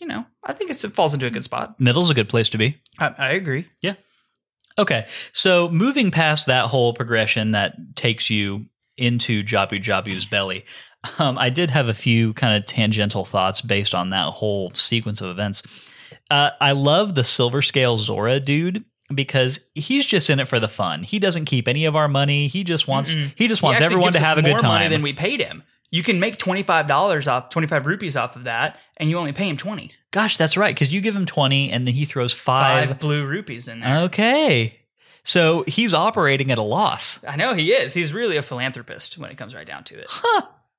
you 0.00 0.06
know, 0.06 0.24
I 0.44 0.52
think 0.52 0.70
it's, 0.70 0.84
it 0.84 0.92
falls 0.92 1.14
into 1.14 1.26
a 1.26 1.30
good 1.30 1.44
spot. 1.44 1.80
Middle's 1.80 2.10
a 2.10 2.14
good 2.14 2.28
place 2.28 2.48
to 2.50 2.58
be. 2.58 2.78
I, 2.98 3.14
I 3.18 3.28
agree. 3.30 3.66
Yeah. 3.80 3.94
Okay, 4.78 5.06
so 5.32 5.68
moving 5.70 6.12
past 6.12 6.46
that 6.46 6.66
whole 6.66 6.94
progression 6.94 7.50
that 7.50 7.74
takes 7.96 8.30
you 8.30 8.66
into 8.96 9.42
Jabu 9.42 9.82
Jabu's 9.82 10.24
belly, 10.24 10.64
um, 11.18 11.36
I 11.36 11.50
did 11.50 11.70
have 11.70 11.88
a 11.88 11.94
few 11.94 12.32
kind 12.34 12.56
of 12.56 12.66
tangential 12.66 13.24
thoughts 13.24 13.60
based 13.60 13.94
on 13.94 14.10
that 14.10 14.26
whole 14.26 14.70
sequence 14.74 15.20
of 15.20 15.30
events. 15.30 15.64
Uh, 16.30 16.50
I 16.60 16.72
love 16.72 17.14
the 17.14 17.24
Silver 17.24 17.62
Scale 17.62 17.96
Zora 17.96 18.40
dude 18.40 18.84
because 19.14 19.60
he's 19.74 20.04
just 20.04 20.28
in 20.28 20.40
it 20.40 20.48
for 20.48 20.60
the 20.60 20.68
fun. 20.68 21.02
He 21.02 21.18
doesn't 21.18 21.46
keep 21.46 21.68
any 21.68 21.84
of 21.86 21.96
our 21.96 22.08
money. 22.08 22.48
He 22.48 22.64
just 22.64 22.86
wants 22.86 23.14
he 23.36 23.48
just 23.48 23.62
wants 23.62 23.80
actually 23.80 23.94
everyone 23.94 24.12
to 24.12 24.18
have 24.18 24.38
a 24.38 24.42
good 24.42 24.50
more 24.50 24.62
money 24.62 24.88
than 24.88 25.02
we 25.02 25.12
paid 25.12 25.40
him. 25.40 25.62
You 25.90 26.02
can 26.02 26.20
make 26.20 26.36
twenty 26.36 26.62
five 26.62 26.86
dollars 26.86 27.26
off, 27.26 27.48
twenty 27.48 27.66
five 27.66 27.86
rupees 27.86 28.14
off 28.16 28.36
of 28.36 28.44
that, 28.44 28.78
and 28.98 29.08
you 29.08 29.16
only 29.16 29.32
pay 29.32 29.48
him 29.48 29.56
twenty. 29.56 29.90
Gosh, 30.10 30.36
that's 30.36 30.56
right. 30.56 30.74
Because 30.74 30.92
you 30.92 31.00
give 31.00 31.16
him 31.16 31.24
twenty, 31.24 31.70
and 31.70 31.86
then 31.86 31.94
he 31.94 32.04
throws 32.04 32.34
five. 32.34 32.88
Five 32.90 32.98
blue 32.98 33.24
rupees 33.26 33.68
in 33.68 33.80
there. 33.80 34.00
Okay, 34.04 34.80
so 35.24 35.64
he's 35.66 35.94
operating 35.94 36.50
at 36.50 36.58
a 36.58 36.62
loss. 36.62 37.24
I 37.24 37.36
know 37.36 37.54
he 37.54 37.72
is. 37.72 37.94
He's 37.94 38.12
really 38.12 38.36
a 38.36 38.42
philanthropist 38.42 39.16
when 39.16 39.30
it 39.30 39.38
comes 39.38 39.54
right 39.54 39.66
down 39.66 39.84
to 39.84 39.98
it. 39.98 40.10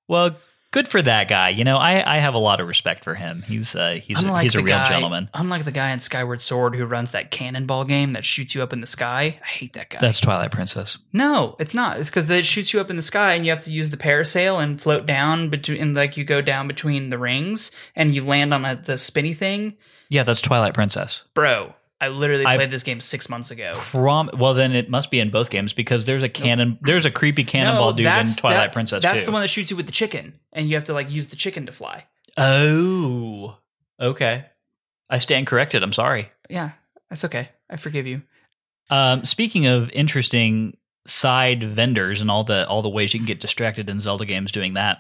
Well, 0.07 0.35
good 0.72 0.88
for 0.88 1.01
that 1.01 1.28
guy. 1.28 1.49
You 1.49 1.63
know, 1.63 1.78
I, 1.78 2.15
I 2.15 2.20
have 2.20 2.34
a 2.34 2.39
lot 2.39 2.59
of 2.59 2.67
respect 2.67 3.03
for 3.03 3.15
him. 3.15 3.43
He's 3.47 3.76
uh, 3.76 3.99
he's 4.01 4.22
a, 4.22 4.26
Unlike 4.26 4.43
he's 4.43 4.55
a 4.55 4.59
real 4.59 4.67
guy, 4.67 4.88
gentleman. 4.88 5.30
Unlike 5.34 5.65
the 5.65 5.72
guy 5.72 5.91
in 5.91 5.99
Skyward 5.99 6.41
Sword 6.41 6.76
who 6.76 6.86
runs 6.86 7.11
that 7.11 7.32
cannonball 7.32 7.86
game 7.86 8.13
that 8.13 8.26
shoots 8.26 8.55
you 8.55 8.63
up 8.63 8.74
in 8.74 8.82
the 8.82 8.88
sky. 8.88 9.39
I 9.41 9.47
hate 9.47 9.74
that 9.74 9.89
guy. 9.89 9.99
That's 9.99 10.20
Twilight 10.20 10.51
Princess. 10.51 10.97
no, 11.13 11.55
it's 11.59 11.74
not. 11.74 11.99
It's 11.99 12.09
because 12.09 12.30
it 12.30 12.45
shoots 12.45 12.74
you 12.74 12.80
up 12.80 12.89
in 12.89 12.95
the 12.95 13.01
sky 13.01 13.34
and 13.34 13.45
you 13.45 13.51
have 13.51 13.63
to 13.63 13.72
use 13.72 13.89
the 13.89 13.97
parasail 13.97 14.61
and 14.61 14.82
float 14.82 15.05
down 15.05 15.49
between, 15.49 15.82
and 15.82 15.95
like 15.95 16.17
you 16.17 16.24
go 16.24 16.41
down 16.41 16.67
between 16.67 17.09
the 17.09 17.17
rings 17.17 17.72
and 17.95 18.13
you 18.13 18.24
land 18.26 18.53
on 18.53 18.65
a, 18.65 18.76
the 18.76 18.97
spinny 18.97 19.34
thing. 19.34 19.76
Yeah, 20.09 20.24
that's 20.24 20.41
Twilight 20.41 20.74
Princess. 20.74 21.24
Bro, 21.36 21.76
I 22.01 22.07
literally 22.07 22.45
I- 22.45 22.55
played 22.55 22.71
this 22.71 22.83
game 22.83 22.99
six 23.01 23.29
months 23.29 23.51
ago. 23.51 23.71
Prom- 23.75 24.29
well, 24.33 24.53
then 24.53 24.73
it 24.73 24.89
must 24.89 25.11
be 25.11 25.19
in 25.19 25.29
both 25.29 25.49
games 25.49 25.73
because 25.73 26.05
there's 26.05 26.23
a 26.23 26.29
cannon. 26.29 26.77
There's 26.81 27.05
a 27.05 27.11
creepy 27.11 27.43
cannonball 27.43 27.93
dude 27.93 28.05
in 28.05 28.25
Twilight 28.35 28.57
that- 28.67 28.73
Princess 28.73 29.03
That's 29.03 29.19
too. 29.21 29.25
the 29.25 29.31
one 29.31 29.41
that 29.41 29.49
shoots 29.49 29.69
you 29.71 29.77
with 29.77 29.85
the 29.85 29.91
chicken, 29.91 30.33
and 30.53 30.69
you 30.69 30.75
have 30.75 30.85
to 30.85 30.93
like 30.93 31.11
use 31.11 31.27
the 31.27 31.35
chicken 31.35 31.65
to 31.65 31.71
fly. 31.71 32.05
Oh, 32.37 33.57
okay. 33.99 34.45
I 35.09 35.17
stand 35.17 35.47
corrected. 35.47 35.83
I'm 35.83 35.93
sorry. 35.93 36.29
Yeah, 36.49 36.71
that's 37.09 37.25
okay. 37.25 37.49
I 37.69 37.75
forgive 37.77 38.07
you. 38.07 38.21
Um, 38.89 39.25
speaking 39.25 39.67
of 39.67 39.89
interesting 39.91 40.77
side 41.05 41.63
vendors 41.63 42.21
and 42.21 42.29
all 42.29 42.43
the 42.43 42.67
all 42.67 42.81
the 42.81 42.89
ways 42.89 43.13
you 43.13 43.19
can 43.19 43.25
get 43.27 43.39
distracted 43.39 43.89
in 43.89 43.99
Zelda 43.99 44.25
games 44.25 44.51
doing 44.51 44.75
that. 44.75 44.99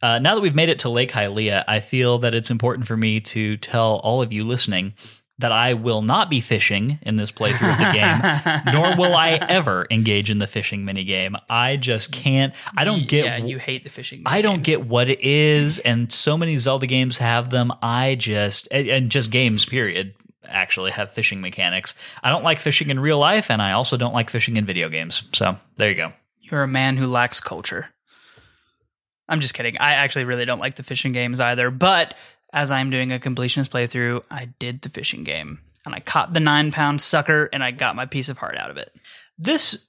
Uh, 0.00 0.18
now 0.20 0.34
that 0.36 0.40
we've 0.40 0.54
made 0.54 0.68
it 0.68 0.78
to 0.80 0.88
Lake 0.88 1.10
Hylia, 1.10 1.64
I 1.66 1.80
feel 1.80 2.18
that 2.18 2.32
it's 2.34 2.50
important 2.50 2.86
for 2.86 2.96
me 2.96 3.18
to 3.20 3.56
tell 3.56 3.96
all 3.96 4.22
of 4.22 4.32
you 4.32 4.44
listening 4.44 4.94
that 5.40 5.52
I 5.52 5.74
will 5.74 6.02
not 6.02 6.28
be 6.30 6.40
fishing 6.40 6.98
in 7.02 7.16
this 7.16 7.30
playthrough 7.30 7.70
of 7.72 7.78
the 7.78 8.64
game, 8.64 8.72
nor 8.74 8.96
will 8.96 9.14
I 9.14 9.30
ever 9.48 9.86
engage 9.90 10.30
in 10.30 10.38
the 10.38 10.46
fishing 10.48 10.84
minigame. 10.84 11.40
I 11.48 11.76
just 11.76 12.10
can't. 12.12 12.54
I 12.76 12.84
don't 12.84 13.06
get. 13.06 13.24
Yeah, 13.24 13.36
you 13.36 13.58
hate 13.58 13.84
the 13.84 13.90
fishing. 13.90 14.22
I 14.26 14.42
don't 14.42 14.62
games. 14.62 14.78
get 14.78 14.86
what 14.86 15.08
it 15.08 15.20
is, 15.20 15.78
and 15.78 16.12
so 16.12 16.36
many 16.36 16.56
Zelda 16.56 16.86
games 16.86 17.18
have 17.18 17.50
them. 17.50 17.72
I 17.82 18.16
just 18.16 18.68
and- 18.72 18.88
and 18.88 19.10
just 19.10 19.30
games 19.30 19.64
period 19.64 20.14
actually 20.44 20.90
have 20.92 21.12
fishing 21.12 21.40
mechanics. 21.40 21.94
I 22.22 22.30
don't 22.30 22.42
like 22.42 22.58
fishing 22.58 22.90
in 22.90 22.98
real 22.98 23.18
life, 23.18 23.50
and 23.50 23.60
I 23.62 23.72
also 23.72 23.96
don't 23.96 24.14
like 24.14 24.30
fishing 24.30 24.56
in 24.56 24.64
video 24.64 24.88
games. 24.88 25.22
So 25.34 25.56
there 25.76 25.88
you 25.90 25.94
go. 25.94 26.12
You're 26.40 26.62
a 26.62 26.68
man 26.68 26.96
who 26.96 27.06
lacks 27.06 27.38
culture. 27.40 27.90
I'm 29.28 29.40
just 29.40 29.52
kidding. 29.54 29.76
I 29.78 29.92
actually 29.92 30.24
really 30.24 30.46
don't 30.46 30.58
like 30.58 30.76
the 30.76 30.82
fishing 30.82 31.12
games 31.12 31.38
either. 31.38 31.70
But 31.70 32.14
as 32.52 32.70
I'm 32.70 32.90
doing 32.90 33.12
a 33.12 33.18
completionist 33.18 33.70
playthrough, 33.70 34.22
I 34.30 34.46
did 34.58 34.82
the 34.82 34.88
fishing 34.88 35.24
game 35.24 35.60
and 35.84 35.94
I 35.94 36.00
caught 36.00 36.32
the 36.32 36.40
nine 36.40 36.72
pound 36.72 37.00
sucker 37.00 37.48
and 37.52 37.62
I 37.62 37.70
got 37.70 37.96
my 37.96 38.06
piece 38.06 38.28
of 38.28 38.38
heart 38.38 38.56
out 38.56 38.70
of 38.70 38.76
it. 38.76 38.94
This 39.36 39.86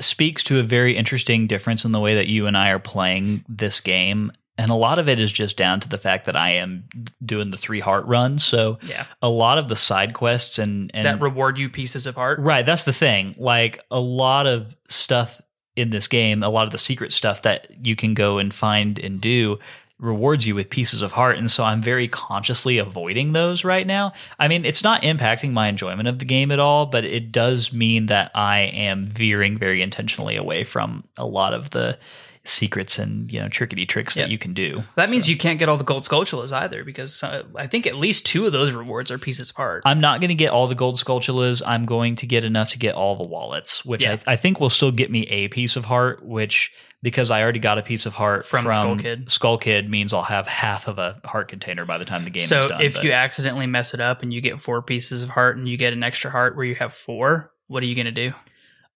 speaks 0.00 0.42
to 0.44 0.58
a 0.58 0.62
very 0.62 0.96
interesting 0.96 1.46
difference 1.46 1.84
in 1.84 1.92
the 1.92 2.00
way 2.00 2.14
that 2.14 2.26
you 2.28 2.46
and 2.46 2.56
I 2.56 2.70
are 2.70 2.78
playing 2.78 3.44
this 3.48 3.80
game. 3.80 4.32
And 4.58 4.70
a 4.70 4.74
lot 4.74 4.98
of 4.98 5.08
it 5.08 5.18
is 5.18 5.32
just 5.32 5.56
down 5.56 5.80
to 5.80 5.88
the 5.88 5.96
fact 5.98 6.26
that 6.26 6.36
I 6.36 6.52
am 6.54 6.84
doing 7.24 7.50
the 7.50 7.56
three 7.56 7.80
heart 7.80 8.04
run. 8.06 8.38
So 8.38 8.78
Yeah. 8.82 9.04
a 9.22 9.28
lot 9.28 9.58
of 9.58 9.68
the 9.68 9.76
side 9.76 10.12
quests 10.14 10.58
and, 10.58 10.90
and 10.92 11.06
that 11.06 11.20
reward 11.20 11.58
you 11.58 11.68
pieces 11.70 12.06
of 12.06 12.16
heart. 12.16 12.38
Right, 12.38 12.64
that's 12.64 12.84
the 12.84 12.92
thing. 12.92 13.34
Like 13.38 13.80
a 13.90 14.00
lot 14.00 14.46
of 14.46 14.76
stuff 14.88 15.40
in 15.74 15.88
this 15.90 16.06
game, 16.08 16.42
a 16.42 16.50
lot 16.50 16.66
of 16.66 16.72
the 16.72 16.78
secret 16.78 17.12
stuff 17.14 17.42
that 17.42 17.66
you 17.86 17.96
can 17.96 18.12
go 18.12 18.38
and 18.38 18.52
find 18.52 18.98
and 18.98 19.20
do 19.20 19.58
rewards 20.02 20.46
you 20.46 20.54
with 20.54 20.68
pieces 20.68 21.00
of 21.00 21.12
heart 21.12 21.38
and 21.38 21.50
so 21.50 21.62
I'm 21.62 21.80
very 21.80 22.08
consciously 22.08 22.76
avoiding 22.76 23.32
those 23.32 23.64
right 23.64 23.86
now. 23.86 24.12
I 24.38 24.48
mean, 24.48 24.64
it's 24.64 24.82
not 24.82 25.02
impacting 25.02 25.52
my 25.52 25.68
enjoyment 25.68 26.08
of 26.08 26.18
the 26.18 26.24
game 26.24 26.50
at 26.50 26.58
all, 26.58 26.86
but 26.86 27.04
it 27.04 27.30
does 27.30 27.72
mean 27.72 28.06
that 28.06 28.32
I 28.34 28.60
am 28.60 29.06
veering 29.06 29.56
very 29.56 29.80
intentionally 29.80 30.36
away 30.36 30.64
from 30.64 31.04
a 31.16 31.24
lot 31.24 31.54
of 31.54 31.70
the 31.70 31.98
secrets 32.44 32.98
and, 32.98 33.30
you 33.32 33.38
know, 33.40 33.46
trickety 33.46 33.86
tricks 33.86 34.16
Yeah. 34.16 34.24
that 34.24 34.30
you 34.30 34.38
can 34.38 34.52
do. 34.52 34.82
That 34.96 35.10
means 35.10 35.28
you 35.30 35.36
can't 35.36 35.58
get 35.58 35.68
all 35.68 35.76
the 35.76 35.84
gold 35.84 36.02
Skulltulas 36.02 36.52
either 36.52 36.82
because 36.82 37.22
uh, 37.22 37.44
I 37.56 37.66
think 37.68 37.86
at 37.86 37.96
least 37.96 38.26
two 38.26 38.46
of 38.46 38.52
those 38.52 38.72
rewards 38.72 39.10
are 39.12 39.18
pieces 39.18 39.50
of 39.50 39.56
heart. 39.56 39.82
I'm 39.84 40.00
not 40.00 40.20
going 40.20 40.28
to 40.30 40.34
get 40.34 40.50
all 40.50 40.66
the 40.66 40.74
gold 40.74 40.96
Skulltulas. 40.96 41.62
I'm 41.64 41.84
going 41.86 42.16
to 42.16 42.26
get 42.26 42.42
enough 42.42 42.70
to 42.70 42.78
get 42.78 42.94
all 42.96 43.14
the 43.16 43.28
wallets, 43.28 43.84
which 43.84 44.02
Yeah. 44.04 44.18
I, 44.26 44.32
I 44.32 44.36
think 44.36 44.58
will 44.58 44.70
still 44.70 44.90
get 44.90 45.10
me 45.10 45.22
a 45.28 45.48
piece 45.48 45.76
of 45.76 45.84
heart. 45.84 46.24
Which 46.24 46.72
because 47.02 47.30
I 47.30 47.42
already 47.42 47.58
got 47.58 47.78
a 47.78 47.82
piece 47.82 48.06
of 48.06 48.14
heart 48.14 48.44
From 48.46 48.64
from, 48.64 48.72
Skull 48.72 48.96
Kid. 48.96 49.30
Skull 49.30 49.58
Kid 49.58 49.88
means 49.90 50.12
I'll 50.12 50.22
have 50.22 50.46
half 50.46 50.88
of 50.88 50.98
a 50.98 51.20
heart 51.24 51.48
container 51.48 51.84
by 51.84 51.98
the 51.98 52.04
time 52.04 52.22
the 52.24 52.30
game 52.30 52.44
so 52.44 52.60
is 52.60 52.66
done. 52.66 52.80
if 52.80 52.94
but 52.94 53.04
you 53.04 53.12
accidentally 53.12 53.66
mess 53.66 53.92
it 53.94 54.00
up 54.00 54.22
and 54.22 54.32
you 54.32 54.40
get 54.40 54.60
four 54.60 54.82
pieces 54.82 55.22
of 55.22 55.30
heart 55.30 55.56
and 55.56 55.68
you 55.68 55.76
get 55.76 55.92
an 55.92 56.02
extra 56.02 56.30
heart 56.30 56.56
where 56.56 56.64
you 56.64 56.74
have 56.76 56.94
four, 56.94 57.52
what 57.66 57.82
are 57.82 57.86
you 57.86 57.94
going 57.94 58.06
to 58.06 58.12
do? 58.12 58.32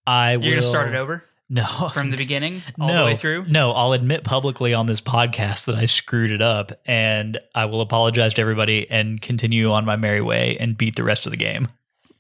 I 0.07 0.37
will 0.37 0.45
You're 0.45 0.53
going 0.55 0.63
to 0.63 0.69
start 0.69 0.89
it 0.89 0.95
over 0.97 1.25
No, 1.49 1.91
from 1.93 2.11
the 2.11 2.17
beginning 2.17 2.63
all 2.81 2.89
no, 2.89 2.99
the 3.01 3.05
way 3.05 3.17
through? 3.17 3.47
No, 3.47 3.73
I'll 3.73 3.93
admit 3.93 4.25
publicly 4.25 4.75
on 4.75 4.87
this 4.87 5.01
podcast 5.01 5.67
that 5.67 5.77
I 5.77 5.87
screwed 5.87 6.31
it 6.31 6.43
up, 6.43 6.73
and 6.85 7.39
I 7.55 7.67
will 7.67 7.81
apologize 7.81 8.35
to 8.35 8.43
everybody 8.43 8.91
and 8.91 9.21
continue 9.21 9.71
on 9.71 9.85
my 9.85 9.97
merry 9.97 10.23
way 10.23 10.57
and 10.59 10.77
beat 10.77 10.97
the 10.97 11.05
rest 11.05 11.27
of 11.27 11.31
the 11.31 11.37
game. 11.37 11.69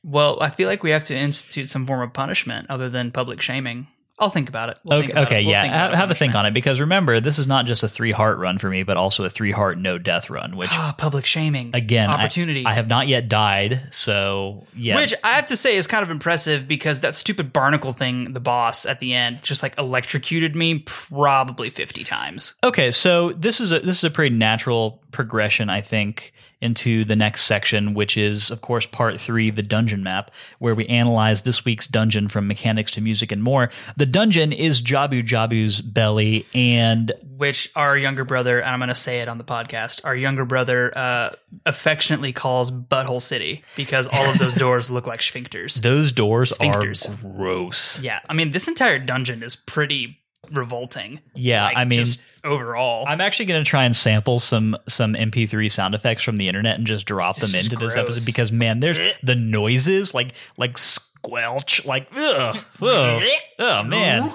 Well, 0.05 0.39
I 0.41 0.51
feel 0.51 0.69
like 0.69 0.85
we 0.85 0.93
have 0.93 1.05
to 1.07 1.17
institute 1.17 1.69
some 1.69 1.87
form 1.87 2.01
of 2.01 2.13
punishment 2.13 2.71
other 2.71 2.89
than 2.89 3.11
public 3.11 3.41
shaming. 3.41 3.89
I'll 4.19 4.31
think 4.31 4.49
about 4.49 4.71
it. 4.71 4.79
We'll 4.85 5.01
okay, 5.01 5.13
about 5.13 5.27
okay, 5.27 5.41
it. 5.43 5.45
We'll 5.45 5.53
yeah. 5.53 5.67
Have, 5.67 5.95
have 5.95 6.11
a 6.11 6.15
think 6.15 6.35
on 6.35 6.47
it 6.47 6.55
because 6.55 6.81
remember, 6.81 7.21
this 7.21 7.39
is 7.39 7.47
not 7.47 7.67
just 7.67 7.83
a 7.83 7.89
three 7.89 8.13
heart 8.13 8.39
run 8.39 8.57
for 8.59 8.71
me, 8.71 8.83
but 8.83 8.97
also 8.97 9.25
a 9.25 9.31
three 9.31 9.51
heart 9.53 9.79
no 9.79 9.99
death 9.99 10.31
run. 10.31 10.57
Which 10.57 10.71
Ah, 10.73 10.95
public 10.97 11.27
shaming. 11.27 11.71
again, 11.75 12.09
I- 12.09 12.15
opportunity. 12.15 12.65
I, 12.65 12.73
have 12.73 12.89
not 12.89 13.09
yet 13.09 13.29
died, 13.29 13.89
so 13.91 14.65
yeah. 14.75 14.97
Which 14.97 15.13
I 15.23 15.33
have 15.33 15.47
to 15.47 15.57
say 15.57 15.77
is 15.77 15.87
kind 15.87 16.03
of 16.03 16.11
impressive 16.11 16.67
because 16.67 17.01
that 17.01 17.15
stupid 17.15 17.53
barnacle 17.53 17.93
thing, 17.93 18.33
the 18.33 18.41
boss 18.41 18.87
at 18.87 19.01
the 19.01 19.13
end, 19.13 19.43
just 19.43 19.63
like 19.63 19.79
electrocuted 19.79 20.57
me 20.57 20.79
probably 20.87 21.69
50 21.69 22.05
times. 22.05 22.55
okay, 22.65 22.91
so 22.91 23.33
this 23.33 23.61
is 23.61 23.73
a 23.73 23.81
this 23.81 23.97
is 23.99 24.05
a 24.05 24.11
pretty 24.11 24.35
natural 24.35 25.03
progression, 25.11 25.69
I 25.69 25.81
think, 25.83 26.33
into 26.67 27.05
the 27.05 27.17
next 27.17 27.43
section, 27.45 27.95
which 27.95 28.19
is 28.19 28.51
of 28.51 28.61
course 28.61 28.85
part 28.85 29.19
three, 29.19 29.49
the 29.51 29.63
dungeon 29.63 30.03
map, 30.03 30.31
where 30.59 30.75
we 30.75 30.85
analyze 30.89 31.45
this 31.45 31.65
week's 31.65 31.87
dungeon 31.87 32.29
from 32.29 32.47
mechanics 32.47 32.91
to 32.93 33.01
music 33.01 33.33
and 33.33 33.43
more. 33.43 33.71
The 33.97 34.05
dungeon 34.05 34.53
is 34.53 34.83
Jabu 34.83 35.23
Jabu's 35.25 35.81
belly, 35.81 36.45
and 36.55 37.13
Which 37.39 37.71
our 37.75 37.97
younger 37.97 38.25
brother, 38.25 38.61
and 38.61 38.69
I'm 38.71 38.79
going 38.81 38.89
to 38.89 38.95
say 38.95 39.21
it 39.21 39.29
on 39.29 39.39
the 39.39 39.45
podcast, 39.45 40.01
our 40.05 40.15
younger 40.15 40.45
brother 40.45 40.93
uh, 40.97 41.31
affectionately 41.65 42.33
calls 42.33 42.71
Butthole 42.71 43.23
City 43.23 43.63
because 43.77 44.07
all 44.09 44.25
of 44.29 44.39
those 44.39 44.55
doors 44.67 44.91
look 44.91 45.07
like 45.07 45.21
sphincters. 45.21 45.81
those 45.81 46.13
doors 46.13 46.53
Sphincters. 46.53 47.09
are 47.11 47.17
gross. 47.37 48.01
Yeah, 48.03 48.21
I 48.29 48.35
mean, 48.35 48.51
this 48.51 48.69
entire 48.69 48.99
dungeon 48.99 49.43
is 49.43 49.57
pretty 49.57 50.19
revolting. 50.53 51.21
Yeah, 51.35 51.65
Like, 51.65 51.77
I 51.77 51.85
mean, 51.85 51.99
just 51.99 52.23
overall. 52.45 53.05
I'm 53.07 53.21
actually 53.21 53.47
going 53.47 53.63
to 53.63 53.69
try 53.69 53.85
and 53.85 53.95
sample 53.95 54.39
some 54.39 54.77
some 54.89 55.15
MP3 55.15 55.71
sound 55.71 55.95
effects 55.95 56.23
from 56.23 56.37
the 56.37 56.47
internet 56.47 56.77
and 56.77 56.87
just 56.87 57.07
drop 57.07 57.37
them 57.37 57.55
into 57.55 57.77
this 57.77 57.97
episode 57.97 58.27
because 58.27 58.53
man, 58.53 58.81
there's 58.81 58.99
the 59.23 59.35
noises 59.35 60.15
like 60.15 60.33
like 60.57 60.79
squelch, 60.79 61.85
like 61.85 62.09
ugh, 62.17 62.57
ugh, 62.83 63.23
oh 63.59 63.83
man, 63.83 64.33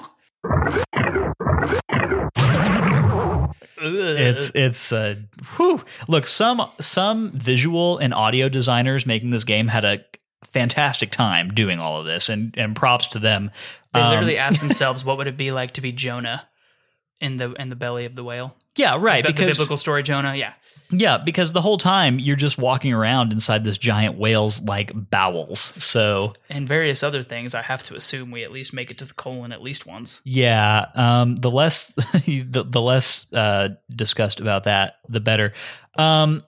it's 3.84 4.52
it's 4.54 4.92
uh, 4.92 5.16
whew. 5.56 5.82
look 6.08 6.26
some 6.26 6.68
some 6.80 7.30
visual 7.32 7.98
and 7.98 8.14
audio 8.14 8.48
designers 8.48 9.06
making 9.06 9.30
this 9.30 9.44
game 9.44 9.68
had 9.68 9.84
a 9.84 10.04
fantastic 10.44 11.10
time 11.10 11.52
doing 11.52 11.78
all 11.78 11.98
of 11.98 12.06
this 12.06 12.28
and 12.28 12.54
and 12.56 12.76
props 12.76 13.08
to 13.08 13.18
them. 13.18 13.50
They 13.94 14.00
Um, 14.00 14.10
literally 14.10 14.38
asked 14.38 14.60
themselves, 14.66 15.04
what 15.04 15.18
would 15.18 15.26
it 15.26 15.36
be 15.36 15.52
like 15.52 15.72
to 15.72 15.80
be 15.80 15.92
Jonah 15.92 16.48
in 17.22 17.36
the 17.36 17.52
in 17.52 17.70
the 17.70 17.76
belly 17.76 18.04
of 18.04 18.16
the 18.16 18.24
whale. 18.24 18.54
Yeah, 18.76 18.96
right. 18.98 19.22
But 19.22 19.36
the 19.36 19.42
because 19.44 19.56
biblical 19.56 19.76
story 19.76 20.02
Jonah, 20.02 20.34
yeah. 20.34 20.54
yeah, 20.90 21.18
because 21.18 21.52
the 21.52 21.60
whole 21.60 21.78
time 21.78 22.18
you're 22.18 22.36
just 22.36 22.58
walking 22.58 22.92
around 22.92 23.32
inside 23.32 23.64
this 23.64 23.78
giant 23.78 24.18
whale's 24.18 24.60
like 24.62 24.90
bowels. 25.10 25.60
So 25.60 26.34
And 26.50 26.66
various 26.66 27.02
other 27.02 27.22
things. 27.22 27.54
I 27.54 27.62
have 27.62 27.82
to 27.84 27.94
assume 27.94 28.32
we 28.32 28.42
at 28.42 28.50
least 28.50 28.72
make 28.74 28.90
it 28.90 28.98
to 28.98 29.04
the 29.04 29.14
colon 29.14 29.52
at 29.52 29.62
least 29.62 29.86
once. 29.86 30.20
yeah, 30.24 30.86
um, 30.94 31.36
the 31.36 31.50
less 31.50 31.88
the, 32.26 32.66
the 32.68 32.82
less 32.82 33.32
uh, 33.32 33.68
discussed 33.94 34.40
about 34.40 34.64
that, 34.64 34.96
the 35.08 35.20
better. 35.20 35.52
Um, 35.96 36.42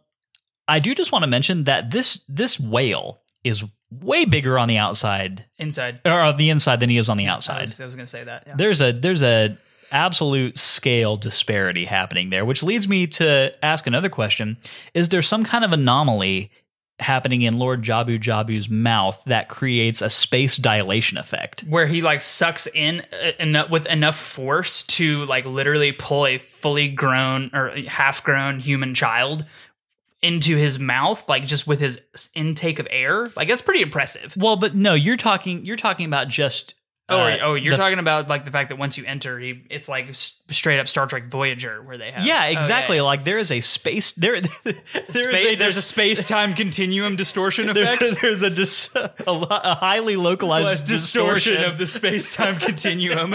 I 0.66 0.80
do 0.80 0.94
just 0.94 1.12
want 1.12 1.22
to 1.22 1.28
mention 1.28 1.64
that 1.64 1.92
this 1.92 2.20
this 2.26 2.58
whale 2.58 3.20
is 3.44 3.62
way 4.02 4.24
bigger 4.24 4.58
on 4.58 4.68
the 4.68 4.78
outside 4.78 5.44
Inside. 5.58 6.00
or 6.04 6.20
on 6.20 6.36
the 6.36 6.50
inside 6.50 6.80
than 6.80 6.90
he 6.90 6.96
is 6.98 7.08
on 7.08 7.16
the 7.16 7.26
I 7.28 7.32
outside. 7.32 7.60
was, 7.62 7.80
I 7.80 7.84
was 7.84 7.94
gonna 7.96 8.06
say 8.06 8.24
that. 8.24 8.44
Yeah. 8.46 8.54
there's 8.56 8.80
a 8.82 8.92
there's 8.92 9.22
a 9.22 9.56
absolute 9.92 10.58
scale 10.58 11.16
disparity 11.16 11.84
happening 11.84 12.30
there 12.30 12.44
which 12.44 12.62
leads 12.62 12.88
me 12.88 13.06
to 13.06 13.54
ask 13.64 13.86
another 13.86 14.08
question 14.08 14.56
is 14.94 15.10
there 15.10 15.22
some 15.22 15.44
kind 15.44 15.64
of 15.64 15.72
anomaly 15.72 16.50
happening 17.00 17.42
in 17.42 17.58
lord 17.58 17.82
jabu 17.82 18.18
jabu's 18.18 18.68
mouth 18.68 19.20
that 19.26 19.48
creates 19.48 20.00
a 20.00 20.08
space 20.08 20.56
dilation 20.56 21.18
effect 21.18 21.60
where 21.68 21.86
he 21.86 22.00
like 22.02 22.20
sucks 22.22 22.66
in 22.68 23.02
uh, 23.12 23.32
enough 23.38 23.68
with 23.70 23.84
enough 23.86 24.16
force 24.18 24.82
to 24.84 25.24
like 25.26 25.44
literally 25.44 25.92
pull 25.92 26.26
a 26.26 26.38
fully 26.38 26.88
grown 26.88 27.50
or 27.52 27.70
half 27.86 28.24
grown 28.24 28.58
human 28.60 28.94
child 28.94 29.44
into 30.24 30.56
his 30.56 30.78
mouth 30.78 31.28
like 31.28 31.44
just 31.46 31.66
with 31.66 31.80
his 31.80 32.00
intake 32.34 32.78
of 32.78 32.88
air? 32.90 33.30
Like 33.36 33.48
that's 33.48 33.62
pretty 33.62 33.82
impressive. 33.82 34.34
Well 34.36 34.56
but 34.56 34.74
no 34.74 34.94
you're 34.94 35.16
talking 35.16 35.64
you're 35.64 35.76
talking 35.76 36.06
about 36.06 36.28
just 36.28 36.74
oh 37.10 37.18
uh, 37.18 37.38
oh 37.42 37.54
you're 37.54 37.72
the- 37.72 37.76
talking 37.76 37.98
about 37.98 38.28
like 38.28 38.44
the 38.46 38.50
fact 38.50 38.70
that 38.70 38.76
once 38.76 38.96
you 38.96 39.04
enter 39.04 39.38
he 39.38 39.62
it's 39.68 39.88
like 39.90 40.08
s- 40.08 40.40
straight 40.48 40.78
up 40.78 40.88
star 40.88 41.06
trek 41.06 41.26
voyager 41.28 41.82
where 41.82 41.98
they 41.98 42.10
have 42.10 42.24
yeah 42.24 42.44
Oh, 42.46 42.58
exactly. 42.58 43.00
like 43.02 43.24
there 43.24 43.38
is 43.38 43.52
a 43.52 43.60
space 43.60 44.12
there 44.12 44.40
there 44.64 44.74
is 44.94 45.10
Spa- 45.12 45.58
there's 45.58 45.76
a 45.76 45.82
space-time 45.82 46.54
continuum 46.54 47.16
distortion 47.16 47.66
there- 47.74 47.94
effect? 47.94 48.14
there's 48.22 48.40
a, 48.42 48.48
dis- 48.50 48.88
a, 49.26 49.32
lo- 49.32 49.46
a 49.50 49.74
highly 49.74 50.16
localized 50.16 50.86
distortion, 50.86 51.52
distortion 51.54 51.70
of 51.70 51.78
the 51.78 51.86
space-time 51.86 52.56
continuum. 52.56 53.34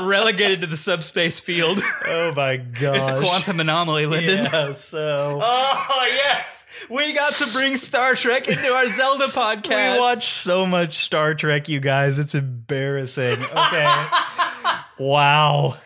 Relegated 0.00 0.60
to 0.62 0.66
the 0.66 0.76
subspace 0.76 1.40
field. 1.40 1.80
Oh 2.06 2.32
my 2.34 2.56
god 2.58 2.96
it's 2.96 3.08
a 3.08 3.18
quantum 3.20 3.60
anomaly 3.60 4.06
lyndon. 4.06 4.44
Yeah, 4.44 4.72
so 4.72 5.40
Oh 5.42 6.08
yes, 6.12 6.64
we 6.88 7.12
got 7.12 7.34
to 7.34 7.52
bring 7.52 7.76
Star 7.76 8.14
Trek 8.14 8.48
into 8.48 8.68
our 8.68 8.86
Zelda 8.88 9.26
podcast. 9.28 9.94
We 9.94 10.00
watch 10.00 10.26
so 10.26 10.66
much 10.66 10.96
Star 10.98 11.34
Trek, 11.34 11.68
you 11.68 11.80
guys. 11.80 12.18
It's 12.18 12.34
embarrassing. 12.34 13.42
Okay. 13.42 14.06
wow. 14.98 15.76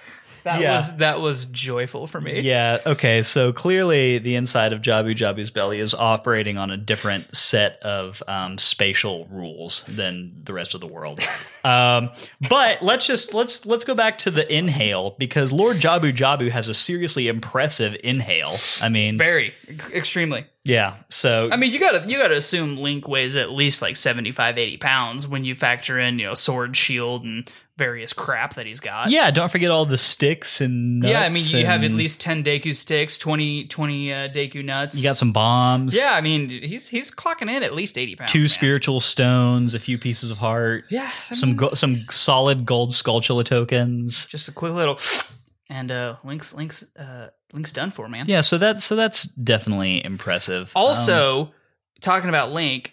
That 0.45 0.61
yeah. 0.61 0.75
was 0.75 0.97
that 0.97 1.21
was 1.21 1.45
joyful 1.47 2.07
for 2.07 2.21
me. 2.21 2.41
Yeah. 2.41 2.79
Okay. 2.85 3.23
So 3.23 3.53
clearly, 3.53 4.19
the 4.19 4.35
inside 4.35 4.73
of 4.73 4.83
Jabu 4.83 5.15
Jabu's 5.15 5.51
belly 5.51 5.79
is 5.79 5.95
operating 5.95 6.59
on 6.59 6.71
a 6.71 6.77
different 6.77 7.35
set 7.35 7.81
of 7.83 8.23
um, 8.27 8.59
spatial 8.59 9.27
rules 9.31 9.83
than 9.85 10.33
the 10.45 10.53
rest 10.53 10.75
of 10.75 10.81
the 10.81 10.87
world. 10.87 11.21
um, 11.65 12.11
but 12.49 12.83
let's 12.83 13.07
just 13.07 13.35
let's 13.35 13.65
let's 13.67 13.85
go 13.85 13.95
back 13.95 14.19
to 14.21 14.31
the 14.31 14.53
inhale 14.53 15.15
because 15.19 15.53
Lord 15.53 15.77
Jabu 15.77 16.13
Jabu 16.13 16.51
has 16.51 16.69
a 16.69 16.75
seriously 16.75 17.29
impressive 17.29 17.97
inhale. 18.03 18.57
I 18.81 18.89
mean, 18.89 19.19
Very 19.19 19.55
extremely. 19.95 20.47
yeah. 20.65 20.97
So 21.09 21.51
I 21.53 21.57
mean, 21.57 21.73
you 21.73 21.79
gotta 21.79 22.09
you 22.09 22.19
gotta 22.19 22.37
assume 22.37 22.77
Link 22.77 23.07
weighs 23.07 23.37
at 23.37 23.51
least 23.51 23.81
like 23.81 23.97
75, 23.97 24.59
80 24.59 24.77
pounds 24.79 25.29
when 25.29 25.45
you 25.45 25.55
factor 25.55 25.99
in 25.99 26.19
you 26.19 26.27
know 26.27 26.35
sword, 26.35 26.77
shield, 26.77 27.25
and 27.25 27.49
various 27.79 28.13
crap 28.13 28.55
that 28.55 28.67
he's 28.67 28.81
got. 28.81 29.11
yeah. 29.11 29.31
Don't 29.31 29.51
forget 29.51 29.71
all 29.71 29.87
the 29.87 29.97
sticks 29.99 30.61
and 30.61 31.03
yeah. 31.03 31.23
I 31.23 31.31
mean, 31.31 31.45
you 31.47 31.65
have 31.67 31.83
at 31.85 31.91
least 31.93 32.21
ten 32.21 32.45
Deku 32.45 32.75
sticks, 32.75 33.17
20, 33.19 33.65
20 33.67 34.13
uh, 34.13 34.17
Deku 34.29 34.65
nuts. 34.65 34.97
You 34.97 35.03
got 35.03 35.17
some 35.17 35.33
bombs. 35.33 35.95
yeah. 35.97 36.11
I 36.13 36.21
mean, 36.21 36.49
he's 36.51 36.89
he's 36.89 37.11
clocking 37.11 37.51
in 37.55 37.63
at 37.63 37.75
least 37.75 37.97
eighty 37.97 38.15
pounds. 38.15 38.31
two 38.31 38.41
man. 38.41 38.49
spiritual 38.49 39.01
stones, 39.01 39.75
a 39.75 39.79
few 39.79 39.97
pieces 39.99 40.31
of 40.31 40.39
heart, 40.39 40.85
Yeah. 40.91 41.11
I 41.31 41.35
some 41.35 41.51
mean, 41.51 41.57
go- 41.57 41.75
some 41.75 42.05
solid 42.11 42.67
gold 42.67 42.91
skulltula 42.91 43.45
tokens. 43.45 44.27
just 44.27 44.49
a 44.49 44.53
quick 44.53 44.73
little, 44.75 44.99
and 45.71 45.91
uh, 45.91 46.17
Link's 46.25 46.53
Link's 46.55 46.85
uh, 46.97 47.29
Link's 47.55 47.73
done 47.73 47.91
for 47.91 48.09
man. 48.09 48.27
Yeah, 48.29 48.43
so 48.43 48.59
that's 48.59 48.85
so 48.85 48.97
that's 48.97 49.23
definitely 49.25 50.05
impressive. 50.05 50.73
Um, 50.77 50.83
Also, 50.83 51.53
talking 52.01 52.29
about 52.29 52.53
Link, 52.53 52.93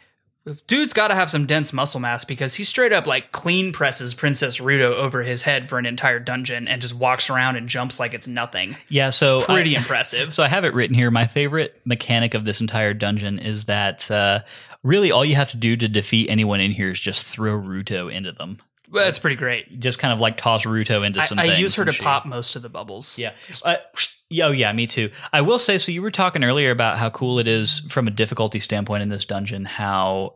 dude's 0.68 0.94
got 0.94 1.10
to 1.10 1.16
have 1.16 1.30
some 1.30 1.46
dense 1.46 1.74
muscle 1.74 2.00
mass 2.00 2.26
because 2.26 2.56
he 2.56 2.64
straight 2.64 2.92
up 2.94 3.06
like 3.06 3.32
clean 3.32 3.72
presses 3.72 4.14
Princess 4.14 4.60
Ruto 4.60 4.96
over 4.96 5.22
his 5.24 5.44
head 5.44 5.70
for 5.70 5.78
an 5.78 5.86
entire 5.86 6.20
dungeon 6.20 6.68
and 6.68 6.82
just 6.82 6.96
walks 6.96 7.30
around 7.30 7.56
and 7.56 7.68
jumps 7.70 8.00
like 8.00 8.14
it's 8.14 8.28
nothing. 8.28 8.76
yeah, 8.90 9.10
so 9.10 9.42
Pretty 9.42 9.76
I- 9.76 9.80
impressive. 9.82 10.34
So 10.34 10.44
I 10.44 10.48
have 10.48 10.66
it 10.66 10.74
written 10.74 10.96
here. 10.96 11.12
My 11.12 11.28
favorite 11.28 11.80
mechanic 11.86 12.34
of 12.34 12.46
this 12.46 12.62
entire 12.62 12.94
dungeon 12.94 13.38
is 13.40 13.66
that 13.66 14.10
uh, 14.10 14.40
really 14.84 15.12
all 15.12 15.24
you 15.26 15.36
have 15.36 15.50
to 15.52 15.58
do 15.58 15.76
to 15.76 15.88
defeat 15.88 16.30
anyone 16.30 16.60
in 16.62 16.72
here 16.72 16.92
is 16.92 17.00
just 17.00 17.26
throw 17.26 17.54
Ruto 17.60 18.12
into 18.12 18.32
them. 18.32 18.58
Well, 18.92 19.06
That's 19.06 19.20
pretty 19.20 19.36
great. 19.36 19.80
Just 19.80 20.00
kind 20.00 20.12
of 20.12 20.20
like 20.20 20.38
toss 20.38 20.66
Ruto 20.66 21.06
into 21.06 21.20
I, 21.20 21.24
some. 21.26 21.38
I 21.38 21.58
use 21.58 21.76
her 21.76 21.86
to 21.86 21.92
she- 21.92 22.02
pop 22.02 22.26
most 22.26 22.56
of 22.56 22.64
the 22.64 22.70
bubbles. 22.70 23.20
Yeah. 23.20 23.34
Uh, 23.64 23.76
yeah, 23.76 23.78
oh, 24.32 24.52
yeah, 24.52 24.72
me 24.74 24.88
too. 24.88 25.10
I 25.34 25.42
will 25.42 25.60
say, 25.60 25.78
so 25.78 25.92
you 25.92 26.02
were 26.02 26.12
talking 26.12 26.44
earlier 26.44 26.72
about 26.72 27.00
how 27.00 27.10
cool 27.10 27.40
it 27.40 27.48
is 27.48 27.80
from 27.90 28.08
a 28.08 28.12
difficulty 28.12 28.60
standpoint 28.60 29.04
in 29.04 29.10
this 29.10 29.26
dungeon, 29.26 29.66
how 29.66 30.36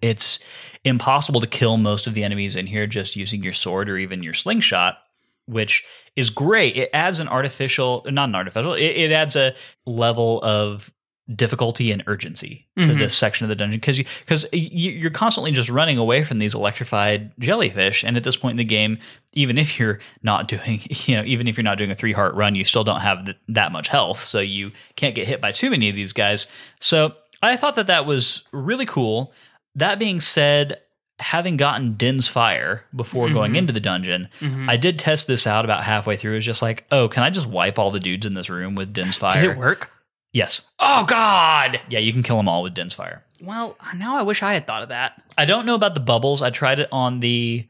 it's 0.00 0.38
impossible 0.84 1.40
to 1.40 1.46
kill 1.46 1.76
most 1.76 2.06
of 2.06 2.14
the 2.14 2.24
enemies 2.24 2.56
in 2.56 2.66
here 2.66 2.86
just 2.86 3.16
using 3.16 3.42
your 3.42 3.52
sword 3.52 3.88
or 3.88 3.96
even 3.96 4.22
your 4.22 4.34
slingshot, 4.34 4.98
which 5.46 5.84
is 6.16 6.30
great. 6.30 6.76
It 6.76 6.90
adds 6.92 7.20
an 7.20 7.28
artificial, 7.28 8.04
not 8.06 8.28
an 8.28 8.34
artificial, 8.34 8.74
it, 8.74 8.82
it 8.82 9.12
adds 9.12 9.36
a 9.36 9.54
level 9.86 10.42
of 10.42 10.92
difficulty 11.34 11.90
and 11.90 12.02
urgency 12.06 12.66
to 12.76 12.82
Mhm. 12.84 12.98
this 12.98 13.16
section 13.16 13.44
of 13.46 13.48
the 13.48 13.54
dungeon 13.54 13.80
because 13.80 13.96
you 13.98 14.04
because 14.26 14.44
you're 14.52 15.10
constantly 15.10 15.52
just 15.52 15.70
running 15.70 15.96
away 15.96 16.22
from 16.22 16.38
these 16.38 16.52
electrified 16.54 17.30
jellyfish 17.38 18.04
and 18.04 18.16
at 18.18 18.24
this 18.24 18.36
point 18.36 18.52
in 18.52 18.56
the 18.58 18.64
game 18.64 18.98
even 19.32 19.56
if 19.56 19.78
you're 19.78 20.00
not 20.22 20.48
doing 20.48 20.82
you 21.06 21.16
know 21.16 21.24
even 21.24 21.48
if 21.48 21.56
you're 21.56 21.64
not 21.64 21.78
doing 21.78 21.90
a 21.90 21.94
three 21.94 22.12
heart 22.12 22.34
run 22.34 22.54
you 22.54 22.62
still 22.62 22.84
don't 22.84 23.00
have 23.00 23.24
th- 23.24 23.38
that 23.48 23.72
much 23.72 23.88
health 23.88 24.22
so 24.22 24.38
you 24.38 24.70
can't 24.96 25.14
get 25.14 25.26
hit 25.26 25.40
by 25.40 25.50
too 25.50 25.70
many 25.70 25.88
of 25.88 25.94
these 25.94 26.12
guys 26.12 26.46
so 26.78 27.14
i 27.42 27.56
thought 27.56 27.74
that 27.74 27.86
that 27.86 28.04
was 28.04 28.42
really 28.52 28.84
cool 28.84 29.32
that 29.74 29.98
being 29.98 30.20
said 30.20 30.78
having 31.20 31.56
gotten 31.56 31.94
din's 31.96 32.28
fire 32.28 32.84
before 32.94 33.30
going 33.30 33.52
Mhm. 33.52 33.56
into 33.56 33.72
the 33.72 33.80
dungeon 33.80 34.28
Mhm. 34.40 34.68
i 34.68 34.76
did 34.76 34.98
test 34.98 35.26
this 35.26 35.46
out 35.46 35.64
about 35.64 35.84
halfway 35.84 36.16
through 36.16 36.32
it 36.32 36.36
was 36.36 36.44
just 36.44 36.60
like 36.60 36.84
oh 36.90 37.08
can 37.08 37.22
i 37.22 37.30
just 37.30 37.46
wipe 37.46 37.78
all 37.78 37.90
the 37.90 37.98
dudes 38.00 38.26
in 38.26 38.34
this 38.34 38.50
room 38.50 38.74
with 38.74 38.92
din's 38.92 39.16
fire 39.16 39.32
Did 39.40 39.50
it 39.52 39.56
work? 39.56 39.90
Yes 40.34 40.60
Oh 40.78 41.06
God! 41.06 41.80
yeah 41.88 42.00
you 42.00 42.12
can 42.12 42.22
kill 42.22 42.36
them 42.36 42.48
all 42.48 42.62
with 42.62 42.74
din's 42.74 42.92
fire 42.92 43.24
Well, 43.40 43.78
now 43.96 44.18
I 44.18 44.22
wish 44.22 44.42
I 44.42 44.52
had 44.52 44.66
thought 44.66 44.82
of 44.82 44.90
that. 44.90 45.22
I 45.38 45.46
don't 45.46 45.64
know 45.64 45.74
about 45.74 45.94
the 45.94 46.00
bubbles. 46.00 46.42
I 46.42 46.50
tried 46.50 46.78
it 46.80 46.88
on 46.92 47.20
the 47.20 47.66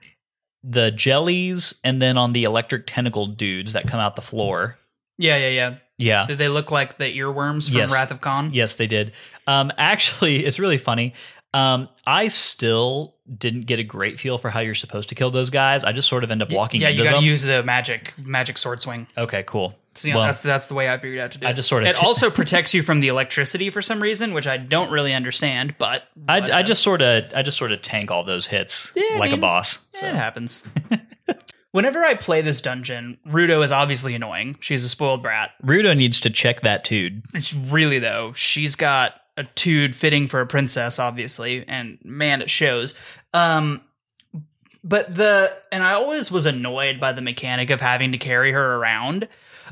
the 0.64 0.90
jellies 0.90 1.74
and 1.84 2.00
then 2.00 2.16
on 2.16 2.32
the 2.32 2.44
electric 2.44 2.86
tentacle 2.86 3.26
dudes 3.26 3.74
that 3.74 3.86
come 3.86 4.00
out 4.00 4.16
the 4.16 4.22
floor. 4.22 4.78
Yeah, 5.18 5.36
yeah, 5.36 5.48
yeah. 5.50 5.74
Yeah. 5.98 6.26
Did 6.26 6.38
they 6.38 6.48
look 6.48 6.70
like 6.70 6.96
the 6.98 7.04
earworms 7.18 7.68
from 7.68 7.78
Yes. 7.78 7.92
Wrath 7.92 8.10
of 8.10 8.20
Khan? 8.20 8.50
Yes, 8.52 8.76
they 8.76 8.86
did. 8.86 9.12
Um, 9.46 9.70
actually, 9.78 10.44
it's 10.46 10.58
really 10.58 10.78
funny. 10.78 11.12
Um, 11.52 11.88
I 12.06 12.28
still 12.28 13.14
didn't 13.38 13.66
get 13.66 13.78
a 13.78 13.84
great 13.84 14.18
feel 14.18 14.38
for 14.38 14.50
how 14.50 14.60
you're 14.60 14.74
supposed 14.74 15.10
to 15.10 15.14
kill 15.14 15.30
those 15.30 15.50
guys. 15.50 15.84
I 15.84 15.92
just 15.92 16.08
sort 16.08 16.24
of 16.24 16.30
end 16.30 16.42
up 16.42 16.50
walking 16.50 16.80
yeah, 16.80 16.88
you 16.88 17.04
got 17.04 17.20
to 17.20 17.24
use 17.24 17.42
the 17.42 17.62
magic 17.62 18.12
magic 18.24 18.58
sword 18.58 18.82
swing. 18.82 19.06
okay, 19.16 19.44
cool. 19.46 19.74
So, 19.94 20.08
you 20.08 20.14
know, 20.14 20.20
Well, 20.20 20.28
that's 20.28 20.42
that's 20.42 20.66
the 20.66 20.74
way 20.74 20.88
I 20.90 20.98
figured 20.98 21.20
out 21.20 21.32
to 21.32 21.38
do. 21.38 21.46
I 21.46 21.50
it. 21.50 21.54
just 21.54 21.68
sort 21.68 21.82
of 21.84 21.88
It 21.88 21.96
t- 21.96 22.04
also 22.06 22.30
protects 22.30 22.74
you 22.74 22.82
from 22.82 23.00
the 23.00 23.08
electricity 23.08 23.70
for 23.70 23.80
some 23.82 24.02
reason, 24.02 24.34
which 24.34 24.46
I 24.46 24.56
don't 24.56 24.90
really 24.90 25.14
understand. 25.14 25.76
But 25.78 26.08
I, 26.28 26.40
but, 26.40 26.52
I 26.52 26.62
just 26.62 26.82
sort 26.82 27.00
of 27.02 27.24
I 27.34 27.42
just 27.42 27.56
sort 27.58 27.70
of 27.72 27.80
tank 27.82 28.10
all 28.10 28.24
those 28.24 28.46
hits 28.48 28.92
Yeah, 28.96 29.04
I 29.14 29.18
like 29.18 29.32
a 29.32 29.36
boss. 29.36 29.78
eh, 29.94 30.00
So. 30.00 30.06
it 30.08 30.14
happens. 30.14 30.64
Whenever 31.72 32.04
I 32.04 32.14
play 32.14 32.40
this 32.40 32.60
dungeon, 32.60 33.18
Ruto 33.26 33.62
is 33.64 33.72
obviously 33.72 34.14
annoying. 34.14 34.56
She's 34.60 34.84
a 34.84 34.88
spoiled 34.88 35.22
brat. 35.22 35.50
Ruto 35.64 35.96
needs 35.96 36.20
to 36.20 36.30
check 36.30 36.60
that 36.60 36.84
dude. 36.84 37.22
Really 37.68 37.98
though, 37.98 38.32
she's 38.32 38.76
got 38.76 39.14
a 39.36 39.42
tude 39.42 39.96
fitting 39.96 40.28
for 40.28 40.40
a 40.40 40.46
princess, 40.46 41.00
obviously, 41.00 41.64
and 41.66 41.98
man, 42.04 42.42
it 42.42 42.48
shows. 42.50 42.94
Um, 43.32 43.80
but 44.84 45.14
the 45.16 45.50
and 45.72 45.82
I 45.82 45.94
always 45.94 46.30
was 46.30 46.46
annoyed 46.46 47.00
by 47.00 47.10
the 47.12 47.22
mechanic 47.22 47.70
of 47.70 47.80
having 47.80 48.12
to 48.12 48.18
carry 48.18 48.52
her 48.52 48.76
around, 48.76 49.26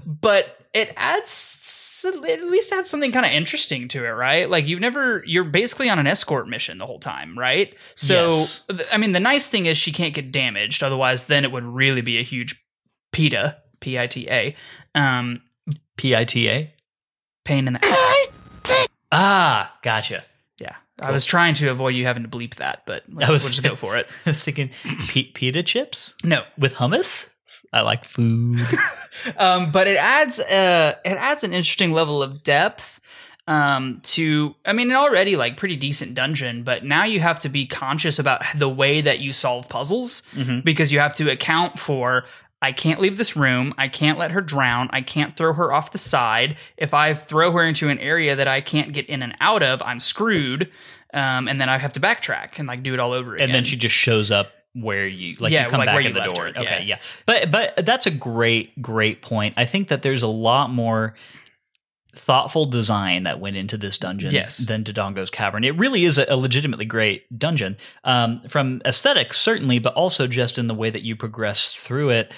but 0.07 0.59
it 0.75 0.93
adds 0.97 2.03
it 2.05 2.41
at 2.41 2.45
least 2.51 2.73
adds 2.73 2.89
something 2.91 3.13
kind 3.13 3.25
of 3.27 3.31
interesting 3.33 3.87
to 3.89 4.05
it, 4.05 4.09
right? 4.11 4.51
Like 4.51 4.67
you've 4.67 4.81
never 4.81 5.23
you're 5.27 5.45
basically 5.45 5.89
on 5.89 5.99
an 5.99 6.07
escort 6.07 6.49
mission 6.49 6.79
the 6.79 6.87
whole 6.87 6.99
time, 6.99 7.39
right? 7.39 7.75
So 7.95 8.31
Yes. 8.31 8.65
I 8.93 8.97
mean, 8.97 9.13
the 9.13 9.21
nice 9.21 9.49
thing 9.49 9.67
is 9.67 9.77
she 9.79 9.93
can't 9.93 10.15
get 10.15 10.33
damaged, 10.33 10.83
otherwise 10.83 11.25
then 11.25 11.45
it 11.45 11.53
would 11.53 11.65
really 11.65 12.01
be 12.01 12.19
a 12.19 12.23
huge 12.23 12.61
PITA, 13.13 13.59
P 13.81 13.99
I 13.99 14.07
T 14.09 14.29
A, 14.31 14.57
um, 14.95 15.43
P 15.97 16.17
I 16.17 16.25
T 16.25 16.49
A. 16.49 16.73
pain 17.45 17.67
in 17.69 17.75
the 17.75 18.89
Ah, 19.13 19.77
gotcha. 19.83 20.25
Yeah. 20.59 20.77
I 21.01 21.11
was 21.11 21.25
trying 21.25 21.55
to 21.55 21.69
avoid 21.71 21.95
you 21.95 22.05
having 22.07 22.23
to 22.23 22.29
bleep 22.29 22.55
that, 22.57 22.85
but 22.87 23.03
I 23.21 23.31
was- 23.31 23.43
we'll 23.43 23.51
just 23.51 23.63
go 23.63 23.77
for 23.77 23.97
it. 23.97 24.09
I 24.27 24.31
was 24.31 24.43
thinking 24.43 24.71
p- 25.09 25.25
pita 25.35 25.63
chips 25.63 26.15
No, 26.25 26.45
with 26.57 26.75
hummus. 26.77 27.29
I 27.73 27.83
like 27.83 28.05
food. 28.05 28.61
um, 29.37 29.71
but 29.73 29.87
it 29.87 29.97
adds 29.97 30.39
uh, 30.41 30.95
it 31.05 31.17
adds 31.17 31.45
an 31.45 31.53
interesting 31.53 31.93
level 31.93 32.23
of 32.23 32.43
depth 32.43 33.01
um, 33.49 34.01
to 34.05 34.55
I 34.65 34.73
mean 34.73 34.91
an 34.91 34.97
already 34.97 35.37
like 35.37 35.57
pretty 35.57 35.77
decent 35.77 36.15
dungeon, 36.15 36.63
but 36.63 36.85
now 36.85 37.05
you 37.05 37.21
have 37.21 37.41
to 37.41 37.49
be 37.49 37.67
conscious 37.67 38.19
about 38.19 38.43
the 38.57 38.69
way 38.69 39.01
that 39.01 39.19
you 39.21 39.33
solve 39.33 39.69
puzzles 39.69 40.23
because 40.65 40.93
you 40.93 40.99
have 40.99 41.15
to 41.17 41.31
account 41.31 41.79
for 41.79 42.25
I 42.61 42.71
can't 42.71 43.01
leave 43.01 43.17
this 43.17 43.35
room. 43.37 43.75
I 43.77 43.89
can't 43.89 44.19
let 44.21 44.31
her 44.31 44.41
drown. 44.41 44.89
I 44.93 45.01
can't 45.01 45.37
throw 45.37 45.53
her 45.53 45.73
off 45.73 45.91
the 45.91 45.99
side. 45.99 46.57
If 46.77 46.95
I 46.95 47.13
throw 47.13 47.51
her 47.51 47.65
into 47.65 47.89
an 47.89 47.99
area 47.99 48.37
that 48.37 48.47
I 48.47 48.61
can't 48.61 48.93
get 48.93 49.07
in 49.09 49.21
and 49.21 49.35
out 49.41 49.65
of, 49.65 49.83
I'm 49.83 49.99
screwed. 49.99 50.71
Um, 51.13 51.49
and 51.49 51.61
then 51.61 51.69
I 51.69 51.79
have 51.79 51.93
to 51.95 52.01
backtrack 52.01 52.61
and 52.61 52.69
like 52.69 52.85
do 52.85 52.95
it 52.95 53.01
all 53.01 53.13
over 53.13 53.35
again. 53.35 53.47
and 53.47 53.55
then 53.55 53.65
she 53.65 53.77
just 53.77 53.97
shows 53.97 54.31
up 54.31 54.53
where 54.75 55.07
you 55.07 55.37
like 55.39 55.53
Yeah, 55.53 55.65
you 55.65 55.71
come 55.71 55.79
like 55.81 55.87
back 55.87 56.05
in 56.05 56.13
the 56.13 56.25
door. 56.25 56.45
her, 56.45 56.49
Okay, 56.51 56.63
yeah. 56.63 56.97
yeah. 56.97 56.99
But 57.27 57.51
but 57.51 57.85
that's 57.87 58.07
a 58.07 58.11
great 58.11 58.81
great 58.81 59.21
point. 59.23 59.55
I 59.57 59.65
think 59.67 59.89
that 59.89 60.03
there's 60.03 60.23
a 60.23 60.27
lot 60.29 60.71
more 60.71 61.15
thoughtful 62.15 62.67
design 62.67 63.23
that 63.23 63.41
went 63.41 63.57
into 63.57 63.77
this 63.79 63.97
dungeon 63.97 64.33
Yes. 64.33 64.59
than 64.59 64.85
Dodongo's 64.85 65.31
Cavern. 65.31 65.65
It 65.65 65.77
really 65.79 66.05
is 66.05 66.19
a, 66.19 66.27
a 66.29 66.37
legitimately 66.37 66.85
great 66.85 67.39
dungeon. 67.39 67.79
Um, 68.05 68.41
from 68.49 68.83
aesthetics 68.85 69.41
certainly, 69.41 69.79
but 69.79 69.95
also 69.95 70.27
just 70.27 70.59
in 70.59 70.67
the 70.67 70.75
way 70.75 70.91
that 70.91 71.03
you 71.03 71.17
progress 71.17 71.73
through 71.73 72.11
it. 72.11 72.33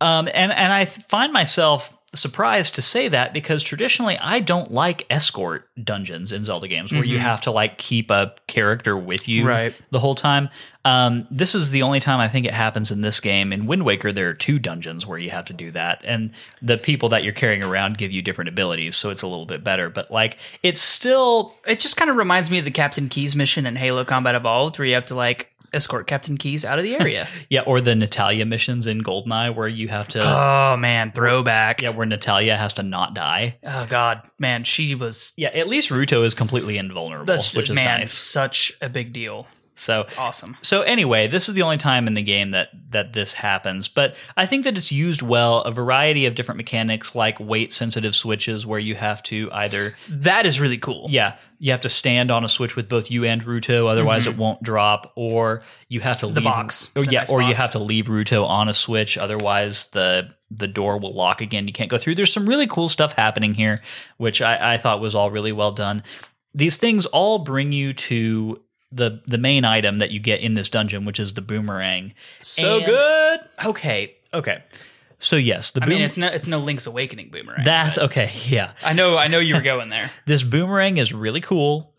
Um, 0.00 0.28
and 0.34 0.52
and 0.52 0.72
I 0.72 0.84
find 0.84 1.32
myself 1.32 1.95
surprised 2.16 2.74
to 2.74 2.82
say 2.82 3.08
that 3.08 3.32
because 3.32 3.62
traditionally 3.62 4.18
I 4.18 4.40
don't 4.40 4.72
like 4.72 5.06
escort 5.10 5.68
dungeons 5.82 6.32
in 6.32 6.42
Zelda 6.44 6.66
games 6.68 6.92
where 6.92 7.04
you 7.04 7.18
Mhm. 7.18 7.22
have 7.22 7.40
to 7.42 7.50
like 7.50 7.78
keep 7.78 8.10
a 8.10 8.34
character 8.46 8.96
with 8.96 9.28
you 9.28 9.46
Right. 9.46 9.74
the 9.90 10.00
whole 10.00 10.14
time. 10.14 10.48
Um, 10.84 11.26
this 11.32 11.54
is 11.54 11.72
the 11.72 11.82
only 11.82 11.98
time 11.98 12.20
I 12.20 12.28
think 12.28 12.46
it 12.46 12.52
happens 12.54 12.90
in 12.92 13.00
this 13.00 13.18
game. 13.18 13.52
In 13.52 13.66
Wind 13.66 13.82
Waker, 13.84 14.12
there 14.12 14.28
are 14.28 14.34
two 14.34 14.58
dungeons 14.60 15.04
where 15.04 15.18
you 15.18 15.30
have 15.30 15.44
to 15.46 15.52
do 15.52 15.72
that, 15.72 16.00
and 16.04 16.30
the 16.62 16.78
people 16.78 17.08
that 17.08 17.24
you're 17.24 17.32
carrying 17.32 17.64
around 17.64 17.98
give 17.98 18.12
you 18.12 18.22
different 18.22 18.48
abilities, 18.48 18.96
so 18.96 19.10
it's 19.10 19.22
a 19.22 19.26
little 19.26 19.46
bit 19.46 19.64
better. 19.64 19.90
But 19.90 20.10
like, 20.12 20.38
it's 20.62 20.80
still 20.80 21.54
it 21.66 21.80
just 21.80 21.96
kind 21.96 22.08
of 22.10 22.16
reminds 22.16 22.50
me 22.50 22.58
of 22.60 22.64
the 22.64 22.70
Captain 22.70 23.08
Keyes 23.08 23.34
mission 23.34 23.66
in 23.66 23.74
Halo 23.76 24.04
Combat 24.04 24.36
Evolved, 24.36 24.78
where 24.78 24.86
you 24.86 24.94
have 24.94 25.06
to 25.06 25.16
like 25.16 25.50
escort 25.72 26.06
Captain 26.06 26.36
Keyes 26.36 26.64
out 26.64 26.78
of 26.78 26.84
the 26.84 26.94
area. 26.94 27.26
yeah, 27.50 27.60
or 27.62 27.80
the 27.80 27.94
Natalia 27.94 28.44
missions 28.46 28.86
in 28.86 29.02
Goldeneye 29.02 29.54
where 29.54 29.68
you 29.68 29.88
have 29.88 30.08
to. 30.08 30.20
oh 30.22 30.76
man, 30.76 31.12
throwback. 31.12 31.82
yeah, 31.82 31.90
where 31.90 32.06
Natalia 32.06 32.56
has 32.56 32.72
to 32.74 32.82
not 32.82 33.14
die. 33.14 33.58
Oh 33.64 33.86
god, 33.88 34.22
man, 34.38 34.64
she 34.64 34.94
was. 34.94 35.32
Yeah, 35.36 35.48
at 35.48 35.68
least 35.68 35.90
Ruto 35.90 36.24
is 36.24 36.34
completely 36.34 36.78
invulnerable, 36.78 37.26
That's 37.26 37.54
which 37.54 37.70
is 37.70 37.76
man, 37.76 38.00
nice. 38.00 38.12
such 38.12 38.76
a 38.80 38.88
big 38.88 39.12
deal. 39.12 39.46
So 39.78 40.06
Awesome. 40.18 40.56
So 40.62 40.80
anyway, 40.82 41.28
this 41.28 41.48
is 41.48 41.54
the 41.54 41.62
only 41.62 41.76
time 41.76 42.06
in 42.06 42.14
the 42.14 42.22
game 42.22 42.50
that 42.52 42.70
that 42.90 43.12
this 43.12 43.34
happens, 43.34 43.88
but 43.88 44.16
I 44.36 44.46
think 44.46 44.64
that 44.64 44.76
it's 44.76 44.90
used 44.90 45.20
well. 45.22 45.60
A 45.62 45.70
variety 45.70 46.24
of 46.26 46.34
different 46.34 46.56
mechanics, 46.56 47.14
like 47.14 47.38
weight 47.38 47.72
sensitive 47.72 48.14
switches, 48.16 48.64
where 48.64 48.78
you 48.80 48.94
have 48.94 49.22
to 49.24 49.50
either 49.52 49.94
That 50.08 50.46
is 50.46 50.60
really 50.60 50.78
cool. 50.78 51.06
yeah 51.10 51.36
you 51.58 51.70
have 51.72 51.80
to 51.80 51.88
stand 51.88 52.30
on 52.30 52.44
a 52.44 52.48
switch 52.48 52.76
with 52.76 52.86
both 52.88 53.10
you 53.10 53.24
and 53.24 53.42
Ruto, 53.44 53.88
otherwise 53.88 54.26
it 54.26 54.36
won't 54.36 54.62
drop, 54.62 55.12
or 55.16 55.62
you 55.88 56.00
have 56.00 56.18
to 56.20 56.26
Mm-hmm. 56.26 56.34
The 56.34 56.40
leave 56.40 56.44
box. 56.44 56.92
or 56.96 57.04
The 57.04 57.12
yeah, 57.12 57.20
nice 57.20 57.30
or 57.30 57.42
you 57.42 57.54
have 57.54 57.72
to 57.72 57.78
leave 57.78 58.06
Ruto 58.06 58.46
on 58.46 58.68
a 58.68 58.74
switch, 58.74 59.16
otherwise 59.18 59.86
the 59.88 60.30
the 60.50 60.68
door 60.68 60.98
will 60.98 61.12
lock 61.14 61.40
again. 61.40 61.66
You 61.66 61.72
can't 61.72 61.90
go 61.90 61.98
through. 61.98 62.14
There's 62.14 62.32
some 62.32 62.46
really 62.48 62.66
cool 62.66 62.88
stuff 62.88 63.12
happening 63.14 63.52
here, 63.54 63.76
which 64.16 64.40
I, 64.40 64.74
I 64.74 64.76
thought 64.76 65.00
was 65.00 65.14
all 65.14 65.30
really 65.30 65.52
well 65.52 65.72
done. 65.72 66.02
These 66.54 66.76
things 66.76 67.04
all 67.06 67.38
bring 67.40 67.72
you 67.72 67.92
to 67.94 68.60
the 68.92 69.20
the 69.26 69.38
main 69.38 69.64
item 69.64 69.98
that 69.98 70.10
you 70.10 70.20
get 70.20 70.40
in 70.40 70.54
this 70.54 70.68
dungeon, 70.68 71.04
which 71.04 71.18
is 71.20 71.34
the 71.34 71.40
boomerang. 71.42 72.14
So 72.42 72.76
And- 72.78 72.86
good. 72.86 73.40
Okay, 73.66 74.14
okay. 74.32 74.62
So 75.18 75.36
yes, 75.36 75.70
the 75.70 75.82
I 75.82 75.86
mean, 75.86 76.02
it's 76.02 76.16
no, 76.16 76.26
it's 76.28 76.46
no 76.46 76.58
Link's 76.58 76.86
Awakening 76.86 77.30
boomerang. 77.30 77.64
that's 77.64 77.96
okay. 77.98 78.30
Yeah, 78.48 78.72
I 78.84 78.92
know, 78.92 79.16
I 79.16 79.28
know 79.28 79.38
you 79.38 79.54
were 79.54 79.62
going 79.62 79.88
there. 79.88 80.10
this 80.26 80.42
boomerang 80.42 80.98
is 80.98 81.12
really 81.12 81.40
cool. 81.40 81.94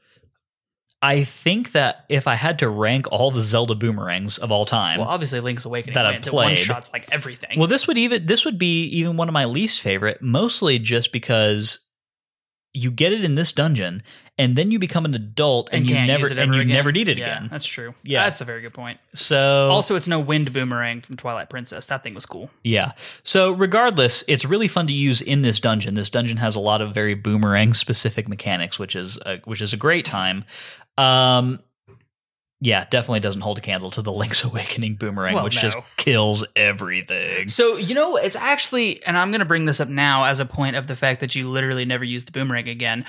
I 1.02 1.26
think 1.26 1.74
that 1.74 2.06
if 2.10 2.28
I 2.28 2.34
had 2.36 2.58
to 2.60 2.70
rank 2.70 3.06
all 3.12 3.30
the 3.30 3.42
Zelda 3.42 3.76
boomerangs 3.76 4.40
of 4.40 4.52
all 4.52 4.66
time, 4.66 5.00
Well, 5.00 5.08
obviously, 5.08 5.40
Link's 5.40 5.64
Awakening 5.66 5.94
That 5.94 6.08
I've. 6.08 6.26
It 6.28 6.34
one 6.34 6.46
played. 6.48 6.58
shots 6.60 6.92
like 6.92 7.12
everything. 7.12 7.60
Well, 7.60 7.68
this 7.68 7.86
would 7.88 7.98
even 8.00 8.26
this 8.26 8.46
would 8.46 8.58
be 8.58 8.84
even 8.86 9.16
one 9.18 9.28
of 9.28 9.34
my 9.34 9.46
least 9.46 9.82
favorite, 9.82 10.22
mostly 10.22 10.80
just 10.80 11.12
because 11.12 11.80
you 12.74 12.92
get 12.92 13.14
it 13.14 13.24
in 13.24 13.36
this 13.36 13.52
dungeon 13.52 14.02
and 14.40 14.56
then 14.56 14.70
you 14.72 14.78
become 14.80 15.04
an 15.06 15.14
adult 15.16 15.70
and, 15.72 15.90
you 15.90 15.96
never 15.96 16.28
and 16.28 16.54
you 16.54 16.62
again. 16.62 16.68
never 16.76 16.92
need 16.92 17.08
it 17.10 17.18
Yeah, 17.18 17.38
again. 17.38 17.48
That's 17.50 17.66
true. 17.66 17.96
Yeah. 18.04 18.24
that's 18.24 18.40
a 18.42 18.46
very 18.46 18.62
good 18.62 18.74
point. 18.74 19.00
So 19.14 19.70
Also, 19.72 19.96
it's 19.96 20.08
no 20.08 20.20
wind 20.20 20.54
boomerang 20.54 21.02
from 21.02 21.18
Twilight 21.18 21.50
Princess. 21.50 21.86
That 21.88 22.04
thing 22.04 22.14
was 22.14 22.26
cool. 22.26 22.50
yeah. 22.64 22.92
So 23.24 23.52
regardless, 23.52 24.24
it's 24.28 24.46
really 24.46 24.68
fun 24.68 24.88
to 24.88 24.94
use 24.94 25.22
in 25.22 25.42
this 25.42 25.60
dungeon. 25.60 25.96
This 25.96 26.10
dungeon 26.10 26.38
has 26.38 26.56
a 26.56 26.60
lot 26.60 26.82
of 26.82 26.94
very 26.94 27.16
boomerang 27.16 27.74
specific 27.74 28.28
mechanics, 28.28 28.78
which 28.78 28.96
is 28.96 29.18
a, 29.26 29.38
which 29.46 29.62
is 29.62 29.74
a 29.74 29.78
great 29.78 30.06
time. 30.06 30.44
Um 30.98 31.60
yeah, 32.60 32.86
definitely 32.90 33.20
doesn't 33.20 33.42
hold 33.42 33.60
a 33.60 33.62
candle 33.62 33.92
to 33.92 34.02
the 34.02 34.12
Link's 34.22 34.44
Awakening 34.44 34.96
boomerang, 34.96 35.36
Well, 35.36 35.44
which 35.44 35.58
no. 35.58 35.62
just 35.62 35.78
kills 35.96 36.44
everything. 36.56 37.50
So 37.50 37.78
you 37.78 37.94
know, 37.94 38.16
it's 38.18 38.36
actually, 38.36 39.04
and 39.06 39.16
I'm 39.16 39.30
going 39.30 39.40
to 39.42 39.46
bring 39.46 39.66
this 39.66 39.80
up 39.80 39.90
now 39.90 40.24
as 40.24 40.40
a 40.40 40.46
point 40.46 40.76
of 40.76 40.88
the 40.88 40.96
fact 40.96 41.20
that 41.20 41.36
you 41.36 41.48
literally 41.50 41.86
never 41.86 42.04
use 42.04 42.26
the 42.26 42.32
boomerang 42.32 42.68
again. 42.68 43.06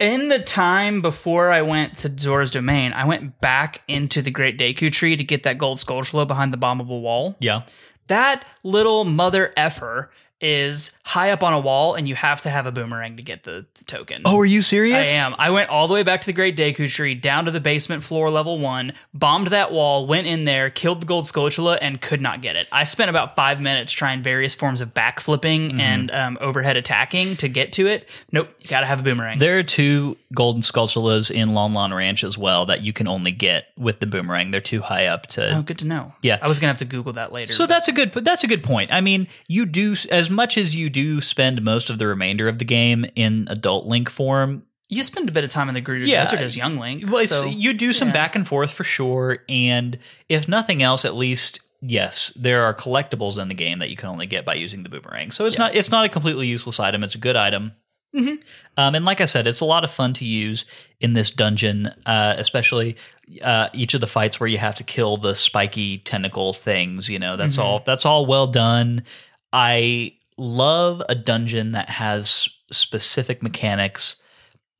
In 0.00 0.28
the 0.30 0.38
time 0.38 1.02
before 1.02 1.52
I 1.52 1.60
went 1.60 1.98
to 1.98 2.18
Zora's 2.18 2.50
Domain, 2.50 2.94
I 2.94 3.04
went 3.04 3.38
back 3.42 3.82
into 3.86 4.22
the 4.22 4.30
Great 4.30 4.58
Deku 4.58 4.90
Tree 4.90 5.14
to 5.14 5.22
get 5.22 5.42
that 5.42 5.58
gold 5.58 5.76
Skulltula 5.76 6.26
behind 6.26 6.54
the 6.54 6.58
bombable 6.58 7.02
wall. 7.02 7.36
Yeah. 7.38 7.64
That 8.06 8.46
little 8.64 9.04
mother 9.04 9.52
effer 9.58 10.10
is 10.40 10.96
high 11.04 11.30
up 11.32 11.42
on 11.42 11.52
a 11.52 11.60
wall, 11.60 11.94
and 11.94 12.08
you 12.08 12.14
have 12.14 12.40
to 12.42 12.50
have 12.50 12.66
a 12.66 12.72
boomerang 12.72 13.16
to 13.16 13.22
get 13.22 13.42
the, 13.42 13.66
the 13.74 13.84
token. 13.84 14.22
Oh, 14.24 14.38
are 14.40 14.44
you 14.44 14.62
serious? 14.62 15.08
I 15.08 15.12
am. 15.12 15.34
I 15.38 15.50
went 15.50 15.68
all 15.70 15.88
the 15.88 15.94
way 15.94 16.02
back 16.02 16.20
to 16.20 16.26
the 16.26 16.32
Great 16.32 16.56
Deku 16.56 16.88
Tree, 16.88 17.14
down 17.14 17.44
to 17.46 17.50
the 17.50 17.60
basement 17.60 18.02
floor, 18.04 18.30
level 18.30 18.58
one, 18.58 18.92
bombed 19.12 19.48
that 19.48 19.72
wall, 19.72 20.06
went 20.06 20.26
in 20.26 20.44
there, 20.44 20.70
killed 20.70 21.02
the 21.02 21.06
gold 21.06 21.24
Skulltula, 21.24 21.78
and 21.80 22.00
could 22.00 22.20
not 22.20 22.40
get 22.42 22.56
it. 22.56 22.68
I 22.72 22.84
spent 22.84 23.10
about 23.10 23.36
five 23.36 23.60
minutes 23.60 23.92
trying 23.92 24.22
various 24.22 24.54
forms 24.54 24.80
of 24.80 24.94
backflipping 24.94 25.50
Mm-hmm. 25.70 25.80
and 25.80 26.10
um, 26.10 26.38
overhead 26.40 26.76
attacking 26.76 27.36
to 27.36 27.48
get 27.48 27.72
to 27.74 27.86
it. 27.86 28.08
Nope, 28.32 28.48
you 28.60 28.68
gotta 28.68 28.86
have 28.86 29.00
a 29.00 29.02
boomerang. 29.02 29.38
There 29.38 29.58
are 29.58 29.62
two 29.62 30.16
golden 30.32 30.62
Skulltulas 30.62 31.30
in 31.30 31.54
Lon 31.54 31.72
Lon 31.72 31.92
Ranch 31.92 32.24
as 32.24 32.38
well 32.38 32.66
that 32.66 32.82
you 32.82 32.92
can 32.92 33.08
only 33.08 33.32
get 33.32 33.66
with 33.76 34.00
the 34.00 34.06
boomerang. 34.06 34.50
They're 34.52 34.60
too 34.60 34.80
high 34.80 35.06
up 35.06 35.26
to. 35.28 35.56
oh, 35.58 35.62
good 35.62 35.78
to 35.80 35.86
know. 35.86 36.14
Yeah. 36.22 36.38
I 36.40 36.48
was 36.48 36.58
gonna 36.60 36.72
have 36.72 36.78
to 36.78 36.84
Google 36.84 37.12
that 37.14 37.32
later. 37.32 37.52
So 37.52 37.64
but- 37.64 37.68
that's 37.70 37.88
a 37.88 37.92
good. 37.92 38.12
That's 38.12 38.44
a 38.44 38.46
good 38.46 38.62
point. 38.62 38.92
I 38.92 39.00
mean, 39.00 39.28
you 39.48 39.66
do 39.66 39.94
as 40.10 40.29
much 40.30 40.56
as 40.58 40.74
you 40.74 40.90
do 40.90 41.20
spend 41.20 41.62
most 41.62 41.90
of 41.90 41.98
the 41.98 42.06
remainder 42.06 42.48
of 42.48 42.58
the 42.58 42.64
game 42.64 43.06
in 43.16 43.46
adult 43.50 43.86
Link 43.86 44.08
form. 44.10 44.64
you 44.88 45.02
spend 45.04 45.28
a 45.28 45.32
bit 45.32 45.44
of 45.44 45.50
time 45.50 45.68
in 45.68 45.74
the 45.74 45.82
Gerudo 45.82 46.06
Yeah. 46.06 46.24
Desert 46.24 46.40
as 46.40 46.56
young 46.56 46.76
Link. 46.78 47.04
Well, 47.10 47.24
so 47.26 47.44
you 47.46 47.72
do 47.74 47.92
some 47.92 48.08
yeah. 48.08 48.14
back 48.14 48.34
and 48.36 48.46
forth 48.46 48.70
for 48.72 48.84
sure, 48.84 49.38
and 49.48 49.98
if 50.28 50.48
nothing 50.48 50.82
else, 50.82 51.04
at 51.04 51.14
least 51.14 51.60
yes, 51.80 52.32
there 52.36 52.64
are 52.64 52.74
collectibles 52.74 53.40
in 53.40 53.48
the 53.48 53.54
game 53.54 53.78
that 53.78 53.88
you 53.90 53.96
can 53.96 54.08
only 54.08 54.26
get 54.26 54.44
by 54.44 54.54
using 54.54 54.82
the 54.82 54.88
boomerang. 54.88 55.30
So 55.30 55.46
it's 55.46 55.58
not 55.58 55.74
it's 55.74 55.90
not 55.90 56.04
a 56.04 56.08
completely 56.08 56.46
useless 56.48 56.80
item. 56.80 57.04
It's 57.04 57.14
a 57.14 57.18
good 57.18 57.36
item. 57.36 57.72
Mhm. 58.14 58.38
Um, 58.76 58.96
and 58.96 59.04
like 59.04 59.20
I 59.20 59.24
said, 59.26 59.46
it's 59.46 59.60
a 59.60 59.64
lot 59.64 59.84
of 59.84 59.92
fun 59.92 60.12
to 60.14 60.24
use 60.24 60.64
in 61.00 61.12
this 61.12 61.30
dungeon, 61.30 61.86
uh, 62.06 62.34
especially 62.36 62.96
uh, 63.42 63.68
each 63.72 63.94
of 63.94 64.00
the 64.00 64.08
fights 64.08 64.40
where 64.40 64.48
you 64.48 64.58
have 64.58 64.74
to 64.74 64.82
kill 64.82 65.16
the 65.16 65.36
spiky 65.36 65.98
tentacle 65.98 66.52
things. 66.52 67.08
You 67.08 67.20
know, 67.20 67.36
that's 67.36 67.56
Mhm. 67.56 67.62
all. 67.62 67.82
That's 67.86 68.04
all 68.04 68.26
well 68.26 68.48
done. 68.48 69.04
I 69.52 70.14
love 70.40 71.02
a 71.08 71.14
dungeon 71.14 71.72
that 71.72 71.90
has 71.90 72.48
specific 72.72 73.42
mechanics 73.42 74.16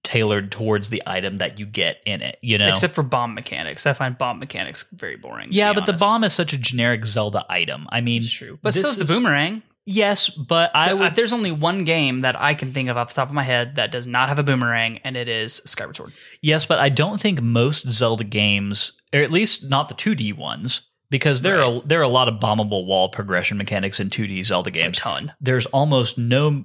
tailored 0.02 0.50
towards 0.50 0.88
the 0.88 1.02
item 1.06 1.36
that 1.36 1.58
you 1.58 1.66
get 1.66 2.00
in 2.06 2.22
it. 2.22 2.38
You 2.40 2.58
know, 2.58 2.68
except 2.68 2.94
for 2.94 3.02
bomb 3.02 3.34
mechanics. 3.34 3.86
I 3.86 3.92
find 3.92 4.16
bomb 4.16 4.38
mechanics 4.38 4.86
very 4.92 5.16
boring. 5.16 5.48
yeah, 5.50 5.72
but 5.72 5.86
the 5.86 5.92
bomb 5.92 6.24
is 6.24 6.32
such 6.32 6.52
a 6.52 6.58
generic 6.58 7.04
Zelda 7.04 7.44
item. 7.48 7.86
I 7.90 8.00
mean, 8.00 8.22
is 8.22 8.32
true. 8.32 8.58
But 8.62 8.74
so 8.74 8.88
is 8.88 8.96
the 8.96 9.04
boomerang. 9.04 9.62
Yes, 9.86 10.28
but 10.28 10.70
I 10.74 10.90
I, 10.90 10.92
uh, 10.92 10.96
would. 10.96 11.14
there's 11.16 11.32
only 11.32 11.50
one 11.50 11.84
game 11.84 12.20
that 12.20 12.40
I 12.40 12.54
can 12.54 12.72
think 12.72 12.88
of 12.88 12.96
off 12.96 13.08
the 13.08 13.14
top 13.14 13.28
of 13.28 13.34
my 13.34 13.42
head 13.42 13.74
that 13.74 13.90
does 13.90 14.06
not 14.06 14.28
have 14.28 14.38
a 14.38 14.42
boomerang, 14.42 14.98
and 15.04 15.16
it 15.16 15.28
is 15.28 15.60
Skyward 15.66 15.96
Sword. 15.96 16.12
Yes, 16.40 16.64
but 16.64 16.78
I 16.78 16.90
don't 16.90 17.20
think 17.20 17.42
most 17.42 17.88
Zelda 17.90 18.24
games, 18.24 18.92
or 19.12 19.20
at 19.20 19.30
least 19.30 19.68
not 19.68 19.88
the 19.88 19.94
2D 19.94 20.36
ones, 20.36 20.82
because 21.10 21.42
there 21.42 21.62
are 21.62 21.80
there 21.84 22.00
are 22.00 22.04
a 22.04 22.08
lot 22.08 22.28
of 22.28 22.34
bombable 22.40 22.86
wall 22.86 23.08
progression 23.08 23.58
mechanics 23.58 24.00
in 24.00 24.10
2D 24.10 24.44
Zelda 24.44 24.70
A 24.70 24.72
games. 24.72 24.98
ton. 24.98 25.32
There's 25.40 25.66
almost 25.66 26.16
no 26.18 26.64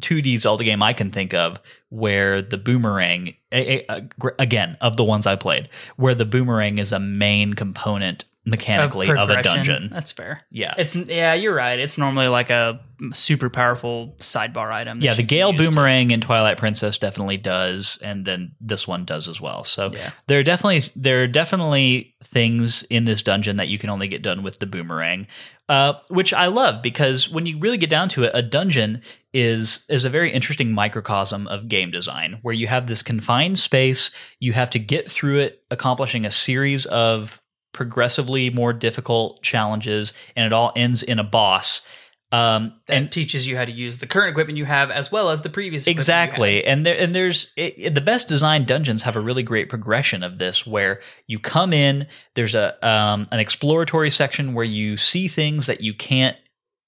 2D 0.00 0.38
Zelda 0.38 0.64
game 0.64 0.82
I 0.82 0.92
can 0.92 1.10
think 1.10 1.34
of 1.34 1.56
where 1.88 2.40
the 2.40 2.56
boomerang, 2.56 3.34
a- 3.50 3.80
a- 3.80 3.84
a- 3.88 4.08
again 4.38 4.76
of 4.80 4.96
the 4.96 5.04
ones 5.04 5.26
I 5.26 5.34
played, 5.36 5.68
where 5.96 6.14
the 6.14 6.24
boomerang 6.24 6.78
is 6.78 6.92
a 6.92 7.00
main 7.00 7.54
component 7.54 8.24
mechanically 8.44 9.08
of, 9.08 9.30
a 9.30 9.42
dungeon. 9.42 9.88
That's 9.92 10.10
fair. 10.12 10.42
Yeah. 10.50 10.74
It's 10.76 10.96
yeah, 10.96 11.34
you're 11.34 11.54
right. 11.54 11.78
It's 11.78 11.96
normally 11.96 12.28
like 12.28 12.50
a 12.50 12.80
super 13.12 13.50
powerful 13.50 14.14
sidebar 14.18 14.70
item. 14.72 15.00
yeah, 15.00 15.14
the 15.14 15.22
Gale 15.24 15.52
use 15.52 15.66
to- 15.66 15.72
Boomerang 15.72 16.10
in 16.10 16.20
Twilight 16.20 16.56
Princess 16.58 16.98
definitely 16.98 17.36
does, 17.36 17.98
and 18.02 18.24
then 18.24 18.52
this 18.60 18.86
one 18.86 19.04
does 19.04 19.28
as 19.28 19.40
well. 19.40 19.64
So 19.64 19.92
Yeah. 19.92 20.10
there 20.28 20.38
are 20.38 20.42
definitely 20.44 20.90
there 20.96 21.22
are 21.22 21.26
definitely 21.26 22.14
things 22.22 22.82
in 22.84 23.04
this 23.04 23.22
dungeon 23.22 23.56
that 23.56 23.68
you 23.68 23.78
can 23.78 23.90
only 23.90 24.08
get 24.08 24.22
done 24.22 24.42
with 24.42 24.58
the 24.60 24.66
boomerang, 24.66 25.26
uh, 25.68 25.94
which 26.08 26.32
I 26.32 26.46
love 26.46 26.82
because 26.82 27.28
when 27.28 27.46
you 27.46 27.58
really 27.58 27.76
get 27.78 27.90
down 27.90 28.08
to 28.10 28.24
it, 28.24 28.30
a 28.34 28.42
dungeon 28.42 29.02
is 29.32 29.84
is 29.88 30.04
a 30.04 30.10
very 30.10 30.32
interesting 30.32 30.72
microcosm 30.74 31.46
of 31.48 31.66
game 31.68 31.90
design 31.90 32.38
where 32.42 32.54
you 32.54 32.66
have 32.68 32.86
this 32.86 33.02
confined 33.02 33.58
space, 33.58 34.10
you 34.40 34.52
have 34.52 34.70
to 34.70 34.78
get 34.78 35.10
through 35.10 35.38
it, 35.38 35.62
accomplishing 35.70 36.24
a 36.24 36.30
series 36.30 36.86
of 36.86 37.40
progressively 37.72 38.50
more 38.50 38.72
difficult 38.72 39.42
challenges, 39.42 40.12
and 40.36 40.46
it 40.46 40.52
all 40.52 40.72
ends 40.76 41.02
in 41.02 41.18
a 41.18 41.24
boss. 41.24 41.82
Um, 42.30 42.80
and 42.88 43.12
teaches 43.12 43.46
you 43.46 43.58
how 43.58 43.66
to 43.66 43.70
use 43.72 43.98
the 43.98 44.06
current 44.06 44.30
equipment 44.30 44.56
you 44.56 44.64
have 44.64 44.90
as 44.90 45.12
well 45.12 45.28
as 45.28 45.42
the 45.42 45.50
previous. 45.50 45.86
Exactly, 45.86 46.64
and 46.64 46.86
there 46.86 46.98
and 46.98 47.14
there's 47.14 47.52
it, 47.58 47.74
it- 47.76 47.94
the 47.94 48.00
best 48.00 48.26
designed 48.26 48.66
dungeons 48.66 49.02
have 49.02 49.16
a 49.16 49.20
really 49.20 49.42
great 49.42 49.68
progression 49.68 50.22
of 50.22 50.38
this, 50.38 50.66
where 50.66 51.00
you 51.26 51.38
come 51.38 51.74
in. 51.74 52.06
There's 52.34 52.54
a 52.54 52.74
um, 52.88 53.26
an 53.32 53.38
exploratory 53.38 54.10
section 54.10 54.54
where 54.54 54.64
you 54.64 54.96
see 54.96 55.28
things 55.28 55.66
that 55.66 55.82
you 55.82 55.92
can't 55.92 56.36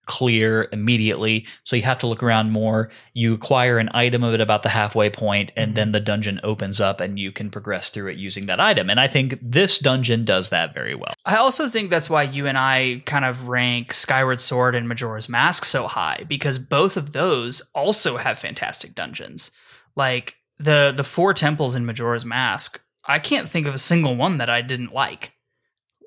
clear 0.07 0.69
immediately, 0.73 1.47
so 1.65 1.77
you 1.77 1.83
have 1.83 1.99
to 1.99 2.07
look 2.07 2.23
around 2.23 2.51
more. 2.51 2.91
You 3.13 3.35
acquire 3.35 3.79
an 3.79 3.91
item 3.95 4.23
of 4.23 4.35
it 4.35 4.41
about 4.41 4.63
the 4.63 4.69
halfway 4.69 5.11
point, 5.11 5.53
and 5.57 5.69
mm-hmm. 5.69 5.75
then 5.75 5.93
the 5.93 6.01
dungeon 6.01 6.41
opens 6.43 6.81
up, 6.81 7.01
and 7.01 7.19
you 7.19 7.33
can 7.33 7.51
progress 7.51 7.91
through 7.91 8.09
it 8.09 8.19
using 8.19 8.47
that 8.47 8.61
item. 8.61 8.91
And 8.91 9.01
I 9.01 9.09
think 9.09 9.39
this 9.43 9.79
dungeon 9.79 10.25
does 10.25 10.51
that 10.51 10.75
very 10.75 10.95
well. 10.95 11.15
I 11.25 11.37
also 11.37 11.69
think 11.69 11.91
that's 11.91 12.11
why 12.11 12.23
you 12.23 12.47
and 12.47 12.59
I 12.59 13.03
kind 13.07 13.25
of 13.25 13.49
rank 13.49 13.93
Skyward 13.93 14.41
Sword 14.41 14.75
and 14.75 14.89
Majora's 14.89 15.29
Mask 15.29 15.65
so 15.65 15.87
high 15.87 16.25
because 16.29 16.59
both 16.59 16.97
of 16.97 17.13
those 17.13 17.63
also 17.75 18.17
have 18.17 18.39
fantastic 18.39 18.95
dungeons. 18.95 19.51
Like 19.97 20.37
the 20.59 20.93
the 20.97 21.05
four 21.05 21.35
temples 21.35 21.77
in 21.77 21.87
Majora's 21.87 22.25
Mask, 22.25 22.81
I 23.05 23.19
can't 23.19 23.49
think 23.49 23.67
of 23.67 23.75
a 23.75 23.79
single 23.79 24.17
one 24.17 24.39
that 24.39 24.51
I 24.51 24.63
didn't 24.63 24.93
like. 24.93 25.33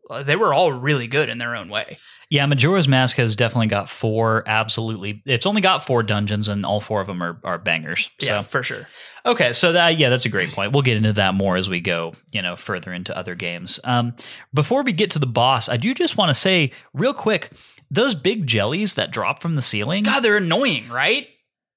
Uh, 0.09 0.23
They 0.23 0.35
were 0.35 0.53
all 0.53 0.71
really 0.71 1.07
good 1.07 1.29
in 1.29 1.37
their 1.37 1.55
own 1.55 1.69
way. 1.69 1.97
Yeah, 2.29 2.45
Majora's 2.45 2.87
Mask 2.87 3.17
has 3.17 3.35
definitely 3.35 3.67
got 3.67 3.89
four 3.89 4.43
absolutely. 4.47 5.21
It's 5.25 5.45
only 5.45 5.61
got 5.61 5.85
four 5.85 6.03
dungeons, 6.03 6.47
and 6.47 6.65
all 6.65 6.81
four 6.81 6.99
of 6.99 7.07
them 7.07 7.23
are, 7.23 7.39
are 7.43 7.57
bangers. 7.57 8.09
So. 8.19 8.27
Yeah, 8.27 8.41
for 8.41 8.63
sure. 8.63 8.87
Okay, 9.25 9.53
so 9.53 9.71
that 9.73 9.97
yeah, 9.97 10.09
that's 10.09 10.25
a 10.25 10.29
great 10.29 10.51
point. 10.51 10.73
We'll 10.73 10.81
get 10.81 10.97
into 10.97 11.13
that 11.13 11.33
more 11.33 11.55
as 11.55 11.69
we 11.69 11.79
go, 11.79 12.15
you 12.31 12.41
know, 12.41 12.55
further 12.55 12.91
into 12.91 13.17
other 13.17 13.35
games. 13.35 13.79
Um, 13.83 14.13
before 14.53 14.83
we 14.83 14.91
get 14.91 15.11
to 15.11 15.19
the 15.19 15.27
boss, 15.27 15.69
I 15.69 15.77
do 15.77 15.93
just 15.93 16.17
want 16.17 16.29
to 16.29 16.33
say 16.33 16.71
real 16.93 17.13
quick, 17.13 17.51
those 17.89 18.15
big 18.15 18.45
jellies 18.47 18.95
that 18.95 19.11
drop 19.11 19.41
from 19.41 19.55
the 19.55 19.61
ceiling 19.61 20.03
God, 20.03 20.19
they're 20.21 20.37
annoying, 20.37 20.89
right? 20.89 21.27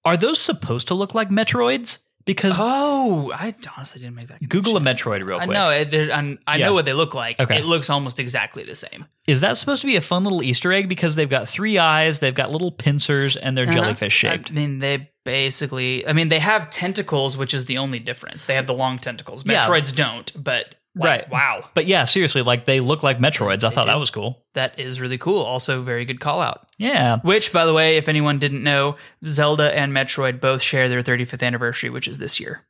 are 0.05 0.17
those 0.17 0.41
supposed 0.41 0.89
to 0.89 0.95
look 0.95 1.15
like 1.15 1.29
Metroids? 1.29 1.99
Because 2.31 2.59
Oh, 2.61 3.33
I 3.35 3.53
honestly 3.77 4.01
didn't 4.01 4.15
make 4.15 4.29
that. 4.29 4.49
Google 4.49 4.77
a. 4.77 4.81
Metroid 4.81 5.27
real 5.27 5.39
I 5.39 5.47
quick. 5.47 5.55
know. 5.55 5.71
it- 5.71 5.91
they're- 5.91 6.13
I'm- 6.13 6.39
I 6.47 6.57
Yeah. 6.59 6.67
know 6.67 6.75
what 6.75 6.85
they 6.85 6.93
look 6.93 7.13
like. 7.13 7.41
Okay. 7.41 7.59
It 7.59 7.65
looks 7.65 7.91
almost 7.91 8.21
exactly 8.21 8.63
the 8.63 8.77
same. 8.77 9.07
Is 9.27 9.41
that 9.41 9.57
supposed 9.57 9.81
to 9.81 9.87
be 9.89 9.97
a 9.97 10.01
fun 10.01 10.23
little 10.23 10.41
Easter 10.43 10.73
egg? 10.73 10.89
Because 10.89 11.17
they've 11.17 11.29
got 11.29 11.49
three 11.49 11.77
eyes, 11.77 12.21
they've 12.21 12.35
got 12.35 12.53
little 12.53 12.71
pincers, 12.71 13.35
and 13.37 13.59
they're 13.59 13.65
Uh-huh. 13.67 13.75
jellyfish 13.75 14.13
shaped. 14.15 14.51
I 14.53 14.55
mean, 14.55 14.79
they 14.79 15.11
basically. 15.25 16.07
I 16.07 16.13
mean, 16.13 16.29
they 16.29 16.39
have 16.39 16.71
tentacles, 16.71 17.37
which 17.37 17.53
is 17.53 17.65
the 17.65 17.79
only 17.79 17.99
difference. 17.99 18.45
They 18.45 18.55
have 18.55 18.67
the 18.69 18.75
long 18.75 18.99
tentacles. 18.99 19.45
Yeah. 19.47 19.63
Metroids 19.67 19.95
don't, 19.95 20.31
but 20.43 20.77
like, 20.97 21.07
Right. 21.07 21.31
Wow, 21.31 21.69
But 21.75 21.87
yeah, 21.87 22.05
seriously, 22.05 22.43
like 22.43 22.65
they 22.67 22.81
look 22.81 23.03
like 23.03 23.19
Metroids. 23.19 23.63
I 23.65 23.71
thought 23.71 23.85
do. 23.85 23.91
that 23.91 23.99
was 24.01 24.11
cool. 24.11 24.45
that 24.55 24.79
is 24.79 25.01
really 25.01 25.19
cool. 25.19 25.43
Also, 25.43 25.83
very 25.83 26.05
good 26.05 26.21
call 26.21 26.41
out. 26.41 26.67
Yeah. 26.79 27.19
Which, 27.23 27.53
by 27.53 27.65
the 27.67 27.73
way, 27.73 27.97
if 27.97 28.09
anyone 28.09 28.39
didn't 28.39 28.63
know, 28.65 28.97
Zelda 29.25 29.73
and 29.77 29.93
Metroid 29.93 30.41
both 30.41 30.63
share 30.63 30.89
their 30.89 31.03
35th 31.03 31.43
anniversary, 31.47 31.91
which 31.91 32.09
is 32.09 32.19
this 32.19 32.41
year. 32.41 32.67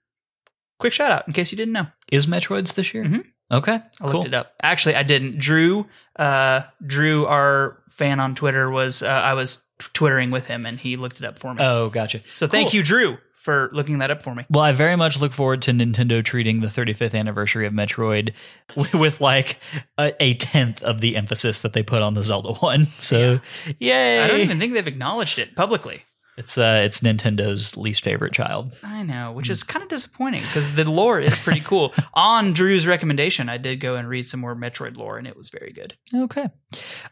Quick 0.79 0.93
shout 0.93 1.11
out 1.13 1.27
in 1.27 1.33
case 1.33 1.51
you 1.53 1.57
didn't 1.57 1.73
know. 1.75 1.87
Is 2.11 2.27
Metroids 2.27 2.75
this 2.75 2.93
year? 2.95 3.05
Mhm. 3.05 3.25
Okay. 3.53 3.75
I 3.75 3.83
cool. 4.01 4.13
looked 4.13 4.27
it 4.27 4.35
up. 4.35 4.53
Actually, 4.63 4.95
I 4.97 5.03
didn't. 5.03 5.39
Drew, 5.39 5.87
uh, 6.17 6.63
Drew, 6.87 7.27
our 7.27 7.83
fan 7.91 8.21
on 8.21 8.35
Twitter, 8.35 8.71
was 8.71 9.03
uh, 9.03 9.07
I 9.09 9.35
was 9.35 9.65
twittering 9.93 10.31
with 10.31 10.47
him, 10.47 10.65
and 10.67 10.79
he 10.79 10.97
looked 10.97 11.21
it 11.21 11.27
up 11.27 11.39
for 11.39 11.53
me. 11.53 11.63
Oh, 11.63 11.89
gotcha. 11.91 12.21
so 12.35 12.47
thank 12.47 12.73
you, 12.73 12.83
Drew, 12.83 13.19
for 13.41 13.71
looking 13.73 13.99
that 13.99 14.11
up 14.11 14.23
for 14.23 14.35
me. 14.35 14.45
Well, 14.51 14.63
I 14.65 14.73
very 14.73 14.97
much 14.97 15.19
look 15.19 15.33
forward 15.33 15.63
to 15.63 15.73
Nintendo 15.73 16.23
treating 16.23 16.61
the 16.61 16.67
35th 16.67 17.19
anniversary 17.19 17.67
of 17.67 17.73
Metroid 17.73 18.35
with 18.95 19.21
like 19.21 19.59
a, 19.99 20.13
a 20.23 20.35
tenth 20.35 20.83
of 20.83 21.01
the 21.01 21.17
emphasis 21.17 21.63
that 21.63 21.73
they 21.73 21.83
put 21.83 22.03
on 22.03 22.15
the 22.15 22.23
Zelda 22.23 22.53
one. 22.55 22.87
So, 22.99 23.41
yay! 23.79 24.23
I 24.23 24.29
don't 24.29 24.41
even 24.41 24.59
think 24.59 24.75
they've 24.75 24.87
acknowledged 24.87 25.39
it 25.39 25.57
publicly. 25.57 26.03
it's 26.37 26.59
uh, 26.59 26.83
it's 26.85 27.01
Nintendo's 27.01 27.77
least 27.79 28.05
favorite 28.05 28.33
child. 28.35 28.77
I 28.85 29.03
know, 29.03 29.33
which 29.33 29.49
is 29.49 29.63
kind 29.63 29.83
of 29.83 29.89
disappointing 29.89 30.43
because 30.43 30.75
the 30.75 30.89
lore 30.89 31.19
is 31.19 31.39
pretty 31.39 31.61
cool. 31.61 31.95
On 32.15 32.53
Drew's 32.53 32.87
recommendation, 32.87 33.49
I 33.49 33.57
did 33.57 33.81
go 33.81 33.97
and 33.97 34.07
read 34.09 34.27
some 34.27 34.41
more 34.41 34.55
Metroid 34.55 34.97
lore, 34.99 35.17
and 35.19 35.27
it 35.27 35.37
was 35.37 35.49
very 35.49 35.73
good. 35.73 35.95
Okay, 36.15 36.49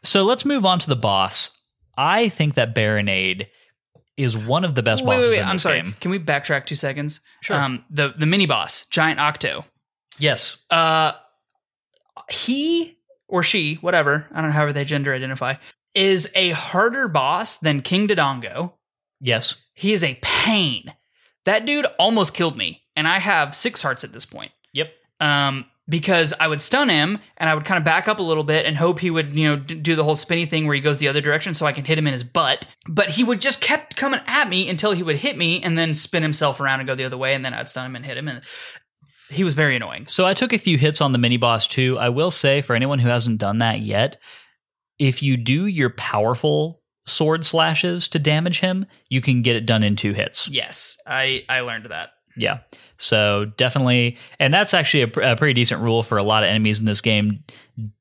so 0.05 0.25
let's 0.25 0.45
move 0.45 0.65
on 0.67 0.79
to 0.81 0.89
the 0.89 0.97
boss. 0.97 1.51
I 1.97 2.29
think 2.29 2.55
that 2.55 2.75
Barinade 2.75 3.47
is 4.19 4.37
one 4.37 4.65
of 4.65 4.75
the 4.75 4.83
best 4.83 5.05
wait, 5.05 5.17
bosses 5.17 5.31
wait, 5.31 5.39
wait. 5.39 5.45
I'm 5.45 5.59
sorry. 5.59 5.81
game. 5.81 5.95
Can 6.01 6.11
we 6.11 6.19
backtrack 6.19 6.67
two 6.67 6.75
seconds? 6.75 7.21
Sure. 7.41 7.57
Um, 7.57 7.85
the 7.89 8.13
the 8.19 8.27
mini 8.27 8.47
boss, 8.47 8.87
Giant 8.87 9.21
Octo. 9.21 9.65
Yes. 10.19 10.59
Uh, 10.71 11.13
he 12.29 12.99
or 13.29 13.43
she, 13.43 13.75
whatever, 13.77 14.27
I 14.33 14.41
don't 14.41 14.51
know 14.51 14.55
however 14.55 14.73
they 14.73 14.85
gender 14.85 15.15
identify, 15.15 15.55
is 15.95 16.31
a 16.35 16.51
harder 16.51 17.09
boss 17.09 17.57
than 17.59 17.83
King 17.83 18.09
Dodongo. 18.09 18.73
Yes. 19.21 19.55
He 19.75 19.93
is 19.93 20.03
a 20.03 20.19
pain. 20.23 20.93
That 21.45 21.65
dude 21.65 21.87
almost 21.99 22.35
killed 22.35 22.57
me, 22.57 22.83
and 22.97 23.07
I 23.07 23.19
have 23.21 23.55
six 23.55 23.81
hearts 23.81 24.05
at 24.05 24.13
this 24.13 24.27
point. 24.27 24.53
Yep. 24.73 24.91
Um, 25.21 25.67
because 25.89 26.35
I 26.39 26.49
would 26.49 26.61
stun 26.61 26.89
him, 26.89 27.19
and 27.37 27.49
I 27.49 27.55
would 27.55 27.65
kind 27.65 27.79
of 27.79 27.85
back 27.85 28.09
up 28.09 28.19
a 28.19 28.23
little 28.23 28.45
bit 28.45 28.67
and 28.67 28.77
hope 28.77 28.99
he 28.99 29.11
would, 29.11 29.35
you 29.35 29.49
know, 29.49 29.57
d- 29.57 29.77
do 29.77 29.97
the 29.97 30.05
whole 30.05 30.15
spinny 30.15 30.47
thing 30.47 30.67
where 30.67 30.75
he 30.75 30.81
goes 30.81 30.99
the 30.99 31.09
other 31.09 31.21
direction, 31.21 31.55
so 31.55 31.67
I 31.67 31.73
can 31.73 31.85
hit 31.85 31.99
him 31.99 32.07
in 32.07 32.13
his 32.13 32.25
butt. 32.25 32.67
But 32.89 33.11
he 33.11 33.25
would 33.25 33.41
just 33.41 33.61
kept 33.61 33.97
coming 33.97 34.21
at 34.27 34.49
me 34.49 34.69
until 34.69 34.93
he 34.93 35.03
would 35.03 35.17
hit 35.17 35.37
me, 35.37 35.63
and 35.63 35.79
then 35.79 35.95
spin 35.95 36.23
himself 36.23 36.61
around 36.61 36.81
and 36.81 36.87
go 36.87 36.95
the 36.95 37.05
other 37.05 37.17
way, 37.17 37.35
and 37.35 37.45
then 37.45 37.55
I'd 37.55 37.69
stun 37.69 37.87
him 37.87 37.97
and 37.97 38.05
hit 38.05 38.19
him, 38.19 38.29
and 38.29 38.43
he 39.31 39.45
was 39.45 39.55
very 39.55 39.77
annoying. 39.77 40.07
So 40.09 40.27
I 40.27 40.35
took 40.35 40.53
a 40.53 40.59
few 40.59 40.79
hits 40.79 41.01
on 41.01 41.13
the 41.13 41.19
mini 41.19 41.37
boss 41.37 41.67
too. 41.67 41.97
I 41.99 42.09
will 42.09 42.31
say 42.31 42.63
for 42.63 42.75
anyone 42.75 42.99
who 42.99 43.09
hasn't 43.09 43.39
done 43.39 43.59
that 43.59 43.81
yet, 43.81 44.19
if 44.99 45.23
you 45.23 45.37
do 45.37 45.67
your 45.67 45.91
powerful 45.91 46.83
sword 47.07 47.45
slashes 47.45 48.09
to 48.09 48.19
damage 48.19 48.61
him, 48.61 48.87
you 49.09 49.21
can 49.21 49.43
get 49.43 49.57
it 49.57 49.67
done 49.67 49.83
in 49.83 49.97
two 49.97 50.13
hits. 50.13 50.49
Yes, 50.49 50.99
I 51.07 51.45
I 51.49 51.61
learned 51.61 51.87
that. 51.87 52.11
Yeah. 52.39 52.59
So 52.97 53.45
definitely, 53.57 54.17
and 54.41 54.53
that's 54.53 54.75
actually 54.75 55.03
a, 55.03 55.33
a 55.33 55.37
pretty 55.37 55.55
decent 55.55 55.81
rule 55.83 56.03
for 56.03 56.19
a 56.19 56.23
lot 56.23 56.43
of 56.43 56.49
enemies 56.49 56.81
in 56.81 56.85
this 56.87 57.01
game. 57.01 57.45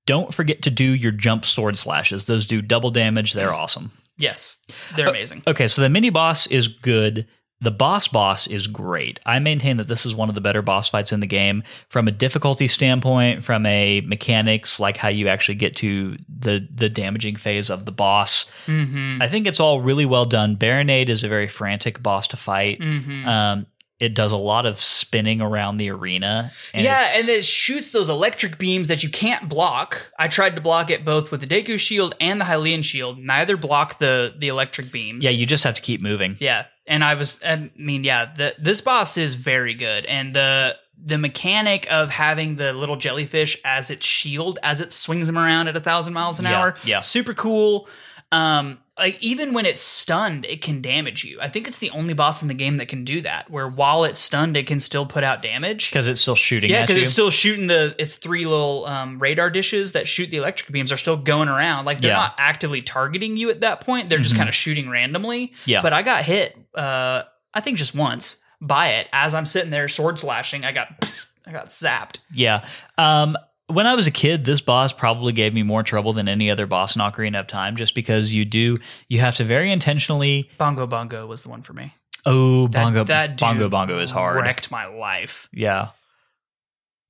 Don't 0.06 0.34
forget 0.34 0.62
to 0.64 0.72
do 0.72 0.86
your 0.86 1.12
jump 1.12 1.46
sword 1.46 1.78
slashes. 1.78 2.26
Those 2.26 2.48
do 2.48 2.62
double 2.62 2.90
damage. 2.90 3.34
They're 3.34 3.54
awesome. 3.54 3.92
Yes, 4.18 4.58
they're 4.96 5.08
Uh, 5.08 5.12
amazing. 5.12 5.44
Okay, 5.46 5.68
so 5.68 5.82
the 5.84 5.90
mini 5.90 6.10
boss 6.10 6.48
is 6.48 6.68
good. 6.68 7.28
The 7.62 7.72
boss 7.72 8.08
boss 8.08 8.46
is 8.48 8.66
great. 8.68 9.20
I 9.26 9.40
maintain 9.40 9.78
that 9.78 9.88
this 9.88 10.06
is 10.06 10.14
one 10.16 10.30
of 10.30 10.36
the 10.36 10.42
better 10.42 10.62
boss 10.64 10.90
fights 10.90 11.12
in 11.12 11.20
the 11.22 11.28
game 11.28 11.64
from 11.90 12.08
a 12.08 12.12
difficulty 12.12 12.68
standpoint, 12.68 13.44
from 13.44 13.66
a 13.66 14.02
mechanics, 14.02 14.80
like 14.80 14.98
how 14.98 15.08
you 15.10 15.28
actually 15.28 15.56
get 15.56 15.76
to 15.78 16.18
the 16.28 16.68
the 16.74 16.90
damaging 16.90 17.36
phase 17.36 17.70
of 17.72 17.86
the 17.86 17.92
boss. 17.92 18.46
Mm-hmm. 18.66 19.22
I 19.22 19.28
think 19.28 19.46
it's 19.48 19.60
all 19.60 19.82
really 19.82 20.06
well 20.06 20.26
done. 20.26 20.56
Barinade 20.56 21.10
is 21.10 21.24
a 21.24 21.28
very 21.28 21.48
frantic 21.48 22.02
boss 22.02 22.28
to 22.30 22.38
fight. 22.38 22.80
Mm-hmm. 22.80 23.28
Um, 23.28 23.66
it 24.00 24.14
does 24.14 24.32
a 24.32 24.38
lot 24.38 24.66
of 24.66 24.78
spinning 24.78 25.42
around 25.42 25.78
the 25.78 25.90
arena. 25.90 26.52
yeah, 26.74 27.04
and 27.16 27.28
it 27.30 27.44
shoots 27.46 27.90
those 27.92 28.10
electric 28.10 28.58
beams 28.58 28.88
that 28.90 29.02
you 29.04 29.10
can't 29.10 29.50
block. 29.50 30.12
I 30.20 30.28
tried 30.28 30.56
to 30.56 30.62
block 30.62 30.90
it 30.92 31.04
both 31.04 31.32
with 31.32 31.42
the 31.42 31.48
Deku 31.48 31.80
shield 31.80 32.14
and 32.22 32.40
the 32.40 32.46
Hylian 32.46 32.84
shield. 32.84 33.18
Neither 33.18 33.58
block 33.58 34.00
the 34.00 34.34
the 34.38 34.48
electric 34.50 34.92
beams. 34.92 35.26
yeah, 35.26 35.32
you 35.32 35.46
just 35.46 35.64
have 35.64 35.74
to 35.76 35.82
keep 35.82 36.02
moving. 36.02 36.38
yeah. 36.40 36.66
And 36.90 37.04
I 37.04 37.16
was, 37.16 37.42
I 37.44 37.70
mean, 37.76 38.06
yeah, 38.06 38.32
the, 38.34 38.56
this 38.58 38.80
boss 38.80 39.18
is 39.18 39.34
very 39.34 39.74
good, 39.74 40.06
and 40.06 40.34
the 40.34 40.76
the 41.04 41.18
mechanic 41.18 41.86
of 41.92 42.10
having 42.12 42.56
the 42.56 42.72
little 42.74 42.96
jellyfish 42.96 43.60
as 43.66 43.90
its 43.92 44.06
shield 44.06 44.58
as 44.64 44.80
it 44.82 44.94
swings 44.94 45.28
them 45.28 45.38
around 45.38 45.68
at 45.68 45.76
a 45.76 45.80
thousand 45.82 46.14
miles 46.14 46.40
an 46.40 46.46
Yeah, 46.46 46.60
hour, 46.60 46.76
yeah. 46.86 47.02
super 47.02 47.34
cool. 47.34 47.88
Um, 48.32 48.80
like 49.00 49.22
even 49.22 49.54
when 49.54 49.66
it's 49.66 49.82
stunned, 49.82 50.46
it 50.46 50.62
can 50.62 50.82
damage 50.82 51.24
you. 51.24 51.40
I 51.42 51.50
think 51.50 51.68
it's 51.68 51.78
the 51.78 51.90
only 51.92 52.14
boss 52.14 52.42
in 52.42 52.48
the 52.48 52.54
game 52.54 52.78
that 52.78 52.88
can 52.88 53.04
do 53.04 53.22
that, 53.22 53.50
where 53.50 53.68
while 53.68 54.04
it's 54.04 54.20
stunned, 54.20 54.58
it 54.58 54.66
can 54.68 54.80
still 54.80 55.06
put 55.06 55.24
out 55.24 55.42
damage. 55.42 55.90
Because 55.92 56.08
it's 56.08 56.22
still 56.22 56.36
shooting 56.36 56.70
Yeah, 56.70 56.82
because 56.82 56.98
it's 56.98 57.12
still 57.12 57.30
shooting 57.30 57.68
the 57.68 57.96
its 58.00 58.16
three 58.16 58.46
little 58.46 58.86
um, 58.86 59.20
radar 59.20 59.50
dishes 59.50 59.92
that 59.92 60.08
shoot 60.08 60.30
the 60.32 60.38
electric 60.38 60.72
beams 60.72 60.92
are 60.92 60.98
still 60.98 61.18
going 61.18 61.48
around. 61.48 61.86
Like 61.86 62.02
they're 62.02 62.12
Yeah. 62.12 62.18
not 62.18 62.36
actively 62.40 62.82
targeting 62.82 63.38
you 63.38 63.50
at 63.50 63.62
that 63.62 63.82
point. 63.82 64.10
They're 64.10 64.18
just 64.20 64.34
Mhm. 64.36 64.38
kind 64.40 64.50
of 64.50 64.56
shooting 64.56 64.90
randomly. 64.90 65.54
Yeah. 65.66 65.82
But 65.82 65.94
I 65.94 66.02
got 66.02 66.24
hit. 66.24 66.58
Uh, 66.74 67.24
I 67.54 67.62
think 67.62 67.78
just 67.78 67.94
once 67.96 68.38
by 68.60 68.90
it 68.94 69.08
as 69.14 69.36
I'm 69.36 69.46
sitting 69.46 69.70
there 69.70 69.88
sword 69.88 70.18
slashing. 70.20 70.66
I 70.66 70.72
got 70.72 70.88
I 71.46 71.52
got 71.52 71.68
zapped. 71.68 72.20
Yeah. 72.34 72.66
Um, 72.98 73.38
when 73.68 73.86
I 73.88 73.96
was 73.96 74.08
a 74.08 74.12
kid, 74.12 74.46
this 74.46 74.62
boss 74.62 74.94
probably 74.94 75.34
gave 75.34 75.54
me 75.54 75.64
more 75.64 75.84
trouble 75.84 76.14
than 76.14 76.28
any 76.28 76.50
other 76.50 76.66
boss 76.66 76.96
in 76.96 77.02
Ocarina 77.02 77.40
of 77.40 77.48
Time, 77.48 77.76
just 77.76 77.96
because 77.96 78.34
you 78.34 78.46
do 78.46 78.78
you 79.10 79.20
have 79.20 79.36
to 79.38 79.44
very 79.44 79.72
intentionally. 79.72 80.50
Bongo 80.58 80.88
Bongo 80.88 81.26
was 81.28 81.44
the 81.44 81.50
one 81.50 81.62
for 81.62 81.74
me. 81.74 81.94
Oh, 82.26 82.68
That, 82.68 82.84
bongo, 82.84 83.04
that 83.06 83.38
bongo, 83.40 83.70
bongo 83.70 84.00
is 84.00 84.12
hard. 84.12 84.38
Wrecked 84.38 84.70
my 84.72 84.86
life. 84.86 85.48
Yeah. 85.54 85.90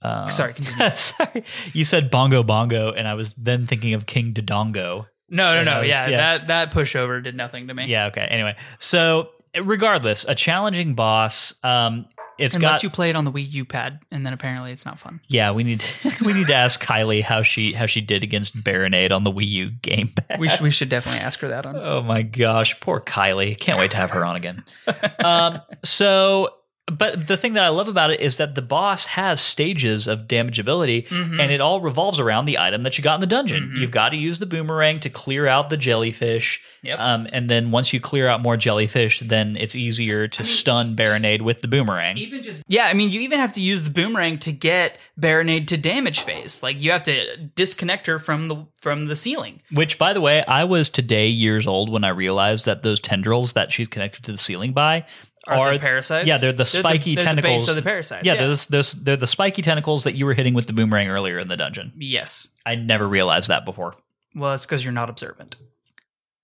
Uh, 0.02 0.30
Sorry, 0.30 0.54
sorry. 0.96 1.44
You 1.74 1.84
said 1.84 2.12
bongo 2.12 2.44
bongo, 2.44 2.92
and 2.92 3.08
I 3.08 3.16
was 3.16 3.34
then 3.34 3.66
thinking 3.66 3.94
of 3.96 4.06
King 4.06 4.34
Dodongo. 4.34 5.08
No, 5.30 5.56
no, 5.56 5.64
no. 5.64 5.80
Was- 5.82 5.90
yeah, 5.90 6.08
yeah. 6.08 6.18
that 6.18 6.48
that 6.48 6.72
pushover 6.72 7.22
did 7.24 7.36
nothing 7.36 7.68
to 7.68 7.74
me. 7.74 7.86
Yeah. 7.88 8.06
Okay. 8.08 8.22
Anyway, 8.22 8.56
so 8.78 9.30
regardless, 9.60 10.24
a 10.28 10.36
challenging 10.36 10.94
boss. 10.94 11.54
Um, 11.64 12.06
it's 12.40 12.56
Unless 12.56 12.78
got 12.78 12.84
you 12.84 12.90
play 12.90 13.10
it 13.10 13.16
on 13.16 13.26
the 13.26 13.32
Wii 13.32 13.52
U 13.54 13.66
pad, 13.66 14.00
and 14.12 14.26
then 14.26 14.34
apparently 14.34 14.72
it's 14.72 14.86
not 14.86 15.00
fun. 15.00 15.20
Yeah, 15.28 15.52
we 15.52 15.64
need 15.64 15.84
we 16.26 16.34
need 16.34 16.48
to 16.48 16.56
ask 16.56 16.84
Kylie 16.84 17.22
how 17.22 17.42
she 17.42 17.74
how 17.74 17.86
she 17.86 18.02
did 18.02 18.24
against 18.24 18.56
Barinade 18.64 19.12
on 19.12 19.24
the 19.24 19.32
Wii 19.32 19.48
U 19.48 19.70
gamepad. 19.82 20.40
We 20.40 20.50
should 20.50 20.62
we 20.62 20.72
should 20.72 20.90
definitely 20.90 21.22
ask 21.22 21.40
her 21.42 21.48
that 21.50 21.66
on. 21.66 21.76
oh 21.76 22.02
my 22.02 22.22
gosh, 22.22 22.80
poor 22.80 23.00
Kylie! 23.00 23.58
Can't 23.58 23.80
wait 23.80 23.92
to 23.92 23.98
have 23.98 24.12
her 24.12 24.24
on 24.24 24.36
again. 24.36 24.58
um, 25.24 25.62
so, 25.84 26.50
but 26.92 27.28
the 27.28 27.36
thing 27.38 27.54
that 27.54 27.64
I 27.64 27.70
love 27.70 27.88
about 27.90 28.12
it 28.12 28.20
is 28.22 28.38
that 28.38 28.56
the 28.56 28.62
boss 28.62 29.08
has 29.08 29.42
stages 29.42 30.08
of 30.08 30.28
damageability, 30.28 31.08
Mhm. 31.08 31.40
and 31.40 31.52
it 31.52 31.60
all 31.62 31.82
revolves 31.82 32.20
around 32.20 32.46
the 32.46 32.58
item 32.58 32.82
that 32.84 32.98
you 32.98 33.04
got 33.04 33.16
in 33.16 33.22
the 33.22 33.28
dungeon. 33.28 33.74
Mhm. 33.76 33.82
You've 33.82 33.92
got 33.92 34.10
to 34.10 34.18
use 34.18 34.40
the 34.40 34.46
boomerang 34.46 35.00
to 35.02 35.10
clear 35.10 35.48
out 35.48 35.70
the 35.70 35.76
jellyfish. 35.78 36.62
Yep. 36.84 37.00
Um, 37.00 37.28
and 37.34 37.50
then 37.50 37.72
once 37.72 37.92
you 37.92 38.00
clear 38.00 38.28
out 38.30 38.42
more 38.42 38.56
jellyfish, 38.56 39.20
then 39.20 39.58
it's 39.60 39.76
easier 39.76 40.28
to 40.30 40.44
stun 40.46 40.96
Barinade 40.96 41.42
with 41.42 41.62
the 41.62 41.68
boomerang. 41.68 42.18
even 42.18 42.42
just 42.42 42.64
yeah, 42.68 42.86
I 42.86 42.94
mean, 42.94 43.12
you 43.12 43.20
even 43.22 43.40
have 43.40 43.54
to 43.56 43.62
use 43.62 43.82
the 43.84 43.90
boomerang 43.90 44.38
to 44.40 44.52
get 44.52 44.98
Barinade 45.20 45.68
to 45.68 45.78
damage 45.78 46.22
phase. 46.22 46.64
Like 46.64 46.80
you 46.80 46.92
have 46.92 47.04
to 47.04 47.38
disconnect 47.56 48.08
her 48.08 48.18
from 48.20 48.48
the 48.48 48.66
from 48.80 49.08
the 49.08 49.16
ceiling. 49.16 49.62
Which, 49.72 49.98
by 49.98 50.14
the 50.14 50.22
way, 50.22 50.44
I 50.46 50.64
was 50.64 50.88
today 50.88 51.28
years 51.28 51.68
old 51.68 51.90
when 51.90 52.04
I 52.06 52.10
realized 52.10 52.66
that 52.66 52.84
those 52.84 53.00
tendrils 53.02 53.54
that 53.54 53.72
she's 53.74 53.88
connected 53.88 54.24
to 54.26 54.32
the 54.32 54.38
ceiling 54.38 54.72
by 54.72 55.04
Are, 55.48 55.74
the 55.74 55.80
parasites? 55.80 56.28
Yeah, 56.28 56.38
they're 56.38 56.54
the 56.54 56.66
spiky 56.66 57.16
they're 57.16 57.24
tentacles. 57.24 57.66
The 57.66 57.70
base 57.70 57.70
of 57.70 57.76
the 57.76 57.82
parasites. 57.90 58.26
yeah, 58.26 58.36
They're, 58.36 58.48
the, 58.50 58.68
those- 58.70 58.92
they're 58.94 59.16
the 59.18 59.28
spiky 59.28 59.62
tentacles 59.62 60.04
that 60.04 60.16
you 60.16 60.26
were 60.26 60.34
hitting 60.34 60.54
with 60.54 60.68
the 60.68 60.74
boomerang 60.74 61.10
earlier 61.10 61.40
in 61.40 61.48
the 61.48 61.58
dungeon. 61.58 61.94
yes. 61.98 62.50
I 62.66 62.76
never 62.76 63.08
realized 63.08 63.48
that 63.48 63.64
before. 63.66 63.96
Well, 64.36 64.54
it's 64.54 64.66
because 64.66 64.84
you're 64.84 64.92
not 64.94 65.10
observant. 65.10 65.56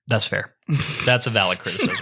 That's 0.08 0.26
fair. 0.26 0.54
That's 1.06 1.28
a 1.28 1.30
valid 1.30 1.60
criticism. 1.60 1.96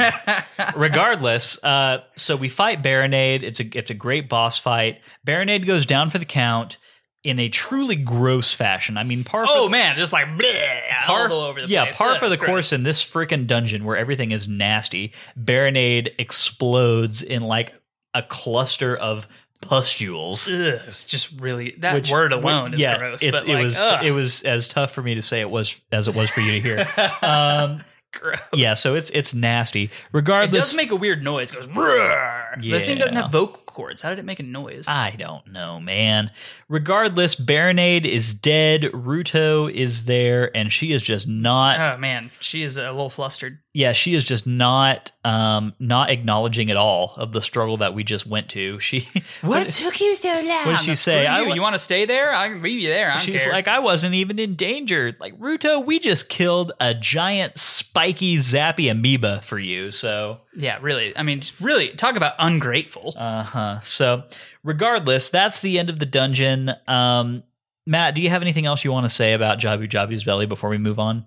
Regardless, 0.75 1.63
uh, 1.63 1.99
so 2.15 2.35
we 2.35 2.49
fight 2.49 2.81
Barinade. 2.83 3.43
It's 3.43 3.59
a 3.59 3.77
it's 3.77 3.91
a 3.91 3.95
great 3.95 4.27
boss 4.29 4.57
fight. 4.57 5.01
Barinade 5.25 5.65
goes 5.65 5.85
down 5.85 6.09
for 6.09 6.17
the 6.17 6.25
count 6.25 6.77
in 7.23 7.39
a 7.39 7.49
truly 7.49 7.95
gross 7.95 8.53
fashion. 8.53 8.97
I 8.97 9.03
mean, 9.03 9.23
par 9.23 9.45
oh 9.47 9.65
for, 9.65 9.71
man, 9.71 9.95
just 9.95 10.11
like 10.11 10.27
bleh, 10.27 10.89
par, 11.03 11.29
all 11.29 11.41
over 11.41 11.61
the 11.61 11.67
yeah, 11.67 11.85
place. 11.85 11.97
par 11.97 12.11
Ugh, 12.11 12.17
for 12.19 12.29
the 12.29 12.37
gross. 12.37 12.47
course 12.47 12.73
in 12.73 12.83
this 12.83 13.03
freaking 13.03 13.47
dungeon 13.47 13.85
where 13.85 13.97
everything 13.97 14.31
is 14.31 14.47
nasty. 14.47 15.13
Barinade 15.39 16.13
explodes 16.17 17.21
in 17.21 17.43
like 17.43 17.73
a 18.13 18.23
cluster 18.23 18.95
of 18.95 19.27
pustules. 19.61 20.47
Ugh, 20.47 20.79
it's 20.87 21.05
just 21.05 21.39
really 21.39 21.75
that 21.79 21.93
which- 21.93 22.11
word 22.11 22.31
alone 22.31 22.73
is 22.73 22.79
yeah, 22.79 22.97
gross. 22.97 23.21
It's, 23.21 23.31
but 23.31 23.47
it 23.47 23.53
like, 23.53 23.63
was 23.63 23.77
ugh, 23.77 24.03
it 24.03 24.11
was 24.11 24.43
as 24.43 24.67
tough 24.67 24.91
for 24.91 25.03
me 25.03 25.15
to 25.15 25.21
say 25.21 25.41
it 25.41 25.49
was 25.49 25.79
as 25.91 26.07
it 26.07 26.15
was 26.15 26.29
for 26.29 26.41
you 26.41 26.53
to 26.53 26.59
hear. 26.59 26.87
um, 27.21 27.83
gross. 28.11 28.39
yeah, 28.53 28.73
so 28.73 28.95
it's 28.95 29.09
it's 29.11 29.33
nasty. 29.33 29.89
Regardless, 30.11 30.53
it 30.53 30.57
does 30.59 30.75
make 30.75 30.91
a 30.91 30.95
weird 30.95 31.23
noise. 31.23 31.51
It 31.51 31.55
goes. 31.55 31.67
"Brrr." 31.67 32.61
The 32.61 32.79
thing 32.79 32.97
doesn't 32.97 33.15
have 33.15 33.31
vocal 33.31 33.63
cords. 33.65 34.01
How 34.01 34.09
did 34.09 34.19
it 34.19 34.25
make 34.25 34.39
a 34.39 34.43
noise? 34.43 34.87
I 34.87 35.11
don't 35.17 35.47
know, 35.47 35.79
man. 35.79 36.29
Regardless, 36.67 37.35
Barinade 37.35 38.05
is 38.05 38.33
dead. 38.33 38.81
Ruto 38.83 39.71
is 39.71 40.05
there, 40.05 40.55
and 40.55 40.71
she 40.71 40.91
is 40.91 41.01
just 41.03 41.27
not. 41.27 41.79
oh 41.79 41.97
man, 41.97 42.31
she 42.39 42.63
is 42.63 42.77
a 42.77 42.91
little 42.91 43.09
flustered. 43.09 43.59
Yeah, 43.73 43.93
she 43.93 44.15
is 44.15 44.25
just 44.25 44.45
not 44.45 45.11
um 45.23 45.73
not 45.79 46.09
acknowledging 46.09 46.69
at 46.69 46.77
all 46.77 47.13
of 47.17 47.31
the 47.31 47.41
struggle 47.41 47.77
that 47.77 47.93
we 47.93 48.03
just 48.03 48.25
went 48.27 48.49
to. 48.49 48.79
She 48.79 49.07
What 49.41 49.69
took 49.71 50.01
you 50.01 50.15
so 50.15 50.29
long? 50.33 50.65
what 50.65 50.77
did 50.77 50.79
she 50.81 50.95
say? 50.95 51.25
I 51.25 51.41
you. 51.41 51.53
you 51.53 51.61
want 51.61 51.75
to 51.75 51.79
stay 51.79 52.05
there? 52.05 52.33
I 52.33 52.49
can 52.49 52.61
leave 52.61 52.79
you 52.81 52.89
there. 52.89 53.11
I 53.11 53.17
She's 53.17 53.43
care. 53.43 53.53
like, 53.53 53.67
I 53.67 53.79
wasn't 53.79 54.13
even 54.15 54.39
in 54.39 54.55
danger. 54.55 55.15
Like, 55.19 55.39
Ruto, 55.39 55.85
we 55.85 55.99
just 55.99 56.27
killed 56.29 56.73
a 56.79 56.93
giant 56.93 57.57
spiky 57.57 58.35
zappy 58.35 58.91
amoeba 58.91 59.41
for 59.41 59.57
you. 59.59 59.91
So, 59.91 60.39
yeah, 60.55 60.77
really. 60.81 61.15
I 61.15 61.23
mean, 61.23 61.41
really, 61.59 61.89
talk 61.89 62.15
about 62.17 62.33
ungrateful. 62.39 63.13
uh 63.17 63.43
huh. 63.43 63.79
So, 63.81 64.23
regardless, 64.63 65.29
that's 65.29 65.61
the 65.61 65.79
end 65.79 65.89
of 65.89 65.99
the 65.99 66.05
dungeon. 66.05 66.73
Um, 66.87 67.43
Matt, 67.87 68.15
do 68.15 68.21
you 68.21 68.29
have 68.29 68.41
anything 68.41 68.65
else 68.65 68.83
you 68.83 68.91
want 68.91 69.05
to 69.05 69.09
say 69.09 69.33
about 69.33 69.59
Jabu 69.59 69.89
Jabu's 69.89 70.23
belly 70.23 70.45
before 70.45 70.69
we 70.69 70.77
move 70.77 70.99
on? 70.99 71.25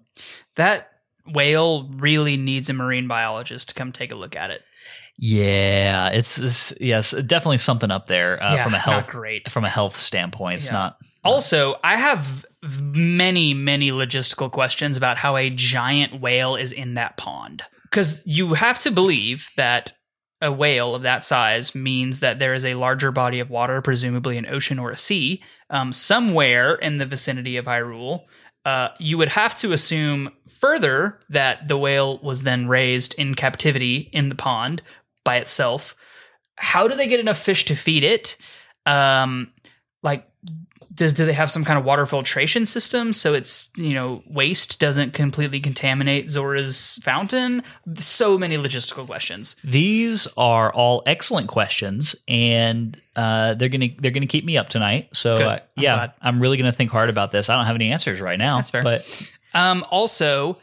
that 0.57 0.91
whale 1.27 1.89
really 1.91 2.37
needs 2.37 2.69
a 2.69 2.73
marine 2.73 3.09
biologist 3.09 3.71
to 3.71 3.75
come 3.75 3.93
take 3.93 4.13
a 4.13 4.15
look 4.17 4.37
at 4.37 4.51
it. 4.51 4.63
Yeah, 5.17 6.09
it's, 6.09 6.39
it's 6.39 6.75
yes, 6.81 7.13
definitely 7.13 7.59
something 7.59 7.91
up 7.91 8.07
there 8.07 8.43
uh, 8.43 8.55
Yeah, 8.55 8.65
from 8.65 8.75
a 8.75 8.79
health 8.79 9.09
great. 9.11 9.49
from 9.49 9.65
a 9.65 9.71
health 9.71 9.97
standpoint. 9.97 10.57
It's 10.57 10.67
Yeah. 10.67 10.73
not. 10.73 10.97
Also, 11.23 11.77
I 11.83 11.97
have 11.97 12.45
many, 12.63 13.55
many 13.55 13.91
logistical 13.91 14.51
questions 14.51 14.97
about 14.97 15.17
how 15.17 15.37
a 15.37 15.51
giant 15.51 16.21
whale 16.21 16.57
is 16.57 16.73
in 16.73 16.95
that 16.95 17.17
pond. 17.17 17.63
Because 17.85 18.23
you 18.27 18.55
have 18.55 18.79
to 18.81 18.91
believe 18.91 19.51
that 19.57 19.93
a 20.43 20.53
whale 20.53 20.95
of 20.95 21.03
that 21.03 21.25
size 21.25 21.75
means 21.75 22.21
that 22.21 22.39
there 22.41 22.53
is 22.53 22.65
a 22.65 22.75
larger 22.75 23.11
body 23.13 23.41
of 23.41 23.49
water, 23.49 23.81
presumably 23.81 24.37
an 24.37 24.47
ocean 24.49 24.79
or 24.79 24.91
a 24.91 24.97
sea, 24.97 25.43
um, 25.71 25.93
somewhere 25.93 26.75
in 26.75 26.99
the 26.99 27.07
vicinity 27.07 27.57
of 27.57 27.65
Hyrule. 27.67 28.25
Uh, 28.65 28.89
you 28.99 29.19
would 29.19 29.29
have 29.29 29.57
to 29.59 29.73
assume 29.73 30.31
further 30.49 31.21
that 31.29 31.69
the 31.69 31.77
whale 31.77 32.19
was 32.19 32.43
then 32.43 32.67
raised 32.67 33.15
in 33.15 33.35
captivity 33.35 34.09
in 34.13 34.31
the 34.31 34.35
pond 34.35 34.81
by 35.25 35.37
itself. 35.37 35.95
How 36.57 36.89
do 36.89 36.97
they 36.97 37.09
get 37.09 37.21
enough 37.21 37.39
fish 37.39 37.65
to 37.67 37.75
feed 37.75 38.05
it? 38.05 38.37
Um, 38.87 39.53
like 40.03 40.27
does 40.95 41.13
do 41.13 41.27
they 41.27 41.33
have 41.33 41.51
some 41.51 41.65
kind 41.65 41.79
of 41.79 41.85
water 41.85 42.07
filtration 42.07 42.67
system 42.67 43.13
so 43.13 43.35
it's 43.35 43.71
you 43.77 43.95
know 43.95 44.23
waste 44.27 44.79
doesn't 44.79 45.13
completely 45.13 45.61
contaminate 45.61 46.31
Zora's 46.31 46.99
fountain? 47.03 47.63
So 47.97 48.39
many 48.39 48.57
logistical 48.57 49.07
questions. 49.07 49.57
These 49.65 50.27
are 50.37 50.73
all 50.73 51.03
excellent 51.07 51.49
questions, 51.49 52.15
and 52.29 53.01
uh, 53.17 53.55
they're 53.55 53.69
gonna 53.69 53.89
they're 53.99 54.11
gonna 54.13 54.27
keep 54.27 54.45
me 54.45 54.57
up 54.57 54.69
tonight. 54.69 55.09
So 55.13 55.37
uh, 55.37 55.59
I'm 55.77 55.83
yeah. 55.83 56.11
I'm 56.23 56.41
really 56.41 56.57
gonna 56.57 56.73
think 56.73 56.91
hard 56.91 57.09
about 57.11 57.33
this. 57.33 57.49
I 57.49 57.57
don't 57.57 57.67
have 57.67 57.77
any 57.77 57.91
answers 57.91 58.21
right 58.21 58.39
now. 58.39 58.57
That's 58.57 58.71
fair. 58.71 58.83
But 58.83 59.31
Um, 59.55 59.85
also, 59.91 60.59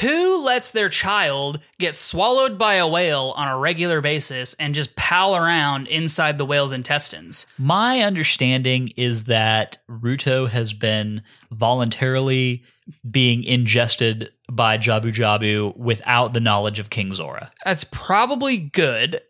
who 0.00 0.44
lets 0.44 0.70
their 0.70 0.88
child 0.88 1.60
get 1.78 1.94
swallowed 1.94 2.56
by 2.58 2.74
a 2.74 2.86
whale 2.88 3.34
on 3.36 3.48
a 3.48 3.58
regular 3.58 4.00
basis 4.00 4.54
and 4.54 4.74
just 4.74 4.96
pal 4.96 5.36
around 5.36 5.86
inside 5.88 6.38
the 6.38 6.46
whale's 6.46 6.72
intestines? 6.72 7.46
my 7.58 8.00
understanding 8.00 8.88
is 8.96 9.24
that 9.26 9.78
Ruto 9.88 10.48
has 10.48 10.72
been 10.72 11.22
voluntarily 11.50 12.62
being 13.08 13.44
ingested 13.44 14.32
by 14.50 14.76
Jabu 14.78 15.12
Jabu 15.12 15.76
without 15.76 16.32
the 16.32 16.40
knowledge 16.40 16.78
of 16.78 16.90
King 16.90 17.14
Zora. 17.14 17.50
That's 17.64 17.84
probably 17.84 18.58
good, 18.58 19.20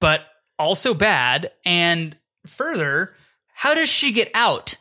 but 0.00 0.22
also 0.58 0.94
bad. 0.94 1.50
And 1.64 2.16
further, 2.46 3.14
how 3.54 3.74
does 3.74 3.88
she 3.88 4.12
get 4.12 4.30
out 4.34 4.76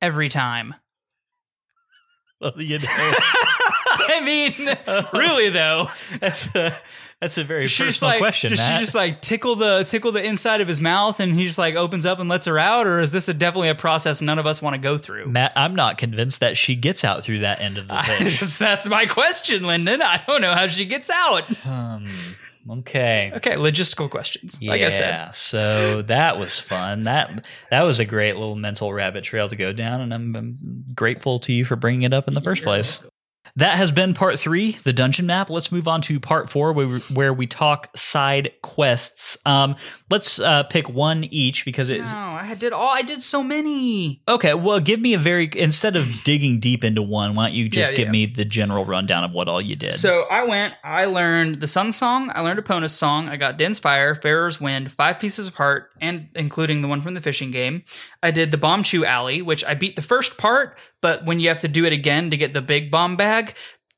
every 0.00 0.28
time? 0.28 0.74
Well, 2.40 2.54
you 2.56 2.76
know, 2.80 3.12
I 4.08 4.20
mean, 4.24 4.54
really 5.12 5.50
though, 5.50 5.86
that's 6.20 6.54
a, 6.54 6.76
that's 7.20 7.38
a 7.38 7.44
very 7.44 7.64
personal 7.68 8.10
like, 8.12 8.18
question, 8.18 8.50
Does 8.50 8.58
Matt. 8.58 8.78
she 8.78 8.84
just 8.84 8.94
like 8.94 9.20
tickle 9.20 9.54
the 9.56 9.84
tickle 9.84 10.10
the 10.12 10.22
inside 10.24 10.60
of 10.60 10.68
his 10.68 10.80
mouth, 10.80 11.20
and 11.20 11.34
he 11.34 11.46
just 11.46 11.58
like 11.58 11.74
opens 11.76 12.04
up 12.06 12.18
and 12.18 12.28
lets 12.28 12.46
her 12.46 12.58
out, 12.58 12.86
or 12.86 13.00
is 13.00 13.12
this 13.12 13.28
a, 13.28 13.34
definitely 13.34 13.68
a 13.68 13.74
process 13.74 14.20
none 14.20 14.38
of 14.38 14.46
us 14.46 14.60
want 14.60 14.74
to 14.74 14.80
go 14.80 14.98
through? 14.98 15.28
Matt, 15.28 15.52
I'm 15.54 15.74
not 15.76 15.98
convinced 15.98 16.40
that 16.40 16.56
she 16.56 16.74
gets 16.74 17.04
out 17.04 17.22
through 17.24 17.40
that 17.40 17.60
end 17.60 17.78
of 17.78 17.86
the 17.88 17.94
fish. 18.02 18.40
That's- 18.40 18.58
That's 18.58 18.88
my 18.88 19.06
question, 19.06 19.62
Lyndon. 19.64 20.02
I 20.02 20.20
don't 20.26 20.40
know 20.40 20.54
how 20.54 20.66
she 20.66 20.84
gets 20.84 21.10
out. 21.10 21.44
um, 21.66 22.06
okay. 22.68 23.32
Okay, 23.36 23.54
logistical 23.54 24.10
questions. 24.10 24.60
Like 24.62 24.80
I 24.82 24.88
said, 24.88 25.10
Yeah, 25.14 25.30
so 25.30 26.02
that 26.02 26.38
was 26.38 26.58
fun. 26.58 27.04
That 27.04 27.46
that 27.70 27.82
was 27.82 28.00
a 28.00 28.04
great 28.04 28.34
little 28.36 28.56
mental 28.56 28.92
rabbit 28.92 29.22
trail 29.24 29.46
to 29.48 29.56
go 29.56 29.72
down, 29.72 30.00
and 30.00 30.12
I'm, 30.12 30.34
I'm 30.34 30.84
grateful 30.94 31.38
to 31.40 31.52
you 31.52 31.64
for 31.64 31.76
bringing 31.76 32.02
it 32.02 32.12
up 32.12 32.26
in 32.28 32.34
the 32.34 32.40
first 32.40 32.62
place. 32.64 33.00
That 33.56 33.76
has 33.76 33.92
been 33.92 34.14
part 34.14 34.38
three, 34.40 34.72
the 34.82 34.94
dungeon 34.94 35.26
map. 35.26 35.50
Let's 35.50 35.70
move 35.70 35.86
on 35.86 36.00
to 36.02 36.18
part 36.18 36.48
four, 36.48 36.72
where 36.72 36.86
we, 36.88 37.00
where 37.12 37.34
we 37.34 37.46
talk 37.46 37.90
side 37.94 38.50
quests. 38.62 39.36
Um, 39.44 39.76
let's 40.08 40.38
uh, 40.38 40.62
pick 40.62 40.88
one 40.88 41.24
each 41.24 41.66
because 41.66 41.90
it's 41.90 42.10
No, 42.10 42.18
I 42.18 42.54
did 42.54 42.72
all. 42.72 42.88
I 42.88 43.02
did 43.02 43.20
so 43.20 43.42
many. 43.42 44.22
okay. 44.26 44.54
Well, 44.54 44.80
give 44.80 45.00
me 45.00 45.12
a 45.12 45.18
very 45.18 45.50
instead 45.54 45.96
of 45.96 46.24
digging 46.24 46.60
deep 46.60 46.82
into 46.82 47.02
one, 47.02 47.34
why 47.34 47.48
don't 47.48 47.54
you 47.54 47.68
just 47.68 47.90
Yeah, 47.90 47.96
give 47.98 48.06
yeah. 48.06 48.12
me 48.12 48.24
the 48.26 48.46
general 48.46 48.86
rundown 48.86 49.22
of 49.22 49.32
what 49.32 49.48
all 49.48 49.60
you 49.60 49.76
did? 49.76 49.92
So 49.92 50.22
I 50.30 50.44
went. 50.44 50.74
I 50.82 51.04
learned 51.04 51.56
the 51.56 51.66
Sun 51.66 51.92
Song. 51.92 52.30
I 52.34 52.40
learned 52.40 52.58
Epona's 52.58 52.92
song. 52.92 53.28
I 53.28 53.36
got 53.36 53.58
Din's 53.58 53.78
Fire, 53.78 54.14
Farore's 54.14 54.62
Wind, 54.62 54.90
Five 54.90 55.18
Pieces 55.18 55.46
of 55.48 55.54
Heart, 55.56 55.90
and 56.00 56.28
including 56.34 56.80
the 56.80 56.88
one 56.88 57.02
from 57.02 57.12
the 57.12 57.20
fishing 57.20 57.50
game. 57.50 57.82
I 58.22 58.30
did 58.30 58.50
the 58.50 58.56
Bombchu 58.56 59.04
Alley, 59.04 59.42
which 59.42 59.62
I 59.64 59.74
beat 59.74 59.96
the 59.96 60.02
first 60.02 60.38
part, 60.38 60.78
but 61.02 61.26
when 61.26 61.38
you 61.38 61.48
have 61.48 61.60
to 61.60 61.68
do 61.68 61.84
it 61.84 61.92
again 61.92 62.30
to 62.30 62.36
get 62.36 62.54
the 62.54 62.62
big 62.62 62.90
bomb 62.90 63.16
bag, 63.16 63.41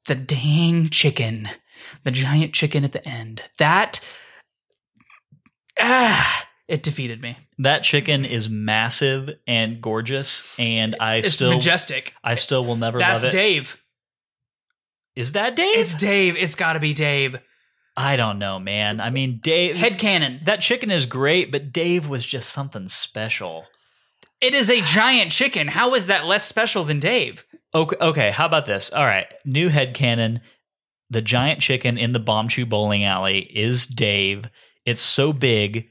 the 0.06 0.14
dang 0.14 0.88
chicken, 0.90 1.48
the 2.04 2.10
giant 2.10 2.52
chicken 2.52 2.84
at 2.84 2.92
the 2.92 3.06
end, 3.06 3.42
that 3.58 4.00
ah, 5.80 6.46
it 6.68 6.82
defeated 6.82 7.22
me. 7.22 7.36
that 7.58 7.82
chicken 7.82 8.24
is 8.24 8.48
massive 8.48 9.30
and 9.46 9.80
gorgeous, 9.80 10.54
and 10.58 10.96
I 11.00 11.16
It's 11.16 11.32
still 11.32 11.50
majestic. 11.50 12.14
I 12.22 12.34
still 12.34 12.64
will 12.64 12.76
never 12.76 12.98
That's 12.98 13.24
love 13.24 13.34
it. 13.34 13.36
Dave. 13.36 13.78
Is 15.16 15.32
that 15.32 15.54
Dave? 15.54 15.78
It's 15.78 15.94
Dave. 15.94 16.36
It's 16.36 16.54
got 16.54 16.72
to 16.72 16.80
be 16.80 16.92
Dave. 16.92 17.36
I 17.96 18.16
don't 18.16 18.38
know, 18.38 18.58
man. 18.58 19.00
I 19.00 19.10
mean, 19.10 19.38
Dave. 19.40 19.76
Head 19.76 19.98
cannon. 19.98 20.40
that 20.44 20.60
chicken 20.60 20.90
is 20.90 21.06
great, 21.06 21.52
but 21.52 21.72
Dave 21.72 22.08
was 22.08 22.26
just 22.26 22.50
something 22.50 22.88
special. 22.88 23.66
It 24.40 24.54
is 24.54 24.68
a 24.68 24.80
giant 24.80 25.30
chicken. 25.30 25.68
How 25.68 25.94
is 25.94 26.06
that 26.06 26.26
less 26.26 26.44
special 26.44 26.84
than 26.84 26.98
Dave? 26.98 27.44
Okay, 27.74 27.96
okay, 28.00 28.30
how 28.30 28.46
about 28.46 28.66
this? 28.66 28.92
All 28.92 29.04
right, 29.04 29.26
new 29.44 29.68
head 29.68 29.94
headcanon. 29.94 30.40
The 31.10 31.22
giant 31.22 31.60
chicken 31.60 31.98
in 31.98 32.12
the 32.12 32.20
Bombchu 32.20 32.68
bowling 32.68 33.04
alley 33.04 33.40
is 33.40 33.86
Dave. 33.86 34.44
It's 34.86 35.00
so 35.00 35.32
big 35.32 35.88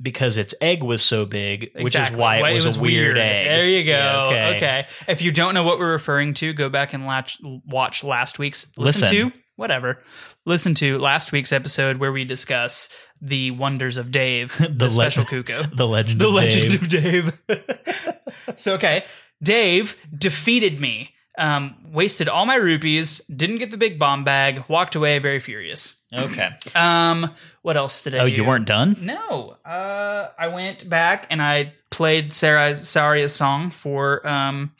because 0.00 0.36
its 0.36 0.54
egg 0.60 0.82
was 0.82 1.02
so 1.02 1.24
big, 1.24 1.70
which 1.74 1.94
is 1.94 2.10
why 2.10 2.36
it 2.36 2.42
Why 2.42 2.52
was, 2.54 2.76
a 2.76 2.80
weird, 2.80 3.18
egg. 3.18 3.46
There 3.46 3.68
you 3.68 3.84
go. 3.84 4.30
Yeah, 4.32 4.52
okay. 4.56 4.86
If 5.06 5.22
you 5.22 5.32
don't 5.32 5.54
know 5.54 5.62
what 5.64 5.78
we're 5.78 5.92
referring 5.92 6.34
to, 6.34 6.52
go 6.52 6.68
back 6.68 6.92
and 6.92 7.06
latch, 7.06 7.38
watch 7.42 8.04
last 8.04 8.38
week's. 8.38 8.72
Listen, 8.76 9.08
Listen. 9.08 9.30
to 9.30 9.38
whatever. 9.56 10.02
Listen 10.46 10.74
to 10.76 10.98
last 10.98 11.32
week's 11.32 11.52
episode 11.52 11.98
where 11.98 12.12
we 12.12 12.24
discuss 12.24 12.88
the 13.20 13.50
wonders 13.50 13.96
of 13.96 14.10
Dave, 14.10 14.56
the, 14.58 14.86
le- 14.86 14.90
special 14.90 15.24
Cucco. 15.24 15.70
The 15.76 15.86
legend 15.86 16.20
the 16.20 16.28
of 16.28 16.34
legend 16.34 16.88
Dave. 16.88 17.26
of 17.28 17.46
Dave. 17.46 18.18
so 18.56 18.74
okay, 18.74 19.04
Dave 19.42 19.96
defeated 20.16 20.80
me. 20.80 21.14
Um, 21.38 21.76
wasted 21.92 22.28
all 22.28 22.44
my 22.46 22.56
rupees, 22.56 23.18
didn't 23.34 23.58
get 23.58 23.70
the 23.70 23.76
big 23.76 23.98
bomb 23.98 24.24
bag, 24.24 24.64
walked 24.68 24.94
away 24.96 25.18
very 25.20 25.38
furious. 25.40 25.96
Okay. 26.12 26.50
Um, 26.74 27.32
what 27.62 27.76
else 27.76 28.02
did 28.02 28.14
I 28.14 28.18
Oh, 28.18 28.26
do? 28.26 28.32
you 28.32 28.44
weren't 28.44 28.66
done? 28.66 28.96
No. 29.00 29.56
Uh, 29.64 30.28
I 30.38 30.48
went 30.48 30.88
back 30.88 31.26
and 31.30 31.40
I 31.40 31.74
played 31.90 32.32
Sarah's 32.32 32.88
Saria's 32.88 33.34
song 33.34 33.70
for 33.70 34.26
um, 34.26 34.72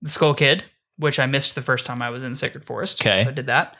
the 0.00 0.10
Skull 0.10 0.34
Kid, 0.34 0.64
which 0.96 1.18
I 1.18 1.26
missed 1.26 1.54
the 1.56 1.62
first 1.62 1.84
time 1.86 2.02
I 2.02 2.10
was 2.10 2.22
in 2.22 2.34
Sacred 2.34 2.64
Forest. 2.64 3.00
Okay. 3.02 3.24
so 3.24 3.30
I 3.30 3.32
did 3.32 3.48
that. 3.48 3.76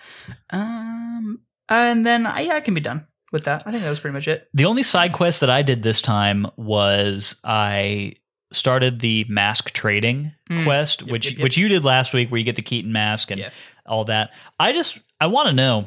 Um, 0.50 1.40
and 1.68 2.04
then 2.06 2.26
I, 2.26 2.40
yeah, 2.40 2.54
I 2.54 2.60
can 2.60 2.74
be 2.74 2.80
done 2.80 3.06
with 3.32 3.44
that. 3.44 3.62
I 3.66 3.70
think 3.70 3.82
that 3.82 3.88
was 3.88 4.00
pretty 4.00 4.14
much 4.14 4.28
it. 4.28 4.48
The 4.54 4.64
only 4.64 4.82
side 4.82 5.12
quest 5.12 5.40
that 5.40 5.50
I 5.50 5.62
did 5.62 5.82
this 5.82 6.00
time 6.00 6.46
was 6.56 7.36
I 7.44 8.14
started 8.54 9.00
the 9.00 9.24
mask 9.28 9.72
trading 9.72 10.32
Mm. 10.50 10.64
quest, 10.64 11.02
Yep, 11.02 11.10
which 11.10 11.24
yep, 11.26 11.38
yep. 11.38 11.42
which 11.42 11.56
you 11.56 11.68
did 11.68 11.84
last 11.84 12.12
week, 12.12 12.30
where 12.30 12.38
you 12.38 12.44
get 12.44 12.56
the 12.56 12.62
Keaton 12.62 12.92
mask 12.92 13.30
and 13.30 13.40
Yeah. 13.40 13.50
all 13.86 14.04
that. 14.04 14.30
I 14.60 14.72
just 14.72 14.98
I 15.20 15.26
want 15.26 15.46
to 15.48 15.52
know 15.52 15.86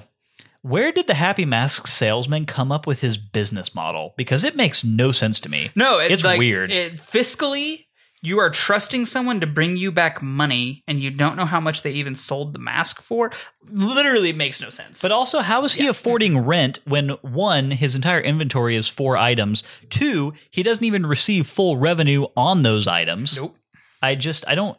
where 0.62 0.92
did 0.92 1.08
the 1.08 1.14
Happy 1.14 1.46
Mask 1.46 1.88
salesman 1.88 2.46
come 2.46 2.72
up 2.72 2.86
with 2.88 3.02
his 3.02 3.18
business 3.18 3.74
model? 3.76 4.14
Because 4.18 4.44
it 4.44 4.56
makes 4.56 4.84
no 4.84 5.12
sense 5.12 5.40
to 5.42 5.50
me. 5.50 5.70
No, 5.76 6.00
it's, 6.00 6.14
It's 6.16 6.24
like, 6.26 6.40
weird. 6.40 6.72
It, 6.72 6.96
fiscally, 6.96 7.86
you 8.22 8.40
are 8.40 8.50
trusting 8.50 9.06
someone 9.06 9.40
to 9.40 9.48
bring 9.48 9.78
you 9.78 9.92
back 9.92 10.22
money, 10.22 10.84
and 10.88 11.00
you 11.00 11.12
don't 11.12 11.36
know 11.36 11.46
how 11.46 11.60
much 11.60 11.84
they 11.84 11.92
even 11.92 12.16
sold 12.16 12.54
the 12.54 12.60
mask 12.60 13.02
for. 13.02 13.32
Literally, 13.70 14.34
makes 14.34 14.60
no 14.60 14.70
sense. 14.70 15.02
But 15.02 15.12
also, 15.12 15.40
how 15.40 15.64
is 15.64 15.76
he 15.76 15.88
affording 15.88 16.40
rent 16.40 16.80
when 16.86 17.10
one, 17.22 17.72
his 17.72 17.96
entire 17.96 18.20
inventory 18.20 18.76
is 18.76 18.88
four 18.88 19.18
items, 19.18 19.64
two, 19.90 20.34
he 20.50 20.64
doesn't 20.64 20.84
even 20.84 21.06
receive 21.06 21.48
full 21.48 21.78
revenue 21.78 22.26
on 22.36 22.64
those 22.64 22.88
items? 22.88 23.38
nope. 23.38 23.56
I 24.02 24.16
just 24.16 24.48
I 24.48 24.56
don't 24.56 24.78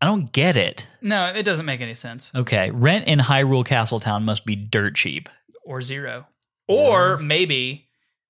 I 0.00 0.06
don't 0.06 0.32
get 0.32 0.56
it. 0.56 0.86
No, 1.00 1.26
it 1.26 1.44
doesn't 1.44 1.64
make 1.66 1.80
any 1.80 1.94
sense. 1.94 2.32
Okay, 2.34 2.70
rent 2.72 3.06
in 3.06 3.20
Hyrule 3.20 3.64
Castletown 3.64 4.24
must 4.24 4.44
be 4.44 4.56
dirt 4.56 4.96
cheap. 4.96 5.28
or 5.64 5.80
zero. 5.80 6.26
Or 6.66 7.18
maybe 7.18 7.88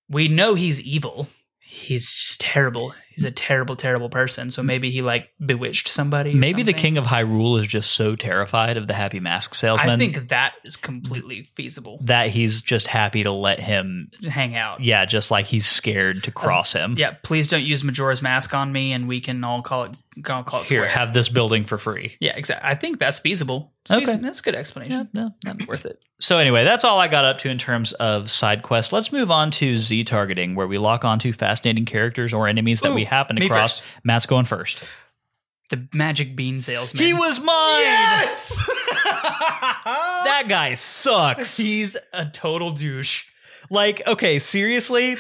we 0.09 0.29
know 0.29 0.55
he's 0.55 0.81
evil. 0.81 1.29
He's 1.61 2.13
just 2.13 2.41
terrible. 2.43 2.95
He's 3.15 3.25
a 3.25 3.31
terrible, 3.31 3.77
terrible 3.77 4.09
person. 4.09 4.51
So 4.51 4.63
maybe 4.63 4.91
he 4.91 5.03
like 5.03 5.31
bewitched 5.45 5.89
somebody. 5.89 6.35
Maybe 6.35 6.63
the 6.63 6.73
king 6.73 6.99
of 6.99 7.05
Hyrule 7.05 7.61
is 7.61 7.69
just 7.69 7.93
so 7.93 8.17
terrified 8.17 8.77
of 8.77 8.87
the 8.87 8.95
Happy 8.95 9.21
Mask 9.21 9.55
salesman 9.55 9.91
I 9.91 9.97
think 9.97 10.29
that 10.29 10.55
is 10.65 10.77
completely 10.77 11.43
feasible. 11.57 11.99
that 12.03 12.31
he's 12.31 12.63
just 12.63 12.87
happy 12.87 13.23
to 13.23 13.31
let 13.33 13.61
him. 13.61 14.11
Hang 14.29 14.57
out. 14.57 14.81
Yeah, 14.81 15.05
just 15.05 15.31
like 15.31 15.47
he's 15.47 15.67
scared 15.67 16.25
to 16.25 16.31
cross 16.31 16.73
him. 16.73 16.95
Yeah. 16.99 17.15
Please 17.23 17.47
don't 17.49 17.65
use 17.65 17.83
Majora's 17.85 18.23
Mask 18.23 18.55
on 18.55 18.73
me, 18.73 18.93
and 18.93 19.09
we 19.09 19.21
can 19.21 19.43
all 19.45 19.61
call 19.61 19.85
it. 19.85 19.97
Call, 20.25 20.43
call 20.45 20.61
it 20.61 20.69
Here, 20.69 20.81
square. 20.81 20.91
have 20.91 21.15
this 21.15 21.31
building 21.31 21.65
for 21.65 21.79
free. 21.79 22.17
yeah, 22.21 22.37
exactly. 22.37 22.69
I 22.69 22.75
think 22.75 22.99
that's 22.99 23.19
feasible. 23.19 23.73
It's 23.83 23.91
Okay. 23.93 24.01
feasible. 24.01 24.23
That's 24.25 24.41
a 24.41 24.43
good 24.43 24.55
explanation. 24.55 25.09
no, 25.15 25.35
not 25.43 25.67
Worth 25.67 25.87
it. 25.87 26.03
So 26.21 26.37
anyway, 26.39 26.65
that's 26.65 26.85
all 26.85 26.99
I 27.01 27.09
got 27.09 27.25
up 27.25 27.39
to 27.41 27.49
in 27.49 27.57
terms 27.57 27.95
of 27.95 28.31
side 28.31 28.63
quests. 28.63 28.93
Let's 28.93 29.11
move 29.11 29.31
on 29.31 29.51
to 29.53 29.79
Z 29.79 30.05
targeting, 30.05 30.55
where 30.55 30.67
we 30.67 30.77
lock 30.77 31.05
onto 31.07 31.33
fascinating 31.33 31.87
characters 31.87 32.35
or 32.35 32.47
enemies 32.47 32.83
that 32.83 32.91
Ooh, 32.91 32.95
we 32.95 33.02
happen 33.05 33.37
me 33.37 33.47
across. 33.47 33.81
first. 33.81 33.91
Matt's 34.05 34.27
going 34.27 34.45
first. 34.45 34.85
The 35.71 35.89
magic 35.95 36.37
bean 36.37 36.61
salesman. 36.61 37.03
He 37.03 37.15
was 37.15 37.41
mine. 37.41 37.81
Yes. 37.81 38.71
That 40.25 40.47
guy 40.49 40.75
sucks. 40.75 41.57
He's 41.57 41.97
a 42.13 42.27
total 42.27 42.73
douche. 42.73 43.25
Like, 43.71 44.03
okay, 44.07 44.39
seriously? 44.39 45.17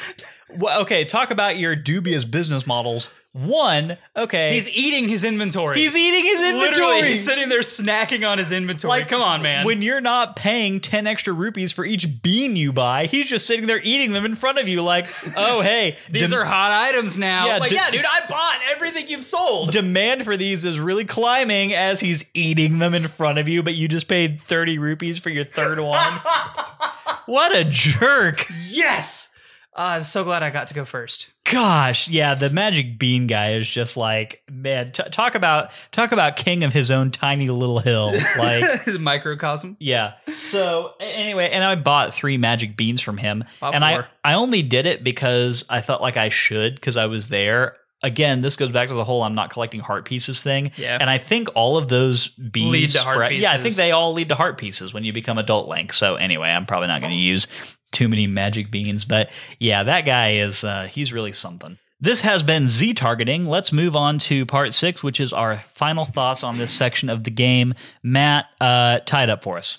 Okay, 0.60 1.04
talk 1.04 1.30
about 1.30 1.58
your 1.58 1.76
dubious 1.76 2.24
business 2.24 2.66
models. 2.66 3.10
One, 3.34 3.96
okay, 4.14 4.52
He's 4.52 4.68
eating 4.68 5.08
his 5.08 5.24
inventory. 5.24 5.78
he's 5.78 5.96
eating 5.96 6.22
his 6.22 6.38
inventory. 6.42 6.68
Literally, 6.68 7.08
he's 7.08 7.24
sitting 7.24 7.48
there 7.48 7.60
snacking 7.60 8.28
on 8.28 8.36
his 8.36 8.52
inventory. 8.52 8.90
Like, 8.90 9.08
come 9.08 9.22
on, 9.22 9.40
man. 9.40 9.64
When 9.64 9.80
you're 9.80 10.02
not 10.02 10.36
paying 10.36 10.80
10 10.80 11.06
extra 11.06 11.32
rupees 11.32 11.72
for 11.72 11.82
each 11.86 12.20
bean 12.22 12.56
you 12.56 12.74
buy, 12.74 13.06
he's 13.06 13.26
just 13.26 13.46
sitting 13.46 13.66
there 13.66 13.80
eating 13.82 14.12
them 14.12 14.26
in 14.26 14.34
front 14.34 14.58
of 14.58 14.68
you, 14.68 14.82
like, 14.82 15.06
oh, 15.34 15.62
hey, 15.62 15.96
These 16.10 16.28
dem- 16.28 16.40
are 16.40 16.44
hot 16.44 16.72
items 16.72 17.16
now. 17.16 17.46
Yeah, 17.46 17.56
like, 17.56 17.70
d- 17.70 17.76
yeah, 17.76 17.90
dude, 17.90 18.04
I 18.04 18.20
bought 18.28 18.58
everything 18.70 19.08
you've 19.08 19.24
sold. 19.24 19.72
demand 19.72 20.24
for 20.26 20.36
these 20.36 20.66
is 20.66 20.78
really 20.78 21.06
climbing 21.06 21.72
as 21.72 22.00
he's 22.00 22.26
eating 22.34 22.80
them 22.80 22.92
in 22.92 23.08
front 23.08 23.38
of 23.38 23.48
you, 23.48 23.62
but 23.62 23.72
you 23.74 23.88
just 23.88 24.08
paid 24.08 24.42
30 24.42 24.78
rupees 24.78 25.18
for 25.18 25.30
your 25.30 25.44
third 25.44 25.80
one. 25.80 26.20
what 27.24 27.56
a 27.56 27.64
jerk. 27.64 28.46
yes. 28.68 29.32
Uh, 29.74 29.96
I'm 29.96 30.02
so 30.02 30.22
glad 30.22 30.42
I 30.42 30.50
got 30.50 30.66
to 30.68 30.74
go 30.74 30.84
first. 30.84 31.31
Gosh, 31.44 32.08
yeah, 32.08 32.34
the 32.34 32.50
magic 32.50 32.98
bean 32.98 33.26
guy 33.26 33.54
is 33.54 33.68
just 33.68 33.96
like, 33.96 34.42
man, 34.50 34.92
t- 34.92 35.02
talk 35.10 35.34
about 35.34 35.70
talk 35.90 36.12
about 36.12 36.36
king 36.36 36.62
of 36.62 36.72
his 36.72 36.90
own 36.90 37.10
tiny 37.10 37.48
little 37.48 37.80
hill. 37.80 38.12
Like 38.38 38.82
his 38.84 38.98
microcosm. 38.98 39.76
Yeah. 39.80 40.14
So 40.30 40.92
anyway, 41.00 41.50
and 41.50 41.62
I 41.64 41.74
bought 41.74 42.14
three 42.14 42.38
magic 42.38 42.76
beans 42.76 43.00
from 43.02 43.18
him, 43.18 43.44
and 43.60 43.84
I 43.84 43.94
four. 43.94 44.08
I 44.24 44.34
only 44.34 44.62
did 44.62 44.86
it 44.86 45.02
because 45.04 45.64
I 45.68 45.80
felt 45.80 46.00
like 46.00 46.16
I 46.16 46.28
should 46.30 46.76
because 46.76 46.96
I 46.96 47.06
was 47.06 47.28
there. 47.28 47.76
Again, 48.04 48.40
this 48.40 48.56
goes 48.56 48.72
back 48.72 48.88
to 48.88 48.94
the 48.94 49.04
whole 49.04 49.22
I'm 49.22 49.34
not 49.36 49.50
collecting 49.50 49.80
heart 49.80 50.04
pieces 50.06 50.42
thing. 50.42 50.72
Yeah. 50.76 50.98
And 51.00 51.08
I 51.08 51.18
think 51.18 51.48
all 51.54 51.76
of 51.76 51.88
those 51.88 52.28
beans 52.28 52.72
Lead 52.72 52.90
to 52.90 53.00
heart 53.00 53.14
spread- 53.16 53.32
Yeah, 53.34 53.52
I 53.52 53.58
think 53.58 53.76
they 53.76 53.92
all 53.92 54.12
lead 54.12 54.28
to 54.30 54.34
heart 54.34 54.58
pieces 54.58 54.92
when 54.92 55.04
you 55.04 55.12
become 55.12 55.38
adult 55.38 55.68
Link. 55.68 55.92
So 55.92 56.16
anyway, 56.16 56.48
I'm 56.50 56.66
probably 56.66 56.88
not 56.88 57.00
going 57.00 57.12
to 57.12 57.16
use 57.16 57.46
too 57.92 58.08
many 58.08 58.26
magic 58.26 58.70
beans, 58.70 59.04
but 59.04 59.30
yeah, 59.58 59.82
that 59.82 60.02
guy 60.02 60.32
is 60.32 60.64
uh, 60.64 60.88
he's 60.90 61.12
really 61.12 61.32
something. 61.32 61.78
This 62.00 62.22
has 62.22 62.42
been 62.42 62.66
Z 62.66 62.94
targeting. 62.94 63.46
Let's 63.46 63.72
move 63.72 63.94
on 63.94 64.18
to 64.20 64.44
part 64.44 64.72
six, 64.74 65.04
which 65.04 65.20
is 65.20 65.32
our 65.32 65.58
final 65.74 66.04
thoughts 66.04 66.42
on 66.42 66.58
this 66.58 66.72
section 66.72 67.08
of 67.08 67.22
the 67.22 67.30
game. 67.30 67.74
Matt, 68.02 68.46
uh, 68.60 68.98
tie 69.06 69.22
it 69.22 69.30
up 69.30 69.44
for 69.44 69.56
us. 69.56 69.78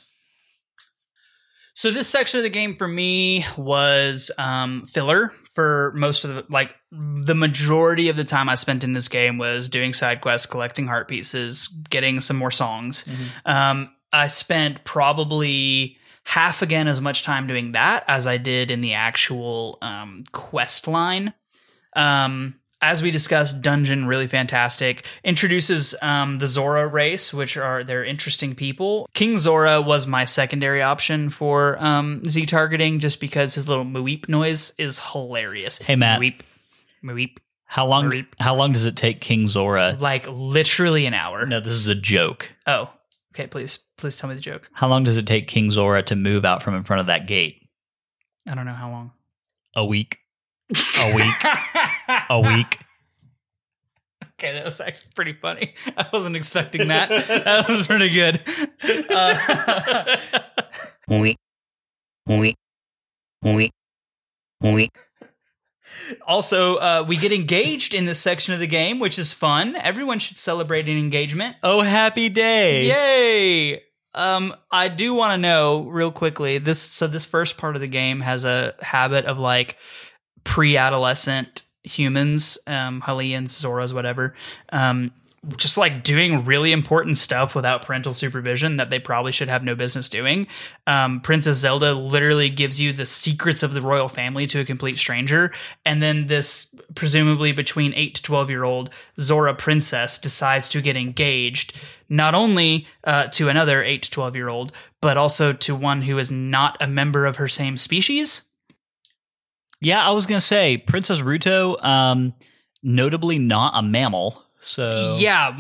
So 1.74 1.92
this 1.92 2.08
section 2.08 2.38
of 2.38 2.44
the 2.44 2.50
game 2.50 2.76
for 2.76 2.88
me 2.88 3.46
was 3.58 4.32
um, 4.38 4.86
filler 4.86 5.34
for 5.54 5.92
most 5.96 6.24
of 6.24 6.34
the 6.36 6.46
like 6.50 6.76
the 6.92 7.36
majority 7.36 8.10
of 8.10 8.16
the 8.16 8.24
time 8.24 8.48
I 8.48 8.56
spent 8.56 8.84
in 8.84 8.94
this 8.94 9.08
game 9.08 9.38
was 9.38 9.70
doing 9.70 9.92
side 9.92 10.22
quests, 10.22 10.46
collecting 10.46 10.88
heart 10.88 11.08
pieces, 11.08 11.68
getting 11.90 12.22
some 12.22 12.38
more 12.38 12.52
songs. 12.52 13.06
Um, 13.46 13.90
I 14.14 14.28
spent 14.28 14.84
probably 14.84 15.98
half 16.26 16.62
again 16.62 16.88
as 16.88 17.02
much 17.02 17.24
time 17.24 17.48
doing 17.48 17.74
that 17.74 18.04
as 18.08 18.26
I 18.28 18.38
did 18.38 18.72
in 18.72 18.82
the 18.82 18.94
actual 18.94 19.78
um, 19.82 20.24
quest 20.32 20.88
line. 20.88 21.34
Um, 21.96 22.56
as 22.82 23.02
we 23.02 23.12
discussed, 23.12 23.62
dungeon 23.62 24.08
really 24.08 24.28
fantastic. 24.28 25.06
Introduces 25.24 25.96
um, 26.02 26.40
the 26.40 26.48
Zora 26.48 26.86
race, 26.86 27.34
which 27.34 27.56
are 27.56 27.82
they're 27.84 28.04
interesting 28.04 28.56
people. 28.56 29.08
King 29.14 29.38
Zora 29.38 29.82
was 29.82 30.06
my 30.06 30.26
secondary 30.26 30.82
option 30.82 31.30
for 31.30 31.82
um, 31.82 32.22
Z 32.26 32.46
targeting, 32.48 33.00
just 33.00 33.22
because 33.22 33.56
his 33.56 33.70
little 33.70 33.86
mooep 33.86 34.28
noise 34.28 34.74
is 34.78 35.00
hilarious. 35.12 35.78
Hey, 35.82 35.96
Matt. 35.96 36.20
mooep, 37.02 37.38
How 37.68 37.86
long? 37.88 38.26
How 38.40 38.54
long 38.54 38.74
does 38.74 38.86
it 38.86 38.98
take 38.98 39.22
King 39.22 39.48
Zora? 39.48 39.96
like 39.98 40.28
literally 40.28 41.06
an 41.06 41.14
hour. 41.14 41.46
No, 41.46 41.62
this 41.62 41.74
is 41.74 41.88
a 41.88 41.96
joke. 41.96 42.50
Oh, 42.68 42.90
okay. 43.34 43.48
Please, 43.48 43.80
please 43.98 44.16
tell 44.16 44.30
me 44.30 44.36
the 44.36 44.42
joke. 44.42 44.70
How 44.74 44.88
long 44.88 45.04
does 45.04 45.18
it 45.18 45.28
take 45.28 45.48
King 45.48 45.70
Zora 45.72 46.04
to 46.04 46.16
move 46.16 46.46
out 46.46 46.62
from 46.64 46.76
in 46.76 46.84
front 46.84 47.00
of 47.02 47.08
that 47.08 47.28
gate? 47.28 47.68
I 48.50 48.56
don't 48.56 48.66
know 48.66 48.74
how 48.74 48.90
long. 48.90 49.12
A 49.76 49.86
week. 49.86 50.18
A 51.00 51.16
week. 51.16 52.26
a 52.30 52.40
week. 52.40 52.80
Okay, 54.40 54.54
that 54.54 54.66
was 54.66 54.82
actually 54.82 55.12
pretty 55.16 55.34
funny. 55.34 55.74
I 55.96 56.08
wasn't 56.12 56.36
expecting 56.36 56.88
that. 56.90 57.10
that 57.10 57.68
was 57.70 57.88
pretty 57.88 58.10
good. 58.10 58.42
Uh, 59.10 60.18
also, 66.28 66.78
uh, 66.78 67.06
we 67.08 67.18
get 67.18 67.32
engaged 67.32 67.94
in 67.94 68.06
this 68.06 68.20
section 68.20 68.54
of 68.54 68.60
the 68.60 68.68
game, 68.68 69.00
which 69.00 69.18
is 69.18 69.32
fun. 69.32 69.76
Everyone 69.76 70.20
should 70.20 70.38
celebrate 70.38 70.88
an 70.88 70.98
engagement. 70.98 71.56
Oh, 71.64 71.82
happy 71.82 72.30
day! 72.30 72.88
Yay! 72.88 73.82
Um, 74.16 74.56
I 74.72 74.90
do 74.90 75.14
want 75.14 75.32
to 75.34 75.38
know 75.38 75.84
real 75.84 76.12
quickly. 76.12 76.58
This 76.58 76.80
so 76.80 77.08
this 77.08 77.26
first 77.26 77.58
part 77.58 77.76
of 77.76 77.82
the 77.82 77.88
game 77.88 78.22
has 78.22 78.46
a 78.46 78.76
habit 78.82 79.26
of 79.26 79.40
like 79.40 79.78
pre-adolescent 80.44 81.64
humans, 81.84 82.58
um, 82.68 83.02
Hylians, 83.02 83.50
Zoras, 83.50 83.94
whatever, 83.94 84.36
um, 84.72 85.12
just 85.58 85.78
like 85.78 86.04
doing 86.04 86.46
really 86.46 86.72
important 86.72 87.18
stuff 87.18 87.54
without 87.54 87.86
parental 87.86 88.14
supervision 88.14 88.78
that 88.78 88.90
they 88.90 89.00
probably 89.00 89.32
should 89.32 89.50
have 89.50 89.64
no 89.64 89.76
business 89.76 90.08
doing. 90.08 90.48
Um, 90.88 91.20
Princess 91.20 91.58
Zelda 91.58 91.94
literally 91.94 92.50
gives 92.50 92.80
you 92.80 92.94
the 92.94 93.06
secrets 93.06 93.62
of 93.62 93.74
the 93.74 93.82
royal 93.82 94.08
family 94.08 94.48
to 94.48 94.62
a 94.62 94.66
complete 94.66 94.96
stranger, 94.96 95.52
and 95.86 96.02
then 96.02 96.28
this 96.28 96.74
presumably 96.96 97.52
between 97.52 97.94
eight 97.94 98.16
to 98.16 98.24
twelve 98.24 98.50
year 98.50 98.64
old 98.64 98.90
Zora 99.20 99.54
princess 99.54 100.18
decides 100.18 100.70
to 100.70 100.82
get 100.82 100.96
engaged 100.96 101.78
not 102.10 102.36
only 102.36 102.86
uh, 103.04 103.28
to 103.28 103.50
another 103.50 103.84
eight 103.84 104.04
to 104.04 104.12
twelve 104.12 104.36
year 104.36 104.50
old, 104.50 104.72
but 105.02 105.18
also 105.18 105.52
to 105.52 105.76
one 105.76 106.04
who 106.04 106.18
is 106.18 106.32
not 106.32 106.78
a 106.80 106.88
member 106.88 107.26
of 107.26 107.36
her 107.36 107.48
same 107.48 107.76
species. 107.76 108.50
Yeah, 109.82 110.08
I 110.08 110.12
was 110.12 110.26
gonna 110.26 110.40
say 110.40 110.78
Princess 110.78 111.20
Ruto, 111.20 111.84
um, 111.84 112.34
notably 112.82 113.38
not 113.38 113.74
a 113.76 113.82
mammal. 113.82 114.43
So 114.64 115.18
Yeah, 115.20 115.56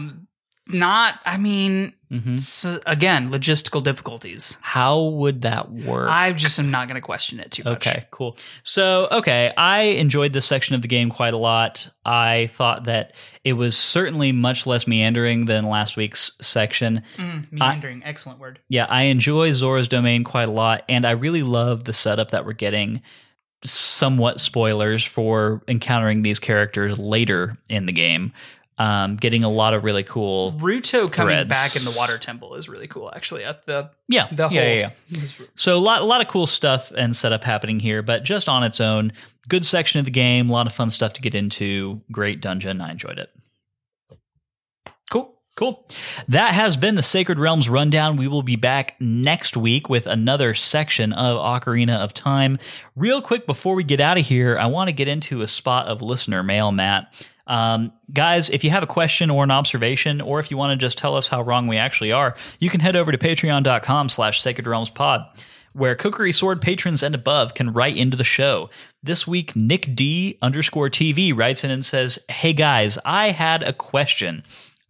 not. 0.67 1.19
I 1.25 1.35
mean, 1.37 1.93
Mhm. 2.11 2.37
s 2.37 2.65
again, 2.85 3.27
logistical 3.29 3.81
difficulties. 3.83 4.57
how 4.61 5.01
would 5.01 5.41
that 5.41 5.71
work? 5.71 6.09
I 6.09 6.31
just 6.31 6.57
am 6.59 6.69
not 6.71 6.87
going 6.87 6.95
to 6.95 7.01
question 7.01 7.39
it 7.39 7.51
too 7.51 7.63
much. 7.65 7.85
Okay, 7.87 8.05
cool. 8.11 8.37
So, 8.63 9.07
okay, 9.11 9.51
I 9.57 9.81
enjoyed 9.81 10.31
this 10.31 10.45
section 10.45 10.75
of 10.75 10.81
the 10.83 10.87
game 10.87 11.09
quite 11.09 11.33
a 11.33 11.37
lot. 11.37 11.89
I 12.05 12.49
thought 12.53 12.83
that 12.85 13.13
it 13.43 13.53
was 13.53 13.75
certainly 13.75 14.31
much 14.31 14.65
less 14.67 14.85
meandering 14.87 15.45
than 15.45 15.65
last 15.65 15.97
week's 15.97 16.31
section. 16.39 17.01
Mm, 17.17 17.51
meandering, 17.51 18.01
excellent 18.05 18.39
word. 18.39 18.59
Yeah, 18.69 18.85
I 18.89 19.03
enjoy 19.03 19.51
Zora's 19.53 19.87
Domain 19.87 20.23
quite 20.23 20.47
a 20.47 20.51
lot, 20.51 20.83
and 20.87 21.03
I 21.05 21.11
really 21.11 21.43
love 21.43 21.83
the 21.85 21.93
setup 21.93 22.29
that 22.31 22.45
we're 22.45 22.53
getting. 22.53 23.01
Somewhat 23.65 24.39
spoilers 24.41 25.03
for 25.03 25.63
encountering 25.67 26.21
these 26.21 26.37
characters 26.37 26.99
later 26.99 27.57
in 27.69 27.85
the 27.85 27.91
game. 27.93 28.33
Um, 28.83 29.15
getting 29.15 29.45
a 29.45 29.49
lot 29.49 29.73
of 29.73 29.85
really 29.85 30.03
cool. 30.03 30.51
Ruto 30.53 31.09
coming 31.09 31.35
Threads. 31.35 31.47
back 31.47 31.77
in 31.77 31.85
the 31.85 31.93
water 31.95 32.17
temple 32.17 32.55
is 32.55 32.67
really 32.67 32.87
cool. 32.87 33.09
Actually, 33.15 33.45
at 33.45 33.65
the 33.65 33.91
Yeah, 34.09 34.27
the 34.29 34.49
whole 34.49 34.57
yeah, 34.57 34.73
yeah, 34.73 34.91
yeah. 35.09 35.25
So 35.55 35.77
a 35.77 35.79
lot, 35.79 36.01
a 36.01 36.05
lot 36.05 36.19
of 36.19 36.27
cool 36.27 36.47
stuff 36.47 36.91
and 36.91 37.15
setup 37.15 37.45
happening 37.45 37.79
here, 37.79 38.01
but 38.01 38.25
just 38.25 38.49
on 38.49 38.61
its 38.61 38.81
own, 38.81 39.13
good 39.47 39.65
section 39.65 39.99
of 39.99 40.05
the 40.05 40.11
game. 40.11 40.49
A 40.49 40.53
lot 40.53 40.67
of 40.67 40.73
fun 40.73 40.89
stuff 40.89 41.13
to 41.13 41.21
get 41.21 41.33
into. 41.33 42.01
Great 42.11 42.41
dungeon. 42.41 42.81
I 42.81 42.91
enjoyed 42.91 43.19
it. 43.19 43.29
Cool. 45.63 45.85
That 46.27 46.53
has 46.53 46.75
been 46.75 46.95
the 46.95 47.03
Sacred 47.03 47.39
Realms 47.39 47.69
rundown. 47.69 48.17
We 48.17 48.27
will 48.27 48.41
be 48.43 48.57
back 48.57 48.99
next 48.99 49.55
week 49.55 49.87
with 49.87 50.07
another 50.07 50.53
section 50.53 51.13
of 51.13 51.37
Ocarina 51.37 51.99
of 51.99 52.13
Time. 52.13 52.59
Real 52.97 53.21
quick 53.21 53.47
before 53.47 53.73
we 53.73 53.85
get 53.85 54.01
out 54.01 54.17
of 54.17 54.25
here, 54.25 54.57
I 54.57 54.65
want 54.65 54.89
to 54.89 54.91
get 54.91 55.07
into 55.07 55.39
a 55.39 55.47
spot 55.47 55.87
of 55.87 56.01
listener 56.01 56.43
mail, 56.43 56.73
Matt. 56.73 57.29
Um, 57.47 57.93
guys, 58.11 58.49
if 58.49 58.65
you 58.65 58.71
have 58.71 58.83
a 58.83 58.87
question 58.87 59.29
or 59.29 59.45
an 59.45 59.51
observation, 59.51 60.19
or 60.19 60.41
if 60.41 60.51
you 60.51 60.57
want 60.57 60.77
to 60.77 60.85
just 60.85 60.97
tell 60.97 61.15
us 61.15 61.29
how 61.29 61.41
wrong 61.41 61.67
we 61.67 61.77
actually 61.77 62.11
are, 62.11 62.35
you 62.59 62.69
can 62.69 62.81
head 62.81 62.97
over 62.97 63.13
to 63.13 63.17
patreon.com 63.17 64.09
slash 64.09 64.41
sacred 64.41 64.67
realms 64.67 64.89
pod, 64.89 65.25
where 65.71 65.95
Kokiri 65.95 66.35
Sword 66.35 66.61
patrons 66.61 67.01
and 67.03 67.15
above 67.15 67.53
can 67.53 67.71
write 67.71 67.95
into 67.95 68.17
the 68.17 68.25
show. 68.25 68.69
This 69.01 69.25
week, 69.25 69.55
Nick 69.55 69.95
D 69.95 70.37
underscore 70.41 70.89
TV 70.89 71.33
writes 71.33 71.63
in 71.63 71.71
and 71.71 71.85
says, 71.85 72.19
Hey 72.29 72.51
guys, 72.51 72.97
I 73.05 73.29
had 73.29 73.63
a 73.63 73.71
question. 73.71 74.43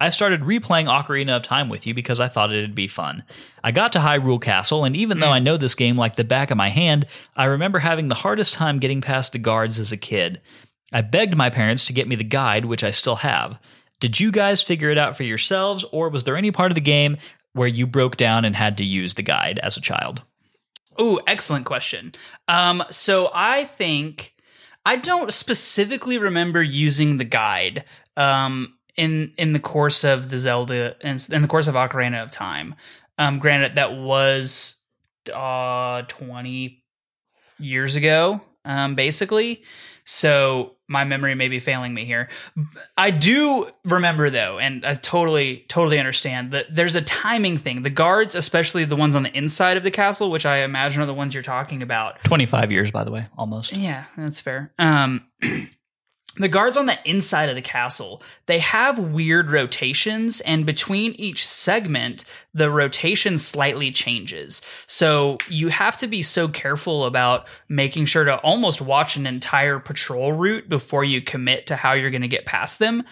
I 0.04 0.10
started 0.10 0.42
replaying 0.42 0.88
Ocarina 0.88 1.38
of 1.38 1.44
Time 1.44 1.70
with 1.70 1.88
you 1.88 1.94
because 1.94 2.20
I 2.20 2.28
thought 2.28 2.52
it'd 2.52 2.76
be 2.76 2.90
fun. 2.90 3.24
I 3.64 3.72
got 3.72 3.94
to 3.94 4.00
Hyrule 4.00 4.42
Castle, 4.42 4.84
and 4.84 4.98
even 4.98 5.20
though 5.20 5.32
I 5.32 5.40
know 5.40 5.56
this 5.56 5.76
game 5.76 5.96
like 5.96 6.18
the 6.18 6.26
back 6.26 6.52
of 6.52 6.58
my 6.58 6.68
hand, 6.68 7.06
I 7.38 7.46
remember 7.46 7.80
having 7.80 8.10
the 8.10 8.16
hardest 8.16 8.54
time 8.54 8.80
getting 8.80 9.00
past 9.00 9.32
the 9.32 9.38
guards 9.38 9.80
as 9.80 9.94
a 9.94 9.98
kid. 9.98 10.42
I 10.92 11.04
begged 11.04 11.38
my 11.38 11.50
parents 11.50 11.86
to 11.86 11.94
get 11.94 12.10
me 12.10 12.18
the 12.18 12.26
guide, 12.26 12.66
which 12.66 12.84
I 12.84 12.92
still 12.92 13.16
have. 13.16 13.62
Did 14.02 14.20
you 14.20 14.30
guys 14.30 14.62
figure 14.62 14.90
it 14.90 14.98
out 14.98 15.16
for 15.16 15.24
yourselves, 15.24 15.86
or 15.94 16.10
was 16.10 16.26
there 16.26 16.36
any 16.36 16.52
part 16.52 16.70
of 16.70 16.76
the 16.76 16.82
game 16.82 17.16
where 17.54 17.70
you 17.70 17.88
broke 17.88 18.18
down 18.18 18.44
and 18.44 18.58
had 18.58 18.76
to 18.80 18.84
use 18.84 19.14
the 19.14 19.22
guide 19.22 19.58
as 19.60 19.78
a 19.78 19.82
child? 19.82 20.22
Oh, 20.98 21.22
excellent 21.28 21.66
question. 21.66 22.14
Um, 22.50 22.84
so 22.90 23.32
I 23.34 23.64
think 23.64 24.36
I 24.86 24.98
don't 24.98 25.32
specifically 25.32 26.18
remember 26.18 26.62
using 26.62 27.20
the 27.20 27.24
guide 27.24 27.86
um, 28.18 28.74
in 28.96 29.34
in 29.38 29.54
the 29.54 29.60
course 29.60 30.04
of 30.04 30.30
the 30.30 30.38
Zelda 30.38 30.96
in, 31.02 31.18
in 31.32 31.42
the 31.42 31.48
course 31.48 31.68
of 31.68 31.76
Ocarina 31.76 32.24
of 32.24 32.32
Time. 32.32 32.76
Um, 33.18 33.40
granted, 33.40 33.76
that 33.76 33.94
was 33.94 34.82
uh, 35.34 36.04
twenty 36.08 36.84
years 37.60 37.96
ago, 37.96 38.42
um, 38.66 38.96
basically. 38.96 39.64
So 40.06 40.76
my 40.88 41.06
memory 41.06 41.34
may 41.34 41.48
be 41.48 41.60
failing 41.60 41.94
me 41.94 42.06
here. 42.06 42.30
I 42.98 43.10
do 43.10 43.70
remember 43.86 44.30
though, 44.30 44.60
and 44.60 44.86
I 44.86 44.96
totally, 44.96 45.66
totally 45.70 45.98
understand 45.98 46.52
that 46.52 46.76
there's 46.76 46.96
a 46.96 47.02
timing 47.02 47.58
thing. 47.58 47.84
The 47.84 47.90
guards, 47.90 48.36
especially 48.36 48.84
the 48.86 48.96
ones 48.96 49.16
on 49.16 49.24
the 49.24 49.36
inside 49.36 49.78
of 49.78 49.84
the 49.84 49.92
castle, 49.92 50.30
which 50.30 50.46
I 50.46 50.58
imagine 50.58 51.02
are 51.02 51.06
the 51.06 51.14
ones 51.14 51.34
you're 51.34 51.44
talking 51.44 51.82
about. 51.82 52.22
25 52.26 52.72
years, 52.72 52.92
by 52.92 53.04
the 53.04 53.12
way, 53.12 53.28
almost. 53.38 53.76
Yeah, 53.76 54.06
that's 54.18 54.42
fair. 54.42 54.74
Um, 54.78 55.26
the 56.36 56.48
guards 56.48 56.78
on 56.78 56.88
the 56.88 56.98
inside 57.06 57.50
of 57.50 57.56
the 57.56 57.62
castle, 57.62 58.22
they 58.48 58.60
have 58.60 58.98
weird 58.98 59.52
rotations, 59.52 60.42
and 60.42 60.66
between 60.66 61.12
each 61.14 61.46
segment, 61.46 62.26
the 62.56 62.72
rotation 62.72 63.38
slightly 63.38 63.92
changes. 63.92 64.62
So 64.88 65.38
you 65.48 65.68
have 65.68 65.98
to 66.00 66.08
be 66.08 66.24
so 66.24 66.48
careful 66.48 67.06
about 67.06 67.48
making 67.70 68.06
sure 68.06 68.24
to 68.24 68.38
almost 68.38 68.82
watch 68.82 69.16
an 69.16 69.28
entire 69.28 69.78
patrol 69.78 70.34
route 70.34 70.70
before 70.70 71.04
you 71.04 71.22
commit 71.22 71.68
to 71.68 71.76
how 71.76 71.94
you're 71.94 72.10
going 72.10 72.24
to 72.24 72.28
get 72.28 72.48
past 72.48 72.80
them. 72.80 73.04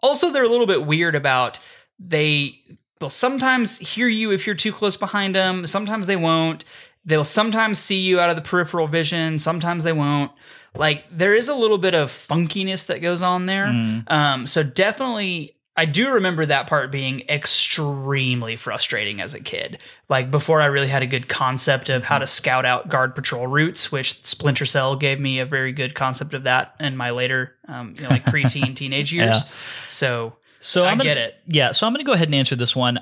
Also, 0.00 0.30
they're 0.30 0.44
a 0.44 0.48
little 0.48 0.66
bit 0.66 0.86
weird 0.86 1.16
about 1.16 1.58
they 1.98 2.60
will 3.00 3.10
sometimes 3.10 3.78
hear 3.78 4.06
you 4.06 4.30
if 4.30 4.46
you're 4.46 4.54
too 4.54 4.72
close 4.72 4.96
behind 4.96 5.34
them, 5.34 5.66
sometimes 5.66 6.06
they 6.06 6.16
won't. 6.16 6.64
They'll 7.04 7.24
sometimes 7.24 7.78
see 7.78 8.00
you 8.00 8.20
out 8.20 8.30
of 8.30 8.36
the 8.36 8.42
peripheral 8.42 8.86
vision, 8.86 9.38
sometimes 9.38 9.82
they 9.82 9.92
won't. 9.92 10.30
Like 10.78 11.04
there 11.10 11.34
is 11.34 11.48
a 11.48 11.54
little 11.54 11.78
bit 11.78 11.94
of 11.94 12.10
funkiness 12.10 12.86
that 12.86 13.00
goes 13.00 13.20
on 13.20 13.46
there. 13.46 13.66
Um, 14.06 14.46
so 14.46 14.62
definitely 14.62 15.56
I 15.76 15.84
do 15.84 16.14
remember 16.14 16.44
that 16.46 16.66
part 16.66 16.90
being 16.90 17.22
extremely 17.28 18.56
frustrating 18.56 19.20
as 19.20 19.34
a 19.34 19.40
kid. 19.40 19.78
Like 20.08 20.28
before 20.30 20.60
I 20.60 20.66
really 20.66 20.88
had 20.88 21.02
a 21.02 21.06
good 21.06 21.28
concept 21.28 21.88
of 21.88 22.02
how 22.02 22.18
to 22.18 22.26
scout 22.26 22.64
out 22.64 22.88
guard 22.88 23.14
patrol 23.14 23.46
routes, 23.46 23.92
which 23.92 24.24
Splinter 24.24 24.66
Cell 24.66 24.96
gave 24.96 25.20
me 25.20 25.38
a 25.38 25.46
very 25.46 25.72
good 25.72 25.94
concept 25.94 26.34
of 26.34 26.44
that 26.44 26.74
in 26.80 26.96
my 26.96 27.10
later, 27.10 27.54
um, 27.68 27.94
you 27.96 28.02
know, 28.02 28.08
like 28.08 28.24
preteen 28.24 28.74
teenage 28.76 29.12
years. 29.12 29.36
Yeah. 29.36 29.50
So 29.88 30.36
So 30.60 30.84
I 30.84 30.90
I'm 30.90 30.98
gonna, 30.98 31.10
get 31.10 31.16
it. 31.16 31.34
Yeah, 31.46 31.70
so 31.70 31.86
I'm 31.86 31.92
going 31.92 32.04
to 32.04 32.08
go 32.08 32.14
ahead 32.14 32.26
and 32.26 32.34
answer 32.34 32.56
this 32.56 32.74
one. 32.74 32.98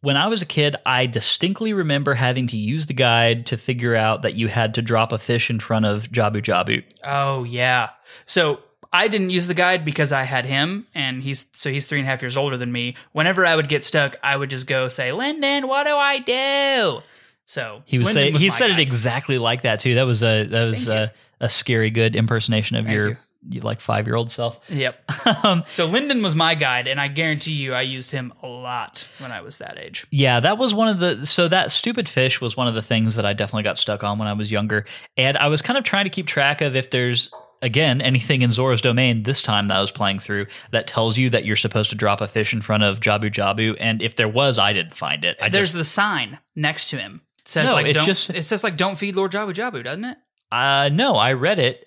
When 0.00 0.16
I 0.16 0.28
was 0.28 0.42
a 0.42 0.46
kid, 0.46 0.76
I 0.86 1.06
distinctly 1.06 1.72
remember 1.72 2.14
having 2.14 2.46
to 2.48 2.56
use 2.56 2.86
the 2.86 2.94
guide 2.94 3.46
to 3.46 3.56
figure 3.56 3.96
out 3.96 4.22
that 4.22 4.34
you 4.34 4.46
had 4.46 4.74
to 4.74 4.82
drop 4.82 5.10
a 5.12 5.18
fish 5.18 5.50
in 5.50 5.58
front 5.58 5.86
of 5.86 6.10
Jabu 6.10 6.40
Jabu. 6.42 6.84
Oh 7.02 7.44
yeah. 7.44 7.90
So 8.24 8.60
I 8.92 9.08
didn't 9.08 9.30
use 9.30 9.48
the 9.48 9.54
guide 9.54 9.84
because 9.84 10.12
I 10.12 10.22
had 10.22 10.46
him, 10.46 10.86
and 10.94 11.22
he's 11.22 11.46
so 11.52 11.70
he's 11.70 11.86
three 11.86 11.98
and 11.98 12.06
a 12.06 12.10
half 12.10 12.22
years 12.22 12.36
older 12.36 12.56
than 12.56 12.72
me. 12.72 12.96
Whenever 13.12 13.44
I 13.44 13.56
would 13.56 13.68
get 13.68 13.84
stuck, 13.84 14.16
I 14.22 14.36
would 14.36 14.50
just 14.50 14.66
go 14.66 14.88
say, 14.88 15.12
"Lyndon, 15.12 15.66
what 15.66 15.84
do 15.84 15.94
I 15.94 16.18
do?" 16.20 17.02
So 17.44 17.82
He 17.86 17.98
was 17.98 18.12
saying 18.12 18.34
he 18.36 18.50
said 18.50 18.70
it 18.70 18.78
exactly 18.78 19.38
like 19.38 19.62
that 19.62 19.80
too. 19.80 19.94
That 19.94 20.06
was 20.06 20.22
a 20.22 20.44
that 20.44 20.64
was 20.64 20.86
a, 20.86 21.12
a 21.40 21.48
scary 21.48 21.90
good 21.90 22.14
impersonation 22.14 22.76
of 22.76 22.84
Thank 22.84 22.94
your 22.94 23.08
you. 23.08 23.16
Like 23.62 23.80
five 23.80 24.06
year 24.06 24.16
old 24.16 24.30
self. 24.30 24.60
Yep. 24.68 24.98
Um, 25.44 25.62
So 25.66 25.86
Lyndon 25.86 26.22
was 26.22 26.34
my 26.34 26.54
guide, 26.54 26.88
and 26.88 27.00
I 27.00 27.08
guarantee 27.08 27.52
you, 27.52 27.74
I 27.74 27.82
used 27.82 28.10
him 28.10 28.32
a 28.42 28.46
lot 28.46 29.06
when 29.18 29.30
I 29.30 29.40
was 29.42 29.58
that 29.58 29.78
age. 29.78 30.06
Yeah, 30.10 30.40
that 30.40 30.58
was 30.58 30.72
one 30.74 30.88
of 30.88 30.98
the 31.00 31.24
so 31.26 31.48
that 31.48 31.70
stupid 31.70 32.08
fish 32.08 32.40
was 32.40 32.56
one 32.56 32.66
of 32.66 32.74
the 32.74 32.82
things 32.82 33.14
that 33.16 33.26
I 33.26 33.32
definitely 33.34 33.62
got 33.64 33.78
stuck 33.78 34.02
on 34.02 34.18
when 34.18 34.26
I 34.28 34.32
was 34.32 34.50
younger. 34.50 34.84
And 35.16 35.36
I 35.36 35.48
was 35.48 35.62
kind 35.62 35.76
of 35.78 35.84
trying 35.84 36.04
to 36.04 36.10
keep 36.10 36.26
track 36.26 36.60
of 36.60 36.74
if 36.76 36.90
there's 36.90 37.30
again 37.60 38.00
anything 38.00 38.42
in 38.42 38.50
Zora's 38.50 38.80
domain 38.80 39.22
this 39.24 39.42
time 39.42 39.68
that 39.68 39.76
I 39.76 39.80
was 39.80 39.90
playing 39.90 40.18
through 40.20 40.46
that 40.70 40.86
tells 40.86 41.18
you 41.18 41.30
that 41.30 41.44
you're 41.44 41.56
supposed 41.56 41.90
to 41.90 41.96
drop 41.96 42.20
a 42.20 42.28
fish 42.28 42.52
in 42.52 42.62
front 42.62 42.82
of 42.84 43.00
Jabu 43.00 43.30
Jabu. 43.30 43.76
And 43.78 44.00
if 44.02 44.16
there 44.16 44.28
was, 44.28 44.58
I 44.58 44.72
didn't 44.72 44.96
find 44.96 45.24
it. 45.24 45.36
I 45.42 45.48
There's 45.48 45.68
just, 45.72 45.76
the 45.76 45.84
sign 45.84 46.38
next 46.56 46.90
to 46.90 46.96
him. 46.98 47.20
It 47.40 47.48
says 47.48 47.66
No, 47.66 47.72
like 47.74 47.86
it 47.86 47.92
don't, 47.94 48.04
just- 48.06 48.30
it 48.30 48.44
says 48.44 48.64
like 48.64 48.76
don't 48.76 48.96
feed 48.98 49.14
Lord 49.16 49.32
Jabu 49.32 49.52
Jabu, 49.54 49.84
doesn't 49.84 50.04
it? 50.04 50.16
uh 50.50 50.88
no, 50.92 51.16
I 51.16 51.34
read 51.34 51.58
it 51.58 51.84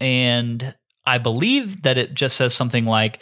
and 0.00 0.74
I 1.06 1.18
believe 1.18 1.82
that 1.82 1.98
it 1.98 2.14
just 2.14 2.36
says 2.36 2.54
something 2.54 2.84
like 2.84 3.20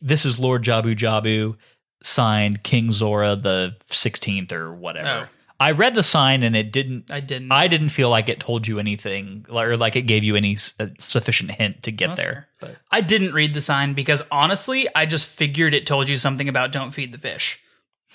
this 0.00 0.24
is 0.24 0.38
Lord 0.38 0.64
Jabu 0.64 0.96
Jabu 0.96 1.56
signed 2.02 2.62
King 2.62 2.92
Zora 2.92 3.36
the 3.36 3.76
16th 3.90 4.52
or 4.52 4.72
whatever. 4.72 5.26
Oh. 5.26 5.34
I 5.60 5.72
read 5.72 5.94
the 5.94 6.04
sign 6.04 6.44
and 6.44 6.54
it 6.54 6.70
didn't 6.70 7.12
I 7.12 7.18
didn't. 7.18 7.50
I 7.50 7.66
didn't 7.66 7.88
feel 7.88 8.10
like 8.10 8.28
it 8.28 8.38
told 8.38 8.68
you 8.68 8.78
anything, 8.78 9.44
or 9.50 9.76
like 9.76 9.96
it 9.96 10.02
gave 10.02 10.22
you 10.22 10.36
any 10.36 10.56
uh, 10.78 10.86
sufficient 11.00 11.50
hint 11.50 11.82
to 11.82 11.90
get 11.90 12.08
That's 12.08 12.20
there. 12.20 12.48
But 12.60 12.76
I 12.92 13.00
didn't 13.00 13.34
read 13.34 13.54
the 13.54 13.60
sign 13.60 13.92
because 13.94 14.22
honestly, 14.30 14.86
I 14.94 15.04
just 15.04 15.26
figured 15.26 15.74
it 15.74 15.84
told 15.84 16.08
you 16.08 16.16
something 16.16 16.48
about 16.48 16.70
don't 16.70 16.92
feed 16.92 17.12
the 17.12 17.18
fish. 17.18 17.60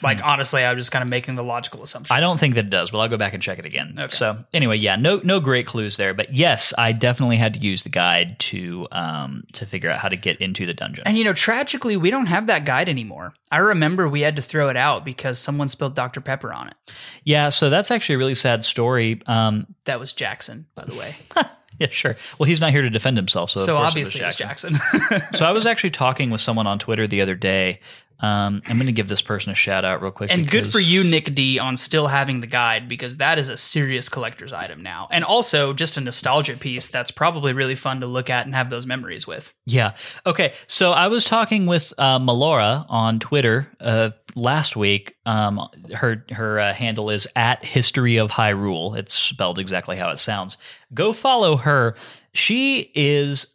Like 0.02 0.22
honestly, 0.24 0.64
I 0.64 0.74
was 0.74 0.82
just 0.86 0.91
kind 0.91 1.03
of 1.03 1.10
making 1.10 1.36
the 1.36 1.44
logical 1.44 1.84
assumption. 1.84 2.15
I 2.15 2.20
don't 2.20 2.40
think 2.40 2.56
that 2.56 2.65
it 2.65 2.70
does. 2.72 2.91
But 2.91 2.98
I'll 2.99 3.07
go 3.10 3.18
back 3.18 3.34
and 3.34 3.44
check 3.44 3.60
it 3.60 3.65
again. 3.65 3.94
Okay. 3.98 4.07
So 4.07 4.44
anyway, 4.52 4.78
yeah, 4.78 4.95
no, 4.95 5.22
no 5.24 5.40
great 5.40 5.68
clues 5.68 5.98
there. 5.98 6.14
But 6.15 6.34
yes, 6.34 6.74
I 6.78 6.94
definitely 6.94 7.38
had 7.38 7.53
to 7.53 7.60
use 7.60 7.84
the 7.84 7.90
guide 7.90 8.40
to 8.40 8.88
um 8.91 9.44
to 9.53 9.65
figure 9.68 9.90
out 9.91 9.99
how 9.99 10.10
to 10.10 10.15
get 10.18 10.41
into 10.41 10.65
the 10.65 10.74
dungeon. 10.74 11.03
and 11.06 11.18
you 11.18 11.24
know, 11.24 11.34
tragically, 11.34 11.95
we 11.95 12.10
don't 12.10 12.26
have 12.26 12.48
that 12.48 12.65
guide 12.65 12.90
anymore. 12.90 13.34
I 13.52 13.57
remember 13.57 14.10
we 14.10 14.22
had 14.22 14.36
to 14.38 14.41
throw 14.41 14.70
it 14.70 14.78
out 14.78 15.06
because 15.06 15.38
someone 15.38 15.70
spilled 15.70 15.94
Dr. 15.95 16.22
Pepper 16.22 16.52
on 16.52 16.70
it. 16.70 16.76
yeah, 17.24 17.49
so 17.49 17.70
that's 17.70 17.91
actually 17.91 18.15
a 18.15 18.18
really 18.18 18.36
sad 18.36 18.64
story. 18.64 19.22
Um, 19.28 19.68
That 19.86 19.99
was 19.99 20.11
Jackson, 20.11 20.65
by 20.74 20.86
the 20.86 20.95
way. 20.95 21.15
yeah, 21.80 21.88
sure. 21.91 22.15
Well, 22.40 22.48
he's 22.48 22.60
not 22.60 22.72
here 22.72 22.82
to 22.82 22.90
defend 22.90 23.15
himself, 23.18 23.52
so 23.52 23.60
so 23.60 23.78
obviously 23.78 24.22
it 24.22 24.24
it 24.24 24.26
was 24.26 24.36
was 24.36 24.48
Jackson. 24.48 24.74
Jackson. 24.74 25.22
so 25.34 25.45
I 25.45 25.52
was 25.52 25.68
actually 25.68 25.91
talking 25.91 26.32
with 26.32 26.41
someone 26.41 26.65
on 26.65 26.80
Twitter 26.80 27.06
the 27.07 27.22
other 27.22 27.36
day. 27.36 27.80
Um, 28.24 28.62
I'm 28.68 28.78
going 28.78 28.86
to 28.86 28.94
give 28.94 29.10
this 29.10 29.22
person 29.22 29.52
a 29.52 29.56
shout 29.56 29.84
out 29.84 30.02
real 30.02 30.10
quick. 30.12 30.32
and 30.32 30.50
good 30.50 30.66
for 30.66 30.80
you, 30.80 31.04
Nick 31.04 31.36
D, 31.36 31.60
on 31.60 31.76
still 31.76 32.08
having 32.08 32.40
the 32.40 32.48
guide 32.48 32.88
because 32.88 33.18
that 33.18 33.38
is 33.38 33.50
a 33.50 33.58
serious 33.58 34.08
collector's 34.08 34.54
item 34.54 34.82
now. 34.82 35.08
And 35.12 35.26
also 35.26 35.74
just 35.74 35.98
a 35.98 36.02
nostalgia 36.02 36.56
piece 36.56 36.88
that's 36.88 37.12
probably 37.12 37.52
really 37.52 37.76
fun 37.76 38.00
to 38.00 38.08
look 38.08 38.30
at 38.30 38.45
and 38.45 38.56
have 38.56 38.70
those 38.70 38.86
memories 38.86 39.28
with. 39.28 39.54
Yeah. 39.66 39.95
Okay. 40.26 40.54
So 40.68 40.94
I 40.94 41.10
was 41.10 41.26
talking 41.26 41.66
with 41.66 41.94
uh, 41.98 42.18
Melora 42.18 42.86
on 42.88 43.20
Twitter 43.20 43.68
uh, 43.82 44.12
last 44.36 44.78
week. 44.78 45.18
Um, 45.26 45.68
her 45.94 46.24
her 46.32 46.60
uh, 46.60 46.74
handle 46.74 47.10
is 47.10 47.28
at 47.36 47.66
History 47.66 48.16
of 48.16 48.32
Hyrule. 48.32 48.98
It's 48.98 49.14
spelled 49.14 49.60
exactly 49.60 49.98
how 49.98 50.12
it 50.12 50.18
sounds. 50.18 50.58
Go 50.94 51.12
follow 51.12 51.58
her. 51.58 51.95
She 52.34 52.90
is 52.95 53.52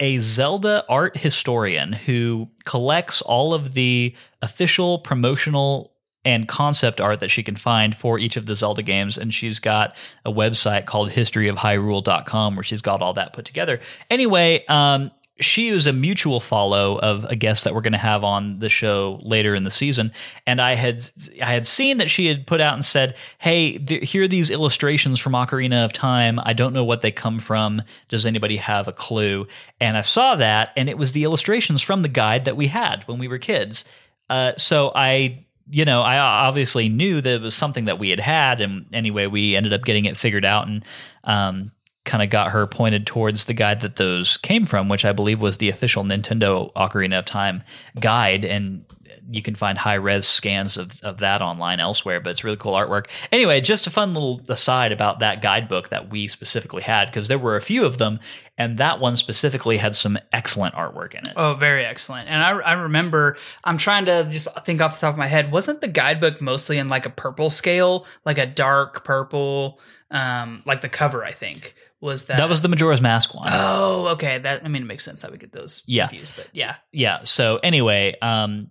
a 0.00 0.18
Zelda 0.20 0.84
art 0.88 1.16
historian 1.16 1.92
who 1.92 2.48
collects 2.64 3.20
all 3.22 3.54
of 3.54 3.74
the 3.74 4.14
official 4.42 4.98
promotional 5.00 5.92
and 6.24 6.46
concept 6.46 7.00
art 7.00 7.20
that 7.20 7.30
she 7.30 7.42
can 7.42 7.56
find 7.56 7.96
for 7.96 8.18
each 8.18 8.36
of 8.36 8.46
the 8.46 8.54
Zelda 8.54 8.82
games. 8.82 9.16
And 9.16 9.32
she's 9.32 9.58
got 9.58 9.96
a 10.24 10.32
website 10.32 10.84
called 10.84 11.10
historyofhyrule.com 11.10 12.56
where 12.56 12.62
she's 12.62 12.82
got 12.82 13.00
all 13.00 13.14
that 13.14 13.32
put 13.32 13.44
together. 13.44 13.80
Anyway, 14.10 14.64
um, 14.66 15.10
she 15.40 15.68
is 15.68 15.86
a 15.86 15.92
mutual 15.92 16.40
follow 16.40 16.98
of 16.98 17.24
a 17.24 17.36
guest 17.36 17.64
that 17.64 17.74
we're 17.74 17.80
going 17.80 17.92
to 17.92 17.98
have 17.98 18.24
on 18.24 18.58
the 18.58 18.68
show 18.68 19.20
later 19.22 19.54
in 19.54 19.64
the 19.64 19.70
season, 19.70 20.12
and 20.46 20.60
I 20.60 20.74
had 20.74 21.08
I 21.42 21.52
had 21.52 21.66
seen 21.66 21.98
that 21.98 22.10
she 22.10 22.26
had 22.26 22.46
put 22.46 22.60
out 22.60 22.74
and 22.74 22.84
said, 22.84 23.16
"Hey, 23.38 23.78
th- 23.78 24.10
here 24.10 24.24
are 24.24 24.28
these 24.28 24.50
illustrations 24.50 25.20
from 25.20 25.32
Ocarina 25.32 25.84
of 25.84 25.92
Time. 25.92 26.40
I 26.42 26.52
don't 26.52 26.72
know 26.72 26.84
what 26.84 27.02
they 27.02 27.12
come 27.12 27.38
from. 27.38 27.82
Does 28.08 28.26
anybody 28.26 28.56
have 28.56 28.88
a 28.88 28.92
clue?" 28.92 29.46
And 29.80 29.96
I 29.96 30.02
saw 30.02 30.36
that, 30.36 30.70
and 30.76 30.88
it 30.88 30.98
was 30.98 31.12
the 31.12 31.24
illustrations 31.24 31.82
from 31.82 32.02
the 32.02 32.08
guide 32.08 32.44
that 32.44 32.56
we 32.56 32.66
had 32.66 33.04
when 33.06 33.18
we 33.18 33.28
were 33.28 33.38
kids. 33.38 33.84
Uh, 34.28 34.52
so 34.56 34.92
I 34.94 35.44
you 35.70 35.84
know, 35.84 36.00
I 36.00 36.18
obviously 36.18 36.88
knew 36.88 37.20
that 37.20 37.34
it 37.34 37.42
was 37.42 37.54
something 37.54 37.84
that 37.86 37.98
we 37.98 38.08
had 38.08 38.20
had, 38.20 38.60
and 38.60 38.86
anyway, 38.92 39.26
we 39.26 39.54
ended 39.54 39.72
up 39.72 39.84
getting 39.84 40.06
it 40.06 40.16
figured 40.16 40.44
out 40.44 40.66
and 40.66 40.84
um, 41.24 41.72
kind 42.08 42.22
of 42.22 42.30
got 42.30 42.50
her 42.50 42.66
pointed 42.66 43.06
towards 43.06 43.44
the 43.44 43.54
guide 43.54 43.80
that 43.82 43.96
those 43.96 44.38
came 44.38 44.66
from, 44.66 44.88
which 44.88 45.04
I 45.04 45.12
believe 45.12 45.40
was 45.40 45.58
the 45.58 45.68
official 45.68 46.02
Nintendo 46.02 46.72
Ocarina 46.72 47.20
of 47.20 47.26
Time 47.26 47.62
guide, 48.00 48.44
and 48.44 48.84
you 49.30 49.42
can 49.42 49.54
find 49.54 49.76
high 49.76 49.94
res 49.94 50.26
scans 50.26 50.78
of, 50.78 50.98
of 51.02 51.18
that 51.18 51.42
online 51.42 51.80
elsewhere, 51.80 52.18
but 52.18 52.30
it's 52.30 52.44
really 52.44 52.56
cool 52.56 52.72
artwork. 52.72 53.08
Anyway, 53.30 53.60
just 53.60 53.86
a 53.86 53.90
fun 53.90 54.14
little 54.14 54.40
aside 54.48 54.90
about 54.90 55.18
that 55.18 55.42
guidebook 55.42 55.90
that 55.90 56.08
we 56.08 56.26
specifically 56.28 56.82
had, 56.82 57.08
because 57.08 57.28
there 57.28 57.38
were 57.38 57.56
a 57.56 57.60
few 57.60 57.84
of 57.84 57.98
them, 57.98 58.20
and 58.56 58.78
that 58.78 59.00
one 59.00 59.14
specifically 59.14 59.76
had 59.76 59.94
some 59.94 60.18
excellent 60.32 60.74
artwork 60.74 61.14
in 61.14 61.26
it. 61.26 61.34
Oh, 61.36 61.54
very 61.54 61.84
excellent. 61.84 62.28
And 62.28 62.42
I, 62.42 62.52
I 62.52 62.72
remember, 62.72 63.36
I'm 63.64 63.76
trying 63.76 64.06
to 64.06 64.26
just 64.30 64.48
think 64.64 64.80
off 64.80 64.94
the 64.94 65.06
top 65.06 65.14
of 65.14 65.18
my 65.18 65.26
head, 65.26 65.52
wasn't 65.52 65.82
the 65.82 65.88
guidebook 65.88 66.40
mostly 66.40 66.78
in 66.78 66.88
like 66.88 67.04
a 67.04 67.10
purple 67.10 67.50
scale, 67.50 68.06
like 68.24 68.38
a 68.38 68.46
dark 68.46 69.04
purple, 69.04 69.78
um, 70.10 70.62
like 70.64 70.80
the 70.80 70.88
cover, 70.88 71.22
I 71.22 71.32
think, 71.32 71.74
was 72.00 72.26
that. 72.26 72.38
That 72.38 72.48
was 72.48 72.62
the 72.62 72.68
Majora's 72.68 73.00
Mask 73.00 73.34
one. 73.34 73.48
Oh, 73.52 74.08
okay. 74.12 74.38
That, 74.38 74.64
I 74.64 74.68
mean, 74.68 74.82
it 74.82 74.86
makes 74.86 75.04
sense 75.04 75.22
how 75.22 75.30
we 75.30 75.38
get 75.38 75.52
those 75.52 75.82
Yeah. 75.86 76.06
confused, 76.08 76.32
but 76.36 76.48
yeah. 76.52 76.76
yeah 76.92 77.24
so 77.24 77.56
anyway 77.62 78.14
um 78.22 78.70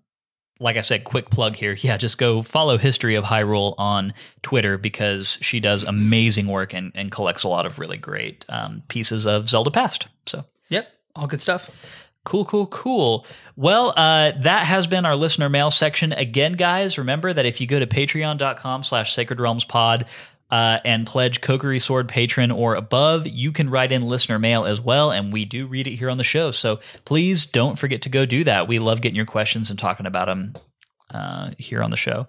like 0.59 0.75
i 0.77 0.81
said 0.81 1.03
quick 1.03 1.29
plug 1.29 1.55
here 1.55 1.73
yeah 1.81 1.97
just 1.97 2.17
go 2.17 2.41
follow 2.41 2.77
history 2.79 3.13
of 3.15 3.23
hyrule 3.23 3.75
on 3.77 4.11
twitter 4.41 4.77
because 4.77 5.37
she 5.41 5.59
does 5.59 5.83
amazing 5.83 6.47
work 6.47 6.73
and, 6.73 6.91
and 6.95 7.11
collects 7.11 7.43
a 7.43 7.47
lot 7.47 7.65
of 7.67 7.77
really 7.77 7.97
great 7.97 8.43
um, 8.49 8.81
pieces 8.87 9.27
of 9.27 9.47
zelda 9.47 9.69
past 9.71 10.07
so 10.25 10.43
Yep. 10.69 10.87
All 11.15 11.27
good 11.27 11.41
stuff. 11.41 11.69
Cool, 12.25 12.43
cool, 12.43 12.67
cool. 12.67 13.25
Well, 13.55 13.93
uh, 13.95 14.31
that 14.41 14.65
has 14.65 14.85
been 14.85 15.05
our 15.05 15.15
listener 15.15 15.47
mail 15.47 15.71
section. 15.71 16.11
Again, 16.11 16.53
guys, 16.53 16.97
remember 16.97 17.31
that 17.31 17.45
if 17.45 17.61
you 17.61 17.67
go 17.67 17.79
to 17.79 17.87
patreon.com 17.87 18.83
slash 18.83 19.13
sacred 19.13 19.39
realms 19.39 19.63
pod 19.63 20.05
uh, 20.49 20.79
and 20.85 21.05
pledge 21.05 21.41
Kokiri 21.41 21.81
Sword 21.81 22.07
patron 22.07 22.51
or 22.51 22.75
above, 22.75 23.27
you 23.27 23.51
can 23.51 23.69
write 23.69 23.91
in 23.91 24.03
listener 24.03 24.39
mail 24.39 24.65
as 24.65 24.79
well, 24.79 25.11
and 25.11 25.33
we 25.33 25.45
do 25.45 25.67
read 25.67 25.87
it 25.87 25.95
here 25.95 26.09
on 26.09 26.17
the 26.17 26.23
show. 26.23 26.51
So 26.51 26.79
please 27.05 27.45
don't 27.45 27.77
forget 27.77 28.01
to 28.03 28.09
go 28.09 28.25
do 28.25 28.43
that. 28.45 28.67
We 28.67 28.79
love 28.79 29.01
getting 29.01 29.15
your 29.15 29.25
questions 29.25 29.69
and 29.69 29.77
talking 29.77 30.05
about 30.05 30.27
them 30.27 30.53
uh, 31.11 31.51
here 31.57 31.83
on 31.83 31.91
the 31.91 31.97
show. 31.97 32.27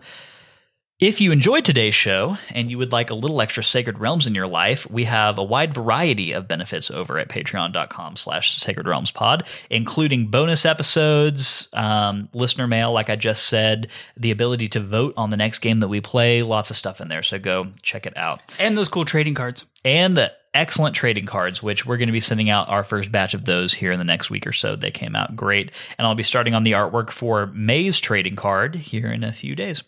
If 1.00 1.20
you 1.20 1.30
enjoyed 1.30 1.64
today's 1.64 1.94
show 1.94 2.38
and 2.50 2.68
you 2.68 2.76
would 2.78 2.90
like 2.90 3.10
a 3.10 3.14
little 3.14 3.40
extra 3.40 3.62
Sacred 3.62 4.00
Realms 4.00 4.26
in 4.26 4.34
your 4.34 4.48
life, 4.48 4.90
we 4.90 5.04
have 5.04 5.38
a 5.38 5.44
wide 5.44 5.72
variety 5.72 6.32
of 6.32 6.48
benefits 6.48 6.90
over 6.90 7.20
at 7.20 7.28
patreon.com 7.28 8.16
slash 8.16 8.56
Sacred 8.56 8.88
Realms 8.88 9.12
Pod, 9.12 9.46
including 9.70 10.26
bonus 10.26 10.66
episodes, 10.66 11.68
um, 11.72 12.28
listener 12.32 12.66
mail, 12.66 12.90
like 12.90 13.10
I 13.10 13.14
just 13.14 13.44
said, 13.44 13.86
the 14.16 14.32
ability 14.32 14.66
to 14.70 14.80
vote 14.80 15.14
on 15.16 15.30
the 15.30 15.36
next 15.36 15.60
game 15.60 15.78
that 15.78 15.86
we 15.86 16.00
play, 16.00 16.42
lots 16.42 16.68
of 16.68 16.76
stuff 16.76 17.00
in 17.00 17.06
there. 17.06 17.22
So 17.22 17.38
go 17.38 17.68
check 17.80 18.04
it 18.04 18.16
out. 18.16 18.40
And 18.58 18.76
those 18.76 18.88
cool 18.88 19.04
trading 19.04 19.34
cards. 19.34 19.66
And 19.84 20.16
the 20.16 20.32
excellent 20.52 20.96
trading 20.96 21.26
cards, 21.26 21.62
which 21.62 21.86
we're 21.86 21.98
going 21.98 22.08
to 22.08 22.12
be 22.12 22.18
sending 22.18 22.50
out 22.50 22.68
our 22.68 22.82
first 22.82 23.12
batch 23.12 23.34
of 23.34 23.44
those 23.44 23.72
here 23.72 23.92
in 23.92 24.00
the 24.00 24.04
next 24.04 24.30
week 24.30 24.48
or 24.48 24.52
so. 24.52 24.74
They 24.74 24.90
came 24.90 25.14
out 25.14 25.36
great. 25.36 25.70
And 25.96 26.08
I'll 26.08 26.16
be 26.16 26.24
starting 26.24 26.54
on 26.54 26.64
the 26.64 26.72
artwork 26.72 27.10
for 27.10 27.46
May's 27.54 28.00
trading 28.00 28.34
card 28.34 28.74
here 28.74 29.12
in 29.12 29.22
a 29.22 29.32
few 29.32 29.54
days. 29.54 29.84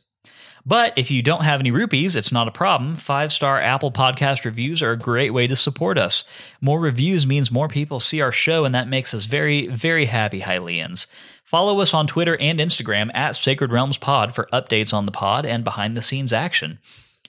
But 0.66 0.96
if 0.96 1.10
you 1.10 1.22
don't 1.22 1.44
have 1.44 1.60
any 1.60 1.70
rupees, 1.70 2.14
it's 2.16 2.32
not 2.32 2.48
a 2.48 2.52
problem. 2.52 2.96
Five 2.96 3.32
star 3.32 3.60
Apple 3.60 3.90
Podcast 3.90 4.44
reviews 4.44 4.82
are 4.82 4.92
a 4.92 4.98
great 4.98 5.30
way 5.30 5.46
to 5.46 5.56
support 5.56 5.98
us. 5.98 6.24
More 6.60 6.80
reviews 6.80 7.26
means 7.26 7.50
more 7.50 7.68
people 7.68 8.00
see 8.00 8.20
our 8.20 8.32
show, 8.32 8.64
and 8.64 8.74
that 8.74 8.88
makes 8.88 9.14
us 9.14 9.24
very, 9.24 9.66
very 9.68 10.06
happy, 10.06 10.40
Hylians. 10.40 11.06
Follow 11.44 11.80
us 11.80 11.94
on 11.94 12.06
Twitter 12.06 12.36
and 12.36 12.60
Instagram 12.60 13.10
at 13.14 13.34
Sacred 13.34 13.72
Realms 13.72 13.98
Pod 13.98 14.34
for 14.34 14.48
updates 14.52 14.94
on 14.94 15.06
the 15.06 15.12
pod 15.12 15.44
and 15.44 15.64
behind 15.64 15.96
the 15.96 16.02
scenes 16.02 16.32
action. 16.32 16.78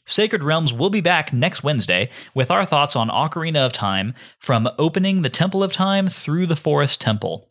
Sacred 0.06 0.44
Realms 0.44 0.74
will 0.74 0.90
be 0.90 1.02
back 1.02 1.32
next 1.32 1.64
Wednesday 1.64 2.10
with 2.34 2.52
our 2.52 2.66
thoughts 2.66 2.96
on 2.96 3.10
Ocarina 3.10 3.66
of 3.66 3.72
Time 3.72 4.14
from 4.40 4.70
opening 4.78 5.22
the 5.22 5.30
Temple 5.30 5.64
of 5.64 5.72
Time 5.72 6.08
through 6.08 6.48
the 6.48 6.56
Forest 6.56 7.00
Temple. 7.00 7.48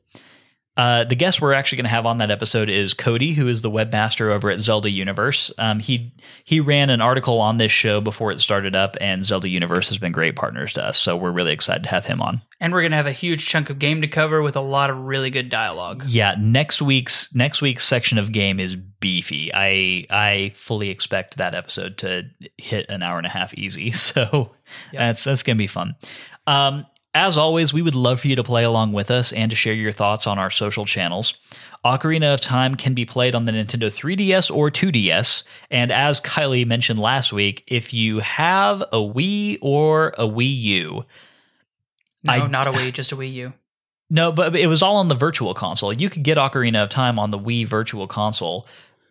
Uh, 0.81 1.05
the 1.05 1.15
guest 1.15 1.43
we're 1.43 1.52
actually 1.52 1.77
going 1.77 1.85
to 1.85 1.90
have 1.90 2.07
on 2.07 2.16
that 2.16 2.31
episode 2.31 2.70
is 2.70 2.94
Cody, 2.94 3.35
who 3.35 3.48
is 3.48 3.61
the 3.61 3.70
webmaster 3.70 4.31
over 4.31 4.51
at 4.51 4.61
Zelda 4.61 4.89
Universe. 4.89 5.52
Um, 5.59 5.78
he 5.78 6.11
he 6.43 6.59
ran 6.59 6.89
an 6.89 7.02
article 7.02 7.39
on 7.39 7.59
this 7.59 7.70
show 7.70 8.01
before 8.01 8.32
it 8.32 8.40
started 8.40 8.74
up, 8.74 8.97
and 8.98 9.23
Zelda 9.23 9.51
Universe 9.51 9.89
has 9.89 9.98
been 9.98 10.11
great 10.11 10.36
partners 10.36 10.73
to 10.73 10.82
us. 10.82 10.98
So 10.98 11.19
we're 11.19 11.32
really 11.32 11.52
excited 11.52 11.85
to 11.85 11.90
have 11.90 12.07
him 12.07 12.23
on. 12.23 12.40
And 12.61 12.73
we're 12.73 12.81
going 12.81 12.93
to 12.93 12.97
have 12.97 13.07
a 13.07 13.12
huge 13.12 13.47
chunk 13.47 13.69
of 13.69 13.78
game 13.78 14.01
to 14.01 14.09
cover 14.09 14.40
with 14.40 14.57
a 14.57 14.62
lot 14.62 14.89
of 14.89 14.97
really 14.97 15.28
good 15.28 15.51
dialogue. 15.51 16.05
Yeah, 16.07 16.35
next 16.39 16.81
week's 16.81 17.35
next 17.35 17.61
week's 17.61 17.85
section 17.85 18.16
of 18.16 18.32
game 18.32 18.59
is 18.59 18.74
beefy. 18.74 19.51
I 19.52 20.07
I 20.09 20.52
fully 20.55 20.89
expect 20.89 21.36
that 21.36 21.55
episode 21.55 21.98
to 21.98 22.23
hit 22.57 22.86
an 22.89 23.02
hour 23.02 23.19
and 23.19 23.27
a 23.27 23.31
half 23.31 23.52
easy. 23.52 23.93
So 24.01 24.52
that's 24.94 25.24
that's 25.24 25.43
gonna 25.43 25.57
be 25.57 25.66
fun. 25.66 25.94
Um, 26.47 26.86
As 27.12 27.37
always, 27.37 27.73
we 27.73 27.82
would 27.82 27.95
love 27.97 28.20
for 28.20 28.28
you 28.28 28.37
to 28.37 28.45
play 28.45 28.62
along 28.62 28.93
with 28.93 29.11
us 29.11 29.32
and 29.32 29.51
to 29.51 29.57
share 29.57 29.74
your 29.74 29.91
thoughts 29.91 30.28
on 30.28 30.39
our 30.39 30.51
social 30.51 30.85
channels. 30.85 31.35
Ocarina 31.85 32.32
of 32.35 32.41
Time 32.41 32.77
can 32.77 32.95
be 32.95 33.05
played 33.05 33.35
on 33.35 33.47
the 33.47 33.53
Nintendo 33.53 33.91
3DS 33.91 34.55
or 34.55 34.70
2DS. 34.70 35.43
And 35.73 35.91
as 35.91 36.20
Kylie 36.20 36.66
mentioned 36.66 37.01
last 37.01 37.32
week, 37.32 37.65
if 37.66 37.93
you 37.93 38.20
have 38.20 38.82
a 38.93 38.99
Wii 38.99 39.59
or 39.61 40.09
a 40.19 40.24
Wii 40.24 40.57
U, 40.61 41.05
No, 42.23 42.32
I- 42.32 42.47
not 42.47 42.69
a 42.69 42.70
Wii, 42.78 42.93
just 42.93 43.11
a 43.11 43.16
Wii 43.16 43.32
U. 43.35 43.53
no, 44.09 44.31
but 44.31 44.55
it 44.55 44.69
was 44.69 44.81
all 44.82 44.97
on 44.97 45.09
the 45.09 45.15
Virtual 45.16 45.53
Console. 45.53 45.93
You 45.93 46.11
could 46.11 46.23
get 46.23 46.39
Ocarina 46.39 46.85
of 46.85 46.91
Time 46.91 47.19
on 47.19 47.32
the 47.32 47.39
Wii 47.39 47.66
Virtual 47.66 48.07
Console, 48.07 48.69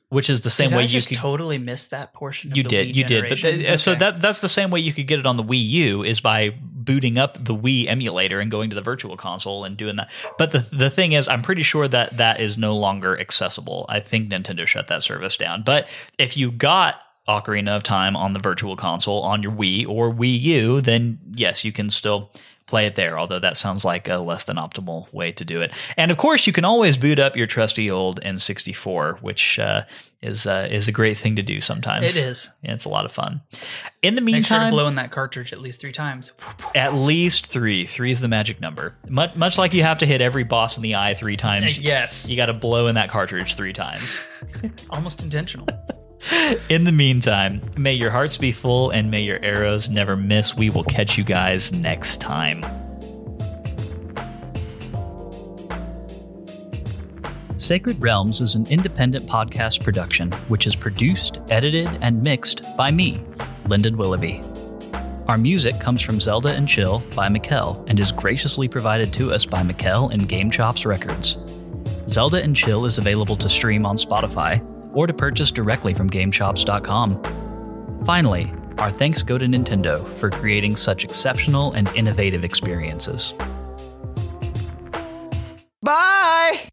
which 0.10 0.30
is 0.30 0.42
the 0.42 0.50
same 0.50 0.70
Did 0.70 0.78
way 0.78 0.86
you 0.86 1.02
could. 1.02 1.18
totally 1.18 1.58
miss 1.58 1.88
that 1.88 2.14
portion. 2.14 2.52
Of 2.52 2.58
you 2.58 2.64
the 2.64 2.70
did, 2.70 2.88
Wii 2.90 2.96
you 2.96 3.04
did, 3.04 3.30
but 3.30 3.38
th- 3.38 3.80
so 3.80 3.92
Okay. 3.92 4.00
that 4.00 4.22
that's 4.22 4.42
the 4.42 4.50
same 4.50 4.72
way 4.72 4.80
you 4.80 4.92
could 4.94 5.08
get 5.08 5.20
it 5.20 5.26
on 5.28 5.38
the 5.38 5.44
Wii 5.44 5.64
U 5.70 6.04
is 6.04 6.20
by 6.20 6.50
booting 6.62 7.18
up 7.18 7.44
the 7.44 7.56
Wii 7.56 7.88
emulator 7.88 8.40
and 8.40 8.50
going 8.50 8.70
to 8.72 8.76
the 8.76 8.82
Virtual 8.82 9.16
Console 9.18 9.64
and 9.64 9.78
doing 9.78 9.96
that. 9.98 10.10
But 10.38 10.52
the 10.52 10.60
the 10.72 10.90
thing 10.90 11.12
is, 11.12 11.28
I'm 11.28 11.42
pretty 11.44 11.62
sure 11.64 11.88
that 11.88 12.18
that 12.18 12.40
is 12.40 12.58
no 12.58 12.76
longer 12.76 13.20
accessible. 13.20 13.86
I 13.88 14.00
think 14.00 14.30
Nintendo 14.32 14.66
shut 14.66 14.88
that 14.88 15.04
service 15.04 15.38
down. 15.38 15.62
But 15.64 15.88
if 16.18 16.36
you 16.36 16.52
got 16.52 17.02
Ocarina 17.28 17.76
of 17.76 17.84
Time 17.84 18.16
on 18.16 18.34
the 18.34 18.40
Virtual 18.40 18.76
Console 18.76 19.22
on 19.22 19.44
your 19.44 19.52
Wii 19.52 19.88
or 19.88 20.12
Wii 20.12 20.42
U, 20.42 20.82
then 20.82 21.20
yes, 21.36 21.64
you 21.64 21.72
can 21.72 21.92
still 21.92 22.32
play 22.70 22.86
it 22.86 22.96
there. 22.96 23.20
Although 23.20 23.40
that 23.40 23.58
sounds 23.58 23.84
like 23.84 24.08
a 24.08 24.18
less 24.18 24.46
than 24.46 24.56
optimal 24.58 25.12
way 25.12 25.32
to 25.34 25.44
do 25.44 25.62
it. 25.62 25.72
And 25.98 26.12
of 26.12 26.18
course, 26.18 26.48
you 26.48 26.54
can 26.54 26.64
always 26.64 26.98
boot 26.98 27.20
up 27.20 27.36
your 27.36 27.48
trusty 27.48 27.90
old 27.90 28.22
N64, 28.22 29.22
which 29.22 29.58
uh, 29.60 29.84
is 30.22 30.46
uh, 30.46 30.68
is 30.70 30.88
a 30.88 30.92
great 30.92 31.18
thing 31.18 31.36
to 31.36 31.42
do 31.44 31.60
sometimes. 31.62 32.16
It 32.16 32.24
is. 32.24 32.50
It's 32.64 32.86
a 32.86 32.90
lot 32.90 33.06
of 33.06 33.12
fun. 33.12 33.42
In 34.02 34.16
the 34.16 34.22
Make 34.22 34.46
sure 34.46 34.58
meantime, 34.60 34.72
blow 34.72 34.88
in 34.88 34.96
that 34.96 35.12
cartridge 35.12 35.52
at 35.52 35.60
least 35.60 35.82
three 35.82 35.92
times. 35.92 36.32
at 36.76 36.94
least 36.94 37.48
three. 37.48 37.86
Three 37.86 38.12
is 38.12 38.22
the 38.22 38.28
magic 38.28 38.62
number. 38.62 38.96
Much, 39.08 39.36
much 39.36 39.58
like 39.58 39.74
you 39.74 39.82
have 39.84 39.98
to 40.00 40.06
hit 40.06 40.22
every 40.22 40.44
boss 40.44 40.78
in 40.78 40.84
the 40.84 40.96
eye 40.96 41.14
three 41.16 41.38
times. 41.38 41.80
yes, 41.80 42.30
You 42.30 42.38
got 42.38 42.48
to 42.48 42.54
blow 42.54 42.88
in 42.88 42.96
that 42.96 43.10
cartridge 43.10 43.56
three 43.56 43.74
times. 43.74 44.22
almost 44.90 45.24
intentional. 45.24 45.68
In 46.70 46.84
the 46.84 46.92
meantime, 46.92 47.62
may 47.78 47.94
your 47.94 48.12
hearts 48.12 48.38
be 48.38 48.52
full 48.52 48.90
and 48.90 49.10
may 49.10 49.22
your 49.22 49.40
arrows 49.42 49.90
never 49.90 50.18
miss. 50.18 50.56
We 50.56 50.70
will 50.70 50.84
catch 50.84 51.18
you 51.18 51.24
guys 51.24 51.72
next 51.72 52.20
time. 52.20 52.64
Sacred 57.58 58.02
Realms 58.02 58.42
is 58.42 58.56
an 58.56 58.66
independent 58.68 59.28
podcast 59.28 59.84
production 59.84 60.32
which 60.50 60.66
is 60.68 60.76
produced, 60.76 61.40
edited, 61.50 61.88
and 62.02 62.22
mixed 62.22 62.64
by 62.76 62.92
me, 62.92 63.24
Lyndon 63.68 63.98
Willoughby. 63.98 64.42
Our 65.28 65.38
music 65.38 65.80
comes 65.80 66.02
from 66.02 66.20
Zelda 66.20 66.50
and 66.50 66.68
Chill 66.68 67.00
by 67.16 67.30
Mikel 67.30 67.84
and 67.88 68.00
is 68.00 68.12
graciously 68.12 68.68
provided 68.68 69.14
to 69.14 69.34
us 69.34 69.46
by 69.46 69.62
Mikel 69.62 70.10
and 70.10 70.28
Game 70.28 70.50
Chops 70.50 70.86
Records. 70.86 71.38
Zelda 72.08 72.42
and 72.42 72.56
Chill 72.56 72.86
is 72.86 72.98
available 72.98 73.38
to 73.38 73.48
stream 73.48 73.86
on 73.86 73.96
Spotify 73.96 74.66
or 74.94 75.08
to 75.08 75.14
purchase 75.14 75.52
directly 75.52 75.94
from 75.94 76.10
GameChops.com. 76.10 78.04
Finally, 78.06 78.54
our 78.78 78.90
thanks 78.92 79.22
go 79.22 79.38
to 79.38 79.46
Nintendo 79.46 80.08
for 80.16 80.30
creating 80.30 80.76
such 80.76 81.04
exceptional 81.04 81.74
and 81.74 81.90
innovative 81.96 82.44
experiences. 82.44 83.34
Bye! 85.82 86.70